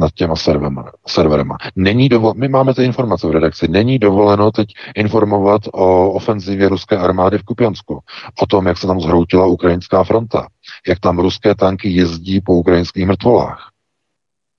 nad 0.00 0.12
těma 0.12 0.36
serverama. 0.36 0.92
serverama. 1.06 1.56
Není 1.76 2.08
dovol- 2.08 2.34
my 2.36 2.48
máme 2.48 2.74
ty 2.74 2.84
informace 2.84 3.26
v 3.26 3.30
redakci. 3.30 3.68
Není 3.68 3.98
dovoleno 3.98 4.50
teď 4.50 4.68
informovat 4.96 5.62
o 5.72 6.10
ofenzivě 6.10 6.68
ruské 6.68 6.96
armády 6.96 7.38
v 7.38 7.42
Kupiansku. 7.42 8.00
O 8.42 8.46
tom, 8.46 8.66
jak 8.66 8.78
se 8.78 8.86
tam 8.86 9.00
zhroutila 9.00 9.46
ukrajinská 9.46 10.04
fronta. 10.04 10.46
Jak 10.88 11.00
tam 11.00 11.18
ruské 11.18 11.54
tanky 11.54 11.88
jezdí 11.88 12.40
po 12.40 12.54
ukrajinských 12.54 13.06
mrtvolách. 13.06 13.73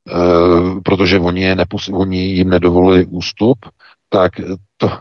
Eh, 0.07 0.81
protože 0.83 1.19
oni, 1.19 1.41
je 1.41 1.55
nepus, 1.55 1.89
oni 1.93 2.17
jim 2.17 2.49
nedovolili 2.49 3.05
ústup, 3.05 3.57
tak 4.09 4.31
to 4.77 4.87
e, 4.87 4.93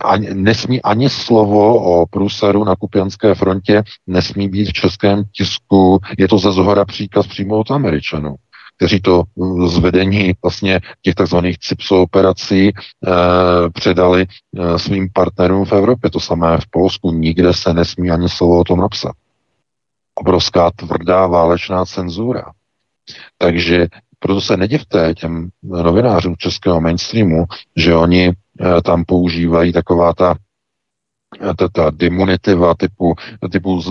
ani, 0.00 0.34
nesmí 0.34 0.82
ani 0.82 1.10
slovo 1.10 1.74
o 1.78 2.06
průseru 2.06 2.64
na 2.64 2.76
Kupianské 2.76 3.34
frontě 3.34 3.82
nesmí 4.06 4.48
být 4.48 4.68
v 4.68 4.72
českém 4.72 5.24
tisku. 5.32 5.98
Je 6.18 6.28
to 6.28 6.38
ze 6.38 6.52
zhora 6.52 6.84
příkaz 6.84 7.26
přímo 7.26 7.58
od 7.58 7.70
Američanů 7.70 8.34
kteří 8.76 9.00
to 9.00 9.22
zvedení 9.66 10.32
vlastně 10.42 10.80
těch 11.02 11.14
takzvaných 11.14 11.58
CIPSO 11.58 12.02
operací 12.02 12.68
e, 12.68 12.72
předali 13.74 14.26
e, 14.26 14.78
svým 14.78 15.08
partnerům 15.12 15.64
v 15.64 15.72
Evropě. 15.72 16.10
To 16.10 16.20
samé 16.20 16.58
v 16.58 16.70
Polsku. 16.70 17.12
Nikde 17.12 17.54
se 17.54 17.74
nesmí 17.74 18.10
ani 18.10 18.28
slovo 18.28 18.58
o 18.58 18.64
tom 18.64 18.78
napsat. 18.78 19.12
Obrovská 20.14 20.70
tvrdá 20.70 21.26
válečná 21.26 21.84
cenzura. 21.84 22.44
Takže 23.38 23.86
proto 24.18 24.40
se 24.40 24.56
nedivte 24.56 25.14
těm 25.14 25.48
novinářům 25.62 26.36
českého 26.38 26.80
mainstreamu, 26.80 27.44
že 27.76 27.94
oni 27.94 28.28
eh, 28.28 28.82
tam 28.82 29.04
používají 29.04 29.72
taková 29.72 30.14
ta 30.14 30.34
eh, 31.40 31.68
ta, 31.72 31.90
demunitiva 31.90 32.74
typu, 32.74 33.14
typu 33.52 33.82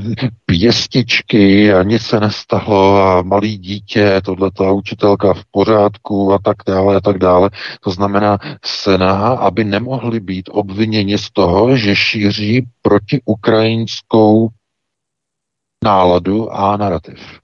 pěstičky 0.46 1.72
a 1.72 1.82
nic 1.82 2.02
se 2.02 2.20
nestalo 2.20 3.02
a 3.02 3.22
malý 3.22 3.58
dítě, 3.58 4.20
tohle 4.24 4.50
ta 4.50 4.72
učitelka 4.72 5.34
v 5.34 5.42
pořádku 5.50 6.32
a 6.32 6.38
tak 6.38 6.56
dále 6.66 6.96
a 6.96 7.00
tak 7.00 7.18
dále. 7.18 7.50
To 7.80 7.90
znamená 7.90 8.38
snaha, 8.64 9.34
aby 9.34 9.64
nemohli 9.64 10.20
být 10.20 10.50
obviněni 10.52 11.18
z 11.18 11.30
toho, 11.30 11.76
že 11.76 11.96
šíří 11.96 12.66
protiukrajinskou 12.82 14.48
náladu 15.84 16.52
a 16.52 16.76
narrativ. 16.76 17.43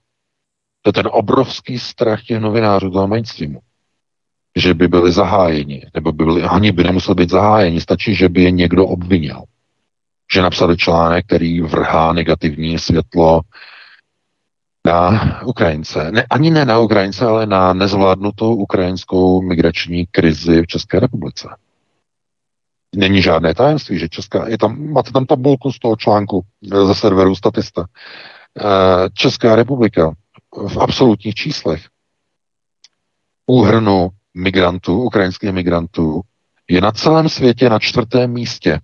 To 0.82 0.88
je 0.88 0.92
ten 0.92 1.08
obrovský 1.12 1.78
strach 1.78 2.22
těch 2.22 2.40
novinářů 2.40 2.90
toho 2.90 3.08
mainstreamu. 3.08 3.60
Že 4.56 4.74
by 4.74 4.88
byli 4.88 5.12
zahájeni, 5.12 5.86
nebo 5.94 6.12
by 6.12 6.24
byli, 6.24 6.42
ani 6.42 6.72
by 6.72 6.84
nemuseli 6.84 7.14
být 7.14 7.30
zahájeni, 7.30 7.80
stačí, 7.80 8.14
že 8.14 8.28
by 8.28 8.42
je 8.42 8.50
někdo 8.50 8.86
obvinil. 8.86 9.42
Že 10.34 10.42
napsali 10.42 10.76
článek, 10.76 11.26
který 11.26 11.60
vrhá 11.60 12.12
negativní 12.12 12.78
světlo 12.78 13.40
na 14.86 15.10
Ukrajince. 15.44 16.12
Ne, 16.12 16.26
ani 16.30 16.50
ne 16.50 16.64
na 16.64 16.78
Ukrajince, 16.78 17.26
ale 17.26 17.46
na 17.46 17.72
nezvládnutou 17.72 18.54
ukrajinskou 18.54 19.42
migrační 19.42 20.06
krizi 20.06 20.62
v 20.62 20.66
České 20.66 21.00
republice. 21.00 21.48
Není 22.96 23.22
žádné 23.22 23.54
tajemství, 23.54 23.98
že 23.98 24.08
Česká, 24.08 24.48
je 24.48 24.58
tam, 24.58 24.92
máte 24.92 25.10
tam 25.10 25.26
tabulku 25.26 25.72
z 25.72 25.78
toho 25.78 25.96
článku 25.96 26.42
ze 26.86 26.94
serveru 26.94 27.34
Statista. 27.34 27.84
Eh, 28.58 29.10
Česká 29.14 29.56
republika 29.56 30.14
v 30.68 30.78
absolutních 30.78 31.34
číslech 31.34 31.88
úhrnu 33.46 34.08
migrantů, 34.34 35.02
ukrajinských 35.02 35.52
migrantů, 35.52 36.20
je 36.68 36.80
na 36.80 36.92
celém 36.92 37.28
světě 37.28 37.68
na 37.68 37.78
čtvrtém 37.78 38.30
místě 38.30 38.80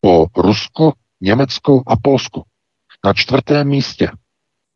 po 0.00 0.26
Rusku, 0.36 0.92
Německu 1.20 1.82
a 1.86 1.96
Polsku. 1.96 2.42
Na 3.04 3.12
čtvrtém 3.12 3.68
místě. 3.68 4.10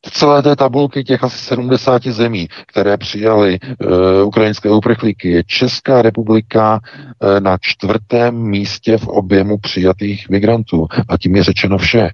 V 0.06 0.10
celé 0.10 0.42
té 0.42 0.56
tabulky 0.56 1.04
těch 1.04 1.24
asi 1.24 1.38
70 1.38 2.02
zemí, 2.02 2.48
které 2.66 2.96
přijali 2.96 3.58
e, 3.62 4.22
ukrajinské 4.22 4.70
uprchlíky, 4.70 5.30
je 5.30 5.44
Česká 5.44 6.02
republika 6.02 6.80
e, 6.80 7.40
na 7.40 7.58
čtvrtém 7.60 8.36
místě 8.36 8.98
v 8.98 9.08
objemu 9.08 9.58
přijatých 9.58 10.28
migrantů. 10.28 10.86
A 11.08 11.18
tím 11.18 11.36
je 11.36 11.44
řečeno 11.44 11.78
vše. 11.78 12.10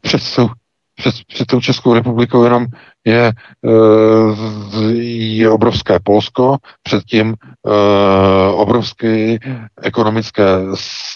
Přesto 0.00 0.48
před, 0.96 1.14
před 1.26 1.46
tou 1.46 1.60
Českou 1.60 1.94
republikou 1.94 2.44
jenom 2.44 2.66
je, 3.04 3.32
eh, 3.64 4.92
je 5.02 5.50
obrovské 5.50 5.98
Polsko, 6.04 6.56
předtím 6.82 7.34
eh, 7.66 8.52
obrovské 8.52 9.38
ekonomické, 9.82 10.44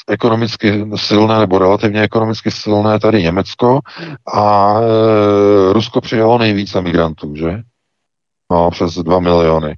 ekonomicky 0.09 0.85
silné 0.97 1.39
nebo 1.39 1.59
relativně 1.59 2.03
ekonomicky 2.03 2.51
silné 2.51 2.99
tady 2.99 3.23
Německo 3.23 3.81
a 4.35 4.75
eh, 4.81 5.73
Rusko 5.73 6.01
přijalo 6.01 6.39
nejvíce 6.39 6.81
migrantů, 6.81 7.37
že? 7.37 7.63
No, 8.53 8.71
přes 8.71 8.95
2 8.95 9.21
miliony 9.21 9.75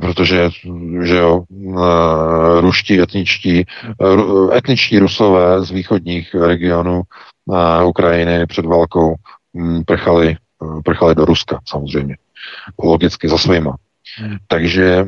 protože 0.00 0.50
že 1.02 1.16
jo, 1.16 1.44
ruští 2.60 3.00
etničtí, 3.00 3.64
etničtí 4.54 4.98
rusové 4.98 5.62
z 5.62 5.70
východních 5.70 6.34
regionů 6.34 7.02
Ukrajiny 7.84 8.46
před 8.46 8.66
válkou 8.66 9.14
mm, 9.54 9.84
prchali, 9.84 10.36
prchali 10.84 11.14
do 11.14 11.24
Ruska 11.24 11.60
samozřejmě. 11.66 12.16
Logicky 12.82 13.28
za 13.28 13.38
svýma. 13.38 13.76
Takže 14.48 14.84
e, 14.84 15.06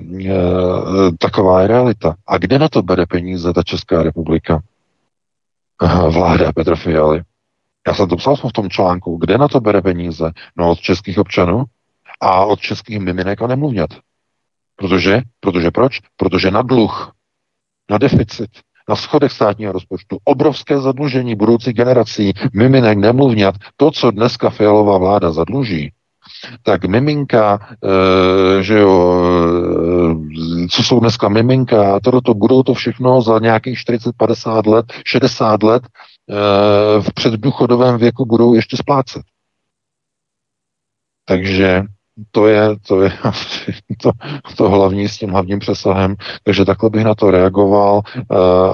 taková 1.19 1.63
je 1.63 1.69
realita. 1.69 2.17
A 2.27 2.39
kde 2.39 2.59
na 2.59 2.69
to 2.69 2.83
bere 2.83 3.07
peníze 3.07 3.53
ta 3.53 3.63
Česká 3.63 4.03
republika? 4.03 4.63
Vláda 6.11 6.53
Petra 6.53 6.77
Fialy. 6.77 7.23
Já 7.87 7.95
jsem 7.95 8.09
to 8.09 8.17
psal 8.17 8.37
v 8.37 8.53
tom 8.53 8.71
článku. 8.71 9.17
Kde 9.17 9.39
na 9.39 9.49
to 9.49 9.61
bere 9.61 9.83
peníze? 9.83 10.31
No 10.57 10.71
od 10.71 10.81
českých 10.81 11.19
občanů 11.19 11.65
a 12.21 12.45
od 12.45 12.61
českých 12.61 13.01
miminek 13.01 13.43
a 13.43 13.47
nemluvňat. 13.47 13.91
Protože, 14.77 15.23
protože 15.41 15.71
proč? 15.71 16.01
Protože 16.17 16.51
na 16.51 16.63
dluh, 16.63 17.13
na 17.91 17.99
deficit, 17.99 18.51
na 18.89 18.97
schodech 18.97 19.33
státního 19.33 19.73
rozpočtu, 19.73 20.19
obrovské 20.25 20.81
zadlužení 20.81 21.35
budoucích 21.35 21.75
generací, 21.75 22.33
miminek, 22.55 22.99
nemluvňat, 22.99 23.55
to, 23.77 23.91
co 23.91 24.11
dneska 24.11 24.51
fialová 24.51 24.99
vláda 24.99 25.33
zadluží, 25.33 25.93
tak 26.63 26.85
miminka, 26.85 27.69
e, 28.59 28.63
že 28.63 28.79
jo, 28.79 29.23
e, 30.65 30.69
co 30.69 30.83
jsou 30.83 31.01
dneska 31.01 31.29
miminka, 31.29 32.01
to 32.01 32.35
budou 32.35 32.63
to 32.63 32.75
všechno 32.75 33.23
za 33.23 33.39
nějakých 33.39 33.79
40, 33.79 34.17
50 34.17 34.67
let, 34.67 34.87
60 35.05 35.63
let 35.63 35.83
e, 35.87 37.01
v 37.01 37.15
předduchodovém 37.15 37.99
věku 37.99 38.27
budou 38.27 38.55
ještě 38.55 38.77
splácet. 38.77 39.23
Takže 41.25 41.83
to 42.31 42.47
je, 42.49 42.77
to 42.87 43.03
je 43.03 43.11
to, 44.03 44.11
to 44.57 44.69
hlavní 44.69 45.09
s 45.09 45.19
tím 45.19 45.31
hlavním 45.31 45.59
přesahem. 45.59 46.17
Takže 46.45 46.65
takhle 46.65 46.91
bych 46.91 47.05
na 47.05 47.15
to 47.15 47.31
reagoval 47.31 48.03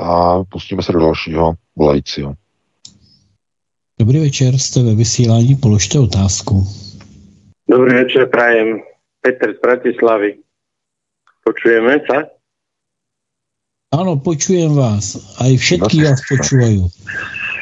a 0.03 0.45
pustíme 0.45 0.83
se 0.83 0.93
do 0.93 1.01
dalšího 1.01 1.55
volajícího. 1.77 2.35
Dobrý 4.01 4.19
večer, 4.19 4.59
jste 4.59 4.83
ve 4.83 4.95
vysílání, 4.95 5.55
položte 5.55 5.99
otázku. 5.99 6.67
Dobrý 7.71 7.95
večer, 7.95 8.29
prajem. 8.29 8.81
Petr 9.21 9.55
z 9.57 9.61
Bratislavy. 9.61 10.37
Počujeme 11.45 12.01
sa? 12.05 12.29
Áno, 13.95 14.21
počujem 14.21 14.77
vás. 14.77 15.17
Aj 15.41 15.49
všetky 15.49 16.05
vás 16.05 16.21
počúvajú. 16.29 16.93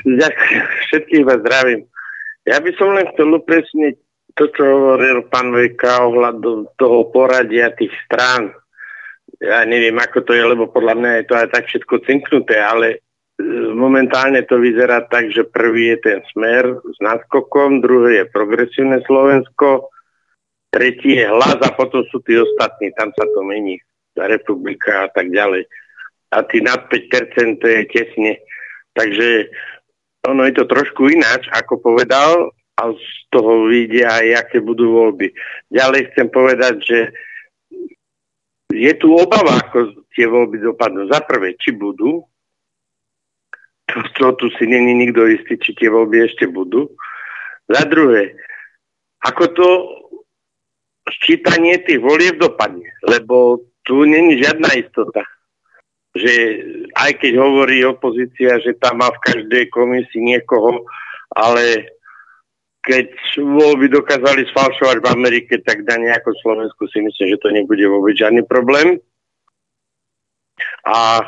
Ďakujem, 0.03 0.65
všetkých 0.89 1.23
vás 1.23 1.39
zdravím. 1.39 1.81
Ja 2.49 2.59
by 2.59 2.71
som 2.75 2.99
len 2.99 3.07
chcel 3.15 3.31
upresniť 3.31 3.95
to, 4.35 4.49
čo 4.53 4.63
hovoril 4.65 5.29
pán 5.29 5.53
Vejka 5.53 6.09
ohľadom 6.09 6.73
toho 6.77 7.09
poradia 7.13 7.73
tých 7.77 7.93
strán. 8.07 8.53
Ja 9.43 9.67
neviem, 9.67 9.99
ako 9.99 10.23
to 10.23 10.33
je, 10.33 10.45
lebo 10.45 10.71
podľa 10.71 10.95
mňa 10.99 11.11
je 11.19 11.25
to 11.27 11.35
aj 11.35 11.49
tak 11.51 11.65
všetko 11.67 11.95
cinknuté, 12.07 12.57
ale 12.63 13.03
momentálne 13.75 14.45
to 14.47 14.61
vyzerá 14.61 15.03
tak, 15.09 15.33
že 15.35 15.49
prvý 15.49 15.97
je 15.97 15.99
ten 15.99 16.19
smer 16.31 16.79
s 16.79 16.99
náskokom, 17.03 17.83
druhý 17.83 18.23
je 18.23 18.27
progresívne 18.31 19.03
Slovensko, 19.03 19.91
tretí 20.71 21.19
je 21.19 21.27
hlas 21.27 21.59
a 21.59 21.71
potom 21.75 22.07
sú 22.09 22.23
tí 22.23 22.39
ostatní, 22.39 22.95
tam 22.95 23.11
sa 23.13 23.27
to 23.27 23.41
mení, 23.43 23.83
tá 24.15 24.31
republika 24.31 25.05
a 25.05 25.09
tak 25.11 25.29
ďalej. 25.29 25.67
A 26.33 26.47
tí 26.49 26.65
nad 26.65 26.89
5% 26.89 27.61
to 27.61 27.67
je 27.69 27.83
tesne. 27.93 28.33
Takže 28.97 29.53
ono 30.29 30.49
je 30.49 30.55
to 30.57 30.65
trošku 30.65 31.11
ináč, 31.11 31.45
ako 31.53 31.83
povedal, 31.83 32.55
a 32.83 32.91
z 32.91 33.07
toho 33.31 33.71
vidia 33.71 34.11
aj, 34.11 34.29
aké 34.43 34.59
budú 34.59 34.91
voľby. 34.91 35.31
Ďalej 35.71 36.11
chcem 36.11 36.29
povedať, 36.35 36.75
že 36.83 36.99
je 38.75 38.93
tu 38.99 39.15
obava, 39.15 39.63
ako 39.63 40.03
tie 40.11 40.27
voľby 40.27 40.59
dopadnú. 40.59 41.07
Za 41.07 41.23
prvé, 41.23 41.55
či 41.55 41.71
budú, 41.71 42.27
to, 43.87 43.97
to 44.19 44.27
tu 44.41 44.47
si 44.59 44.67
není 44.67 44.97
nikto 44.99 45.29
istý, 45.31 45.61
či 45.61 45.77
tie 45.79 45.93
voľby 45.93 46.27
ešte 46.27 46.51
budú. 46.51 46.91
Za 47.71 47.87
druhé, 47.87 48.35
ako 49.23 49.45
to 49.55 49.69
sčítanie 51.21 51.79
tých 51.85 52.03
volieb 52.03 52.41
dopadne, 52.41 52.89
lebo 53.07 53.63
tu 53.87 54.03
není 54.03 54.41
žiadna 54.41 54.75
istota. 54.75 55.23
Že 56.13 56.33
aj 56.93 57.11
keď 57.25 57.33
hovorí 57.41 57.85
opozícia, 57.89 58.61
že 58.61 58.77
tam 58.77 59.01
má 59.01 59.09
v 59.13 59.23
každej 59.25 59.65
komisii 59.73 60.21
niekoho, 60.21 60.85
ale 61.33 61.89
keď 62.83 63.15
voľby 63.39 63.87
dokázali 63.95 64.43
sfalšovať 64.51 64.97
v 64.99 65.11
Amerike, 65.15 65.55
tak 65.63 65.87
na 65.87 66.03
nejako 66.03 66.35
Slovensku 66.43 66.91
si 66.91 66.99
myslím, 66.99 67.39
že 67.39 67.43
to 67.43 67.55
nebude 67.55 67.83
vôbec 67.87 68.19
žiadny 68.19 68.43
problém. 68.43 68.99
A 70.83 71.23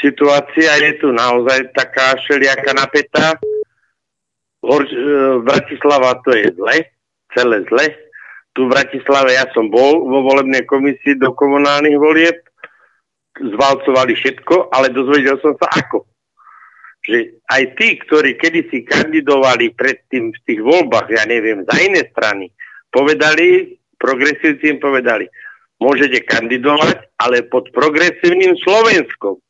situácia 0.00 0.72
je 0.80 1.04
tu 1.04 1.12
naozaj 1.12 1.76
taká 1.76 2.16
všelijaká 2.24 2.72
napätá. 2.72 3.36
E, 3.36 4.76
Bratislava 5.44 6.16
to 6.24 6.32
je 6.32 6.48
zle, 6.56 6.76
celé 7.36 7.60
zle. 7.68 7.86
Tu 8.56 8.64
v 8.64 8.72
Bratislave 8.72 9.36
ja 9.36 9.44
som 9.52 9.68
bol 9.68 10.00
vo 10.08 10.24
volebnej 10.24 10.64
komisii 10.64 11.20
do 11.20 11.36
komunálnych 11.36 12.00
volieb, 12.00 12.40
zvalcovali 13.36 14.16
všetko, 14.16 14.72
ale 14.72 14.90
dozvedel 14.90 15.36
som 15.44 15.54
sa 15.60 15.68
ako. 15.76 16.09
Že 17.10 17.42
aj 17.50 17.62
tí, 17.74 17.88
ktorí 18.06 18.38
kedysi 18.38 18.86
kandidovali 18.86 19.74
predtým 19.74 20.30
v 20.30 20.38
tých 20.46 20.60
voľbách, 20.62 21.10
ja 21.10 21.26
neviem, 21.26 21.66
za 21.66 21.74
iné 21.82 22.06
strany, 22.14 22.54
povedali, 22.94 23.74
progresívci 23.98 24.70
im 24.70 24.78
povedali, 24.78 25.26
môžete 25.82 26.22
kandidovať, 26.22 27.18
ale 27.18 27.42
pod 27.50 27.66
progresívnym 27.74 28.54
Slovenskom 28.62 29.42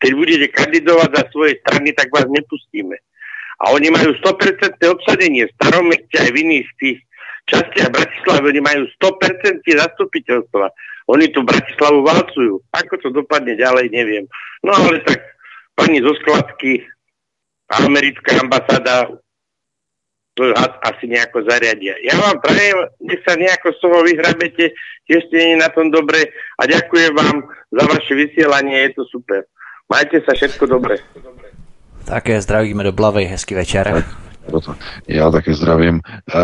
keď 0.00 0.10
budete 0.16 0.46
kandidovať 0.56 1.10
za 1.12 1.22
svoje 1.28 1.60
strany, 1.60 1.92
tak 1.92 2.08
vás 2.08 2.24
nepustíme. 2.26 2.96
A 3.60 3.76
oni 3.76 3.92
majú 3.92 4.16
100% 4.24 4.80
obsadenie 4.88 5.44
v 5.44 5.54
starom 5.60 5.92
meste 5.92 6.16
aj 6.16 6.32
v 6.32 6.40
iných 6.40 6.68
tých 6.80 6.98
častiach 7.52 7.92
Bratislavy, 7.92 8.56
oni 8.56 8.62
majú 8.64 8.82
100% 8.96 9.60
zastupiteľstva. 9.60 10.66
Oni 11.12 11.28
tu 11.28 11.44
Bratislavu 11.44 12.00
valcujú. 12.00 12.64
Ako 12.72 12.94
to 13.04 13.08
dopadne 13.12 13.58
ďalej, 13.60 13.92
neviem. 13.92 14.24
No 14.64 14.72
ale 14.72 15.04
tak 15.04 15.20
pani 15.76 16.00
zo 16.00 16.16
skladky, 16.24 16.80
americká 17.70 18.40
ambasáda 18.40 19.06
to 20.34 20.54
asi 20.82 21.06
nejako 21.06 21.42
zariadia. 21.42 21.94
Ja 22.00 22.16
vám 22.16 22.40
prajem, 22.40 22.88
nech 23.02 23.20
sa 23.26 23.36
nejako 23.36 23.76
z 23.76 23.78
toho 23.82 23.98
vyhrabete, 24.06 24.64
tiež 25.04 25.20
ste 25.26 25.36
nie 25.36 25.56
na 25.58 25.68
tom 25.68 25.90
dobre 25.90 26.32
a 26.56 26.62
ďakujem 26.64 27.12
vám 27.12 27.36
za 27.68 27.84
vaše 27.84 28.14
vysielanie, 28.14 28.88
je 28.88 28.90
to 28.96 29.02
super. 29.10 29.44
Majte 29.90 30.22
se 30.22 30.32
všetko 30.34 30.66
dobré. 30.66 30.96
Také 32.06 32.40
zdravíme 32.40 32.84
do 32.84 32.92
Blavy, 32.92 33.24
hezký 33.24 33.54
večer. 33.54 34.04
Já 35.08 35.30
taky 35.30 35.54
zdravím. 35.54 36.00
Eh, 36.34 36.38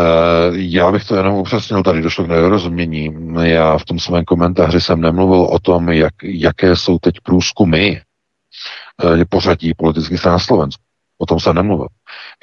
já 0.51 0.91
bych 0.91 1.05
to 1.05 1.15
jenom 1.15 1.33
upřesnil, 1.33 1.83
tady 1.83 2.01
došlo 2.01 2.25
k 2.25 2.27
nedorozumění. 2.27 3.13
Já 3.41 3.77
v 3.77 3.85
tom 3.85 3.99
svém 3.99 4.25
komentáři 4.25 4.81
jsem 4.81 5.01
nemluvil 5.01 5.41
o 5.41 5.59
tom, 5.59 5.89
jak, 5.89 6.13
jaké 6.23 6.75
jsou 6.75 6.99
teď 6.99 7.15
průzkumy 7.23 7.87
eh, 7.89 9.25
pořadí 9.29 9.73
politických 9.73 10.19
stran 10.19 10.33
na 10.33 10.39
Slovensku. 10.39 10.86
O 11.17 11.25
tom 11.25 11.39
jsem 11.39 11.55
nemluvil. 11.55 11.87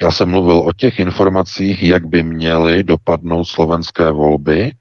Já 0.01 0.11
jsem 0.11 0.29
mluvil 0.29 0.57
o 0.57 0.73
těch 0.73 0.99
informacích, 0.99 1.83
jak 1.83 2.05
by 2.05 2.23
měly 2.23 2.83
dopadnout 2.83 3.45
slovenské 3.45 4.11
volby 4.11 4.71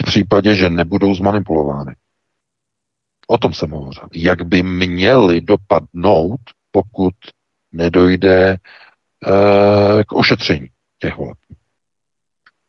v 0.00 0.04
případě, 0.04 0.54
že 0.54 0.70
nebudou 0.70 1.14
zmanipulovány. 1.14 1.96
O 3.26 3.38
tom 3.38 3.52
jsem 3.54 3.70
hovořil. 3.70 4.08
Jak 4.14 4.42
by 4.42 4.62
měly 4.62 5.40
dopadnout, 5.40 6.40
pokud 6.70 7.14
nedojde 7.72 8.50
e, 8.50 8.58
k 10.04 10.12
ošetření 10.12 10.68
těch 10.98 11.16
voleb. 11.16 11.38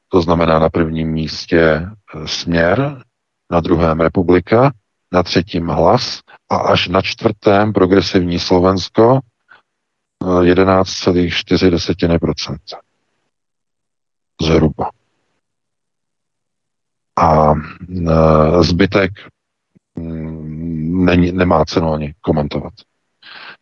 To 0.09 0.21
znamená 0.21 0.59
na 0.59 0.69
prvním 0.69 1.11
místě 1.11 1.61
eh, 1.61 2.27
směr, 2.27 3.03
na 3.51 3.59
druhém 3.59 3.99
republika, 3.99 4.71
na 5.13 5.23
třetím 5.23 5.67
hlas 5.67 6.19
a 6.49 6.55
až 6.55 6.87
na 6.87 7.01
čtvrtém 7.01 7.73
progresivní 7.73 8.39
Slovensko 8.39 9.19
11,4%. 10.23 12.57
Eh, 12.73 12.77
Zhruba. 14.41 14.89
A 17.15 17.53
zbytek 18.61 19.11
Mm, 19.99 21.05
není, 21.05 21.31
nemá 21.31 21.65
cenu 21.65 21.93
ani 21.93 22.13
komentovat. 22.21 22.73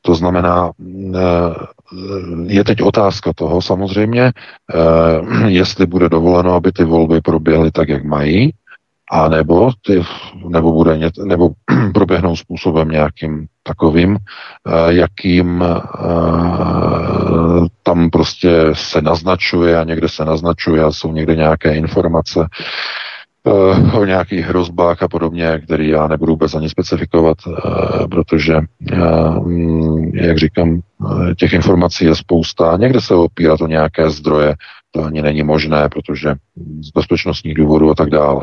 To 0.02 0.16
znamená, 0.16 0.72
eh, 1.16 1.20
je 2.46 2.64
teď 2.64 2.82
otázka 2.82 3.34
toho 3.36 3.62
samozřejmě, 3.62 4.24
eh, 4.24 5.48
jestli 5.48 5.86
bude 5.86 6.10
dovoleno, 6.10 6.54
aby 6.54 6.72
ty 6.72 6.84
volby 6.84 7.22
proběhly 7.22 7.72
tak, 7.72 7.90
jak 7.90 8.04
mají, 8.04 8.54
a 9.12 9.30
nebo, 9.30 9.72
ty, 9.86 10.04
nebo, 10.48 10.72
bude 10.72 10.98
ně, 10.98 11.10
nebo 11.24 11.50
proběhnou 11.94 12.36
způsobem 12.36 12.90
nějakým 12.90 13.48
takovým, 13.64 14.18
eh, 14.18 14.94
jakým 14.94 15.64
tam 17.84 18.10
prostě 18.10 18.52
se 18.74 19.02
naznačuje 19.02 19.80
a 19.80 19.84
někde 19.84 20.10
se 20.10 20.26
naznačuje 20.26 20.84
a 20.84 20.92
jsou 20.92 21.14
někde 21.14 21.36
nějaké 21.36 21.76
informace, 21.76 22.48
Eh, 23.48 23.98
o 23.98 24.06
nějakých 24.06 24.46
hrozbách 24.46 25.04
a 25.04 25.08
podobně, 25.08 25.62
který 25.64 25.90
já 25.90 26.08
nebudu 26.08 26.32
vůbec 26.32 26.56
ani 26.56 26.70
specifikovat, 26.70 27.38
eh, 27.48 28.08
protože, 28.08 28.56
eh, 28.92 28.98
jak 30.14 30.38
říkám, 30.38 30.80
těch 31.38 31.54
informací 31.54 32.06
je 32.06 32.16
spousta. 32.16 32.78
Někde 32.78 33.02
se 33.02 33.16
opírat 33.16 33.62
o 33.62 33.68
nějaké 33.68 34.10
zdroje, 34.10 34.56
to 34.92 35.04
ani 35.04 35.22
není 35.22 35.44
možné, 35.44 35.90
protože 35.90 36.36
z 36.82 36.92
bezpečnostních 36.92 37.54
důvodů 37.54 37.92
a 37.92 37.96
tak 37.96 38.10
dále. 38.10 38.42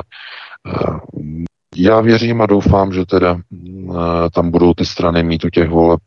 Já 1.76 2.00
věřím 2.00 2.42
a 2.42 2.46
doufám, 2.46 2.92
že 2.92 3.06
teda 3.06 3.38
tam 4.34 4.50
budou 4.50 4.74
ty 4.74 4.84
strany 4.86 5.22
mít 5.22 5.44
u 5.44 5.50
těch 5.50 5.68
voleb 5.68 6.00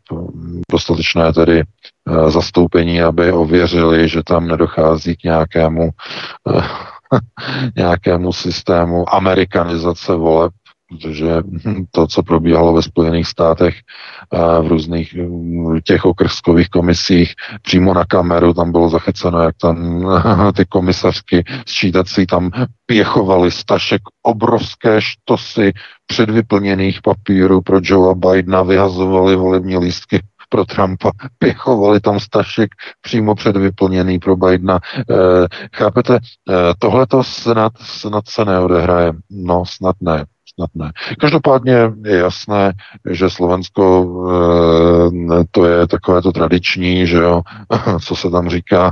dostatečné 0.71 1.33
tedy 1.33 1.63
zastoupení, 2.27 3.01
aby 3.01 3.31
ověřili, 3.31 4.09
že 4.09 4.23
tam 4.23 4.47
nedochází 4.47 5.15
k 5.15 5.23
nějakému 5.23 5.89
nějakému 7.75 8.33
systému 8.33 9.15
amerikanizace 9.15 10.15
voleb, 10.15 10.53
protože 10.89 11.41
to, 11.91 12.07
co 12.07 12.23
probíhalo 12.23 12.73
ve 12.73 12.81
Spojených 12.81 13.27
státech 13.27 13.75
v 14.61 14.67
různých 14.67 15.15
těch 15.83 16.05
okrskových 16.05 16.69
komisích, 16.69 17.33
přímo 17.61 17.93
na 17.93 18.05
kameru, 18.05 18.53
tam 18.53 18.71
bylo 18.71 18.89
zachyceno, 18.89 19.41
jak 19.41 19.55
tam 19.61 20.07
ty 20.55 20.65
komisařky 20.65 21.43
sčítací 21.67 22.25
tam 22.25 22.51
pěchovali 22.85 23.51
stašek 23.51 24.01
obrovské 24.23 25.01
štosy 25.01 25.73
předvyplněných 26.07 27.01
papírů 27.01 27.61
pro 27.61 27.79
Joea 27.83 28.13
Bidena, 28.13 28.63
vyhazovali 28.63 29.35
volební 29.35 29.77
lístky 29.77 30.19
pro 30.49 30.65
Trumpa, 30.65 31.11
pěchovali 31.39 31.99
tam 31.99 32.19
stašek 32.19 32.69
přímo 33.01 33.35
předvyplněný 33.35 34.19
pro 34.19 34.35
Bidena. 34.35 34.79
E, 34.97 35.03
chápete, 35.75 36.15
e, 36.15 36.19
tohle 36.79 37.07
to 37.07 37.23
snad, 37.23 37.73
snad 37.81 38.27
se 38.27 38.45
neodehraje. 38.45 39.13
No, 39.29 39.63
snad 39.65 39.95
ne 40.01 40.25
snad 40.57 40.69
ne. 40.75 40.91
Každopádně 41.19 41.91
je 42.05 42.17
jasné, 42.17 42.73
že 43.09 43.29
Slovensko 43.29 44.05
e, 45.41 45.45
to 45.51 45.65
je 45.65 45.87
takové 45.87 46.21
to 46.21 46.31
tradiční, 46.31 47.07
že 47.07 47.17
jo, 47.17 47.41
co 48.05 48.15
se 48.15 48.29
tam 48.29 48.49
říká, 48.49 48.91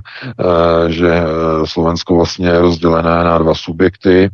e, 0.88 0.92
že 0.92 1.24
Slovensko 1.66 2.16
vlastně 2.16 2.48
je 2.48 2.62
rozdělené 2.62 3.24
na 3.24 3.38
dva 3.38 3.56
subjekty. 3.56 4.30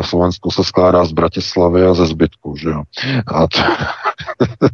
Slovensko 0.00 0.50
se 0.50 0.64
skládá 0.64 1.04
z 1.04 1.12
Bratislavy 1.12 1.86
a 1.86 1.94
ze 1.94 2.06
zbytku, 2.06 2.56
že 2.56 2.68
jo. 2.68 2.82
A 3.26 3.46
to, 3.46 3.58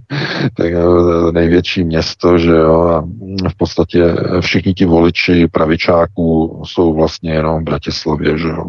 tak 0.59 0.72
největší 1.32 1.85
město, 1.85 2.39
že 2.39 2.51
jo, 2.51 2.80
a 2.80 3.01
v 3.48 3.56
podstatě 3.56 4.14
všichni 4.40 4.74
ti 4.74 4.85
voliči 4.85 5.48
pravičáků 5.48 6.62
jsou 6.66 6.94
vlastně 6.94 7.32
jenom 7.32 7.60
v 7.60 7.64
Bratislavě, 7.64 8.39
že 8.39 8.48
jo, 8.48 8.64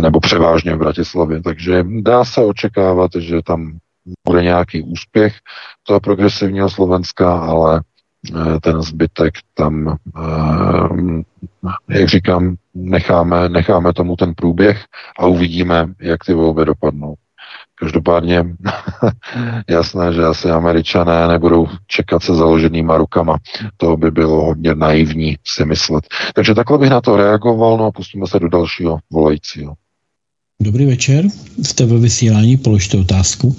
nebo 0.00 0.20
převážně 0.20 0.74
v 0.74 0.78
Bratislavě, 0.78 1.42
takže 1.42 1.84
dá 2.00 2.24
se 2.24 2.44
očekávat, 2.44 3.10
že 3.18 3.42
tam 3.42 3.78
bude 4.26 4.42
nějaký 4.42 4.82
úspěch 4.82 5.34
toho 5.82 6.00
progresivního 6.00 6.70
Slovenska, 6.70 7.38
ale 7.38 7.80
eh, 8.30 8.60
ten 8.60 8.82
zbytek 8.82 9.34
tam, 9.54 9.96
eh, 10.16 11.22
jak 11.88 12.08
říkám, 12.08 12.56
necháme, 12.74 13.48
necháme 13.48 13.92
tomu 13.92 14.16
ten 14.16 14.34
průběh 14.34 14.84
a 15.18 15.26
uvidíme, 15.26 15.86
jak 16.00 16.24
ty 16.24 16.34
volby 16.34 16.64
dopadnou. 16.64 17.14
Každopádně 17.80 18.44
jasné, 19.68 20.12
že 20.12 20.24
asi 20.24 20.50
američané 20.50 21.28
nebudou 21.28 21.68
čekat 21.86 22.22
se 22.22 22.34
založenýma 22.34 22.96
rukama. 22.96 23.38
To 23.76 23.96
by 23.96 24.10
bylo 24.10 24.44
hodně 24.44 24.74
naivní 24.74 25.36
si 25.44 25.64
myslet. 25.64 26.04
Takže 26.34 26.54
takhle 26.54 26.78
bych 26.78 26.90
na 26.90 27.00
to 27.00 27.16
reagoval, 27.16 27.78
no 27.78 27.84
a 27.84 27.92
pustíme 27.92 28.26
se 28.26 28.38
do 28.38 28.48
dalšího 28.48 28.98
volajícího. 29.12 29.74
Dobrý 30.62 30.86
večer, 30.86 31.24
jste 31.62 31.86
ve 31.86 31.98
vysílání, 31.98 32.56
položte 32.56 32.98
otázku. 32.98 33.56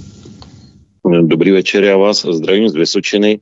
Dobrý 1.05 1.51
večer, 1.51 1.83
já 1.83 1.97
vás 1.97 2.25
zdravím 2.25 2.69
z 2.69 2.75
Vysočiny. 2.75 3.39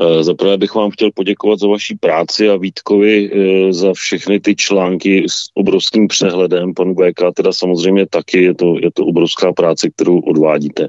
Eh, 0.00 0.24
Zaprvé 0.24 0.58
bych 0.58 0.74
vám 0.74 0.90
chtěl 0.90 1.10
poděkovat 1.14 1.58
za 1.58 1.68
vaši 1.68 1.94
práci 2.00 2.48
a 2.48 2.56
Vítkovi 2.56 3.30
eh, 3.32 3.72
za 3.72 3.92
všechny 3.92 4.40
ty 4.40 4.56
články 4.56 5.24
s 5.28 5.48
obrovským 5.54 6.08
přehledem. 6.08 6.74
Pan 6.74 6.94
VK 6.94 7.34
teda 7.34 7.52
samozřejmě 7.52 8.06
taky, 8.06 8.42
je 8.42 8.54
to, 8.54 8.76
je 8.82 8.90
to 8.94 9.06
obrovská 9.06 9.52
práce, 9.52 9.90
kterou 9.90 10.20
odvádíte. 10.20 10.88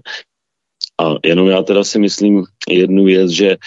A 1.02 1.16
jenom 1.26 1.48
já 1.48 1.64
teda 1.64 1.84
si 1.84 2.00
myslím 2.00 2.44
jednu 2.70 3.04
věc, 3.04 3.32
že 3.32 3.58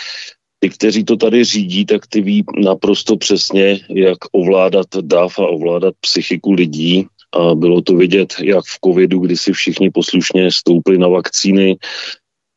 ty, 0.58 0.70
kteří 0.70 1.04
to 1.04 1.16
tady 1.16 1.44
řídí, 1.44 1.86
tak 1.86 2.06
ty 2.06 2.20
ví 2.20 2.44
naprosto 2.64 3.16
přesně, 3.16 3.80
jak 3.88 4.18
ovládat 4.32 4.86
DAF 5.00 5.38
a 5.38 5.46
ovládat 5.46 5.94
psychiku 6.00 6.52
lidí. 6.52 7.06
A 7.32 7.54
bylo 7.54 7.82
to 7.82 7.96
vidět 7.96 8.34
jak 8.42 8.64
v 8.64 8.78
covidu, 8.84 9.18
kdy 9.18 9.36
si 9.36 9.52
všichni 9.52 9.90
poslušně 9.90 10.52
stoupli 10.52 10.98
na 10.98 11.08
vakcíny, 11.08 11.76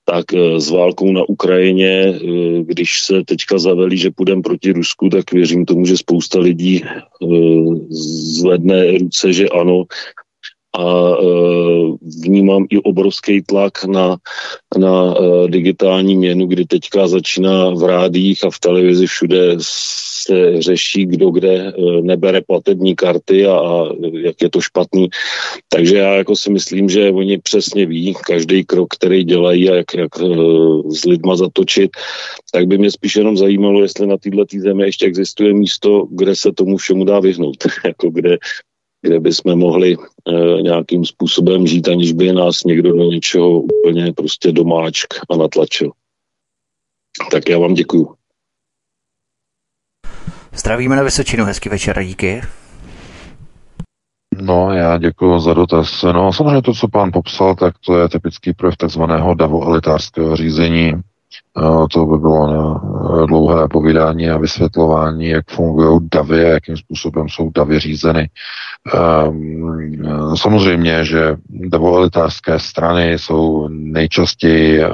tak 0.09 0.33
eh, 0.33 0.59
s 0.59 0.69
válkou 0.69 1.11
na 1.11 1.29
Ukrajině, 1.29 1.91
eh, 1.91 2.63
když 2.63 3.01
se 3.03 3.23
teďka 3.25 3.59
zavelí, 3.59 3.97
že 3.97 4.11
půjdeme 4.15 4.41
proti 4.41 4.71
Rusku, 4.71 5.09
tak 5.09 5.31
věřím 5.31 5.65
tomu, 5.65 5.85
že 5.85 5.97
spousta 5.97 6.39
lidí 6.39 6.83
eh, 6.83 6.95
zvedne 8.39 8.97
ruce, 8.97 9.33
že 9.33 9.49
ano, 9.49 9.83
a 10.77 11.15
vnímám 12.23 12.65
i 12.69 12.79
obrovský 12.79 13.41
tlak 13.41 13.85
na, 13.85 14.17
na 14.77 15.15
digitální 15.47 16.17
měnu, 16.17 16.45
kdy 16.45 16.65
teďka 16.65 17.07
začíná 17.07 17.69
v 17.69 17.83
rádích 17.83 18.43
a 18.43 18.49
v 18.49 18.59
televizi 18.59 19.07
všude 19.07 19.57
se 20.27 20.61
řeší, 20.61 21.05
kdo 21.05 21.29
kde 21.29 21.53
eh, 21.53 22.01
nebere 22.01 22.41
platební 22.41 22.95
karty 22.95 23.45
a, 23.45 23.59
a 23.59 23.85
jak 24.13 24.41
je 24.41 24.49
to 24.49 24.61
špatný. 24.61 25.09
Takže 25.69 25.97
já 25.97 26.13
jako 26.13 26.35
si 26.35 26.51
myslím, 26.51 26.89
že 26.89 27.11
oni 27.11 27.37
přesně 27.37 27.85
ví 27.85 28.13
každý 28.25 28.65
krok, 28.65 28.87
který 28.93 29.23
dělají 29.23 29.69
a 29.69 29.75
jak, 29.75 29.93
jak 29.93 30.09
s 30.89 31.05
lidma 31.05 31.35
zatočit, 31.35 31.91
tak 32.51 32.67
by 32.67 32.77
mě 32.77 32.91
spíš 32.91 33.15
jenom 33.15 33.37
zajímalo, 33.37 33.81
jestli 33.81 34.07
na 34.07 34.17
této 34.17 34.59
zemi 34.59 34.83
ještě 34.83 35.05
existuje 35.05 35.53
místo, 35.53 36.07
kde 36.11 36.35
se 36.35 36.51
tomu 36.51 36.77
všemu 36.77 37.03
dá 37.05 37.19
vyhnout, 37.19 37.57
jako 37.85 38.09
kde, 38.09 38.37
kde 39.07 39.19
bychom 39.19 39.59
mohli 39.59 39.95
e, 39.95 40.61
nějakým 40.61 41.05
způsobem 41.05 41.67
žít, 41.67 41.87
aniž 41.87 42.11
by 42.11 42.33
nás 42.33 42.63
někdo 42.63 42.91
do 42.91 43.03
něčeho 43.03 43.59
úplně 43.59 44.13
prostě 44.13 44.51
domáčk 44.51 45.13
a 45.29 45.37
natlačil. 45.37 45.91
Tak 47.31 47.49
já 47.49 47.59
vám 47.59 47.73
děkuju. 47.73 48.13
Zdravíme 50.53 50.95
na 50.95 51.03
Vysočinu, 51.03 51.45
hezký 51.45 51.69
večer, 51.69 52.03
díky. 52.03 52.41
No, 54.41 54.73
já 54.73 54.97
děkuji 54.97 55.39
za 55.39 55.53
dotaz. 55.53 56.03
No, 56.03 56.33
samozřejmě 56.33 56.61
to, 56.61 56.73
co 56.73 56.87
pán 56.87 57.11
popsal, 57.11 57.55
tak 57.55 57.75
to 57.85 57.99
je 57.99 58.09
typický 58.09 58.53
projev 58.53 58.77
takzvaného 58.77 59.33
davoelitářského 59.33 60.35
řízení. 60.35 60.93
To 61.91 62.05
by 62.05 62.17
bylo 62.17 62.47
na 62.47 62.81
dlouhé 63.25 63.67
povídání 63.67 64.29
a 64.29 64.37
vysvětlování, 64.37 65.27
jak 65.27 65.45
fungují 65.51 65.99
davy 66.13 66.45
a 66.45 66.47
jakým 66.47 66.77
způsobem 66.77 67.29
jsou 67.29 67.49
davy 67.49 67.79
řízeny. 67.79 68.29
Ehm, 68.93 70.35
samozřejmě, 70.35 71.05
že 71.05 71.35
davoelitářské 71.49 72.59
strany 72.59 73.11
jsou 73.11 73.67
nejčastěji 73.67 74.81
eh, 74.83 74.89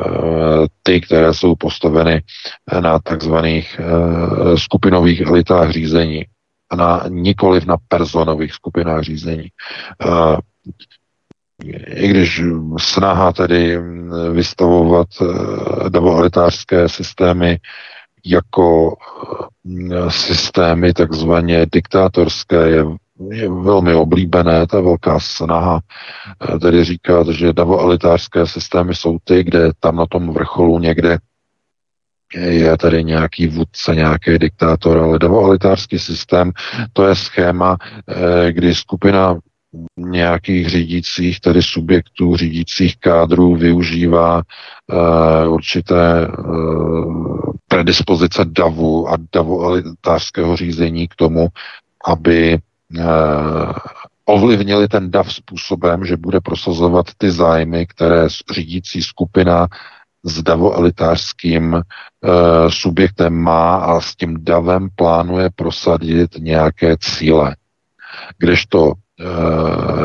ty, 0.84 1.02
které 1.02 1.34
jsou 1.34 1.56
postaveny 1.56 2.22
na 2.82 3.00
takzvaných 3.00 3.80
eh, 3.80 4.58
skupinových 4.58 5.22
elitách 5.22 5.72
řízení 5.72 6.26
a 6.70 6.76
na, 6.76 7.04
nikoliv 7.10 7.66
na 7.66 7.78
personových 7.88 8.54
skupinách 8.54 9.04
řízení 9.04 9.48
i 11.88 12.08
když 12.08 12.42
snaha 12.78 13.34
tedy 13.34 13.78
vystavovat 14.32 15.08
eh, 15.22 15.90
davoalitářské 15.90 16.90
systémy 16.90 17.60
jako 18.26 18.96
eh, 19.92 20.12
systémy 20.12 20.94
takzvaně 20.94 21.66
diktátorské 21.72 22.70
je, 22.70 22.86
je 23.32 23.50
velmi 23.50 23.94
oblíbené, 23.94 24.60
je 24.60 24.82
velká 24.82 25.20
snaha 25.20 25.80
eh, 26.56 26.60
tedy 26.60 26.84
říkat, 26.84 27.28
že 27.28 27.54
davoalitářské 27.54 28.48
systémy 28.48 28.96
jsou 28.96 29.18
ty, 29.24 29.44
kde 29.44 29.72
tam 29.80 29.96
na 29.96 30.06
tom 30.06 30.34
vrcholu 30.34 30.80
někde 30.80 31.18
je 32.36 32.78
tady 32.78 33.04
nějaký 33.04 33.48
vůdce, 33.48 33.96
nějaký 33.96 34.38
diktátor, 34.38 34.98
ale 34.98 35.20
davoalitářský 35.20 36.00
systém, 36.00 36.52
to 36.94 37.08
je 37.08 37.16
schéma, 37.16 37.78
kdy 38.52 38.76
skupina 38.76 39.36
nějakých 39.98 40.70
řídících, 40.70 41.40
tedy 41.40 41.64
subjektů, 41.64 42.38
řídících 42.38 42.98
kádrů 42.98 43.56
využívá 43.56 44.36
uh, 44.38 45.54
určité 45.54 46.28
uh, 46.28 47.52
predispozice 47.68 48.46
davu 48.46 49.10
a 49.10 49.18
elitářského 49.64 50.56
řízení 50.56 51.08
k 51.08 51.16
tomu, 51.16 51.48
aby 52.06 52.58
uh, 52.98 53.04
ovlivnili 54.26 54.88
ten 54.88 55.12
DAV 55.12 55.34
způsobem, 55.34 56.06
že 56.06 56.18
bude 56.18 56.42
prosazovat 56.42 57.06
ty 57.18 57.32
zájmy, 57.32 57.88
které 57.88 58.28
řídící 58.52 59.02
skupina 59.02 59.68
s 60.24 60.44
davoelitářským 60.44 61.76
e, 61.76 61.82
subjektem 62.72 63.34
má 63.34 63.76
a 63.76 64.02
s 64.02 64.16
tím 64.16 64.44
davem 64.44 64.88
plánuje 64.96 65.50
prosadit 65.56 66.32
nějaké 66.38 66.96
cíle. 66.98 67.56
Kdežto 68.38 68.94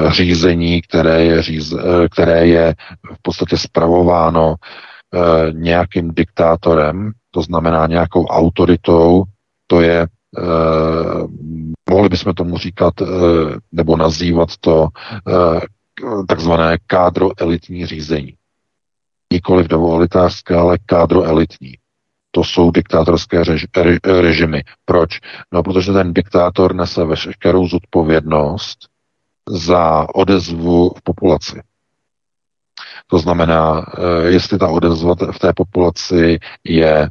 řízení, 0.09 0.83
které 0.83 1.25
je, 1.25 1.43
říz, 1.43 1.73
eh, 1.73 2.09
které 2.09 2.47
je 2.47 2.75
v 3.15 3.23
podstatě 3.23 3.59
spravováno 3.59 4.55
eh, 4.55 5.53
nějakým 5.53 6.15
diktátorem, 6.15 7.13
to 7.31 7.43
znamená 7.43 7.87
nějakou 7.87 8.27
autoritou, 8.27 9.25
to 9.67 9.81
je, 9.81 10.07
mohli 11.91 12.09
bychom 12.09 12.35
tomu 12.35 12.59
říkat, 12.59 12.95
nebo 13.73 13.97
nazývat 13.97 14.49
to 14.61 14.89
takzvané 16.29 16.79
kádro 16.87 17.31
elitní 17.39 17.87
řízení. 17.87 18.35
Nikoliv 19.33 19.67
elitářské, 19.73 20.55
ale 20.55 20.79
kádro 20.87 21.25
elitní. 21.25 21.75
to 22.31 22.45
jsou 22.45 22.71
diktátorské 22.71 23.45
rež, 23.45 23.67
re, 23.77 23.97
režimy. 24.21 24.63
Proč? 24.85 25.19
No, 25.53 25.63
protože 25.63 25.93
ten 25.93 26.15
diktátor 26.15 26.75
nese 26.75 27.05
veškerou 27.05 27.69
zodpovědnost 27.69 28.89
za 29.51 30.07
odezvu 30.15 30.95
v 30.99 31.03
populaci. 31.03 31.63
To 33.07 33.19
znamená, 33.19 33.87
eh, 33.87 34.31
jestli 34.31 34.59
ta 34.59 34.69
odezva 34.69 35.15
v 35.33 35.39
té 35.39 35.53
populaci 35.53 36.39
je 36.65 37.11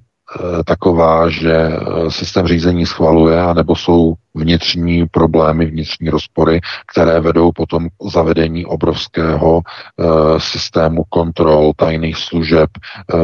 taková, 0.65 1.29
že 1.29 1.53
eh, 1.53 2.11
systém 2.11 2.47
řízení 2.47 2.85
schvaluje, 2.85 3.41
anebo 3.41 3.75
jsou 3.75 4.15
vnitřní 4.37 5.07
problémy, 5.07 5.65
vnitřní 5.65 6.09
rozpory, 6.09 6.61
které 6.91 7.19
vedou 7.19 7.51
potom 7.51 7.89
k 7.89 8.11
zavedení 8.11 8.65
obrovského 8.65 9.61
e, 9.61 10.03
systému 10.39 11.03
kontrol, 11.09 11.71
tajných 11.75 12.17
služeb, 12.17 12.69
e, 12.77 13.17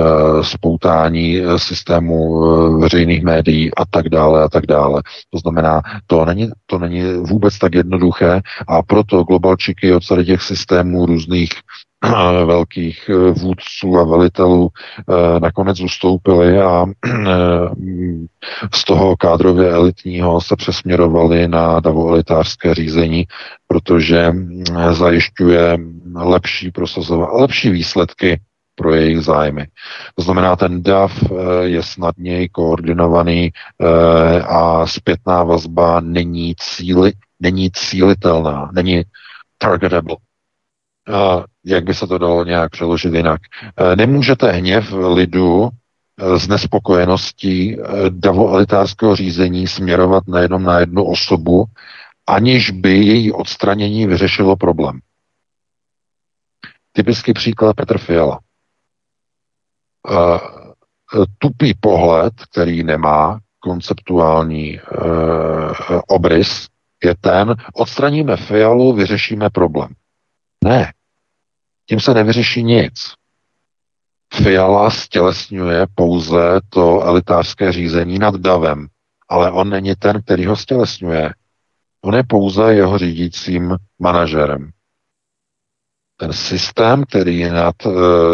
spoutání 0.43 1.41
systému 1.57 2.45
e, 2.45 2.81
veřejných 2.81 3.23
médií 3.23 3.75
a 3.75 3.85
tak 3.85 4.09
dále 4.09 4.43
a 4.43 4.49
tak 4.49 4.65
dále. 4.65 5.01
To 5.29 5.39
znamená, 5.39 5.81
to 6.07 6.25
není, 6.25 6.49
to 6.65 6.79
není 6.79 7.03
vůbec 7.13 7.59
tak 7.59 7.75
jednoduché 7.75 8.41
a 8.67 8.83
proto 8.83 9.23
globalčiky 9.23 9.93
od 9.93 10.07
tady 10.07 10.25
těch 10.25 10.41
systémů 10.41 11.05
různých 11.05 11.49
velkých 12.45 13.09
eh, 13.09 13.31
vůdců 13.31 13.97
a 13.97 14.03
velitelů 14.03 14.69
eh, 15.09 15.39
nakonec 15.39 15.81
ustoupili 15.81 16.61
a 16.61 16.85
eh, 16.85 17.29
z 18.73 18.83
toho 18.83 19.17
kádrově 19.17 19.71
elitního 19.71 20.41
se 20.41 20.55
přesměrovali 20.55 21.47
na 21.47 21.79
davoelitářské 21.79 22.73
řízení, 22.75 23.27
protože 23.67 24.33
zajišťuje 24.91 25.77
lepší 26.15 26.71
prosazování, 26.71 27.41
lepší 27.41 27.69
výsledky 27.69 28.41
pro 28.75 28.93
jejich 28.93 29.21
zájmy. 29.21 29.67
To 30.15 30.23
znamená, 30.23 30.55
ten 30.55 30.83
DAF 30.83 31.23
je 31.61 31.83
snadněji 31.83 32.49
koordinovaný 32.49 33.51
a 34.47 34.87
zpětná 34.87 35.43
vazba 35.43 35.99
není, 35.99 36.55
cíli, 36.59 37.11
není 37.39 37.71
cílitelná, 37.71 38.69
není 38.73 39.03
targetable 39.57 40.15
jak 41.65 41.83
by 41.83 41.93
se 41.93 42.07
to 42.07 42.17
dalo 42.17 42.45
nějak 42.45 42.71
přeložit 42.71 43.13
jinak. 43.13 43.41
E, 43.77 43.95
nemůžete 43.95 44.51
hněv 44.51 44.93
lidu 45.13 45.69
e, 45.69 46.39
z 46.39 46.47
nespokojeností 46.47 47.73
e, 47.73 47.79
davoelitářského 48.09 49.15
řízení 49.15 49.67
směrovat 49.67 50.23
nejenom 50.27 50.63
na 50.63 50.79
jednu 50.79 51.03
osobu, 51.03 51.65
aniž 52.27 52.69
by 52.69 52.97
její 52.97 53.31
odstranění 53.31 54.07
vyřešilo 54.07 54.55
problém. 54.55 54.99
Typický 56.91 57.33
příklad 57.33 57.75
Petr 57.75 57.97
Fiala. 57.97 58.39
Tupý 61.37 61.73
pohled, 61.79 62.33
který 62.51 62.83
nemá 62.83 63.39
konceptuální 63.59 64.79
obrys, 66.07 66.67
je 67.03 67.15
ten, 67.21 67.55
odstraníme 67.73 68.37
Fialu, 68.37 68.93
vyřešíme 68.93 69.49
problém. 69.49 69.89
Ne, 70.63 70.93
tím 71.85 71.99
se 71.99 72.13
nevyřeší 72.13 72.63
nic. 72.63 73.13
Fiala 74.33 74.89
stělesňuje 74.89 75.87
pouze 75.95 76.61
to 76.69 77.01
elitářské 77.01 77.71
řízení 77.71 78.19
nad 78.19 78.35
davem, 78.35 78.87
ale 79.29 79.51
on 79.51 79.69
není 79.69 79.95
ten, 79.95 80.21
který 80.21 80.45
ho 80.45 80.55
stělesňuje. 80.55 81.33
On 82.01 82.15
je 82.15 82.23
pouze 82.23 82.73
jeho 82.73 82.97
řídícím 82.97 83.77
manažerem. 83.99 84.71
Ten 86.17 86.33
systém, 86.33 87.03
který 87.03 87.39
je 87.39 87.53
nad 87.53 87.85
uh, 87.85 87.93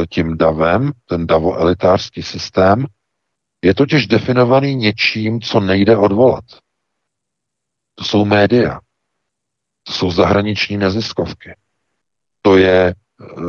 tím 0.10 0.38
davem, 0.38 0.92
ten 1.06 1.28
davo-elitářský 1.28 2.24
systém, 2.24 2.86
je 3.62 3.76
totiž 3.76 4.08
definovaný 4.08 4.76
něčím, 4.76 5.42
co 5.42 5.60
nejde 5.60 5.98
odvolat. 5.98 6.46
To 7.96 8.04
jsou 8.04 8.26
média. 8.26 8.80
To 9.84 9.94
jsou 9.94 10.12
zahraniční 10.12 10.78
neziskovky. 10.78 11.56
To 12.42 12.58
je 12.58 12.96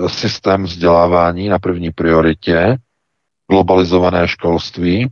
systém 0.07 0.65
vzdělávání 0.65 1.49
na 1.49 1.59
první 1.59 1.91
prioritě, 1.91 2.77
globalizované 3.51 4.29
školství, 4.29 5.09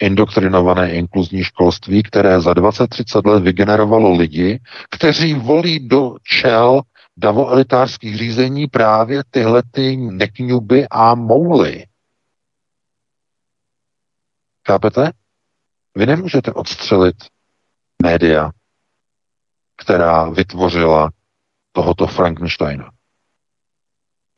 indoktrinované 0.00 0.92
inkluzní 0.92 1.44
školství, 1.44 2.02
které 2.02 2.40
za 2.40 2.52
20-30 2.52 3.30
let 3.30 3.42
vygenerovalo 3.42 4.12
lidi, 4.12 4.60
kteří 4.90 5.34
volí 5.34 5.88
do 5.88 6.14
čel 6.22 6.80
davoelitářských 7.16 8.16
řízení 8.16 8.66
právě 8.66 9.22
tyhle 9.30 9.62
ty 9.70 9.96
nekňuby 9.96 10.86
a 10.90 11.14
mouly. 11.14 11.86
Chápete? 14.66 15.10
Vy 15.96 16.06
nemůžete 16.06 16.52
odstřelit 16.52 17.16
média, 18.02 18.50
která 19.76 20.30
vytvořila 20.30 21.10
tohoto 21.72 22.06
Frankensteina 22.06 22.90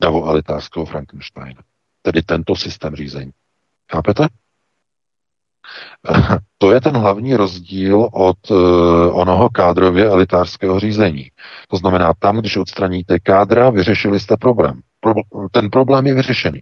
davoelitářského 0.02 0.86
Frankensteina. 0.86 1.62
Tedy 2.02 2.22
tento 2.22 2.56
systém 2.56 2.96
řízení. 2.96 3.32
Chápete? 3.92 4.26
To 6.58 6.72
je 6.72 6.80
ten 6.80 6.96
hlavní 6.96 7.36
rozdíl 7.36 8.08
od 8.12 8.50
uh, 8.50 9.20
onoho 9.20 9.50
kádrově 9.50 10.06
elitářského 10.06 10.80
řízení. 10.80 11.30
To 11.68 11.76
znamená, 11.76 12.12
tam, 12.18 12.38
když 12.38 12.56
odstraníte 12.56 13.18
kádra, 13.18 13.70
vyřešili 13.70 14.20
jste 14.20 14.36
problém. 14.36 14.80
Pro, 15.00 15.14
ten 15.50 15.70
problém 15.70 16.06
je 16.06 16.14
vyřešený. 16.14 16.60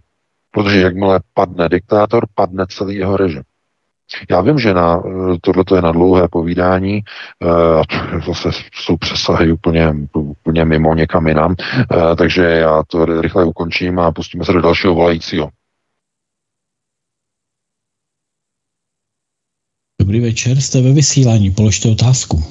Protože 0.51 0.81
jakmile 0.81 1.19
padne 1.33 1.69
diktátor, 1.69 2.25
padne 2.35 2.65
celý 2.69 2.95
jeho 2.95 3.17
režim. 3.17 3.43
Já 4.29 4.41
vím, 4.41 4.59
že 4.59 4.73
na, 4.73 5.03
tohle 5.41 5.63
je 5.75 5.81
na 5.81 5.91
dlouhé 5.91 6.27
povídání, 6.27 7.01
eh, 7.41 7.47
a 7.79 7.83
to 8.25 8.33
zase 8.33 8.49
jsou 8.73 8.97
přesahy 8.97 9.51
úplně, 9.51 9.93
úplně 10.13 10.65
mimo 10.65 10.95
někam 10.95 11.27
jinam, 11.27 11.55
eh, 11.59 12.15
takže 12.15 12.43
já 12.43 12.83
to 12.87 13.21
rychle 13.21 13.45
ukončím 13.45 13.99
a 13.99 14.11
pustíme 14.11 14.45
se 14.45 14.53
do 14.53 14.61
dalšího 14.61 14.95
volajícího. 14.95 15.49
Dobrý 20.01 20.19
večer, 20.19 20.61
jste 20.61 20.81
ve 20.81 20.91
vysílání, 20.93 21.51
položte 21.51 21.89
otázku. 21.89 22.43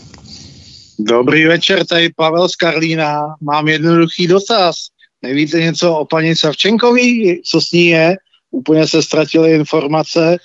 Dobrý 0.99 1.45
večer, 1.45 1.87
tady 1.87 2.11
Pavel 2.17 2.49
z 2.49 2.57
Karlína. 2.57 3.35
Mám 3.41 3.69
jednoduchý 3.69 4.27
dotaz. 4.27 4.77
Nevíte 5.23 5.61
něco 5.61 5.97
o 5.97 6.05
paní 6.05 6.37
Savčenkový? 6.37 7.41
Co 7.45 7.61
s 7.61 7.73
ní 7.73 7.87
je? 7.87 8.17
Úplně 8.51 8.87
se 8.87 9.03
ztratily 9.03 9.55
informace. 9.55 10.37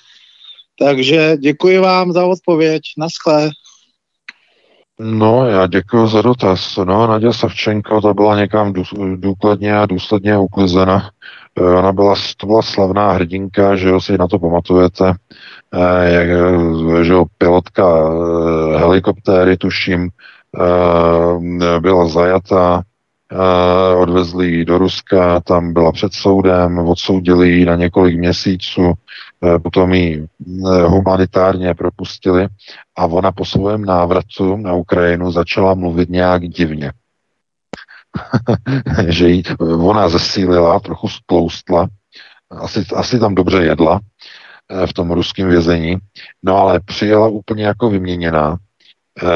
Takže 0.80 1.38
děkuji 1.38 1.80
vám 1.80 2.12
za 2.12 2.26
odpověď. 2.26 2.82
Naschle. 2.98 3.50
No, 5.00 5.46
já 5.48 5.68
děkuji 5.68 6.08
za 6.08 6.22
dotaz. 6.22 6.78
No, 6.78 7.08
Naděja 7.08 7.34
Savčenko, 7.34 8.02
ta 8.02 8.14
byla 8.14 8.40
někam 8.40 8.74
důkladně 9.16 9.78
a 9.78 9.86
důsledně 9.86 10.38
uklizena. 10.38 11.10
Eh, 11.60 11.64
ona 11.64 11.92
byla, 11.92 12.16
to 12.38 12.48
byla 12.48 12.62
slavná 12.62 13.12
hrdinka, 13.12 13.76
že 13.76 13.90
jo, 13.90 14.02
si 14.02 14.18
na 14.18 14.28
to 14.28 14.40
pamatujete, 14.40 15.14
eh, 15.74 16.14
jak, 16.14 16.28
že 17.04 17.14
jo, 17.14 17.26
pilotka 17.38 17.84
eh, 17.98 18.78
helikoptéry, 18.78 19.58
tuším, 19.58 20.10
byla 21.80 22.08
zajata, 22.08 22.82
odvezli 23.98 24.48
ji 24.48 24.66
do 24.66 24.78
Ruska, 24.78 25.40
tam 25.40 25.74
byla 25.74 25.92
před 25.92 26.14
soudem, 26.14 26.80
odsoudili 26.80 27.50
ji 27.50 27.66
na 27.66 27.76
několik 27.76 28.20
měsíců, 28.20 28.82
Eh, 28.82 29.25
potom 29.64 29.94
ji 29.94 30.24
eh, 30.24 30.82
humanitárně 30.82 31.74
propustili 31.74 32.48
a 32.98 33.06
ona 33.06 33.32
po 33.32 33.46
svém 33.46 33.86
návratu 33.86 34.58
na 34.58 34.74
Ukrajinu 34.74 35.32
začala 35.32 35.74
mluvit 35.74 36.10
nějak 36.10 36.50
divně. 36.50 36.92
že 39.08 39.30
jí, 39.30 39.44
ona 39.60 40.10
zesílila, 40.10 40.80
trochu 40.80 41.10
stloustla, 41.10 41.88
asi, 42.50 42.86
asi 42.96 43.20
tam 43.20 43.36
dobře 43.36 43.64
jedla 43.64 44.00
eh, 44.72 44.88
v 44.88 44.94
tom 44.94 45.12
ruském 45.12 45.50
vězení, 45.50 45.98
no 46.44 46.58
ale 46.58 46.80
přijela 46.80 47.28
úplně 47.28 47.64
jako 47.64 47.90
vyměněná 47.90 48.58
Eh, 48.58 48.75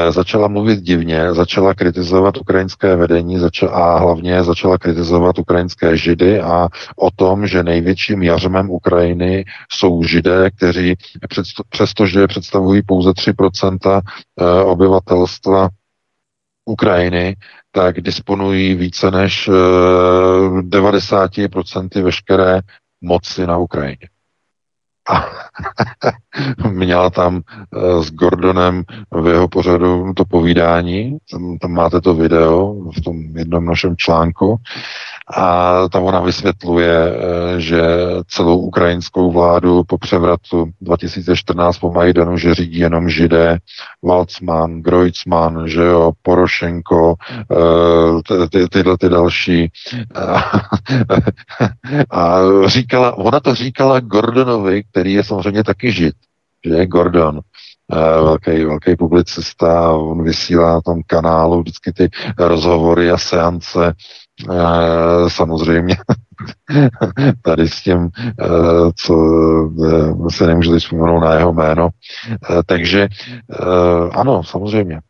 začala 0.09 0.47
mluvit 0.47 0.79
divně, 0.79 1.33
začala 1.33 1.73
kritizovat 1.73 2.37
ukrajinské 2.37 2.95
vedení 2.95 3.37
a 3.71 3.99
hlavně 3.99 4.43
začala 4.43 4.77
kritizovat 4.77 5.39
ukrajinské 5.39 5.97
židy 5.97 6.41
a 6.41 6.67
o 6.95 7.11
tom, 7.11 7.47
že 7.47 7.63
největším 7.63 8.23
jařmem 8.23 8.69
Ukrajiny 8.69 9.45
jsou 9.71 10.03
židé, 10.03 10.51
kteří 10.51 10.95
přestože 11.69 12.27
představují 12.27 12.81
pouze 12.81 13.09
3% 13.09 14.01
eh, 14.41 14.63
obyvatelstva 14.63 15.69
Ukrajiny, 16.65 17.35
tak 17.71 18.01
disponují 18.01 18.75
více 18.75 19.11
než 19.11 19.49
90% 19.49 21.89
eh, 21.95 22.01
veškeré 22.01 22.59
moci 23.01 23.47
na 23.47 23.57
Ukrajině. 23.57 24.09
A 25.09 25.25
měla 26.69 27.09
tam 27.09 27.41
s 28.01 28.11
Gordonem 28.11 28.83
v 29.11 29.27
jeho 29.27 29.47
pořadu 29.47 30.13
to 30.15 30.25
povídání, 30.25 31.17
tam, 31.31 31.57
tam 31.57 31.71
máte 31.71 32.01
to 32.01 32.13
video 32.13 32.75
v 32.97 33.01
tom 33.01 33.37
jednom 33.37 33.65
našem 33.65 33.97
článku 33.97 34.59
a 35.37 35.75
tam 35.89 36.03
ona 36.03 36.19
vysvětluje, 36.19 36.93
eh, 36.93 37.61
že 37.61 37.81
celou 38.27 38.57
ukrajinskou 38.57 39.31
vládu 39.31 39.83
po 39.83 39.97
převratu 39.97 40.69
2014 40.81 41.77
po 41.77 41.91
Majdanu, 41.91 42.37
že 42.37 42.53
řídí 42.53 42.79
jenom 42.79 43.09
židé, 43.09 43.57
Walcman, 44.03 44.81
Grojcman, 44.81 45.67
že 45.67 45.81
jo, 45.81 46.11
Porošenko, 46.21 47.15
eh, 47.31 48.21
ty, 48.27 48.49
ty, 48.49 48.69
tyhle 48.69 48.97
ty 48.97 49.09
další. 49.09 49.71
A 52.11 52.39
říkala, 52.65 53.17
ona 53.17 53.39
to 53.39 53.55
říkala 53.55 53.99
Gordonovi, 53.99 54.83
který 54.91 54.98
je 55.05 55.23
samozřejmě 55.23 55.63
taky 55.63 55.91
žid, 55.91 56.15
že 56.65 56.73
je 56.73 56.87
Gordon, 56.87 57.39
eh, 57.93 57.95
velký, 58.21 58.65
velký 58.65 58.95
publicista, 58.95 59.91
on 59.91 60.23
vysílá 60.23 60.73
na 60.73 60.81
tom 60.81 61.01
kanálu 61.07 61.61
vždycky 61.61 61.93
ty 61.93 62.09
rozhovory 62.37 63.11
a 63.11 63.17
seance 63.17 63.93
Eh, 64.51 65.29
samozřejmě 65.29 65.97
tady 67.41 67.69
s 67.69 67.81
tím, 67.81 68.09
eh, 68.25 68.45
co 68.95 69.15
se 70.29 70.47
nemůžete 70.47 70.79
vzpomenout 70.79 71.19
na 71.19 71.33
jeho 71.33 71.53
jméno. 71.53 71.89
Takže 72.65 73.07
ano, 74.11 74.43
samozřejmě. 74.43 75.01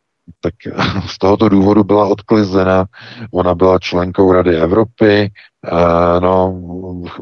Tak 0.42 0.54
z 1.08 1.18
tohoto 1.18 1.50
důvodu 1.50 1.84
byla 1.84 2.08
odklizena. 2.08 2.86
Ona 3.32 3.56
byla 3.56 3.80
členkou 3.80 4.32
Rady 4.32 4.58
Evropy, 4.58 5.32
no, 6.22 6.62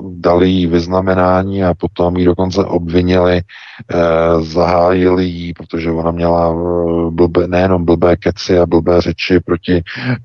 dali 0.10 0.50
jí 0.50 0.68
vyznamenání 0.68 1.64
a 1.64 1.74
potom 1.74 2.18
ji 2.18 2.26
dokonce 2.26 2.66
obvinili, 2.66 3.42
eh, 3.42 4.42
zahájili 4.42 5.26
jí, 5.26 5.54
protože 5.54 5.92
ona 5.92 6.12
měla 6.12 6.50
eh, 6.52 7.12
blbé, 7.12 7.48
nejenom 7.48 7.86
blbé 7.86 8.16
keci 8.16 8.60
a 8.60 8.66
blbé 8.66 9.02
řeči 9.02 9.40
proti, 9.40 9.84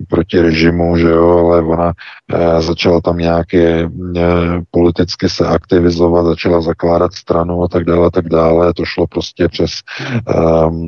proti 0.08 0.40
režimu, 0.40 0.96
že 0.96 1.08
jo, 1.08 1.38
ale 1.38 1.62
ona 1.62 1.92
začala 2.58 3.00
tam 3.00 3.18
nějaké 3.18 3.88
politicky 4.70 5.28
se 5.28 5.46
aktivizovat, 5.46 6.26
začala 6.26 6.60
zakládat 6.60 7.12
stranu 7.12 7.62
a 7.62 7.68
tak 7.68 7.84
dále, 7.84 8.06
a 8.06 8.10
tak 8.10 8.28
dále. 8.28 8.74
To 8.74 8.84
šlo 8.84 9.06
prostě 9.06 9.48
přes 9.48 9.70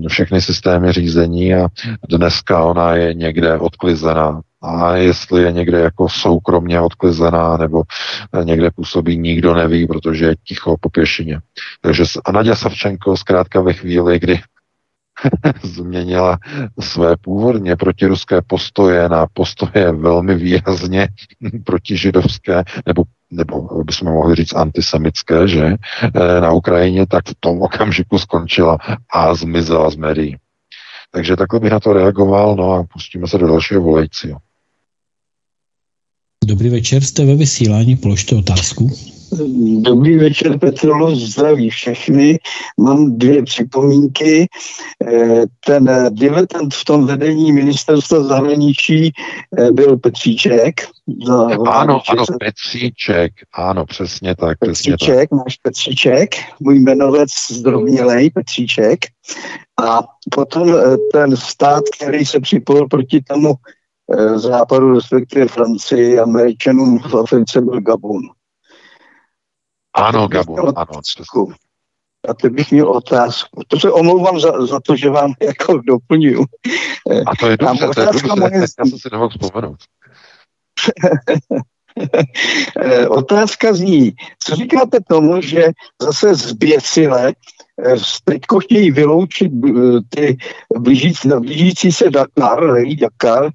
všechny 0.08 0.40
systémy 0.40 0.92
řízení 0.92 1.54
a 1.54 1.68
dneska 2.08 2.64
ona 2.64 2.94
je 2.94 3.14
někde 3.14 3.58
odklizená 3.58 4.40
a 4.64 4.96
jestli 4.96 5.42
je 5.42 5.52
někde 5.52 5.78
jako 5.78 6.08
soukromně 6.08 6.80
odklizená 6.80 7.56
nebo 7.56 7.82
někde 8.44 8.70
působí, 8.70 9.18
nikdo 9.18 9.54
neví, 9.54 9.86
protože 9.86 10.24
je 10.24 10.34
ticho 10.44 10.76
po 10.80 10.90
pěšině. 10.90 11.40
Takže 11.80 12.04
a 12.24 12.32
Nadia 12.32 12.54
Savčenko 12.54 13.16
zkrátka 13.16 13.60
ve 13.60 13.72
chvíli, 13.72 14.18
kdy 14.18 14.40
změnila 15.62 16.38
své 16.80 17.16
původně 17.16 17.76
protiruské 17.76 18.42
postoje 18.46 19.08
na 19.08 19.26
postoje 19.32 19.92
velmi 19.92 20.34
výrazně 20.34 21.08
protižidovské, 21.64 22.64
nebo, 22.86 23.02
nebo 23.30 23.84
bychom 23.84 24.12
mohli 24.12 24.34
říct 24.34 24.54
antisemické, 24.54 25.48
že 25.48 25.64
eh, 25.66 26.40
na 26.40 26.52
Ukrajině, 26.52 27.06
tak 27.06 27.28
v 27.28 27.34
tom 27.40 27.62
okamžiku 27.62 28.18
skončila 28.18 28.78
a 29.14 29.34
zmizela 29.34 29.90
z 29.90 29.96
médií. 29.96 30.36
Takže 31.10 31.36
takhle 31.36 31.60
bych 31.60 31.72
na 31.72 31.80
to 31.80 31.92
reagoval, 31.92 32.56
no 32.56 32.72
a 32.72 32.84
pustíme 32.92 33.26
se 33.26 33.38
do 33.38 33.46
dalšího 33.46 33.82
volejcího. 33.82 34.38
Dobrý 36.44 36.68
večer, 36.68 37.02
jste 37.02 37.24
ve 37.24 37.34
vysílání, 37.34 37.96
položte 37.96 38.36
otázku. 38.36 38.90
Dobrý 39.80 40.16
večer, 40.16 40.58
Petrolo, 40.58 41.16
zdraví 41.16 41.70
všechny. 41.70 42.38
Mám 42.80 43.18
dvě 43.18 43.42
připomínky. 43.42 44.46
Eh, 45.06 45.42
ten 45.66 46.08
diletant 46.10 46.74
v 46.74 46.84
tom 46.84 47.06
vedení 47.06 47.52
ministerstva 47.52 48.22
zahraničí 48.22 49.12
eh, 49.58 49.72
byl 49.72 49.96
Petříček. 49.96 50.80
Za 51.26 51.44
ano, 51.70 52.00
ano, 52.08 52.24
Petříček, 52.40 53.32
ano, 53.54 53.86
přesně 53.86 54.34
tak. 54.34 54.58
Petříček, 54.58 54.96
přesně 54.96 55.16
tak. 55.16 55.30
náš 55.32 55.56
Petříček, 55.56 56.34
můj 56.60 56.78
jmenovec 56.78 57.30
zdrobnělej, 57.50 58.30
Petříček. 58.30 58.98
A 59.84 60.02
potom 60.34 60.74
eh, 60.76 60.96
ten 61.12 61.36
stát, 61.36 61.84
který 61.98 62.26
se 62.26 62.40
připojil 62.40 62.88
proti 62.88 63.22
tomu 63.22 63.54
Eh, 63.54 63.83
západu, 64.34 64.94
respektive 64.94 65.48
Francii, 65.48 66.18
Američanům 66.18 66.98
v 66.98 67.14
Africe 67.14 67.60
byl 67.60 67.80
Gabon. 67.80 68.22
Ano, 69.94 70.28
Gabon, 70.28 70.72
ano. 70.76 71.00
A 72.28 72.34
teď 72.34 72.52
bych 72.52 72.72
měl 72.72 72.88
otázku. 72.88 73.62
To 73.68 73.80
se 73.80 73.92
omlouvám 73.92 74.40
za, 74.40 74.66
za 74.66 74.80
to, 74.80 74.96
že 74.96 75.10
vám 75.10 75.34
jako 75.42 75.80
doplňuju. 75.86 76.44
A 77.26 77.36
to 77.40 77.48
je 77.48 77.56
dobře, 77.56 77.88
to 77.94 78.00
je 78.00 78.06
dobře. 78.06 78.28
Moje... 78.38 78.60
Já 78.60 78.66
jsem 78.86 78.98
si 78.98 79.08
nemohl 79.12 79.28
vzpomenout. 79.28 79.76
Eh, 82.80 83.08
otázka 83.08 83.74
zní, 83.74 84.12
co 84.38 84.56
říkáte 84.56 84.98
tomu, 85.08 85.40
že 85.40 85.64
zase 86.02 86.34
zběsile 86.34 87.32
eh, 87.84 87.94
teďko 88.24 88.60
chtějí 88.60 88.90
vyloučit 88.90 89.52
ty 90.08 90.36
blížící, 90.78 91.28
blížící 91.28 91.92
se 91.92 92.10
Dakar, 92.10 92.60
Dakar, 93.00 93.50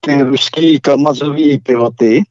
ty 0.00 0.22
ruský 0.22 0.80
kamazový 0.80 1.58
piloty 1.58 2.22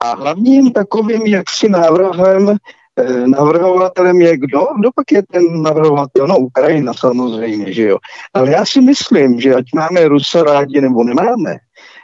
a 0.00 0.14
hlavním 0.14 0.72
takovým 0.72 1.26
jaksi 1.26 1.68
návrhem 1.68 2.48
eh, 2.50 3.26
navrhovatelem 3.26 4.20
je 4.20 4.36
kdo? 4.36 4.66
Kdo 4.78 4.90
pak 4.94 5.12
je 5.12 5.22
ten 5.32 5.62
navrhovatel? 5.62 6.26
No 6.26 6.38
Ukrajina 6.38 6.94
samozřejmě, 6.94 7.72
že 7.72 7.82
jo. 7.82 7.98
Ale 8.34 8.50
já 8.50 8.64
si 8.64 8.80
myslím, 8.80 9.40
že 9.40 9.54
ať 9.54 9.64
máme 9.74 10.08
Rusa 10.08 10.42
rádi 10.42 10.80
nebo 10.80 11.04
nemáme, 11.04 11.56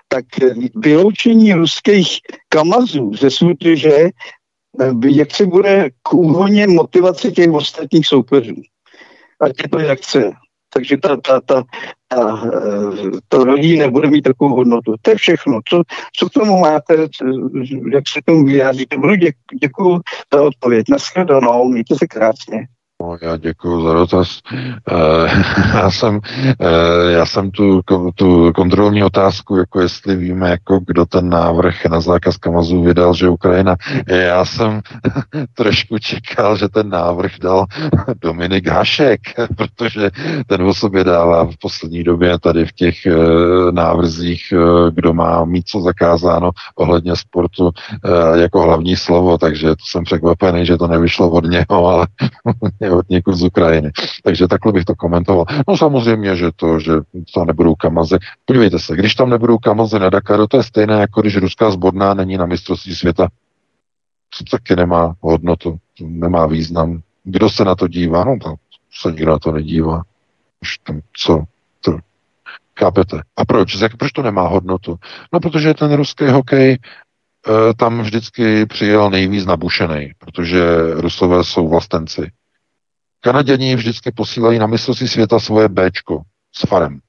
tak 0.09 0.25
vyloučení 0.77 1.53
ruských 1.53 2.19
kamazů 2.49 3.13
ze 3.15 3.31
soutěže 3.31 3.97
eh, 3.97 4.11
jak 5.07 5.31
se 5.31 5.47
bude 5.47 5.91
k 6.03 6.15
úhoně 6.15 6.67
motivace 6.67 7.31
těch 7.31 7.51
ostatních 7.51 8.07
soupeřů. 8.07 8.55
Ať 9.41 9.53
je 9.63 9.69
to 9.69 9.79
jak 9.79 9.99
chce 9.99 10.33
takže 10.77 10.97
ta, 10.97 11.17
ta, 11.17 11.41
ta, 11.41 11.63
ta, 12.09 12.51
to 13.29 13.45
rodí 13.45 13.79
nebude 13.79 14.11
mít 14.11 14.23
takovou 14.23 14.57
hodnotu. 14.57 14.95
To 15.03 15.11
je 15.11 15.17
všechno. 15.17 15.61
Co, 15.69 15.83
co 16.17 16.29
k 16.29 16.33
tomu 16.33 16.61
máte, 16.61 16.95
jak 17.93 18.05
se 18.09 18.21
tomu 18.25 18.45
vyjádříte? 18.45 18.97
Budu 18.97 19.15
děk, 19.15 19.37
děkuji 19.63 20.01
za 20.35 20.43
odpověď. 20.43 20.87
Naschledanou, 20.89 21.69
mějte 21.69 21.95
se 21.95 22.07
krásně. 22.07 22.67
No, 23.03 23.17
já 23.23 23.37
děkuji 23.37 23.83
za 23.83 23.93
dotaz. 23.93 24.41
Uh, 24.93 25.29
já 25.75 25.91
jsem, 25.91 26.15
uh, 26.15 27.11
já 27.11 27.27
jsem 27.27 27.51
tu, 27.51 27.81
tu 28.15 28.53
kontrolní 28.53 29.03
otázku, 29.05 29.57
jako 29.57 29.81
jestli 29.81 30.17
víme, 30.17 30.51
jako 30.51 30.81
kdo 30.87 31.07
ten 31.07 31.29
návrh 31.29 31.85
na 31.85 32.01
zákaz 32.01 32.37
kamazů 32.37 32.83
vydal, 32.83 33.15
že 33.15 33.29
Ukrajina. 33.29 33.77
Já 34.09 34.45
jsem 34.45 34.81
trošku 35.55 35.99
čekal, 35.99 36.57
že 36.57 36.69
ten 36.69 36.89
návrh 36.89 37.33
dal 37.41 37.67
Dominik 38.21 38.69
Hašek, 38.69 39.21
protože 39.57 40.11
ten 40.47 40.63
o 40.63 40.75
sobě 40.75 41.05
dává 41.05 41.45
v 41.45 41.57
poslední 41.61 42.05
době 42.05 42.39
tady 42.39 42.67
v 42.67 42.73
těch 42.73 42.95
uh, 43.07 43.73
návrzích, 43.73 44.43
kdo 44.91 45.15
má 45.15 45.45
mít 45.45 45.69
co 45.69 45.81
zakázáno 45.81 46.51
ohledně 46.77 47.17
sportu 47.17 47.71
jako 48.35 48.63
hlavní 48.63 48.97
slovo, 48.97 49.39
takže 49.39 49.75
jsem 49.81 50.05
překvapený, 50.05 50.67
že 50.67 50.77
to 50.77 50.87
nevyšlo 50.87 51.31
od 51.31 51.45
něho, 51.45 51.87
ale 51.87 52.07
od 52.91 53.09
někud 53.09 53.35
z 53.35 53.43
Ukrajiny. 53.43 53.91
Takže 54.25 54.49
takhle 54.49 54.73
bych 54.73 54.85
to 54.85 54.95
komentoval. 54.95 55.45
No 55.69 55.77
samozřejmě, 55.77 56.37
že 56.37 56.51
to, 56.57 56.81
že 56.81 56.93
to 57.35 57.45
nebudou 57.45 57.75
kamazy. 57.75 58.17
Podívejte 58.45 58.79
se, 58.79 58.97
když 58.97 59.15
tam 59.15 59.31
nebudou 59.31 59.59
kamazy 59.59 59.99
na 59.99 60.11
Dakaru, 60.11 60.47
to 60.47 60.57
je 60.57 60.63
stejné, 60.63 60.95
jako 60.95 61.21
když 61.21 61.37
ruská 61.37 61.71
zborná 61.71 62.15
není 62.15 62.37
na 62.37 62.47
mistrovství 62.47 62.95
světa. 62.95 63.29
To 64.39 64.45
taky 64.57 64.77
nemá 64.77 65.17
hodnotu, 65.21 65.79
nemá 66.01 66.47
význam. 66.47 67.01
Kdo 67.25 67.51
se 67.51 67.65
na 67.65 67.75
to 67.75 67.89
dívá? 67.89 68.25
No, 68.25 68.39
to 68.43 68.55
se 69.01 69.13
nikdo 69.13 69.31
na 69.31 69.39
to 69.39 69.53
nedívá. 69.53 70.03
Už 70.63 70.79
tam, 70.79 71.01
co? 71.17 71.45
To, 71.81 71.99
chápete? 72.79 73.21
A 73.37 73.45
proč? 73.45 73.77
Proč 73.99 74.13
to 74.13 74.23
nemá 74.23 74.49
hodnotu? 74.49 74.97
No, 75.33 75.41
protože 75.41 75.75
ten 75.75 75.93
ruský 75.93 76.25
hokej 76.27 76.79
eh, 76.79 77.75
tam 77.75 78.01
vždycky 78.01 78.67
přijel 78.67 79.11
nejvíc 79.11 79.47
nabušený, 79.47 80.13
protože 80.19 80.65
Rusové 80.95 81.45
jsou 81.45 81.69
vlastenci. 81.69 82.31
Kanaděni 83.27 83.77
vždycky 83.77 84.13
posílají 84.13 84.59
na 84.59 84.67
mistrovství 84.67 85.09
světa 85.09 85.39
svoje 85.39 85.69
Bčko 85.69 86.23
s 86.57 86.69
farem. 86.69 87.01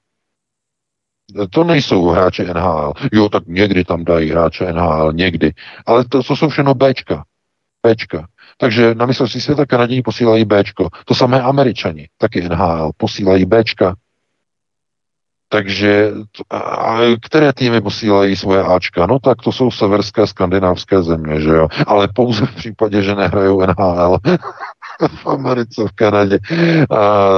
To 1.49 1.63
nejsou 1.63 2.07
hráče 2.07 2.43
NHL. 2.43 2.93
Jo, 3.13 3.29
tak 3.29 3.43
někdy 3.47 3.83
tam 3.83 4.03
dají 4.03 4.29
hráče 4.29 4.73
NHL, 4.73 5.13
někdy. 5.13 5.53
Ale 5.85 6.05
to, 6.05 6.23
to 6.23 6.35
jsou 6.35 6.49
všechno 6.49 6.73
Bčka. 6.73 7.23
Bčka. 7.87 8.27
Takže 8.57 8.95
na 8.95 9.05
mistrovství 9.05 9.41
světa 9.41 9.65
Kanaděni 9.65 10.01
posílají 10.01 10.45
Bčko. 10.45 10.89
To 11.05 11.15
samé 11.15 11.41
Američani, 11.41 12.09
taky 12.17 12.49
NHL, 12.49 12.91
posílají 12.97 13.45
Bčka. 13.45 13.95
Takže 15.49 16.11
a 16.51 16.97
které 17.21 17.53
týmy 17.53 17.81
posílají 17.81 18.35
svoje 18.35 18.63
Ačka? 18.63 19.05
No 19.05 19.19
tak 19.19 19.41
to 19.41 19.51
jsou 19.51 19.71
severské 19.71 20.27
skandinávské 20.27 21.01
země, 21.01 21.41
že 21.41 21.49
jo? 21.49 21.67
Ale 21.87 22.07
pouze 22.15 22.45
v 22.45 22.55
případě, 22.55 23.01
že 23.01 23.15
nehrajou 23.15 23.61
NHL. 23.65 24.17
v 25.07 25.27
Americe, 25.27 25.83
v 25.87 25.91
Kanadě. 25.91 26.39
A 26.89 27.29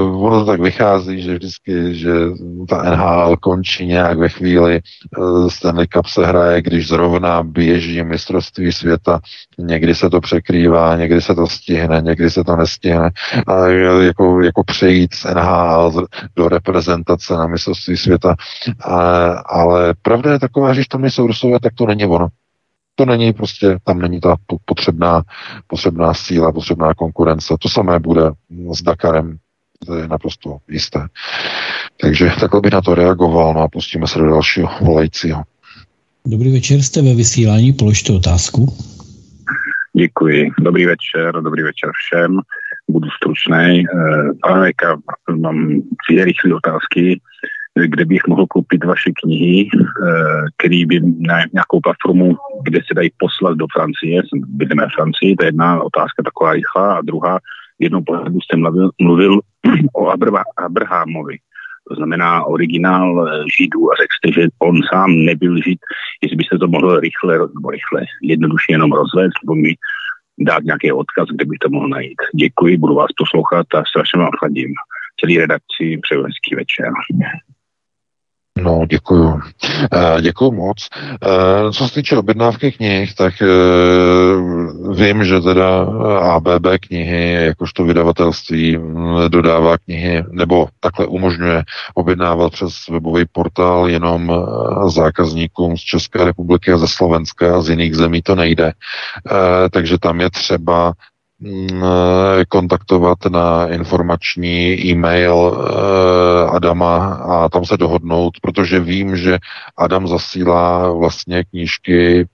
ono 0.00 0.40
to 0.40 0.46
tak 0.46 0.60
vychází, 0.60 1.22
že 1.22 1.34
vždycky, 1.34 1.94
že 1.94 2.12
ta 2.68 2.82
NHL 2.82 3.36
končí 3.36 3.86
nějak 3.86 4.18
ve 4.18 4.28
chvíli, 4.28 4.74
eh, 4.76 5.50
Stanley 5.50 5.86
Cup 5.86 6.06
se 6.06 6.26
hraje, 6.26 6.62
když 6.62 6.88
zrovna 6.88 7.42
běží 7.42 8.02
mistrovství 8.02 8.72
světa, 8.72 9.20
někdy 9.58 9.94
se 9.94 10.10
to 10.10 10.20
překrývá, 10.20 10.96
někdy 10.96 11.20
se 11.20 11.34
to 11.34 11.46
stihne, 11.46 12.00
někdy 12.00 12.30
se 12.30 12.44
to 12.44 12.56
nestihne. 12.56 13.10
A 13.46 13.66
jako, 14.02 14.40
jako 14.40 14.64
přejít 14.64 15.14
z 15.14 15.24
NHL 15.24 16.06
do 16.36 16.48
reprezentace 16.48 17.34
na 17.34 17.46
mistrovství 17.46 17.96
světa. 17.96 18.34
A, 18.84 19.30
ale 19.30 19.94
pravda 20.02 20.32
je 20.32 20.38
taková, 20.38 20.72
že 20.72 20.78
když 20.78 20.88
tam 20.88 21.02
nejsou 21.02 21.26
Rusové, 21.26 21.60
tak 21.60 21.74
to 21.74 21.86
není 21.86 22.06
ono. 22.06 22.28
To 22.94 23.04
není 23.04 23.32
prostě, 23.32 23.78
tam 23.84 23.98
není 23.98 24.20
ta 24.20 24.36
potřebná, 24.64 25.22
potřebná 25.66 26.14
síla, 26.14 26.52
potřebná 26.52 26.94
konkurence. 26.94 27.54
To 27.60 27.68
samé 27.68 27.98
bude 27.98 28.22
s 28.72 28.82
Dakarem, 28.82 29.36
to 29.86 29.94
je 29.94 30.08
naprosto 30.08 30.56
jisté. 30.68 31.06
Takže 32.00 32.30
takhle 32.40 32.60
bych 32.60 32.72
na 32.72 32.80
to 32.80 32.94
reagoval, 32.94 33.54
no 33.54 33.60
a 33.60 33.68
pustíme 33.68 34.06
se 34.06 34.18
do 34.18 34.26
dalšího 34.26 34.70
volajícího. 34.80 35.42
Dobrý 36.26 36.52
večer, 36.52 36.82
jste 36.82 37.02
ve 37.02 37.14
vysílání, 37.14 37.72
položte 37.72 38.12
otázku. 38.12 38.66
Děkuji. 39.96 40.50
Dobrý 40.60 40.86
večer, 40.86 41.42
dobrý 41.42 41.62
večer 41.62 41.90
všem. 41.94 42.38
Budu 42.90 43.08
stručný. 43.10 43.84
Eh, 43.84 44.48
pane 44.48 44.72
mám 45.36 45.82
dvě 46.10 46.24
rychlé 46.24 46.54
otázky 46.54 47.20
kde 47.74 48.04
bych 48.04 48.26
mohl 48.28 48.46
koupit 48.46 48.84
vaše 48.84 49.10
knihy, 49.22 49.68
eh, 49.74 50.46
který 50.56 50.86
by 50.86 51.00
na 51.00 51.36
nějakou 51.52 51.80
platformu, 51.80 52.36
kde 52.64 52.80
se 52.86 52.94
dají 52.94 53.10
poslat 53.18 53.56
do 53.58 53.66
Francie, 53.72 54.22
bydlím 54.46 54.80
v 54.80 54.94
Francii, 54.94 55.36
to 55.36 55.44
je 55.44 55.48
jedna 55.48 55.82
otázka 55.82 56.22
taková 56.22 56.52
rychlá, 56.52 56.94
a 56.94 57.00
druhá, 57.00 57.38
jednou 57.78 58.02
pohledu 58.02 58.40
jste 58.40 58.56
mluvil, 58.56 58.90
mluvil 59.02 59.40
o 59.92 60.12
Abrahamovi, 60.56 61.38
to 61.88 61.94
znamená 61.94 62.44
originál 62.44 63.28
eh, 63.28 63.44
Židů 63.58 63.92
a 63.92 63.94
řekl 63.96 64.14
jste, 64.16 64.40
že 64.40 64.48
on 64.58 64.80
sám 64.92 65.10
nebyl 65.24 65.56
Žid, 65.62 65.78
jestli 66.22 66.36
byste 66.36 66.58
to 66.58 66.68
mohl 66.68 67.00
rychle, 67.00 67.38
nebo 67.38 67.70
rychle, 67.70 68.02
jednoduše 68.22 68.72
jenom 68.72 68.92
rozvést, 68.92 69.34
nebo 69.44 69.54
mi 69.54 69.74
dát 70.38 70.64
nějaký 70.64 70.92
odkaz, 70.92 71.28
kde 71.28 71.44
bych 71.44 71.58
to 71.58 71.68
mohl 71.70 71.88
najít. 71.88 72.18
Děkuji, 72.34 72.76
budu 72.76 72.94
vás 72.94 73.10
poslouchat 73.16 73.66
a 73.74 73.84
strašně 73.84 74.18
vám 74.18 74.30
fandím. 74.40 74.74
Celý 75.20 75.38
redakci 75.38 75.98
přeju 76.02 76.22
hezký 76.22 76.54
večer. 76.56 76.90
No, 78.58 78.86
děkuju. 78.90 79.40
Eh, 79.92 80.22
děkuju 80.22 80.52
moc. 80.52 80.88
Eh, 81.22 81.72
co 81.72 81.88
se 81.88 81.94
týče 81.94 82.16
objednávky 82.16 82.72
knih, 82.72 83.14
tak 83.14 83.34
eh, 83.42 83.46
vím, 84.94 85.24
že 85.24 85.40
teda 85.40 85.86
ABB 86.20 86.66
knihy, 86.80 87.32
jakožto 87.32 87.84
vydavatelství, 87.84 88.76
mm, 88.76 89.16
dodává 89.28 89.78
knihy, 89.78 90.24
nebo 90.30 90.68
takhle 90.80 91.06
umožňuje 91.06 91.62
objednávat 91.94 92.52
přes 92.52 92.74
webový 92.90 93.24
portál 93.32 93.88
jenom 93.88 94.32
zákazníkům 94.88 95.76
z 95.76 95.80
České 95.80 96.24
republiky 96.24 96.72
a 96.72 96.78
ze 96.78 96.88
Slovenska 96.88 97.56
a 97.56 97.60
z 97.60 97.70
jiných 97.70 97.96
zemí 97.96 98.22
to 98.22 98.34
nejde. 98.34 98.72
Takže 99.70 99.98
tam 99.98 100.20
je 100.20 100.30
třeba 100.30 100.92
kontaktovat 102.48 103.18
na 103.30 103.68
informační 103.68 104.86
e-mail 104.86 105.52
eh, 105.58 106.50
Adama 106.50 107.14
a 107.14 107.48
tam 107.48 107.64
se 107.64 107.76
dohodnout, 107.76 108.32
protože 108.42 108.80
vím, 108.80 109.16
že 109.16 109.38
Adam 109.76 110.08
zasílá 110.08 110.92
vlastně 110.92 111.44
knížky, 111.44 112.26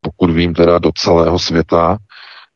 pokud 0.00 0.30
vím, 0.30 0.54
teda 0.54 0.78
do 0.78 0.90
celého 0.94 1.38
světa, 1.38 1.98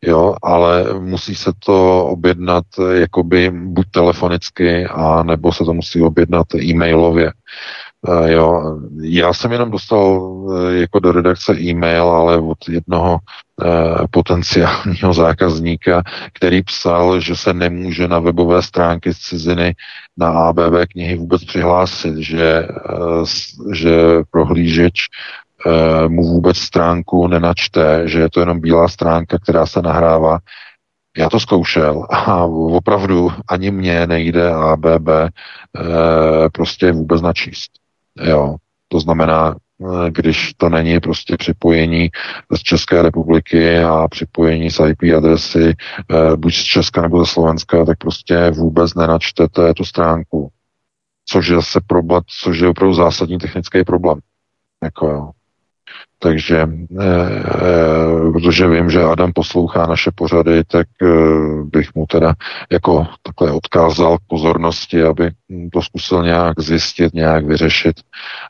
jo, 0.03 0.35
ale 0.43 0.85
musí 0.99 1.35
se 1.35 1.53
to 1.65 2.07
objednat 2.07 2.65
jakoby 2.93 3.51
buď 3.51 3.87
telefonicky, 3.91 4.87
a 4.87 5.23
nebo 5.23 5.53
se 5.53 5.65
to 5.65 5.75
musí 5.75 6.03
objednat 6.03 6.55
e-mailově. 6.55 7.33
Uh, 8.07 8.27
jo, 8.27 8.79
já 9.03 9.33
jsem 9.33 9.53
jenom 9.53 9.71
dostal 9.71 10.21
uh, 10.21 10.69
jako 10.71 10.99
do 10.99 11.13
redakce 11.13 11.61
e-mail, 11.61 12.05
ale 12.05 12.39
od 12.39 12.69
jednoho 12.69 13.13
uh, 13.13 14.07
potenciálního 14.11 15.13
zákazníka, 15.15 16.03
který 16.33 16.63
psal, 16.63 17.21
že 17.21 17.37
se 17.37 17.53
nemůže 17.53 18.09
na 18.09 18.19
webové 18.19 18.63
stránky 18.63 19.15
z 19.15 19.19
ciziny 19.19 19.75
na 20.17 20.29
ABB 20.29 20.87
knihy 20.93 21.17
vůbec 21.17 21.45
přihlásit, 21.45 22.17
že, 22.17 22.69
že 23.73 23.97
prohlížeč 24.31 25.07
mu 26.09 26.23
vůbec 26.23 26.59
stránku 26.59 27.27
nenačte, 27.27 28.09
že 28.09 28.21
je 28.21 28.31
to 28.31 28.41
jenom 28.41 28.61
bílá 28.61 28.89
stránka, 28.89 29.39
která 29.39 29.67
se 29.67 29.83
nahrává. 29.83 30.39
Já 31.17 31.29
to 31.29 31.41
zkoušel 31.41 32.07
a 32.11 32.45
opravdu 32.45 33.33
ani 33.49 33.71
mně 33.71 34.07
nejde 34.07 34.51
ABB 34.51 35.09
prostě 36.53 36.93
vůbec 36.93 37.23
načíst. 37.23 37.71
Jo, 38.23 38.57
to 38.89 39.01
znamená, 39.01 39.55
eh, 39.57 40.11
když 40.11 40.55
to 40.55 40.69
není 40.69 41.01
prostě 41.01 41.37
připojení 41.37 42.11
z 42.57 42.63
České 42.63 43.03
republiky 43.03 43.79
a 43.79 44.09
připojení 44.09 44.71
z 44.71 44.81
IP 44.81 45.03
adresy 45.17 45.75
eh, 46.11 46.37
buď 46.37 46.55
z 46.55 46.63
Česka 46.63 47.03
nebo 47.03 47.25
ze 47.25 47.33
Slovenska, 47.33 47.85
tak 47.85 47.99
prostě 47.99 48.51
vůbec 48.51 48.95
nenačtete 48.95 49.75
tu 49.75 49.85
stránku. 49.85 50.49
Což 51.29 51.49
je 51.49 51.57
zase 51.57 51.81
problém, 51.87 52.23
což 52.27 52.59
je 52.59 52.69
opravdu 52.69 52.95
zásadní 52.95 53.39
technický 53.39 53.85
problém. 53.85 54.19
Jako 54.85 55.07
jo. 55.07 55.31
Takže, 56.19 56.69
eh, 57.01 58.33
protože 58.33 58.69
vím, 58.69 58.91
že 58.91 59.03
Adam 59.03 59.33
poslouchá 59.33 59.87
naše 59.87 60.11
pořady, 60.15 60.65
tak 60.65 60.87
eh, 61.03 61.07
bych 61.65 61.95
mu 61.95 62.07
teda 62.07 62.35
jako 62.71 63.07
takhle 63.23 63.53
odkázal 63.53 64.19
k 64.19 64.23
pozornosti, 64.27 65.03
aby 65.03 65.31
to 65.73 65.83
zkusil 65.83 66.23
nějak 66.23 66.61
zjistit, 66.61 67.15
nějak 67.15 67.47
vyřešit, 67.47 67.97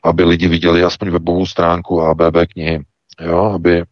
aby 0.03 0.23
lidi 0.23 0.47
viděli 0.47 0.83
aspoň 0.83 1.09
webovou 1.09 1.45
stránku 1.45 2.01
ABB 2.01 2.35
knihy, 2.53 2.83
jo, 3.21 3.43
aby 3.43 3.83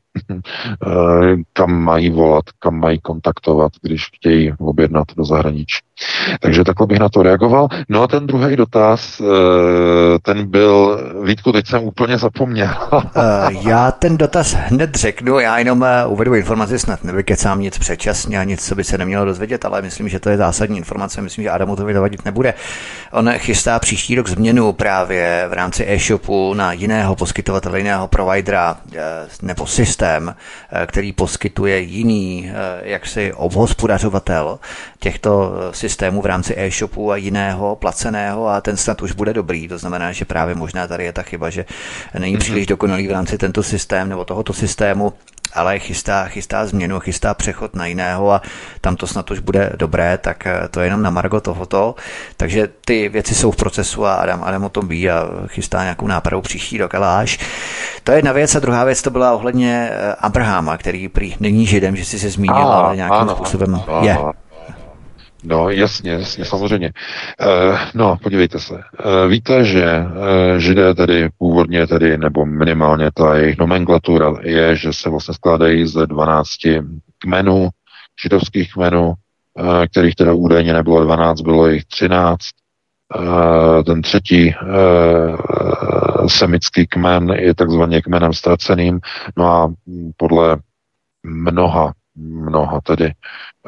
kam 1.53 1.71
mají 1.71 2.09
volat, 2.09 2.45
kam 2.59 2.79
mají 2.79 2.99
kontaktovat, 2.99 3.71
když 3.81 4.05
chtějí 4.15 4.53
objednat 4.59 5.07
do 5.17 5.25
zahraničí. 5.25 5.79
Takže 6.39 6.63
takhle 6.63 6.87
bych 6.87 6.99
na 6.99 7.09
to 7.09 7.23
reagoval. 7.23 7.67
No 7.89 8.03
a 8.03 8.07
ten 8.07 8.27
druhý 8.27 8.55
dotaz, 8.55 9.21
eh, 9.21 10.19
ten 10.21 10.51
byl, 10.51 10.99
Vítku, 11.23 11.51
teď 11.51 11.67
jsem 11.67 11.83
úplně 11.83 12.17
zapomněl. 12.17 12.73
Eh, 13.15 13.53
já 13.61 13.91
ten 13.91 14.17
dotaz 14.17 14.53
hned 14.53 14.95
řeknu, 14.95 15.39
já 15.39 15.57
jenom 15.57 15.85
uvedu 16.07 16.35
informaci, 16.35 16.79
snad 16.79 17.03
nevykecám 17.03 17.59
nic 17.59 17.77
předčasně 17.77 18.39
a 18.39 18.43
nic, 18.43 18.67
co 18.67 18.75
by 18.75 18.83
se 18.83 18.97
nemělo 18.97 19.25
dozvědět, 19.25 19.65
ale 19.65 19.81
myslím, 19.81 20.09
že 20.09 20.19
to 20.19 20.29
je 20.29 20.37
zásadní 20.37 20.77
informace, 20.77 21.21
myslím, 21.21 21.43
že 21.43 21.49
Adamu 21.49 21.75
to 21.75 21.85
vydavadit 21.85 22.25
nebude. 22.25 22.53
On 23.11 23.31
chystá 23.37 23.79
příští 23.79 24.15
rok 24.15 24.29
změnu 24.29 24.73
právě 24.73 25.45
v 25.49 25.53
rámci 25.53 25.85
e-shopu 25.87 26.53
na 26.53 26.73
jiného 26.73 27.15
poskytovatele, 27.15 27.77
jiného 27.77 28.07
providera 28.07 28.77
nebo 29.41 29.67
systém, 29.67 30.06
systém, 30.07 30.35
eh, 30.71 30.85
který 30.87 31.13
poskytuje 31.13 31.79
jiný 31.79 32.51
eh, 32.51 32.89
jaksi 32.89 33.33
obhospodařovatel 33.33 34.59
těchto 34.99 35.53
eh, 35.53 35.73
systémů 35.73 36.21
v 36.21 36.25
rámci 36.25 36.53
e-shopu 36.57 37.11
a 37.11 37.15
jiného 37.15 37.75
placeného 37.75 38.47
a 38.47 38.61
ten 38.61 38.77
snad 38.77 39.01
už 39.01 39.11
bude 39.11 39.33
dobrý. 39.33 39.67
To 39.67 39.77
znamená, 39.77 40.11
že 40.11 40.25
právě 40.25 40.55
možná 40.55 40.87
tady 40.87 41.03
je 41.03 41.13
ta 41.13 41.21
chyba, 41.21 41.49
že 41.49 41.65
není 42.19 42.33
mhm. 42.33 42.39
příliš 42.39 42.65
dokonalý 42.67 43.07
v 43.07 43.11
rámci 43.11 43.37
tento 43.37 43.63
systém 43.63 44.09
nebo 44.09 44.25
tohoto 44.25 44.53
systému 44.53 45.13
ale 45.53 45.79
chystá, 45.79 46.25
chystá 46.25 46.65
změnu, 46.65 46.99
chystá 46.99 47.33
přechod 47.33 47.75
na 47.75 47.85
jiného 47.85 48.31
a 48.31 48.41
tam 48.81 48.95
to 48.95 49.07
snad 49.07 49.31
už 49.31 49.39
bude 49.39 49.71
dobré, 49.75 50.17
tak 50.17 50.47
eh, 50.47 50.67
to 50.71 50.79
je 50.79 50.85
jenom 50.85 51.01
na 51.01 51.09
margo 51.09 51.41
tohoto. 51.41 51.95
Takže 52.37 52.69
ty 52.85 53.09
věci 53.09 53.35
jsou 53.35 53.51
v 53.51 53.55
procesu 53.55 54.05
a 54.05 54.13
Adam, 54.15 54.43
Adam 54.43 54.63
o 54.63 54.69
tom 54.69 54.87
ví 54.87 55.09
a 55.09 55.27
chystá 55.47 55.83
nějakou 55.83 56.07
nápravu 56.07 56.41
příští 56.41 56.77
rok, 56.77 56.95
ale 56.95 57.07
až. 57.07 57.39
To 58.03 58.11
je 58.11 58.17
jedna 58.17 58.31
věc 58.31 58.55
a 58.55 58.59
druhá 58.59 58.83
věc 58.83 59.01
to 59.01 59.09
byla 59.09 59.33
ohledně 59.33 59.89
eh, 59.91 60.15
Abrahama, 60.19 60.77
který 60.77 61.07
prý 61.07 61.35
není 61.39 61.65
židem, 61.65 61.95
že 61.95 62.05
jsi 62.05 62.19
se 62.19 62.29
zmínil, 62.29 62.67
ale 62.67 62.95
nějakým 62.95 63.17
ano, 63.17 63.35
způsobem 63.35 63.75
ano, 63.87 63.99
je. 64.03 64.17
No, 65.47 65.69
jasně, 65.69 66.11
jasně, 66.11 66.45
samozřejmě. 66.45 66.91
Uh, 67.69 67.79
no, 67.93 68.17
podívejte 68.23 68.59
se. 68.59 68.73
Uh, 68.73 68.81
víte, 69.29 69.65
že 69.65 69.99
uh, 69.99 70.57
židé 70.57 70.93
tedy 70.95 71.29
původně 71.37 71.87
tedy, 71.87 72.17
nebo 72.17 72.45
minimálně 72.45 73.09
ta 73.13 73.35
jejich 73.35 73.57
nomenklatura 73.57 74.33
je, 74.41 74.75
že 74.75 74.93
se 74.93 75.09
vlastně 75.09 75.33
skládají 75.33 75.87
ze 75.87 76.07
12 76.07 76.49
kmenů, 77.17 77.69
židovských 78.23 78.73
kmenů, 78.73 79.13
kterých 79.91 80.15
teda 80.15 80.33
údajně 80.33 80.73
nebylo 80.73 81.03
12, 81.03 81.41
bylo 81.41 81.67
jich 81.67 81.85
13. 81.85 82.37
Uh, 83.15 83.83
ten 83.83 84.01
třetí 84.01 84.55
semický 86.27 86.87
kmen 86.87 87.29
je 87.29 87.55
takzvaně 87.55 88.01
kmenem 88.01 88.33
ztraceným, 88.33 88.99
no 89.37 89.47
a 89.51 89.73
podle 90.17 90.57
mnoha 91.23 91.93
mnoha 92.17 92.81
tedy 92.81 93.13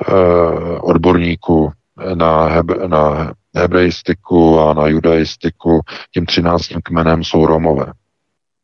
Eh, 0.07 0.80
odborníků 0.81 1.71
na, 2.13 2.47
heb, 2.47 2.65
na 2.88 3.34
hebrejstiku 3.55 4.59
a 4.59 4.73
na 4.73 4.88
judaistiku. 4.88 5.81
Tím 6.13 6.26
třináctým 6.26 6.80
kmenem 6.84 7.23
jsou 7.23 7.45
Romové. 7.45 7.93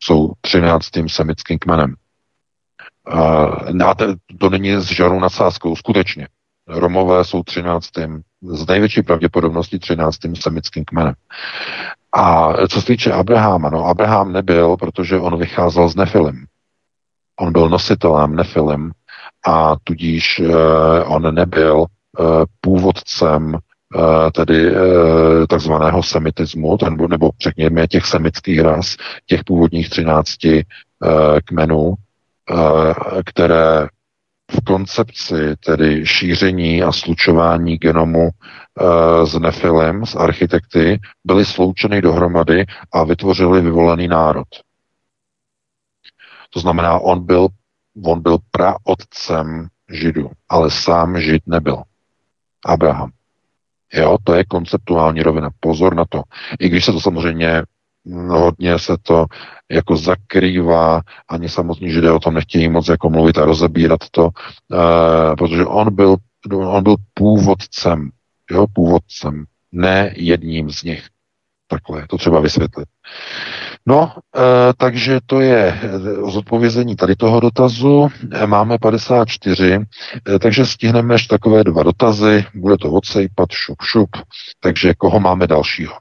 Jsou 0.04 0.32
třináctým 0.42 1.10
semickým 1.10 1.60
kmenem. 1.60 1.96
A 3.84 3.96
to, 4.40 4.50
není 4.50 4.72
s 4.76 4.86
žarou 4.86 5.20
nadsázkou, 5.20 5.76
skutečně. 5.76 6.28
Romové 6.68 7.24
jsou 7.24 7.44
13. 7.44 7.90
z 8.42 8.68
největší 8.68 9.02
pravděpodobností 9.02 9.80
13. 9.80 10.18
semickým 10.40 10.86
kmenem. 10.86 11.14
A 12.14 12.54
co 12.68 12.82
se 12.82 12.88
týče 12.88 13.12
Abraháma, 13.12 13.70
no 13.70 13.86
Abraham 13.86 14.34
nebyl, 14.34 14.78
protože 14.78 15.20
on 15.20 15.40
vycházel 15.40 15.90
z 15.90 15.96
Nefilim. 15.96 16.46
On 17.40 17.54
byl 17.54 17.70
nositelem 17.70 18.36
Nefilim 18.36 18.92
a 19.46 19.76
tudíž 19.84 20.40
uh, 20.40 21.14
on 21.14 21.36
nebyl 21.36 21.80
uh, 21.80 22.44
původcem 22.62 23.54
uh, 23.54 24.30
tedy 24.32 24.72
takzvaného 25.50 26.04
semitismu, 26.04 26.78
ten, 26.78 26.98
nebo 27.10 27.30
řekněme 27.42 27.88
těch 27.88 28.06
semických 28.06 28.60
ras, 28.60 28.96
těch 29.26 29.44
původních 29.44 29.90
13 29.90 30.46
uh, 30.46 30.62
kmenů, 31.46 31.94
které 33.26 33.88
v 34.52 34.64
koncepci 34.66 35.56
tedy 35.66 36.06
šíření 36.06 36.84
a 36.84 36.92
slučování 36.92 37.78
genomu 37.78 38.30
s 39.24 39.40
Nefilem, 39.40 40.06
s 40.06 40.16
architekty, 40.16 41.00
byly 41.26 41.46
sloučeny 41.46 42.02
dohromady 42.02 42.66
a 42.94 43.04
vytvořili 43.04 43.62
vyvolený 43.62 44.08
národ. 44.08 44.48
To 46.50 46.60
znamená, 46.60 47.00
on 47.00 47.26
byl, 47.26 47.48
on 48.04 48.22
byl 48.22 48.38
praotcem 48.52 49.68
Židu, 49.90 50.32
ale 50.50 50.72
sám 50.72 51.22
Žid 51.22 51.44
nebyl. 51.48 51.84
Abraham. 52.66 53.12
Jo, 53.94 54.18
to 54.24 54.34
je 54.34 54.46
konceptuální 54.46 55.24
rovina. 55.24 55.50
Pozor 55.60 55.96
na 55.96 56.06
to. 56.10 56.22
I 56.60 56.70
když 56.70 56.86
se 56.86 56.92
to 56.92 57.02
samozřejmě 57.02 57.64
hodně 58.28 58.80
se 58.80 58.98
to 59.02 59.26
jako 59.72 59.98
zakrývá, 59.98 61.02
ani 61.30 61.50
samotní 61.50 61.92
židé 61.92 62.12
o 62.12 62.20
tom 62.20 62.34
nechtějí 62.34 62.70
moc 62.70 62.88
jako 62.88 63.10
mluvit 63.10 63.38
a 63.38 63.46
rozebírat 63.46 64.00
to, 64.12 64.24
uh, 64.24 65.36
protože 65.38 65.66
on 65.66 65.96
byl, 65.96 66.16
on 66.52 66.84
byl 66.84 66.96
původcem, 67.14 68.10
jo, 68.52 68.66
původcem, 68.74 69.46
ne 69.72 70.14
jedním 70.16 70.70
z 70.70 70.84
nich. 70.84 71.08
Takhle, 71.68 72.08
to 72.08 72.18
třeba 72.18 72.40
vysvětlit. 72.40 72.88
No, 73.88 74.12
e, 74.36 74.74
takže 74.78 75.20
to 75.26 75.42
je 75.42 75.80
zodpovězení 76.32 76.96
tady 76.96 77.16
toho 77.16 77.40
dotazu. 77.40 78.08
E, 78.32 78.48
máme 78.48 78.78
54, 78.78 79.74
e, 79.74 80.40
takže 80.40 80.66
stihneme 80.66 81.14
ještě 81.14 81.28
takové 81.28 81.64
dva 81.64 81.84
dotazy. 81.84 82.46
Bude 82.56 82.78
to 82.78 82.92
odsejpat, 82.92 83.50
šup, 83.52 83.78
šup. 83.82 84.10
Takže 84.60 84.94
koho 84.94 85.20
máme 85.20 85.48
dalšího? 85.48 85.94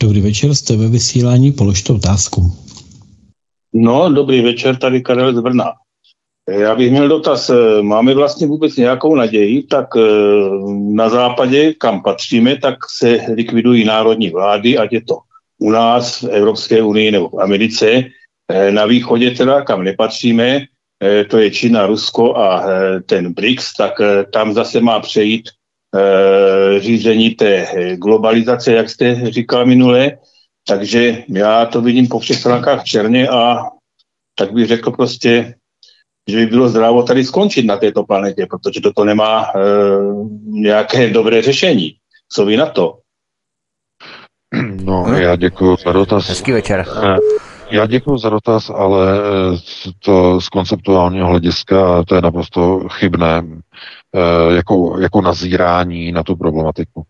Dobrý 0.00 0.20
večer, 0.20 0.54
jste 0.54 0.76
ve 0.76 0.88
vysílání, 0.88 1.52
položte 1.52 1.92
otázku. 1.92 2.52
No, 3.72 4.12
dobrý 4.12 4.42
večer, 4.42 4.76
tady 4.76 5.02
Karel 5.02 5.36
z 5.36 5.40
Brna. 5.40 5.72
Já 6.48 6.74
bych 6.74 6.90
měl 6.90 7.08
dotaz, 7.08 7.50
máme 7.82 8.14
vlastně 8.14 8.46
vůbec 8.46 8.76
nějakou 8.76 9.14
naději, 9.14 9.62
tak 9.62 9.86
eh, 9.96 10.00
na 10.92 11.08
západě, 11.08 11.74
kam 11.74 12.02
patříme, 12.02 12.58
tak 12.58 12.74
se 12.98 13.18
likvidují 13.34 13.84
národní 13.84 14.30
vlády, 14.30 14.78
ať 14.78 14.92
je 14.92 15.00
to 15.04 15.18
u 15.60 15.70
nás, 15.70 16.22
v 16.22 16.28
Evropské 16.28 16.82
unii 16.82 17.10
nebo 17.10 17.28
v 17.28 17.40
Americe. 17.40 17.86
Eh, 18.52 18.72
na 18.72 18.86
východě 18.86 19.30
teda, 19.30 19.62
kam 19.62 19.84
nepatříme, 19.84 20.60
eh, 21.04 21.24
to 21.24 21.38
je 21.38 21.50
Čína, 21.50 21.86
Rusko 21.86 22.36
a 22.36 22.64
ten 23.06 23.32
BRICS, 23.32 23.72
tak 23.76 23.92
tam 24.32 24.52
zase 24.52 24.80
má 24.80 25.00
přejít 25.00 25.48
Eh, 25.96 26.80
řízení 26.80 27.30
té 27.30 27.66
globalizace, 27.96 28.72
jak 28.72 28.90
jste 28.90 29.30
říkal 29.30 29.66
minule. 29.66 30.18
Takže 30.66 31.24
já 31.28 31.66
to 31.66 31.80
vidím 31.82 32.08
po 32.08 32.18
všech 32.18 32.36
stránkách 32.36 32.84
černě 32.84 33.28
a 33.28 33.58
tak 34.34 34.52
bych 34.52 34.66
řekl 34.66 34.90
prostě, 34.90 35.54
že 36.28 36.36
by 36.36 36.46
bylo 36.46 36.68
zdravo 36.68 37.02
tady 37.02 37.24
skončit 37.24 37.66
na 37.66 37.76
této 37.76 38.04
planetě, 38.04 38.46
protože 38.46 38.80
toto 38.80 39.04
nemá 39.04 39.42
e, 39.44 39.58
nějaké 40.46 41.10
dobré 41.10 41.42
řešení. 41.42 41.94
Co 42.32 42.44
vy 42.44 42.56
na 42.56 42.66
to? 42.66 42.98
No, 44.84 45.06
já 45.14 45.36
děkuji 45.36 45.76
za 45.84 45.92
dotaz. 45.92 46.28
Hezký 46.28 46.52
večer. 46.52 46.86
Eh, 47.04 47.16
já 47.70 47.86
děkuji 47.86 48.18
za 48.18 48.30
dotaz, 48.30 48.70
ale 48.70 49.06
to 49.98 50.40
z 50.40 50.48
konceptuálního 50.48 51.28
hlediska 51.28 52.04
to 52.04 52.14
je 52.14 52.20
naprosto 52.20 52.88
chybné. 52.88 53.42
Eh, 54.14 54.54
jako, 54.54 54.98
jako 55.00 55.20
nazírání 55.20 56.12
na 56.12 56.22
tu 56.22 56.36
problematiku. 56.36 57.02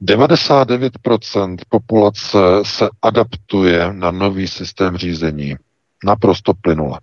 99% 0.00 1.56
populace 1.68 2.38
se 2.62 2.88
adaptuje 3.02 3.92
na 3.92 4.10
nový 4.10 4.48
systém 4.48 4.96
řízení. 4.96 5.56
Naprosto 6.04 6.52
plynule. 6.60 7.00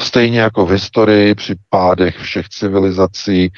Stejně 0.00 0.40
jako 0.40 0.66
v 0.66 0.70
historii 0.70 1.34
při 1.34 1.54
pádech 1.68 2.16
všech 2.18 2.48
civilizací 2.48 3.44
e, 3.44 3.50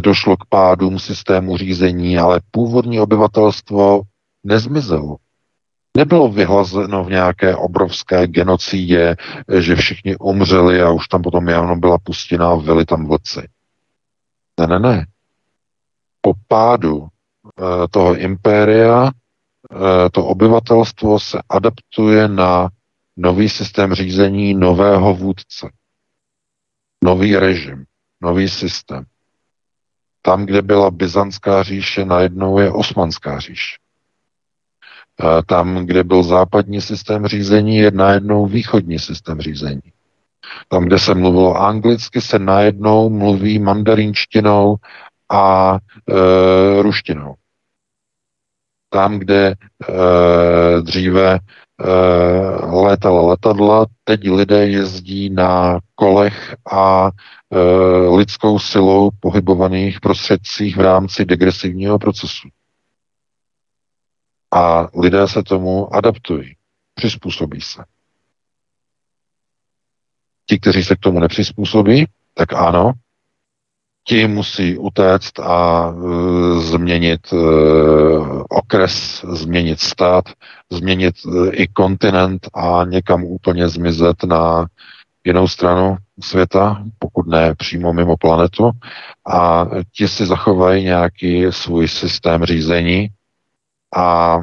došlo 0.00 0.36
k 0.36 0.44
pádům 0.48 0.98
systému 0.98 1.56
řízení, 1.56 2.18
ale 2.18 2.40
původní 2.50 3.00
obyvatelstvo 3.00 4.00
nezmizelo. 4.48 5.16
Nebylo 5.96 6.28
vyhlazeno 6.28 7.04
v 7.04 7.10
nějaké 7.10 7.56
obrovské 7.56 8.26
genocidě, 8.26 9.16
že 9.58 9.76
všichni 9.76 10.16
umřeli 10.16 10.82
a 10.82 10.90
už 10.90 11.08
tam 11.08 11.22
potom 11.22 11.48
jenom 11.48 11.80
byla 11.80 11.98
pustina 11.98 12.50
a 12.50 12.54
vyli 12.54 12.84
tam 12.84 13.06
vlci. 13.06 13.48
Ne, 14.60 14.66
ne, 14.66 14.78
ne. 14.78 15.06
Po 16.20 16.32
pádu 16.48 17.06
e, 17.06 17.88
toho 17.88 18.16
impéria 18.16 19.10
e, 19.10 20.10
to 20.10 20.26
obyvatelstvo 20.26 21.20
se 21.20 21.38
adaptuje 21.48 22.28
na 22.28 22.68
nový 23.16 23.48
systém 23.48 23.94
řízení 23.94 24.54
nového 24.54 25.14
vůdce. 25.14 25.70
Nový 27.04 27.36
režim, 27.36 27.84
nový 28.20 28.48
systém. 28.48 29.04
Tam, 30.22 30.46
kde 30.46 30.62
byla 30.62 30.90
Byzantská 30.90 31.62
říše, 31.62 32.04
najednou 32.04 32.58
je 32.58 32.72
Osmanská 32.72 33.38
říše. 33.38 33.76
Tam, 35.46 35.86
kde 35.86 36.04
byl 36.04 36.22
západní 36.22 36.80
systém 36.80 37.26
řízení, 37.26 37.76
je 37.76 37.90
najednou 37.90 38.46
východní 38.46 38.98
systém 38.98 39.40
řízení. 39.40 39.82
Tam, 40.68 40.84
kde 40.84 40.98
se 40.98 41.14
mluvilo 41.14 41.56
anglicky, 41.56 42.20
se 42.20 42.38
najednou 42.38 43.10
mluví 43.10 43.58
mandarinštinou 43.58 44.76
a 45.30 45.78
e, 46.08 46.82
ruštinou. 46.82 47.34
Tam, 48.90 49.18
kde 49.18 49.46
e, 49.46 49.54
dříve 50.82 51.34
e, 51.34 51.38
létala 52.66 53.22
letadla, 53.22 53.86
teď 54.04 54.30
lidé 54.30 54.66
jezdí 54.66 55.30
na 55.30 55.78
kolech 55.94 56.56
a 56.72 57.10
e, 57.52 57.58
lidskou 58.16 58.58
silou 58.58 59.10
pohybovaných 59.20 60.00
prostředcích 60.00 60.76
v 60.76 60.80
rámci 60.80 61.24
degresivního 61.24 61.98
procesu. 61.98 62.48
A 64.50 64.88
lidé 65.00 65.28
se 65.28 65.42
tomu 65.42 65.94
adaptují, 65.94 66.56
přizpůsobí 66.94 67.60
se. 67.60 67.84
Ti, 70.46 70.58
kteří 70.58 70.84
se 70.84 70.96
k 70.96 71.00
tomu 71.00 71.20
nepřizpůsobí, 71.20 72.06
tak 72.34 72.52
ano, 72.52 72.92
ti 74.08 74.26
musí 74.26 74.78
utéct 74.78 75.40
a 75.40 75.88
e, 75.92 76.60
změnit 76.60 77.20
e, 77.32 77.36
okres, 78.48 79.24
změnit 79.32 79.80
stát, 79.80 80.24
změnit 80.70 81.14
e, 81.26 81.50
i 81.50 81.68
kontinent 81.68 82.48
a 82.54 82.84
někam 82.84 83.24
úplně 83.24 83.68
zmizet 83.68 84.24
na 84.24 84.66
jinou 85.24 85.48
stranu 85.48 85.96
světa, 86.20 86.82
pokud 86.98 87.26
ne 87.26 87.54
přímo 87.54 87.92
mimo 87.92 88.16
planetu, 88.16 88.70
a 89.32 89.66
ti 89.92 90.08
si 90.08 90.26
zachovají 90.26 90.84
nějaký 90.84 91.44
svůj 91.50 91.88
systém 91.88 92.44
řízení 92.44 93.08
a 93.96 94.38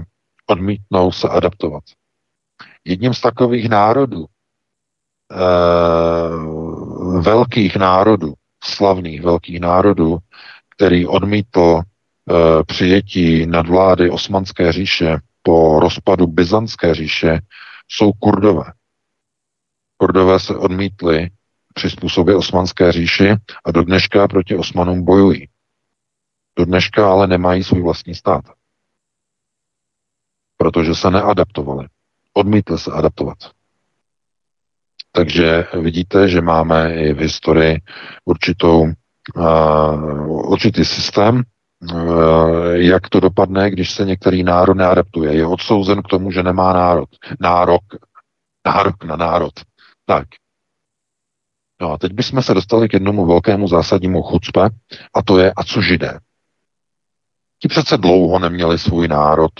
odmítnou 0.48 1.12
se 1.12 1.30
adaptovat. 1.30 1.84
Jedním 2.86 3.14
z 3.14 3.22
takových 3.22 3.70
národů, 3.70 4.26
Eh, 5.32 6.38
velkých 7.22 7.76
národů, 7.76 8.34
slavných 8.64 9.22
velkých 9.22 9.60
národů, 9.60 10.18
který 10.76 11.08
odmítl 11.08 11.82
eh, 11.82 12.64
přijetí 12.64 13.46
nadvlády 13.46 14.10
Osmanské 14.10 14.72
říše 14.72 15.18
po 15.44 15.80
rozpadu 15.80 16.28
Byzantské 16.28 16.96
říše, 16.96 17.40
jsou 17.88 18.12
kurdové. 18.12 18.64
Kurdové 19.98 20.40
se 20.40 20.56
odmítli 20.56 21.30
přizpůsobit 21.74 22.36
Osmanské 22.36 22.92
říši 22.92 23.36
a 23.66 23.72
do 23.72 23.84
dneška 23.84 24.28
proti 24.28 24.56
Osmanům 24.56 25.06
bojují. 25.06 25.50
Do 26.58 26.66
dneška 26.66 27.12
ale 27.12 27.28
nemají 27.28 27.64
svůj 27.64 27.82
vlastní 27.82 28.16
stát. 28.16 28.46
Protože 30.57 30.95
se 30.95 31.11
neadaptovali. 31.11 31.88
Odmítli 32.34 32.80
se 32.80 32.91
adaptovat. 32.91 33.38
Takže 35.11 35.68
vidíte, 35.82 36.27
že 36.27 36.41
máme 36.41 36.95
i 36.95 37.14
v 37.14 37.18
historii 37.18 37.77
určitou, 38.26 38.88
uh, 39.36 40.52
určitý 40.52 40.86
systém, 40.86 41.44
jak 42.73 43.10
to 43.10 43.19
dopadne, 43.19 43.72
když 43.72 43.91
se 43.91 44.06
některý 44.06 44.44
národ 44.44 44.73
neadaptuje. 44.73 45.34
Je 45.34 45.45
odsouzen 45.45 46.02
k 46.02 46.07
tomu, 46.07 46.32
že 46.32 46.44
nemá 46.44 46.73
národ. 46.73 47.10
Nárok. 47.40 47.84
Nárok 48.65 49.03
na 49.03 49.15
národ. 49.15 49.53
Tak. 50.06 50.27
No 51.82 51.91
a 51.91 51.98
teď 51.98 52.14
bychom 52.14 52.41
se 52.41 52.53
dostali 52.53 52.90
k 52.90 52.94
jednomu 52.94 53.26
velkému 53.26 53.68
zásadnímu 53.68 54.22
chucpe, 54.22 54.69
a 55.14 55.22
to 55.22 55.40
je, 55.40 55.53
a 55.56 55.64
co 55.64 55.82
židé? 55.82 56.19
Ti 57.60 57.68
přece 57.68 57.98
dlouho 57.98 58.40
neměli 58.40 58.80
svůj 58.80 59.07
národ, 59.07 59.52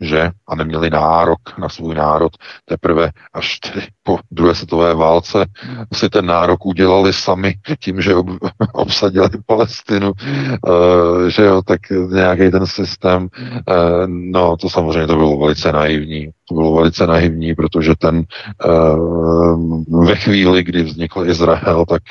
že? 0.00 0.30
A 0.46 0.54
neměli 0.54 0.90
nárok 0.90 1.58
na 1.58 1.68
svůj 1.68 1.94
národ. 1.94 2.32
Teprve 2.64 3.10
až 3.34 3.58
tedy 3.58 3.86
po 4.02 4.18
druhé 4.30 4.54
světové 4.54 4.94
válce 4.94 5.46
si 5.92 6.08
ten 6.08 6.26
nárok 6.26 6.66
udělali 6.66 7.12
sami 7.12 7.54
tím, 7.80 8.00
že 8.00 8.14
ob, 8.14 8.26
obsadili 8.72 9.28
Palestinu, 9.46 10.12
uh, 10.12 11.28
že 11.28 11.42
jo, 11.42 11.62
tak 11.62 11.80
nějaký 12.12 12.50
ten 12.50 12.66
systém, 12.66 13.22
uh, 13.22 14.06
no 14.06 14.56
to 14.56 14.70
samozřejmě 14.70 15.06
to 15.06 15.16
bylo 15.16 15.38
velice 15.38 15.72
naivní. 15.72 16.30
To 16.48 16.54
bylo 16.54 16.74
velice 16.74 17.06
naivní, 17.06 17.54
protože 17.54 17.92
ten 17.98 18.24
uh, 18.66 20.06
ve 20.06 20.16
chvíli, 20.16 20.62
kdy 20.62 20.82
vznikl 20.82 21.26
Izrael, 21.26 21.84
tak 21.88 22.02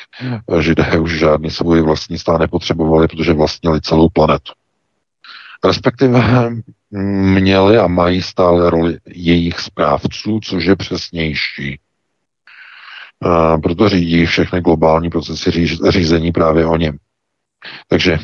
židé 0.60 1.00
už 1.00 1.20
žádný 1.20 1.50
svůj 1.50 1.82
vlastní 1.82 2.18
stát 2.18 2.38
nepotřebovali, 2.38 3.08
protože 3.08 3.34
vlastnili 3.34 3.82
celou 3.82 4.10
planetu. 4.14 4.54
Respektive 5.66 6.52
měli 6.92 7.78
a 7.78 7.88
mají 7.88 8.22
stále 8.22 8.70
roli 8.70 8.98
jejich 9.06 9.60
správců, 9.60 10.40
což 10.44 10.66
je 10.66 10.76
přesnější. 10.76 11.80
Proto 13.62 13.90
řídí 13.90 14.26
všechny 14.26 14.62
globální 14.62 15.10
procesy 15.10 15.68
řízení 15.90 16.32
právě 16.32 16.66
o 16.66 16.78
něm. 16.78 16.98
Takže 17.88 18.18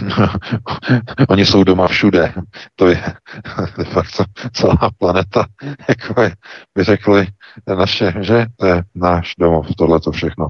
oni 1.30 1.46
jsou 1.46 1.64
doma 1.64 1.88
všude. 1.88 2.34
To 2.76 2.88
je 2.88 3.04
de 3.78 3.84
facto 3.84 4.24
celá 4.54 4.90
planeta, 4.98 5.46
jako 5.90 6.22
je, 6.22 6.36
by 6.76 6.84
řekli 6.84 7.28
naše, 7.76 8.14
že 8.22 8.46
to 8.56 8.66
je 8.66 8.84
náš 8.96 9.34
domov, 9.40 9.68
tohle 9.78 10.00
to 10.00 10.12
všechno. 10.12 10.48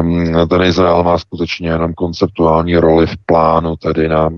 Um, 0.00 0.48
ten 0.48 0.62
Izrael 0.62 1.04
má 1.04 1.18
skutečně 1.18 1.68
jenom 1.68 1.94
konceptuální 1.94 2.76
roli 2.76 3.06
v 3.06 3.16
plánu, 3.26 3.76
tedy 3.76 4.08
na 4.08 4.30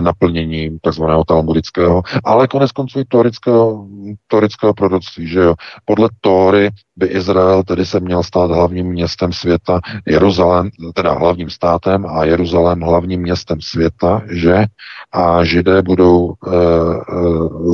naplnění 0.00 0.78
takzvaného 0.82 1.24
talmudického, 1.24 2.02
ale 2.24 2.48
konec 2.48 2.72
konců 2.72 3.00
i 3.00 3.04
torického, 3.04 3.86
torického 4.26 4.74
proroctví, 4.74 5.26
že 5.28 5.40
jo. 5.40 5.54
Podle 5.84 6.08
Tóry 6.20 6.70
by 6.96 7.06
Izrael 7.06 7.62
tedy 7.62 7.86
se 7.86 8.00
měl 8.00 8.22
stát 8.22 8.50
hlavním 8.50 8.86
městem 8.86 9.32
světa, 9.32 9.80
Jeruzalém, 10.06 10.70
teda 10.94 11.12
hlavním 11.12 11.50
státem 11.50 12.06
a 12.06 12.24
Jeruzalém 12.24 12.80
hlavním 12.80 13.20
městem 13.20 13.60
světa, 13.60 14.22
že? 14.30 14.64
A 15.12 15.44
židé 15.44 15.82
budou 15.82 16.32
e, 16.32 16.50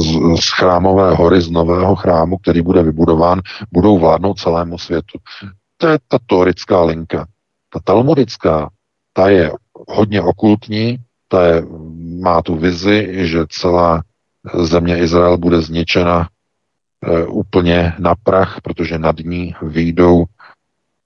z, 0.01 0.41
z 0.41 0.49
chrámové 0.49 1.15
hory, 1.15 1.41
z 1.41 1.51
nového 1.51 1.97
chrámu, 1.97 2.37
který 2.37 2.63
bude 2.63 2.83
vybudován, 2.83 3.20
budou 3.73 3.99
vládnout 3.99 4.39
celému 4.39 4.79
světu. 4.79 5.19
To 5.77 5.89
je 5.89 5.99
ta 6.09 6.19
torická 6.27 6.83
linka. 6.83 7.27
Ta 7.73 7.81
talmudická, 7.85 8.71
ta 9.13 9.29
je 9.29 9.53
hodně 9.89 10.23
okultní, 10.23 10.99
ta 11.29 11.47
je, 11.47 11.63
má 12.21 12.43
tu 12.43 12.57
vizi, 12.57 13.27
že 13.27 13.39
celá 13.49 14.03
země 14.55 14.99
Izrael 14.99 15.39
bude 15.39 15.61
zničena 15.63 16.29
e, 17.03 17.25
úplně 17.27 17.93
na 17.99 18.15
prach, 18.15 18.61
protože 18.61 18.99
nad 18.99 19.19
ní 19.19 19.55
výjdou, 19.63 20.25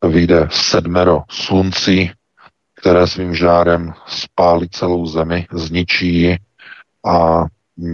vyjde 0.08 0.48
sedmero 0.50 1.22
sluncí, 1.30 2.10
které 2.74 3.06
svým 3.06 3.34
žárem 3.34 3.92
spálí 4.06 4.68
celou 4.68 5.06
zemi, 5.06 5.46
zničí 5.52 6.14
ji 6.14 6.38
a 7.06 7.44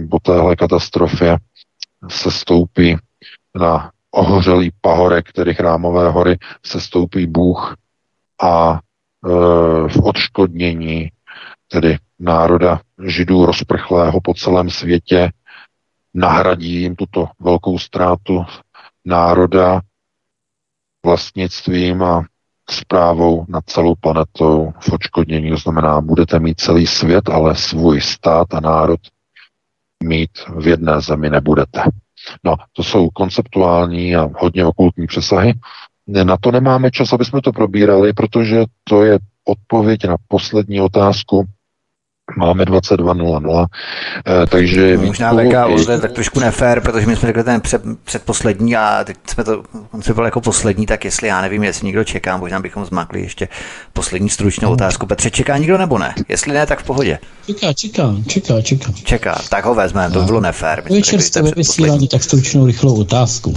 po 0.09 0.19
téhle 0.19 0.55
katastrofě 0.55 1.37
se 2.09 2.31
stoupí 2.31 2.97
na 3.55 3.91
ohořelý 4.11 4.71
pahorek, 4.81 5.29
který 5.29 5.53
chrámové 5.53 6.09
hory, 6.09 6.37
se 6.65 6.81
stoupí 6.81 7.27
Bůh 7.27 7.75
a 8.41 8.73
e, 8.73 8.79
v 9.87 9.97
odškodnění 10.03 11.11
tedy 11.67 11.97
národa 12.19 12.81
židů 13.07 13.45
rozprchlého 13.45 14.21
po 14.21 14.33
celém 14.33 14.69
světě 14.69 15.31
nahradí 16.13 16.81
jim 16.81 16.95
tuto 16.95 17.27
velkou 17.39 17.79
ztrátu 17.79 18.45
národa 19.05 19.81
vlastnictvím 21.05 22.03
a 22.03 22.23
zprávou 22.69 23.45
nad 23.49 23.65
celou 23.65 23.95
planetou 23.95 24.73
v 24.79 24.93
odškodnění. 24.93 25.49
To 25.49 25.57
znamená, 25.57 26.01
budete 26.01 26.39
mít 26.39 26.59
celý 26.59 26.87
svět, 26.87 27.29
ale 27.29 27.55
svůj 27.55 28.01
stát 28.01 28.53
a 28.53 28.59
národ 28.59 28.99
mít 30.03 30.31
v 30.55 30.67
jedné 30.67 31.01
zemi 31.01 31.29
nebudete. 31.29 31.83
No, 32.43 32.55
to 32.73 32.83
jsou 32.83 33.09
konceptuální 33.09 34.15
a 34.15 34.29
hodně 34.39 34.65
okultní 34.65 35.07
přesahy. 35.07 35.53
Na 36.07 36.37
to 36.37 36.51
nemáme 36.51 36.91
čas, 36.91 37.13
aby 37.13 37.25
jsme 37.25 37.41
to 37.41 37.51
probírali, 37.51 38.13
protože 38.13 38.63
to 38.83 39.03
je 39.03 39.19
odpověď 39.45 40.05
na 40.05 40.15
poslední 40.27 40.81
otázku, 40.81 41.45
Máme 42.37 42.63
22.00, 42.63 43.65
eh, 44.27 44.47
takže... 44.47 44.97
No, 44.97 45.03
možná 45.03 45.33
VK 45.33 45.79
zde 45.79 45.99
tak 45.99 46.11
trošku 46.11 46.39
nefér, 46.39 46.81
protože 46.81 47.07
my 47.07 47.15
jsme 47.15 47.27
řekli 47.27 47.43
ten 47.43 47.61
před, 47.61 47.81
předposlední 48.03 48.75
a 48.75 49.03
teď 49.03 49.17
jsme 49.27 49.43
to 49.43 49.63
koncipovali 49.91 50.27
jako 50.27 50.41
poslední, 50.41 50.85
tak 50.85 51.05
jestli 51.05 51.27
já 51.27 51.41
nevím, 51.41 51.63
jestli 51.63 51.85
někdo 51.85 52.03
čeká, 52.03 52.37
možná 52.37 52.59
bychom 52.59 52.85
zmakli 52.85 53.21
ještě 53.21 53.47
poslední 53.93 54.29
stručnou 54.29 54.69
no. 54.69 54.73
otázku. 54.73 55.05
Petře, 55.05 55.31
čeká 55.31 55.57
někdo 55.57 55.77
nebo 55.77 55.97
ne? 55.97 56.15
Jestli 56.29 56.53
ne, 56.53 56.65
tak 56.65 56.79
v 56.79 56.83
pohodě. 56.83 57.19
Čeká, 57.45 57.73
čeká, 57.73 58.15
čeká, 58.27 58.61
čeká. 58.61 58.91
Čeká, 59.03 59.41
tak 59.49 59.65
ho 59.65 59.75
vezmeme, 59.75 60.13
to 60.13 60.21
bylo 60.21 60.41
nefér. 60.41 60.83
Večer 60.89 61.21
jste 61.21 61.41
ve 61.41 61.51
vysílání, 61.51 62.07
tak 62.07 62.23
stručnou 62.23 62.65
rychlou 62.65 63.01
otázku. 63.01 63.53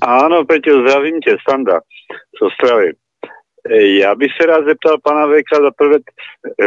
Ano, 0.00 0.44
Peťo, 0.44 0.80
zdravím 0.80 1.20
tě, 1.20 1.36
Standa, 1.42 1.80
z 2.38 2.42
Ostravy. 2.46 2.92
Já 3.70 4.14
bych 4.14 4.32
se 4.40 4.46
rád 4.46 4.64
zeptal 4.64 4.96
pana 5.02 5.26
Veka, 5.26 5.56
za 5.56 5.70
prvé 5.70 5.98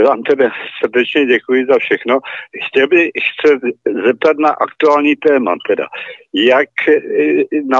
vám 0.06 0.23
tedy 0.23 0.49
srdečně 0.84 1.26
děkuji 1.26 1.65
za 1.65 1.80
všechno. 1.80 2.19
Chtěl 2.68 2.88
bych 2.88 3.10
se 3.45 3.60
zeptat 4.06 4.38
na 4.38 4.49
aktuální 4.49 5.15
téma 5.15 5.56
teda. 5.68 5.88
Jak 6.34 6.69
eh, 6.88 7.44
na, 7.65 7.80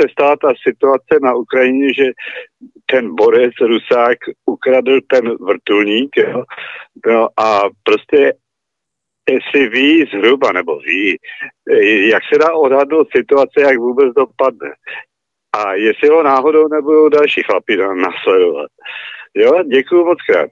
se 0.00 0.08
stala 0.12 0.36
ta 0.36 0.52
situace 0.68 1.18
na 1.22 1.34
Ukrajině, 1.34 1.94
že 1.94 2.04
ten 2.86 3.14
Borec 3.14 3.54
Rusák 3.60 4.18
ukradl 4.46 5.00
ten 5.06 5.36
vrtulník 5.40 6.16
jo? 6.16 6.44
No 7.06 7.28
a 7.36 7.60
prostě 7.82 8.32
jestli 9.30 9.68
ví 9.68 10.04
zhruba, 10.04 10.52
nebo 10.52 10.78
ví, 10.78 11.16
eh, 11.70 11.84
jak 11.84 12.22
se 12.32 12.38
dá 12.38 12.52
odhadnout 12.52 13.08
situace, 13.16 13.60
jak 13.60 13.78
vůbec 13.78 14.14
dopadne 14.14 14.70
a 15.54 15.74
jestli 15.74 16.08
ho 16.08 16.22
náhodou 16.22 16.68
nebudou 16.68 17.08
další 17.08 17.42
chlapi 17.42 17.76
následovat. 17.76 18.70
Jo, 19.34 19.62
děkuju 19.62 20.04
moc 20.04 20.18
krát. 20.30 20.50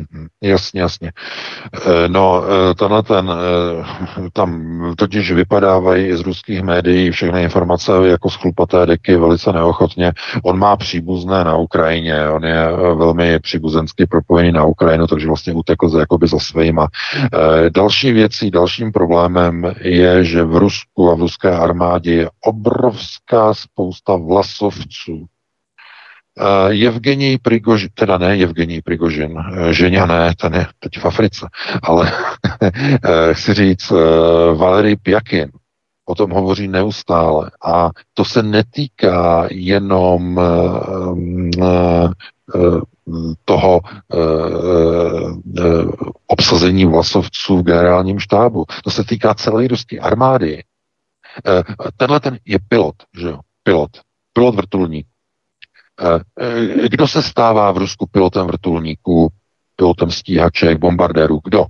Mhm, 0.00 0.26
jasně, 0.42 0.80
jasně. 0.80 1.12
Eh, 1.86 2.08
no, 2.08 2.42
eh, 2.44 2.74
tenhle 2.74 3.02
ten, 3.02 3.30
eh, 3.30 4.30
tam 4.32 4.62
totiž 4.98 5.32
vypadávají 5.32 6.16
z 6.16 6.20
ruských 6.20 6.62
médií 6.62 7.10
všechny 7.10 7.42
informace 7.42 7.92
jako 8.04 8.30
schlupaté 8.30 8.86
deky 8.86 9.16
velice 9.16 9.52
neochotně. 9.52 10.12
On 10.42 10.58
má 10.58 10.76
příbuzné 10.76 11.44
na 11.44 11.56
Ukrajině, 11.56 12.28
on 12.28 12.44
je 12.44 12.68
velmi 12.94 13.38
příbuzensky 13.38 14.06
propojený 14.06 14.52
na 14.52 14.64
Ukrajinu, 14.64 15.06
takže 15.06 15.26
vlastně 15.26 15.52
utekl 15.52 15.88
za, 15.88 16.00
jakoby 16.00 16.26
za 16.26 16.38
svýma. 16.38 16.88
Další 17.74 18.12
věcí, 18.12 18.50
dalším 18.50 18.92
problémem 18.92 19.74
je, 19.80 20.24
že 20.24 20.44
v 20.44 20.56
Rusku 20.56 21.10
a 21.10 21.14
v 21.14 21.20
ruské 21.20 21.50
armádě 21.50 22.12
je 22.12 22.30
obrovská 22.44 23.54
spousta 23.54 24.16
vlasovců, 24.16 25.26
Evgenij 26.86 27.38
Prigožin, 27.38 27.88
teda 27.94 28.18
ne 28.18 28.42
Evgenij 28.42 28.82
Prigožin, 28.82 29.32
uh, 29.32 29.70
Ženя 29.70 30.06
ne, 30.06 30.34
ten 30.34 30.54
je 30.54 30.66
teď 30.78 30.98
v 30.98 31.04
Africe, 31.04 31.48
ale 31.82 32.12
uh, 32.12 32.68
chci 33.32 33.54
říct 33.54 33.92
Valery 34.54 34.96
Pjakin, 34.96 35.50
o 36.04 36.14
tom 36.14 36.30
hovoří 36.30 36.68
neustále. 36.68 37.50
A 37.64 37.90
to 38.14 38.24
se 38.24 38.42
netýká 38.42 39.48
jenom 39.50 40.36
uh, 40.36 41.18
uh, 41.58 42.12
toho 43.44 43.80
obsazení 46.26 46.84
vlasovců 46.84 47.56
v 47.56 47.62
generálním 47.62 48.18
štábu. 48.18 48.64
To 48.84 48.90
se 48.90 49.04
týká 49.04 49.34
celé 49.34 49.68
ruské 49.68 49.98
armády. 49.98 50.62
Tenhle 51.96 52.20
ten 52.20 52.38
je 52.44 52.58
pilot, 52.68 52.94
že 53.20 53.28
jo? 53.28 53.38
Pilot. 53.62 53.90
Pilot 54.32 54.54
vrtulník. 54.54 55.06
Eh, 56.00 56.88
kdo 56.88 57.08
se 57.08 57.22
stává 57.22 57.72
v 57.72 57.78
Rusku 57.78 58.06
pilotem 58.06 58.46
vrtulníků, 58.46 59.28
pilotem 59.76 60.10
stíhaček, 60.10 60.78
bombardérů? 60.78 61.40
Kdo? 61.44 61.64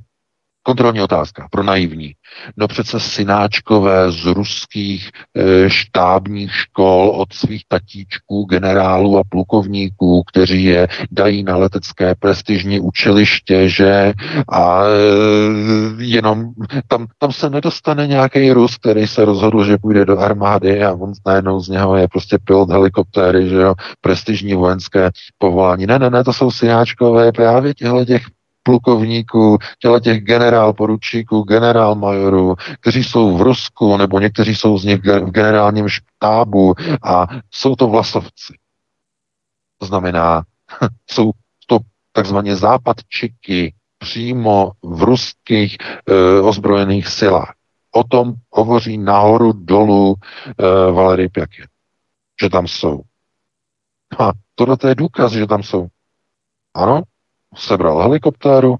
Kontrolní 0.62 1.00
otázka 1.02 1.48
pro 1.50 1.62
naivní. 1.62 2.12
No 2.56 2.68
přece 2.68 3.00
synáčkové 3.00 4.12
z 4.12 4.24
ruských 4.26 5.10
e, 5.36 5.70
štábních 5.70 6.54
škol 6.54 7.10
od 7.10 7.32
svých 7.32 7.62
tatíčků, 7.68 8.44
generálů 8.44 9.18
a 9.18 9.22
plukovníků, 9.28 10.22
kteří 10.32 10.64
je 10.64 10.88
dají 11.10 11.42
na 11.42 11.56
letecké 11.56 12.14
prestižní 12.14 12.80
učiliště, 12.80 13.68
že 13.68 14.12
a 14.52 14.82
e, 14.84 16.04
jenom 16.04 16.52
tam, 16.88 17.06
tam 17.18 17.32
se 17.32 17.50
nedostane 17.50 18.06
nějaký 18.06 18.52
Rus, 18.52 18.76
který 18.76 19.06
se 19.06 19.24
rozhodl, 19.24 19.64
že 19.64 19.78
půjde 19.78 20.04
do 20.04 20.18
armády 20.18 20.84
a 20.84 20.92
on 20.92 21.12
najednou 21.26 21.60
z 21.60 21.68
něho 21.68 21.96
je 21.96 22.08
prostě 22.08 22.38
pilot 22.44 22.70
helikoptéry, 22.70 23.48
že 23.48 23.56
jo, 23.56 23.74
prestižní 24.00 24.54
vojenské 24.54 25.10
povolání. 25.38 25.86
Ne, 25.86 25.98
ne, 25.98 26.10
ne, 26.10 26.24
to 26.24 26.32
jsou 26.32 26.50
synáčkové 26.50 27.32
právě 27.32 27.74
těchto 27.74 28.04
těch 28.04 28.22
plukovníků, 28.70 29.58
těle 29.78 30.00
těch 30.00 30.20
generál 30.22 30.72
poručíků, 30.72 31.42
generál 31.42 31.94
majorů, 31.94 32.54
kteří 32.80 33.04
jsou 33.04 33.36
v 33.36 33.42
Rusku, 33.42 33.96
nebo 33.96 34.20
někteří 34.20 34.54
jsou 34.54 34.78
z 34.78 34.84
nich 34.84 34.98
v 35.04 35.30
generálním 35.30 35.88
štábu 35.88 36.74
a 37.02 37.26
jsou 37.50 37.76
to 37.76 37.88
vlasovci. 37.88 38.54
To 39.78 39.86
znamená, 39.86 40.42
jsou 41.10 41.30
to 41.66 41.78
takzvaně 42.12 42.56
západčiky 42.56 43.74
přímo 43.98 44.70
v 44.82 45.02
ruských 45.02 45.76
e, 45.80 46.40
ozbrojených 46.40 47.08
silách. 47.08 47.54
O 47.94 48.04
tom 48.04 48.34
hovoří 48.52 48.98
nahoru 48.98 49.52
dolů 49.52 50.14
e, 50.14 50.92
Valery 50.92 51.28
Pjakin, 51.28 51.66
že 52.42 52.50
tam 52.50 52.66
jsou. 52.66 53.00
A 54.18 54.30
tohle 54.54 54.76
je 54.88 54.94
důkaz, 54.94 55.32
že 55.32 55.46
tam 55.46 55.62
jsou. 55.62 55.86
Ano, 56.74 57.02
sebral 57.56 58.02
helikoptéru 58.02 58.76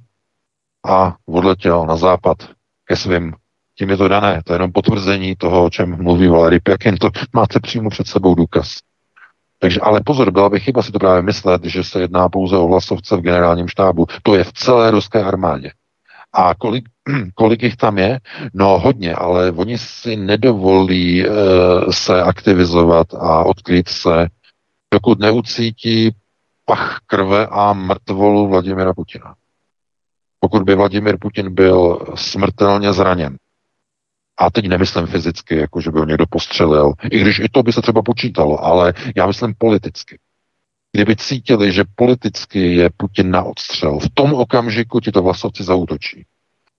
a 0.86 1.16
odletěl 1.26 1.86
na 1.86 1.96
západ 1.96 2.36
ke 2.84 2.96
svým. 2.96 3.34
Tím 3.78 3.90
je 3.90 3.96
to 3.96 4.08
dané, 4.08 4.42
to 4.44 4.52
je 4.52 4.54
jenom 4.54 4.72
potvrzení 4.72 5.36
toho, 5.36 5.64
o 5.64 5.70
čem 5.70 6.02
mluví 6.02 6.26
Valery 6.26 6.60
Pjakin, 6.60 6.96
to 6.96 7.10
máte 7.32 7.60
přímo 7.60 7.90
před 7.90 8.06
sebou 8.06 8.34
důkaz. 8.34 8.78
Takže, 9.58 9.80
ale 9.80 10.00
pozor, 10.04 10.30
byla 10.30 10.48
by 10.48 10.60
chyba 10.60 10.82
si 10.82 10.92
to 10.92 10.98
právě 10.98 11.22
myslet, 11.22 11.64
že 11.64 11.84
se 11.84 12.00
jedná 12.00 12.28
pouze 12.28 12.56
o 12.56 12.68
vlasovce 12.68 13.16
v 13.16 13.20
generálním 13.20 13.68
štábu. 13.68 14.06
To 14.22 14.34
je 14.34 14.44
v 14.44 14.52
celé 14.52 14.90
ruské 14.90 15.24
armádě. 15.24 15.70
A 16.32 16.54
kolik, 16.54 16.84
kolik 17.34 17.62
jich 17.62 17.76
tam 17.76 17.98
je? 17.98 18.20
No 18.54 18.78
hodně, 18.78 19.14
ale 19.14 19.52
oni 19.52 19.78
si 19.78 20.16
nedovolí 20.16 21.26
e, 21.26 21.30
se 21.90 22.22
aktivizovat 22.22 23.14
a 23.14 23.44
odkryt 23.44 23.88
se, 23.88 24.28
dokud 24.94 25.18
neucítí 25.18 26.10
pach 26.70 26.98
krve 27.06 27.46
a 27.46 27.72
mrtvolu 27.72 28.48
Vladimira 28.48 28.94
Putina. 28.94 29.34
Pokud 30.40 30.62
by 30.62 30.74
Vladimir 30.74 31.16
Putin 31.20 31.54
byl 31.54 31.98
smrtelně 32.14 32.92
zraněn, 32.92 33.36
a 34.38 34.50
teď 34.50 34.68
nemyslím 34.68 35.06
fyzicky, 35.06 35.56
jako 35.56 35.80
že 35.80 35.90
by 35.90 35.98
ho 35.98 36.04
někdo 36.04 36.24
postřelil, 36.30 36.92
i 37.10 37.20
když 37.20 37.38
i 37.38 37.48
to 37.48 37.62
by 37.62 37.72
se 37.72 37.82
třeba 37.82 38.02
počítalo, 38.02 38.64
ale 38.64 38.94
já 39.16 39.26
myslím 39.26 39.54
politicky. 39.58 40.18
Kdyby 40.92 41.16
cítili, 41.16 41.72
že 41.72 41.84
politicky 41.94 42.74
je 42.74 42.90
Putin 42.96 43.30
na 43.30 43.42
odstřel, 43.42 43.98
v 43.98 44.08
tom 44.14 44.34
okamžiku 44.34 45.00
ti 45.00 45.12
to 45.12 45.22
vlasovci 45.22 45.64
zautočí. 45.64 46.26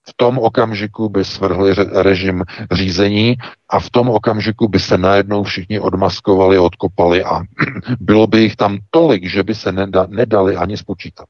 V 0.08 0.14
tom 0.16 0.38
okamžiku 0.38 1.08
by 1.08 1.24
svrhli 1.24 1.74
režim 1.92 2.44
řízení 2.72 3.36
a 3.68 3.80
v 3.80 3.90
tom 3.90 4.08
okamžiku 4.10 4.68
by 4.68 4.80
se 4.80 4.98
najednou 4.98 5.42
všichni 5.42 5.80
odmaskovali, 5.80 6.58
odkopali 6.58 7.24
a 7.24 7.40
bylo 8.00 8.26
by 8.26 8.40
jich 8.40 8.56
tam 8.56 8.78
tolik, 8.90 9.30
že 9.30 9.42
by 9.42 9.54
se 9.54 9.72
neda, 9.72 10.06
nedali 10.10 10.56
ani 10.56 10.76
spočítat 10.76 11.26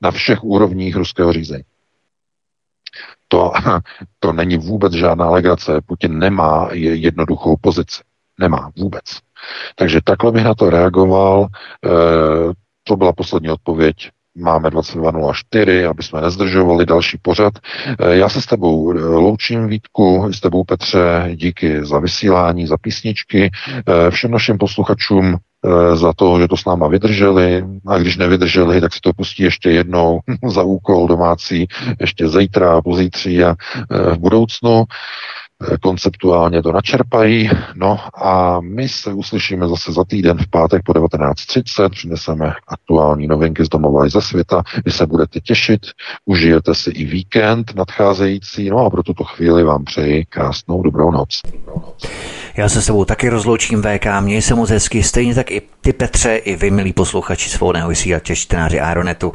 na 0.00 0.10
všech 0.10 0.44
úrovních 0.44 0.96
ruského 0.96 1.32
řízení. 1.32 1.64
To, 3.28 3.52
to 4.18 4.32
není 4.32 4.56
vůbec 4.56 4.92
žádná 4.92 5.30
legrace. 5.30 5.80
Putin 5.86 6.18
nemá 6.18 6.68
jednoduchou 6.72 7.56
pozici. 7.60 8.02
Nemá 8.38 8.70
vůbec. 8.76 9.04
Takže 9.76 10.00
takhle 10.04 10.32
bych 10.32 10.44
na 10.44 10.54
to 10.54 10.70
reagoval. 10.70 11.46
E, 11.46 11.88
to 12.84 12.96
byla 12.96 13.12
poslední 13.12 13.50
odpověď 13.50 14.10
máme 14.40 14.68
22.04, 14.68 15.90
aby 15.90 16.02
jsme 16.02 16.20
nezdržovali 16.20 16.86
další 16.86 17.18
pořad. 17.22 17.52
Eh, 17.86 18.16
já 18.16 18.28
se 18.28 18.42
s 18.42 18.46
tebou 18.46 18.92
eh, 18.92 19.02
loučím, 19.02 19.66
Vítku, 19.66 20.32
s 20.32 20.40
tebou 20.40 20.64
Petře, 20.64 21.30
díky 21.34 21.84
za 21.84 21.98
vysílání, 21.98 22.66
za 22.66 22.76
písničky, 22.76 23.50
eh, 23.50 24.10
všem 24.10 24.30
našim 24.30 24.58
posluchačům 24.58 25.36
za 25.94 26.12
to, 26.12 26.40
že 26.40 26.48
to 26.48 26.56
s 26.56 26.64
náma 26.64 26.88
vydrželi 26.88 27.64
a 27.86 27.98
když 27.98 28.16
nevydrželi, 28.16 28.80
tak 28.80 28.94
si 28.94 29.00
to 29.02 29.12
pustí 29.12 29.42
ještě 29.42 29.70
jednou 29.70 30.20
za 30.48 30.62
úkol 30.62 31.08
domácí, 31.08 31.66
ještě 32.00 32.28
zítra, 32.28 32.82
pozítří 32.82 33.44
a 33.44 33.54
v 33.90 34.18
budoucnu. 34.18 34.84
Eh, 35.62 35.78
konceptuálně 35.78 36.62
to 36.62 36.72
načerpají. 36.72 37.50
No 37.74 37.98
a 38.14 38.60
my 38.60 38.88
se 38.88 39.12
uslyšíme 39.12 39.68
zase 39.68 39.92
za 39.92 40.04
týden 40.04 40.38
v 40.38 40.50
pátek 40.50 40.82
po 40.84 40.92
19.30, 40.92 41.88
přineseme 41.88 42.52
aktuální 42.68 43.26
novinky 43.26 43.64
z 43.64 43.68
domova 43.68 44.06
i 44.06 44.10
ze 44.10 44.20
světa. 44.20 44.62
Vy 44.84 44.92
se 44.92 45.06
budete 45.06 45.40
těšit, 45.40 45.80
užijete 46.24 46.74
si 46.74 46.90
i 46.90 47.04
víkend 47.04 47.72
nadcházející, 47.76 48.70
no 48.70 48.78
a 48.78 48.90
pro 48.90 49.02
tuto 49.02 49.24
chvíli 49.24 49.64
vám 49.64 49.84
přeji 49.84 50.24
krásnou 50.24 50.82
dobrou 50.82 51.10
noc. 51.10 51.40
Já 52.56 52.68
se 52.68 52.82
sebou 52.82 53.04
taky 53.04 53.28
rozloučím 53.28 53.82
VK, 53.82 54.06
měj 54.20 54.42
se 54.42 54.54
moc 54.54 54.70
hezky, 54.70 55.02
stejně 55.02 55.34
tak 55.34 55.50
i 55.50 55.62
ty 55.80 55.92
Petře, 55.92 56.36
i 56.36 56.56
vy, 56.56 56.70
milí 56.70 56.92
posluchači 56.92 57.50
svobodného 57.50 57.88
vysílače, 57.88 58.36
čtenáři 58.36 58.80
Aeronetu. 58.80 59.32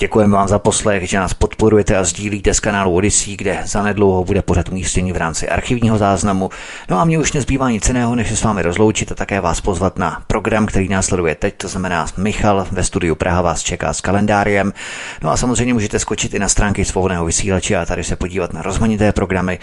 Děkujeme 0.00 0.36
vám 0.36 0.48
za 0.48 0.58
poslech, 0.58 1.08
že 1.08 1.18
nás 1.18 1.34
podporujete 1.34 1.96
a 1.96 2.04
sdílíte 2.04 2.54
z 2.54 2.60
kanálu 2.60 2.94
Odyssey, 2.94 3.36
kde 3.36 3.58
zanedlouho 3.64 4.24
bude 4.24 4.42
pořad 4.42 4.68
umístění 4.68 5.12
v 5.12 5.16
rámci 5.16 5.48
archivního 5.48 5.98
záznamu. 5.98 6.50
No 6.88 6.98
a 6.98 7.04
mě 7.04 7.18
už 7.18 7.32
nezbývá 7.32 7.70
nic 7.70 7.88
jiného, 7.88 8.14
než 8.14 8.28
se 8.28 8.36
s 8.36 8.42
vámi 8.42 8.62
rozloučit 8.62 9.12
a 9.12 9.14
také 9.14 9.40
vás 9.40 9.60
pozvat 9.60 9.98
na 9.98 10.22
program, 10.26 10.66
který 10.66 10.88
následuje 10.88 11.34
teď, 11.34 11.54
to 11.56 11.68
znamená 11.68 12.06
Michal 12.16 12.66
ve 12.70 12.84
studiu 12.84 13.14
Praha 13.14 13.42
vás 13.42 13.62
čeká 13.62 13.92
s 13.92 14.00
kalendáriem. 14.00 14.72
No 15.22 15.30
a 15.30 15.36
samozřejmě 15.36 15.74
můžete 15.74 15.98
skočit 15.98 16.34
i 16.34 16.38
na 16.38 16.48
stránky 16.48 16.84
svobodného 16.84 17.24
vysílače 17.24 17.76
a 17.76 17.86
tady 17.86 18.04
se 18.04 18.16
podívat 18.16 18.52
na 18.52 18.62
rozmanité 18.62 19.12
programy 19.12 19.58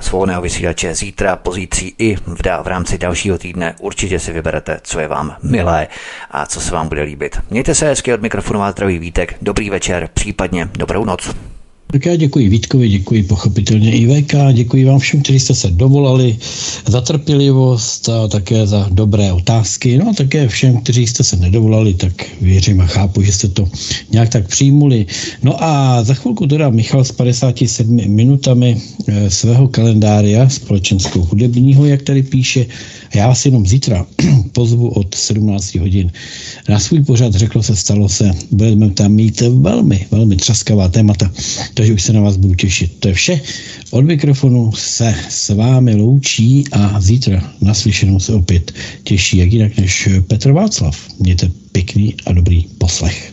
svobodného 0.00 0.42
vysílače 0.42 0.94
zítra, 0.94 1.36
pozítří 1.36 1.94
i 1.98 2.16
v, 2.16 2.42
v 2.62 2.66
rámci 2.66 2.98
dalšího 2.98 3.38
týdne. 3.38 3.74
Určitě 3.80 4.20
si 4.20 4.32
vyberete, 4.32 4.80
co 4.82 5.00
je 5.00 5.08
vám 5.08 5.36
milé 5.42 5.88
a 6.30 6.46
co 6.46 6.60
se 6.60 6.72
vám 6.72 6.88
bude 6.88 7.02
líbit. 7.02 7.40
Mějte 7.50 7.74
se 7.74 7.86
hezky 7.86 8.14
od 8.14 8.22
mikrofonu 8.22 8.62
a 8.62 8.70
zdravý 8.70 8.98
Vítek. 8.98 9.34
Dobrý 9.42 9.67
večer, 9.70 10.08
případně 10.14 10.68
dobrou 10.78 11.04
noc. 11.04 11.34
Tak 11.92 12.06
já 12.06 12.16
děkuji 12.16 12.48
Vítkovi, 12.48 12.88
děkuji 12.88 13.22
pochopitelně 13.22 13.92
i 13.92 14.06
VK, 14.06 14.34
děkuji 14.52 14.84
vám 14.84 14.98
všem, 14.98 15.22
kteří 15.22 15.40
jste 15.40 15.54
se 15.54 15.70
dovolali 15.70 16.36
za 16.86 17.00
trpělivost 17.00 18.08
a 18.08 18.28
také 18.28 18.66
za 18.66 18.88
dobré 18.92 19.32
otázky. 19.32 19.98
No 19.98 20.10
a 20.10 20.12
také 20.12 20.48
všem, 20.48 20.76
kteří 20.76 21.06
jste 21.06 21.24
se 21.24 21.36
nedovolali, 21.36 21.94
tak 21.94 22.12
věřím 22.40 22.80
a 22.80 22.86
chápu, 22.86 23.22
že 23.22 23.32
jste 23.32 23.48
to 23.48 23.68
nějak 24.12 24.28
tak 24.28 24.48
přijmuli. 24.48 25.06
No 25.42 25.64
a 25.64 26.04
za 26.04 26.14
chvilku 26.14 26.46
teda 26.46 26.70
Michal 26.70 27.04
s 27.04 27.12
57 27.12 28.00
minutami 28.06 28.76
eh, 29.08 29.30
svého 29.30 29.68
kalendária 29.68 30.48
společenskou 30.48 31.20
hudebního, 31.20 31.86
jak 31.86 32.02
tady 32.02 32.22
píše, 32.22 32.66
já 33.14 33.28
vás 33.28 33.46
jenom 33.46 33.66
zítra 33.66 34.06
pozvu 34.52 34.88
od 34.88 35.14
17 35.14 35.74
hodin 35.74 36.12
na 36.68 36.78
svůj 36.78 37.04
pořad, 37.04 37.34
řeklo 37.34 37.62
se, 37.62 37.76
stalo 37.76 38.08
se, 38.08 38.30
budeme 38.50 38.90
tam 38.90 39.12
mít 39.12 39.40
velmi, 39.40 40.06
velmi 40.10 40.36
třaskavá 40.36 40.88
témata 40.88 41.30
takže 41.78 41.92
už 41.92 42.02
se 42.02 42.12
na 42.12 42.20
vás 42.20 42.36
budu 42.36 42.54
těšit. 42.54 43.00
To 43.00 43.08
je 43.08 43.14
vše. 43.14 43.40
Od 43.90 44.04
mikrofonu 44.04 44.72
se 44.72 45.14
s 45.28 45.48
vámi 45.48 45.94
loučí 45.94 46.64
a 46.72 47.00
zítra 47.00 47.52
naslyšenou 47.60 48.20
se 48.20 48.34
opět 48.34 48.72
těší, 49.02 49.36
jak 49.38 49.52
jinak 49.52 49.76
než 49.76 50.08
Petr 50.26 50.52
Václav. 50.52 51.06
Mějte 51.18 51.50
pěkný 51.72 52.14
a 52.26 52.32
dobrý 52.32 52.64
poslech. 52.78 53.32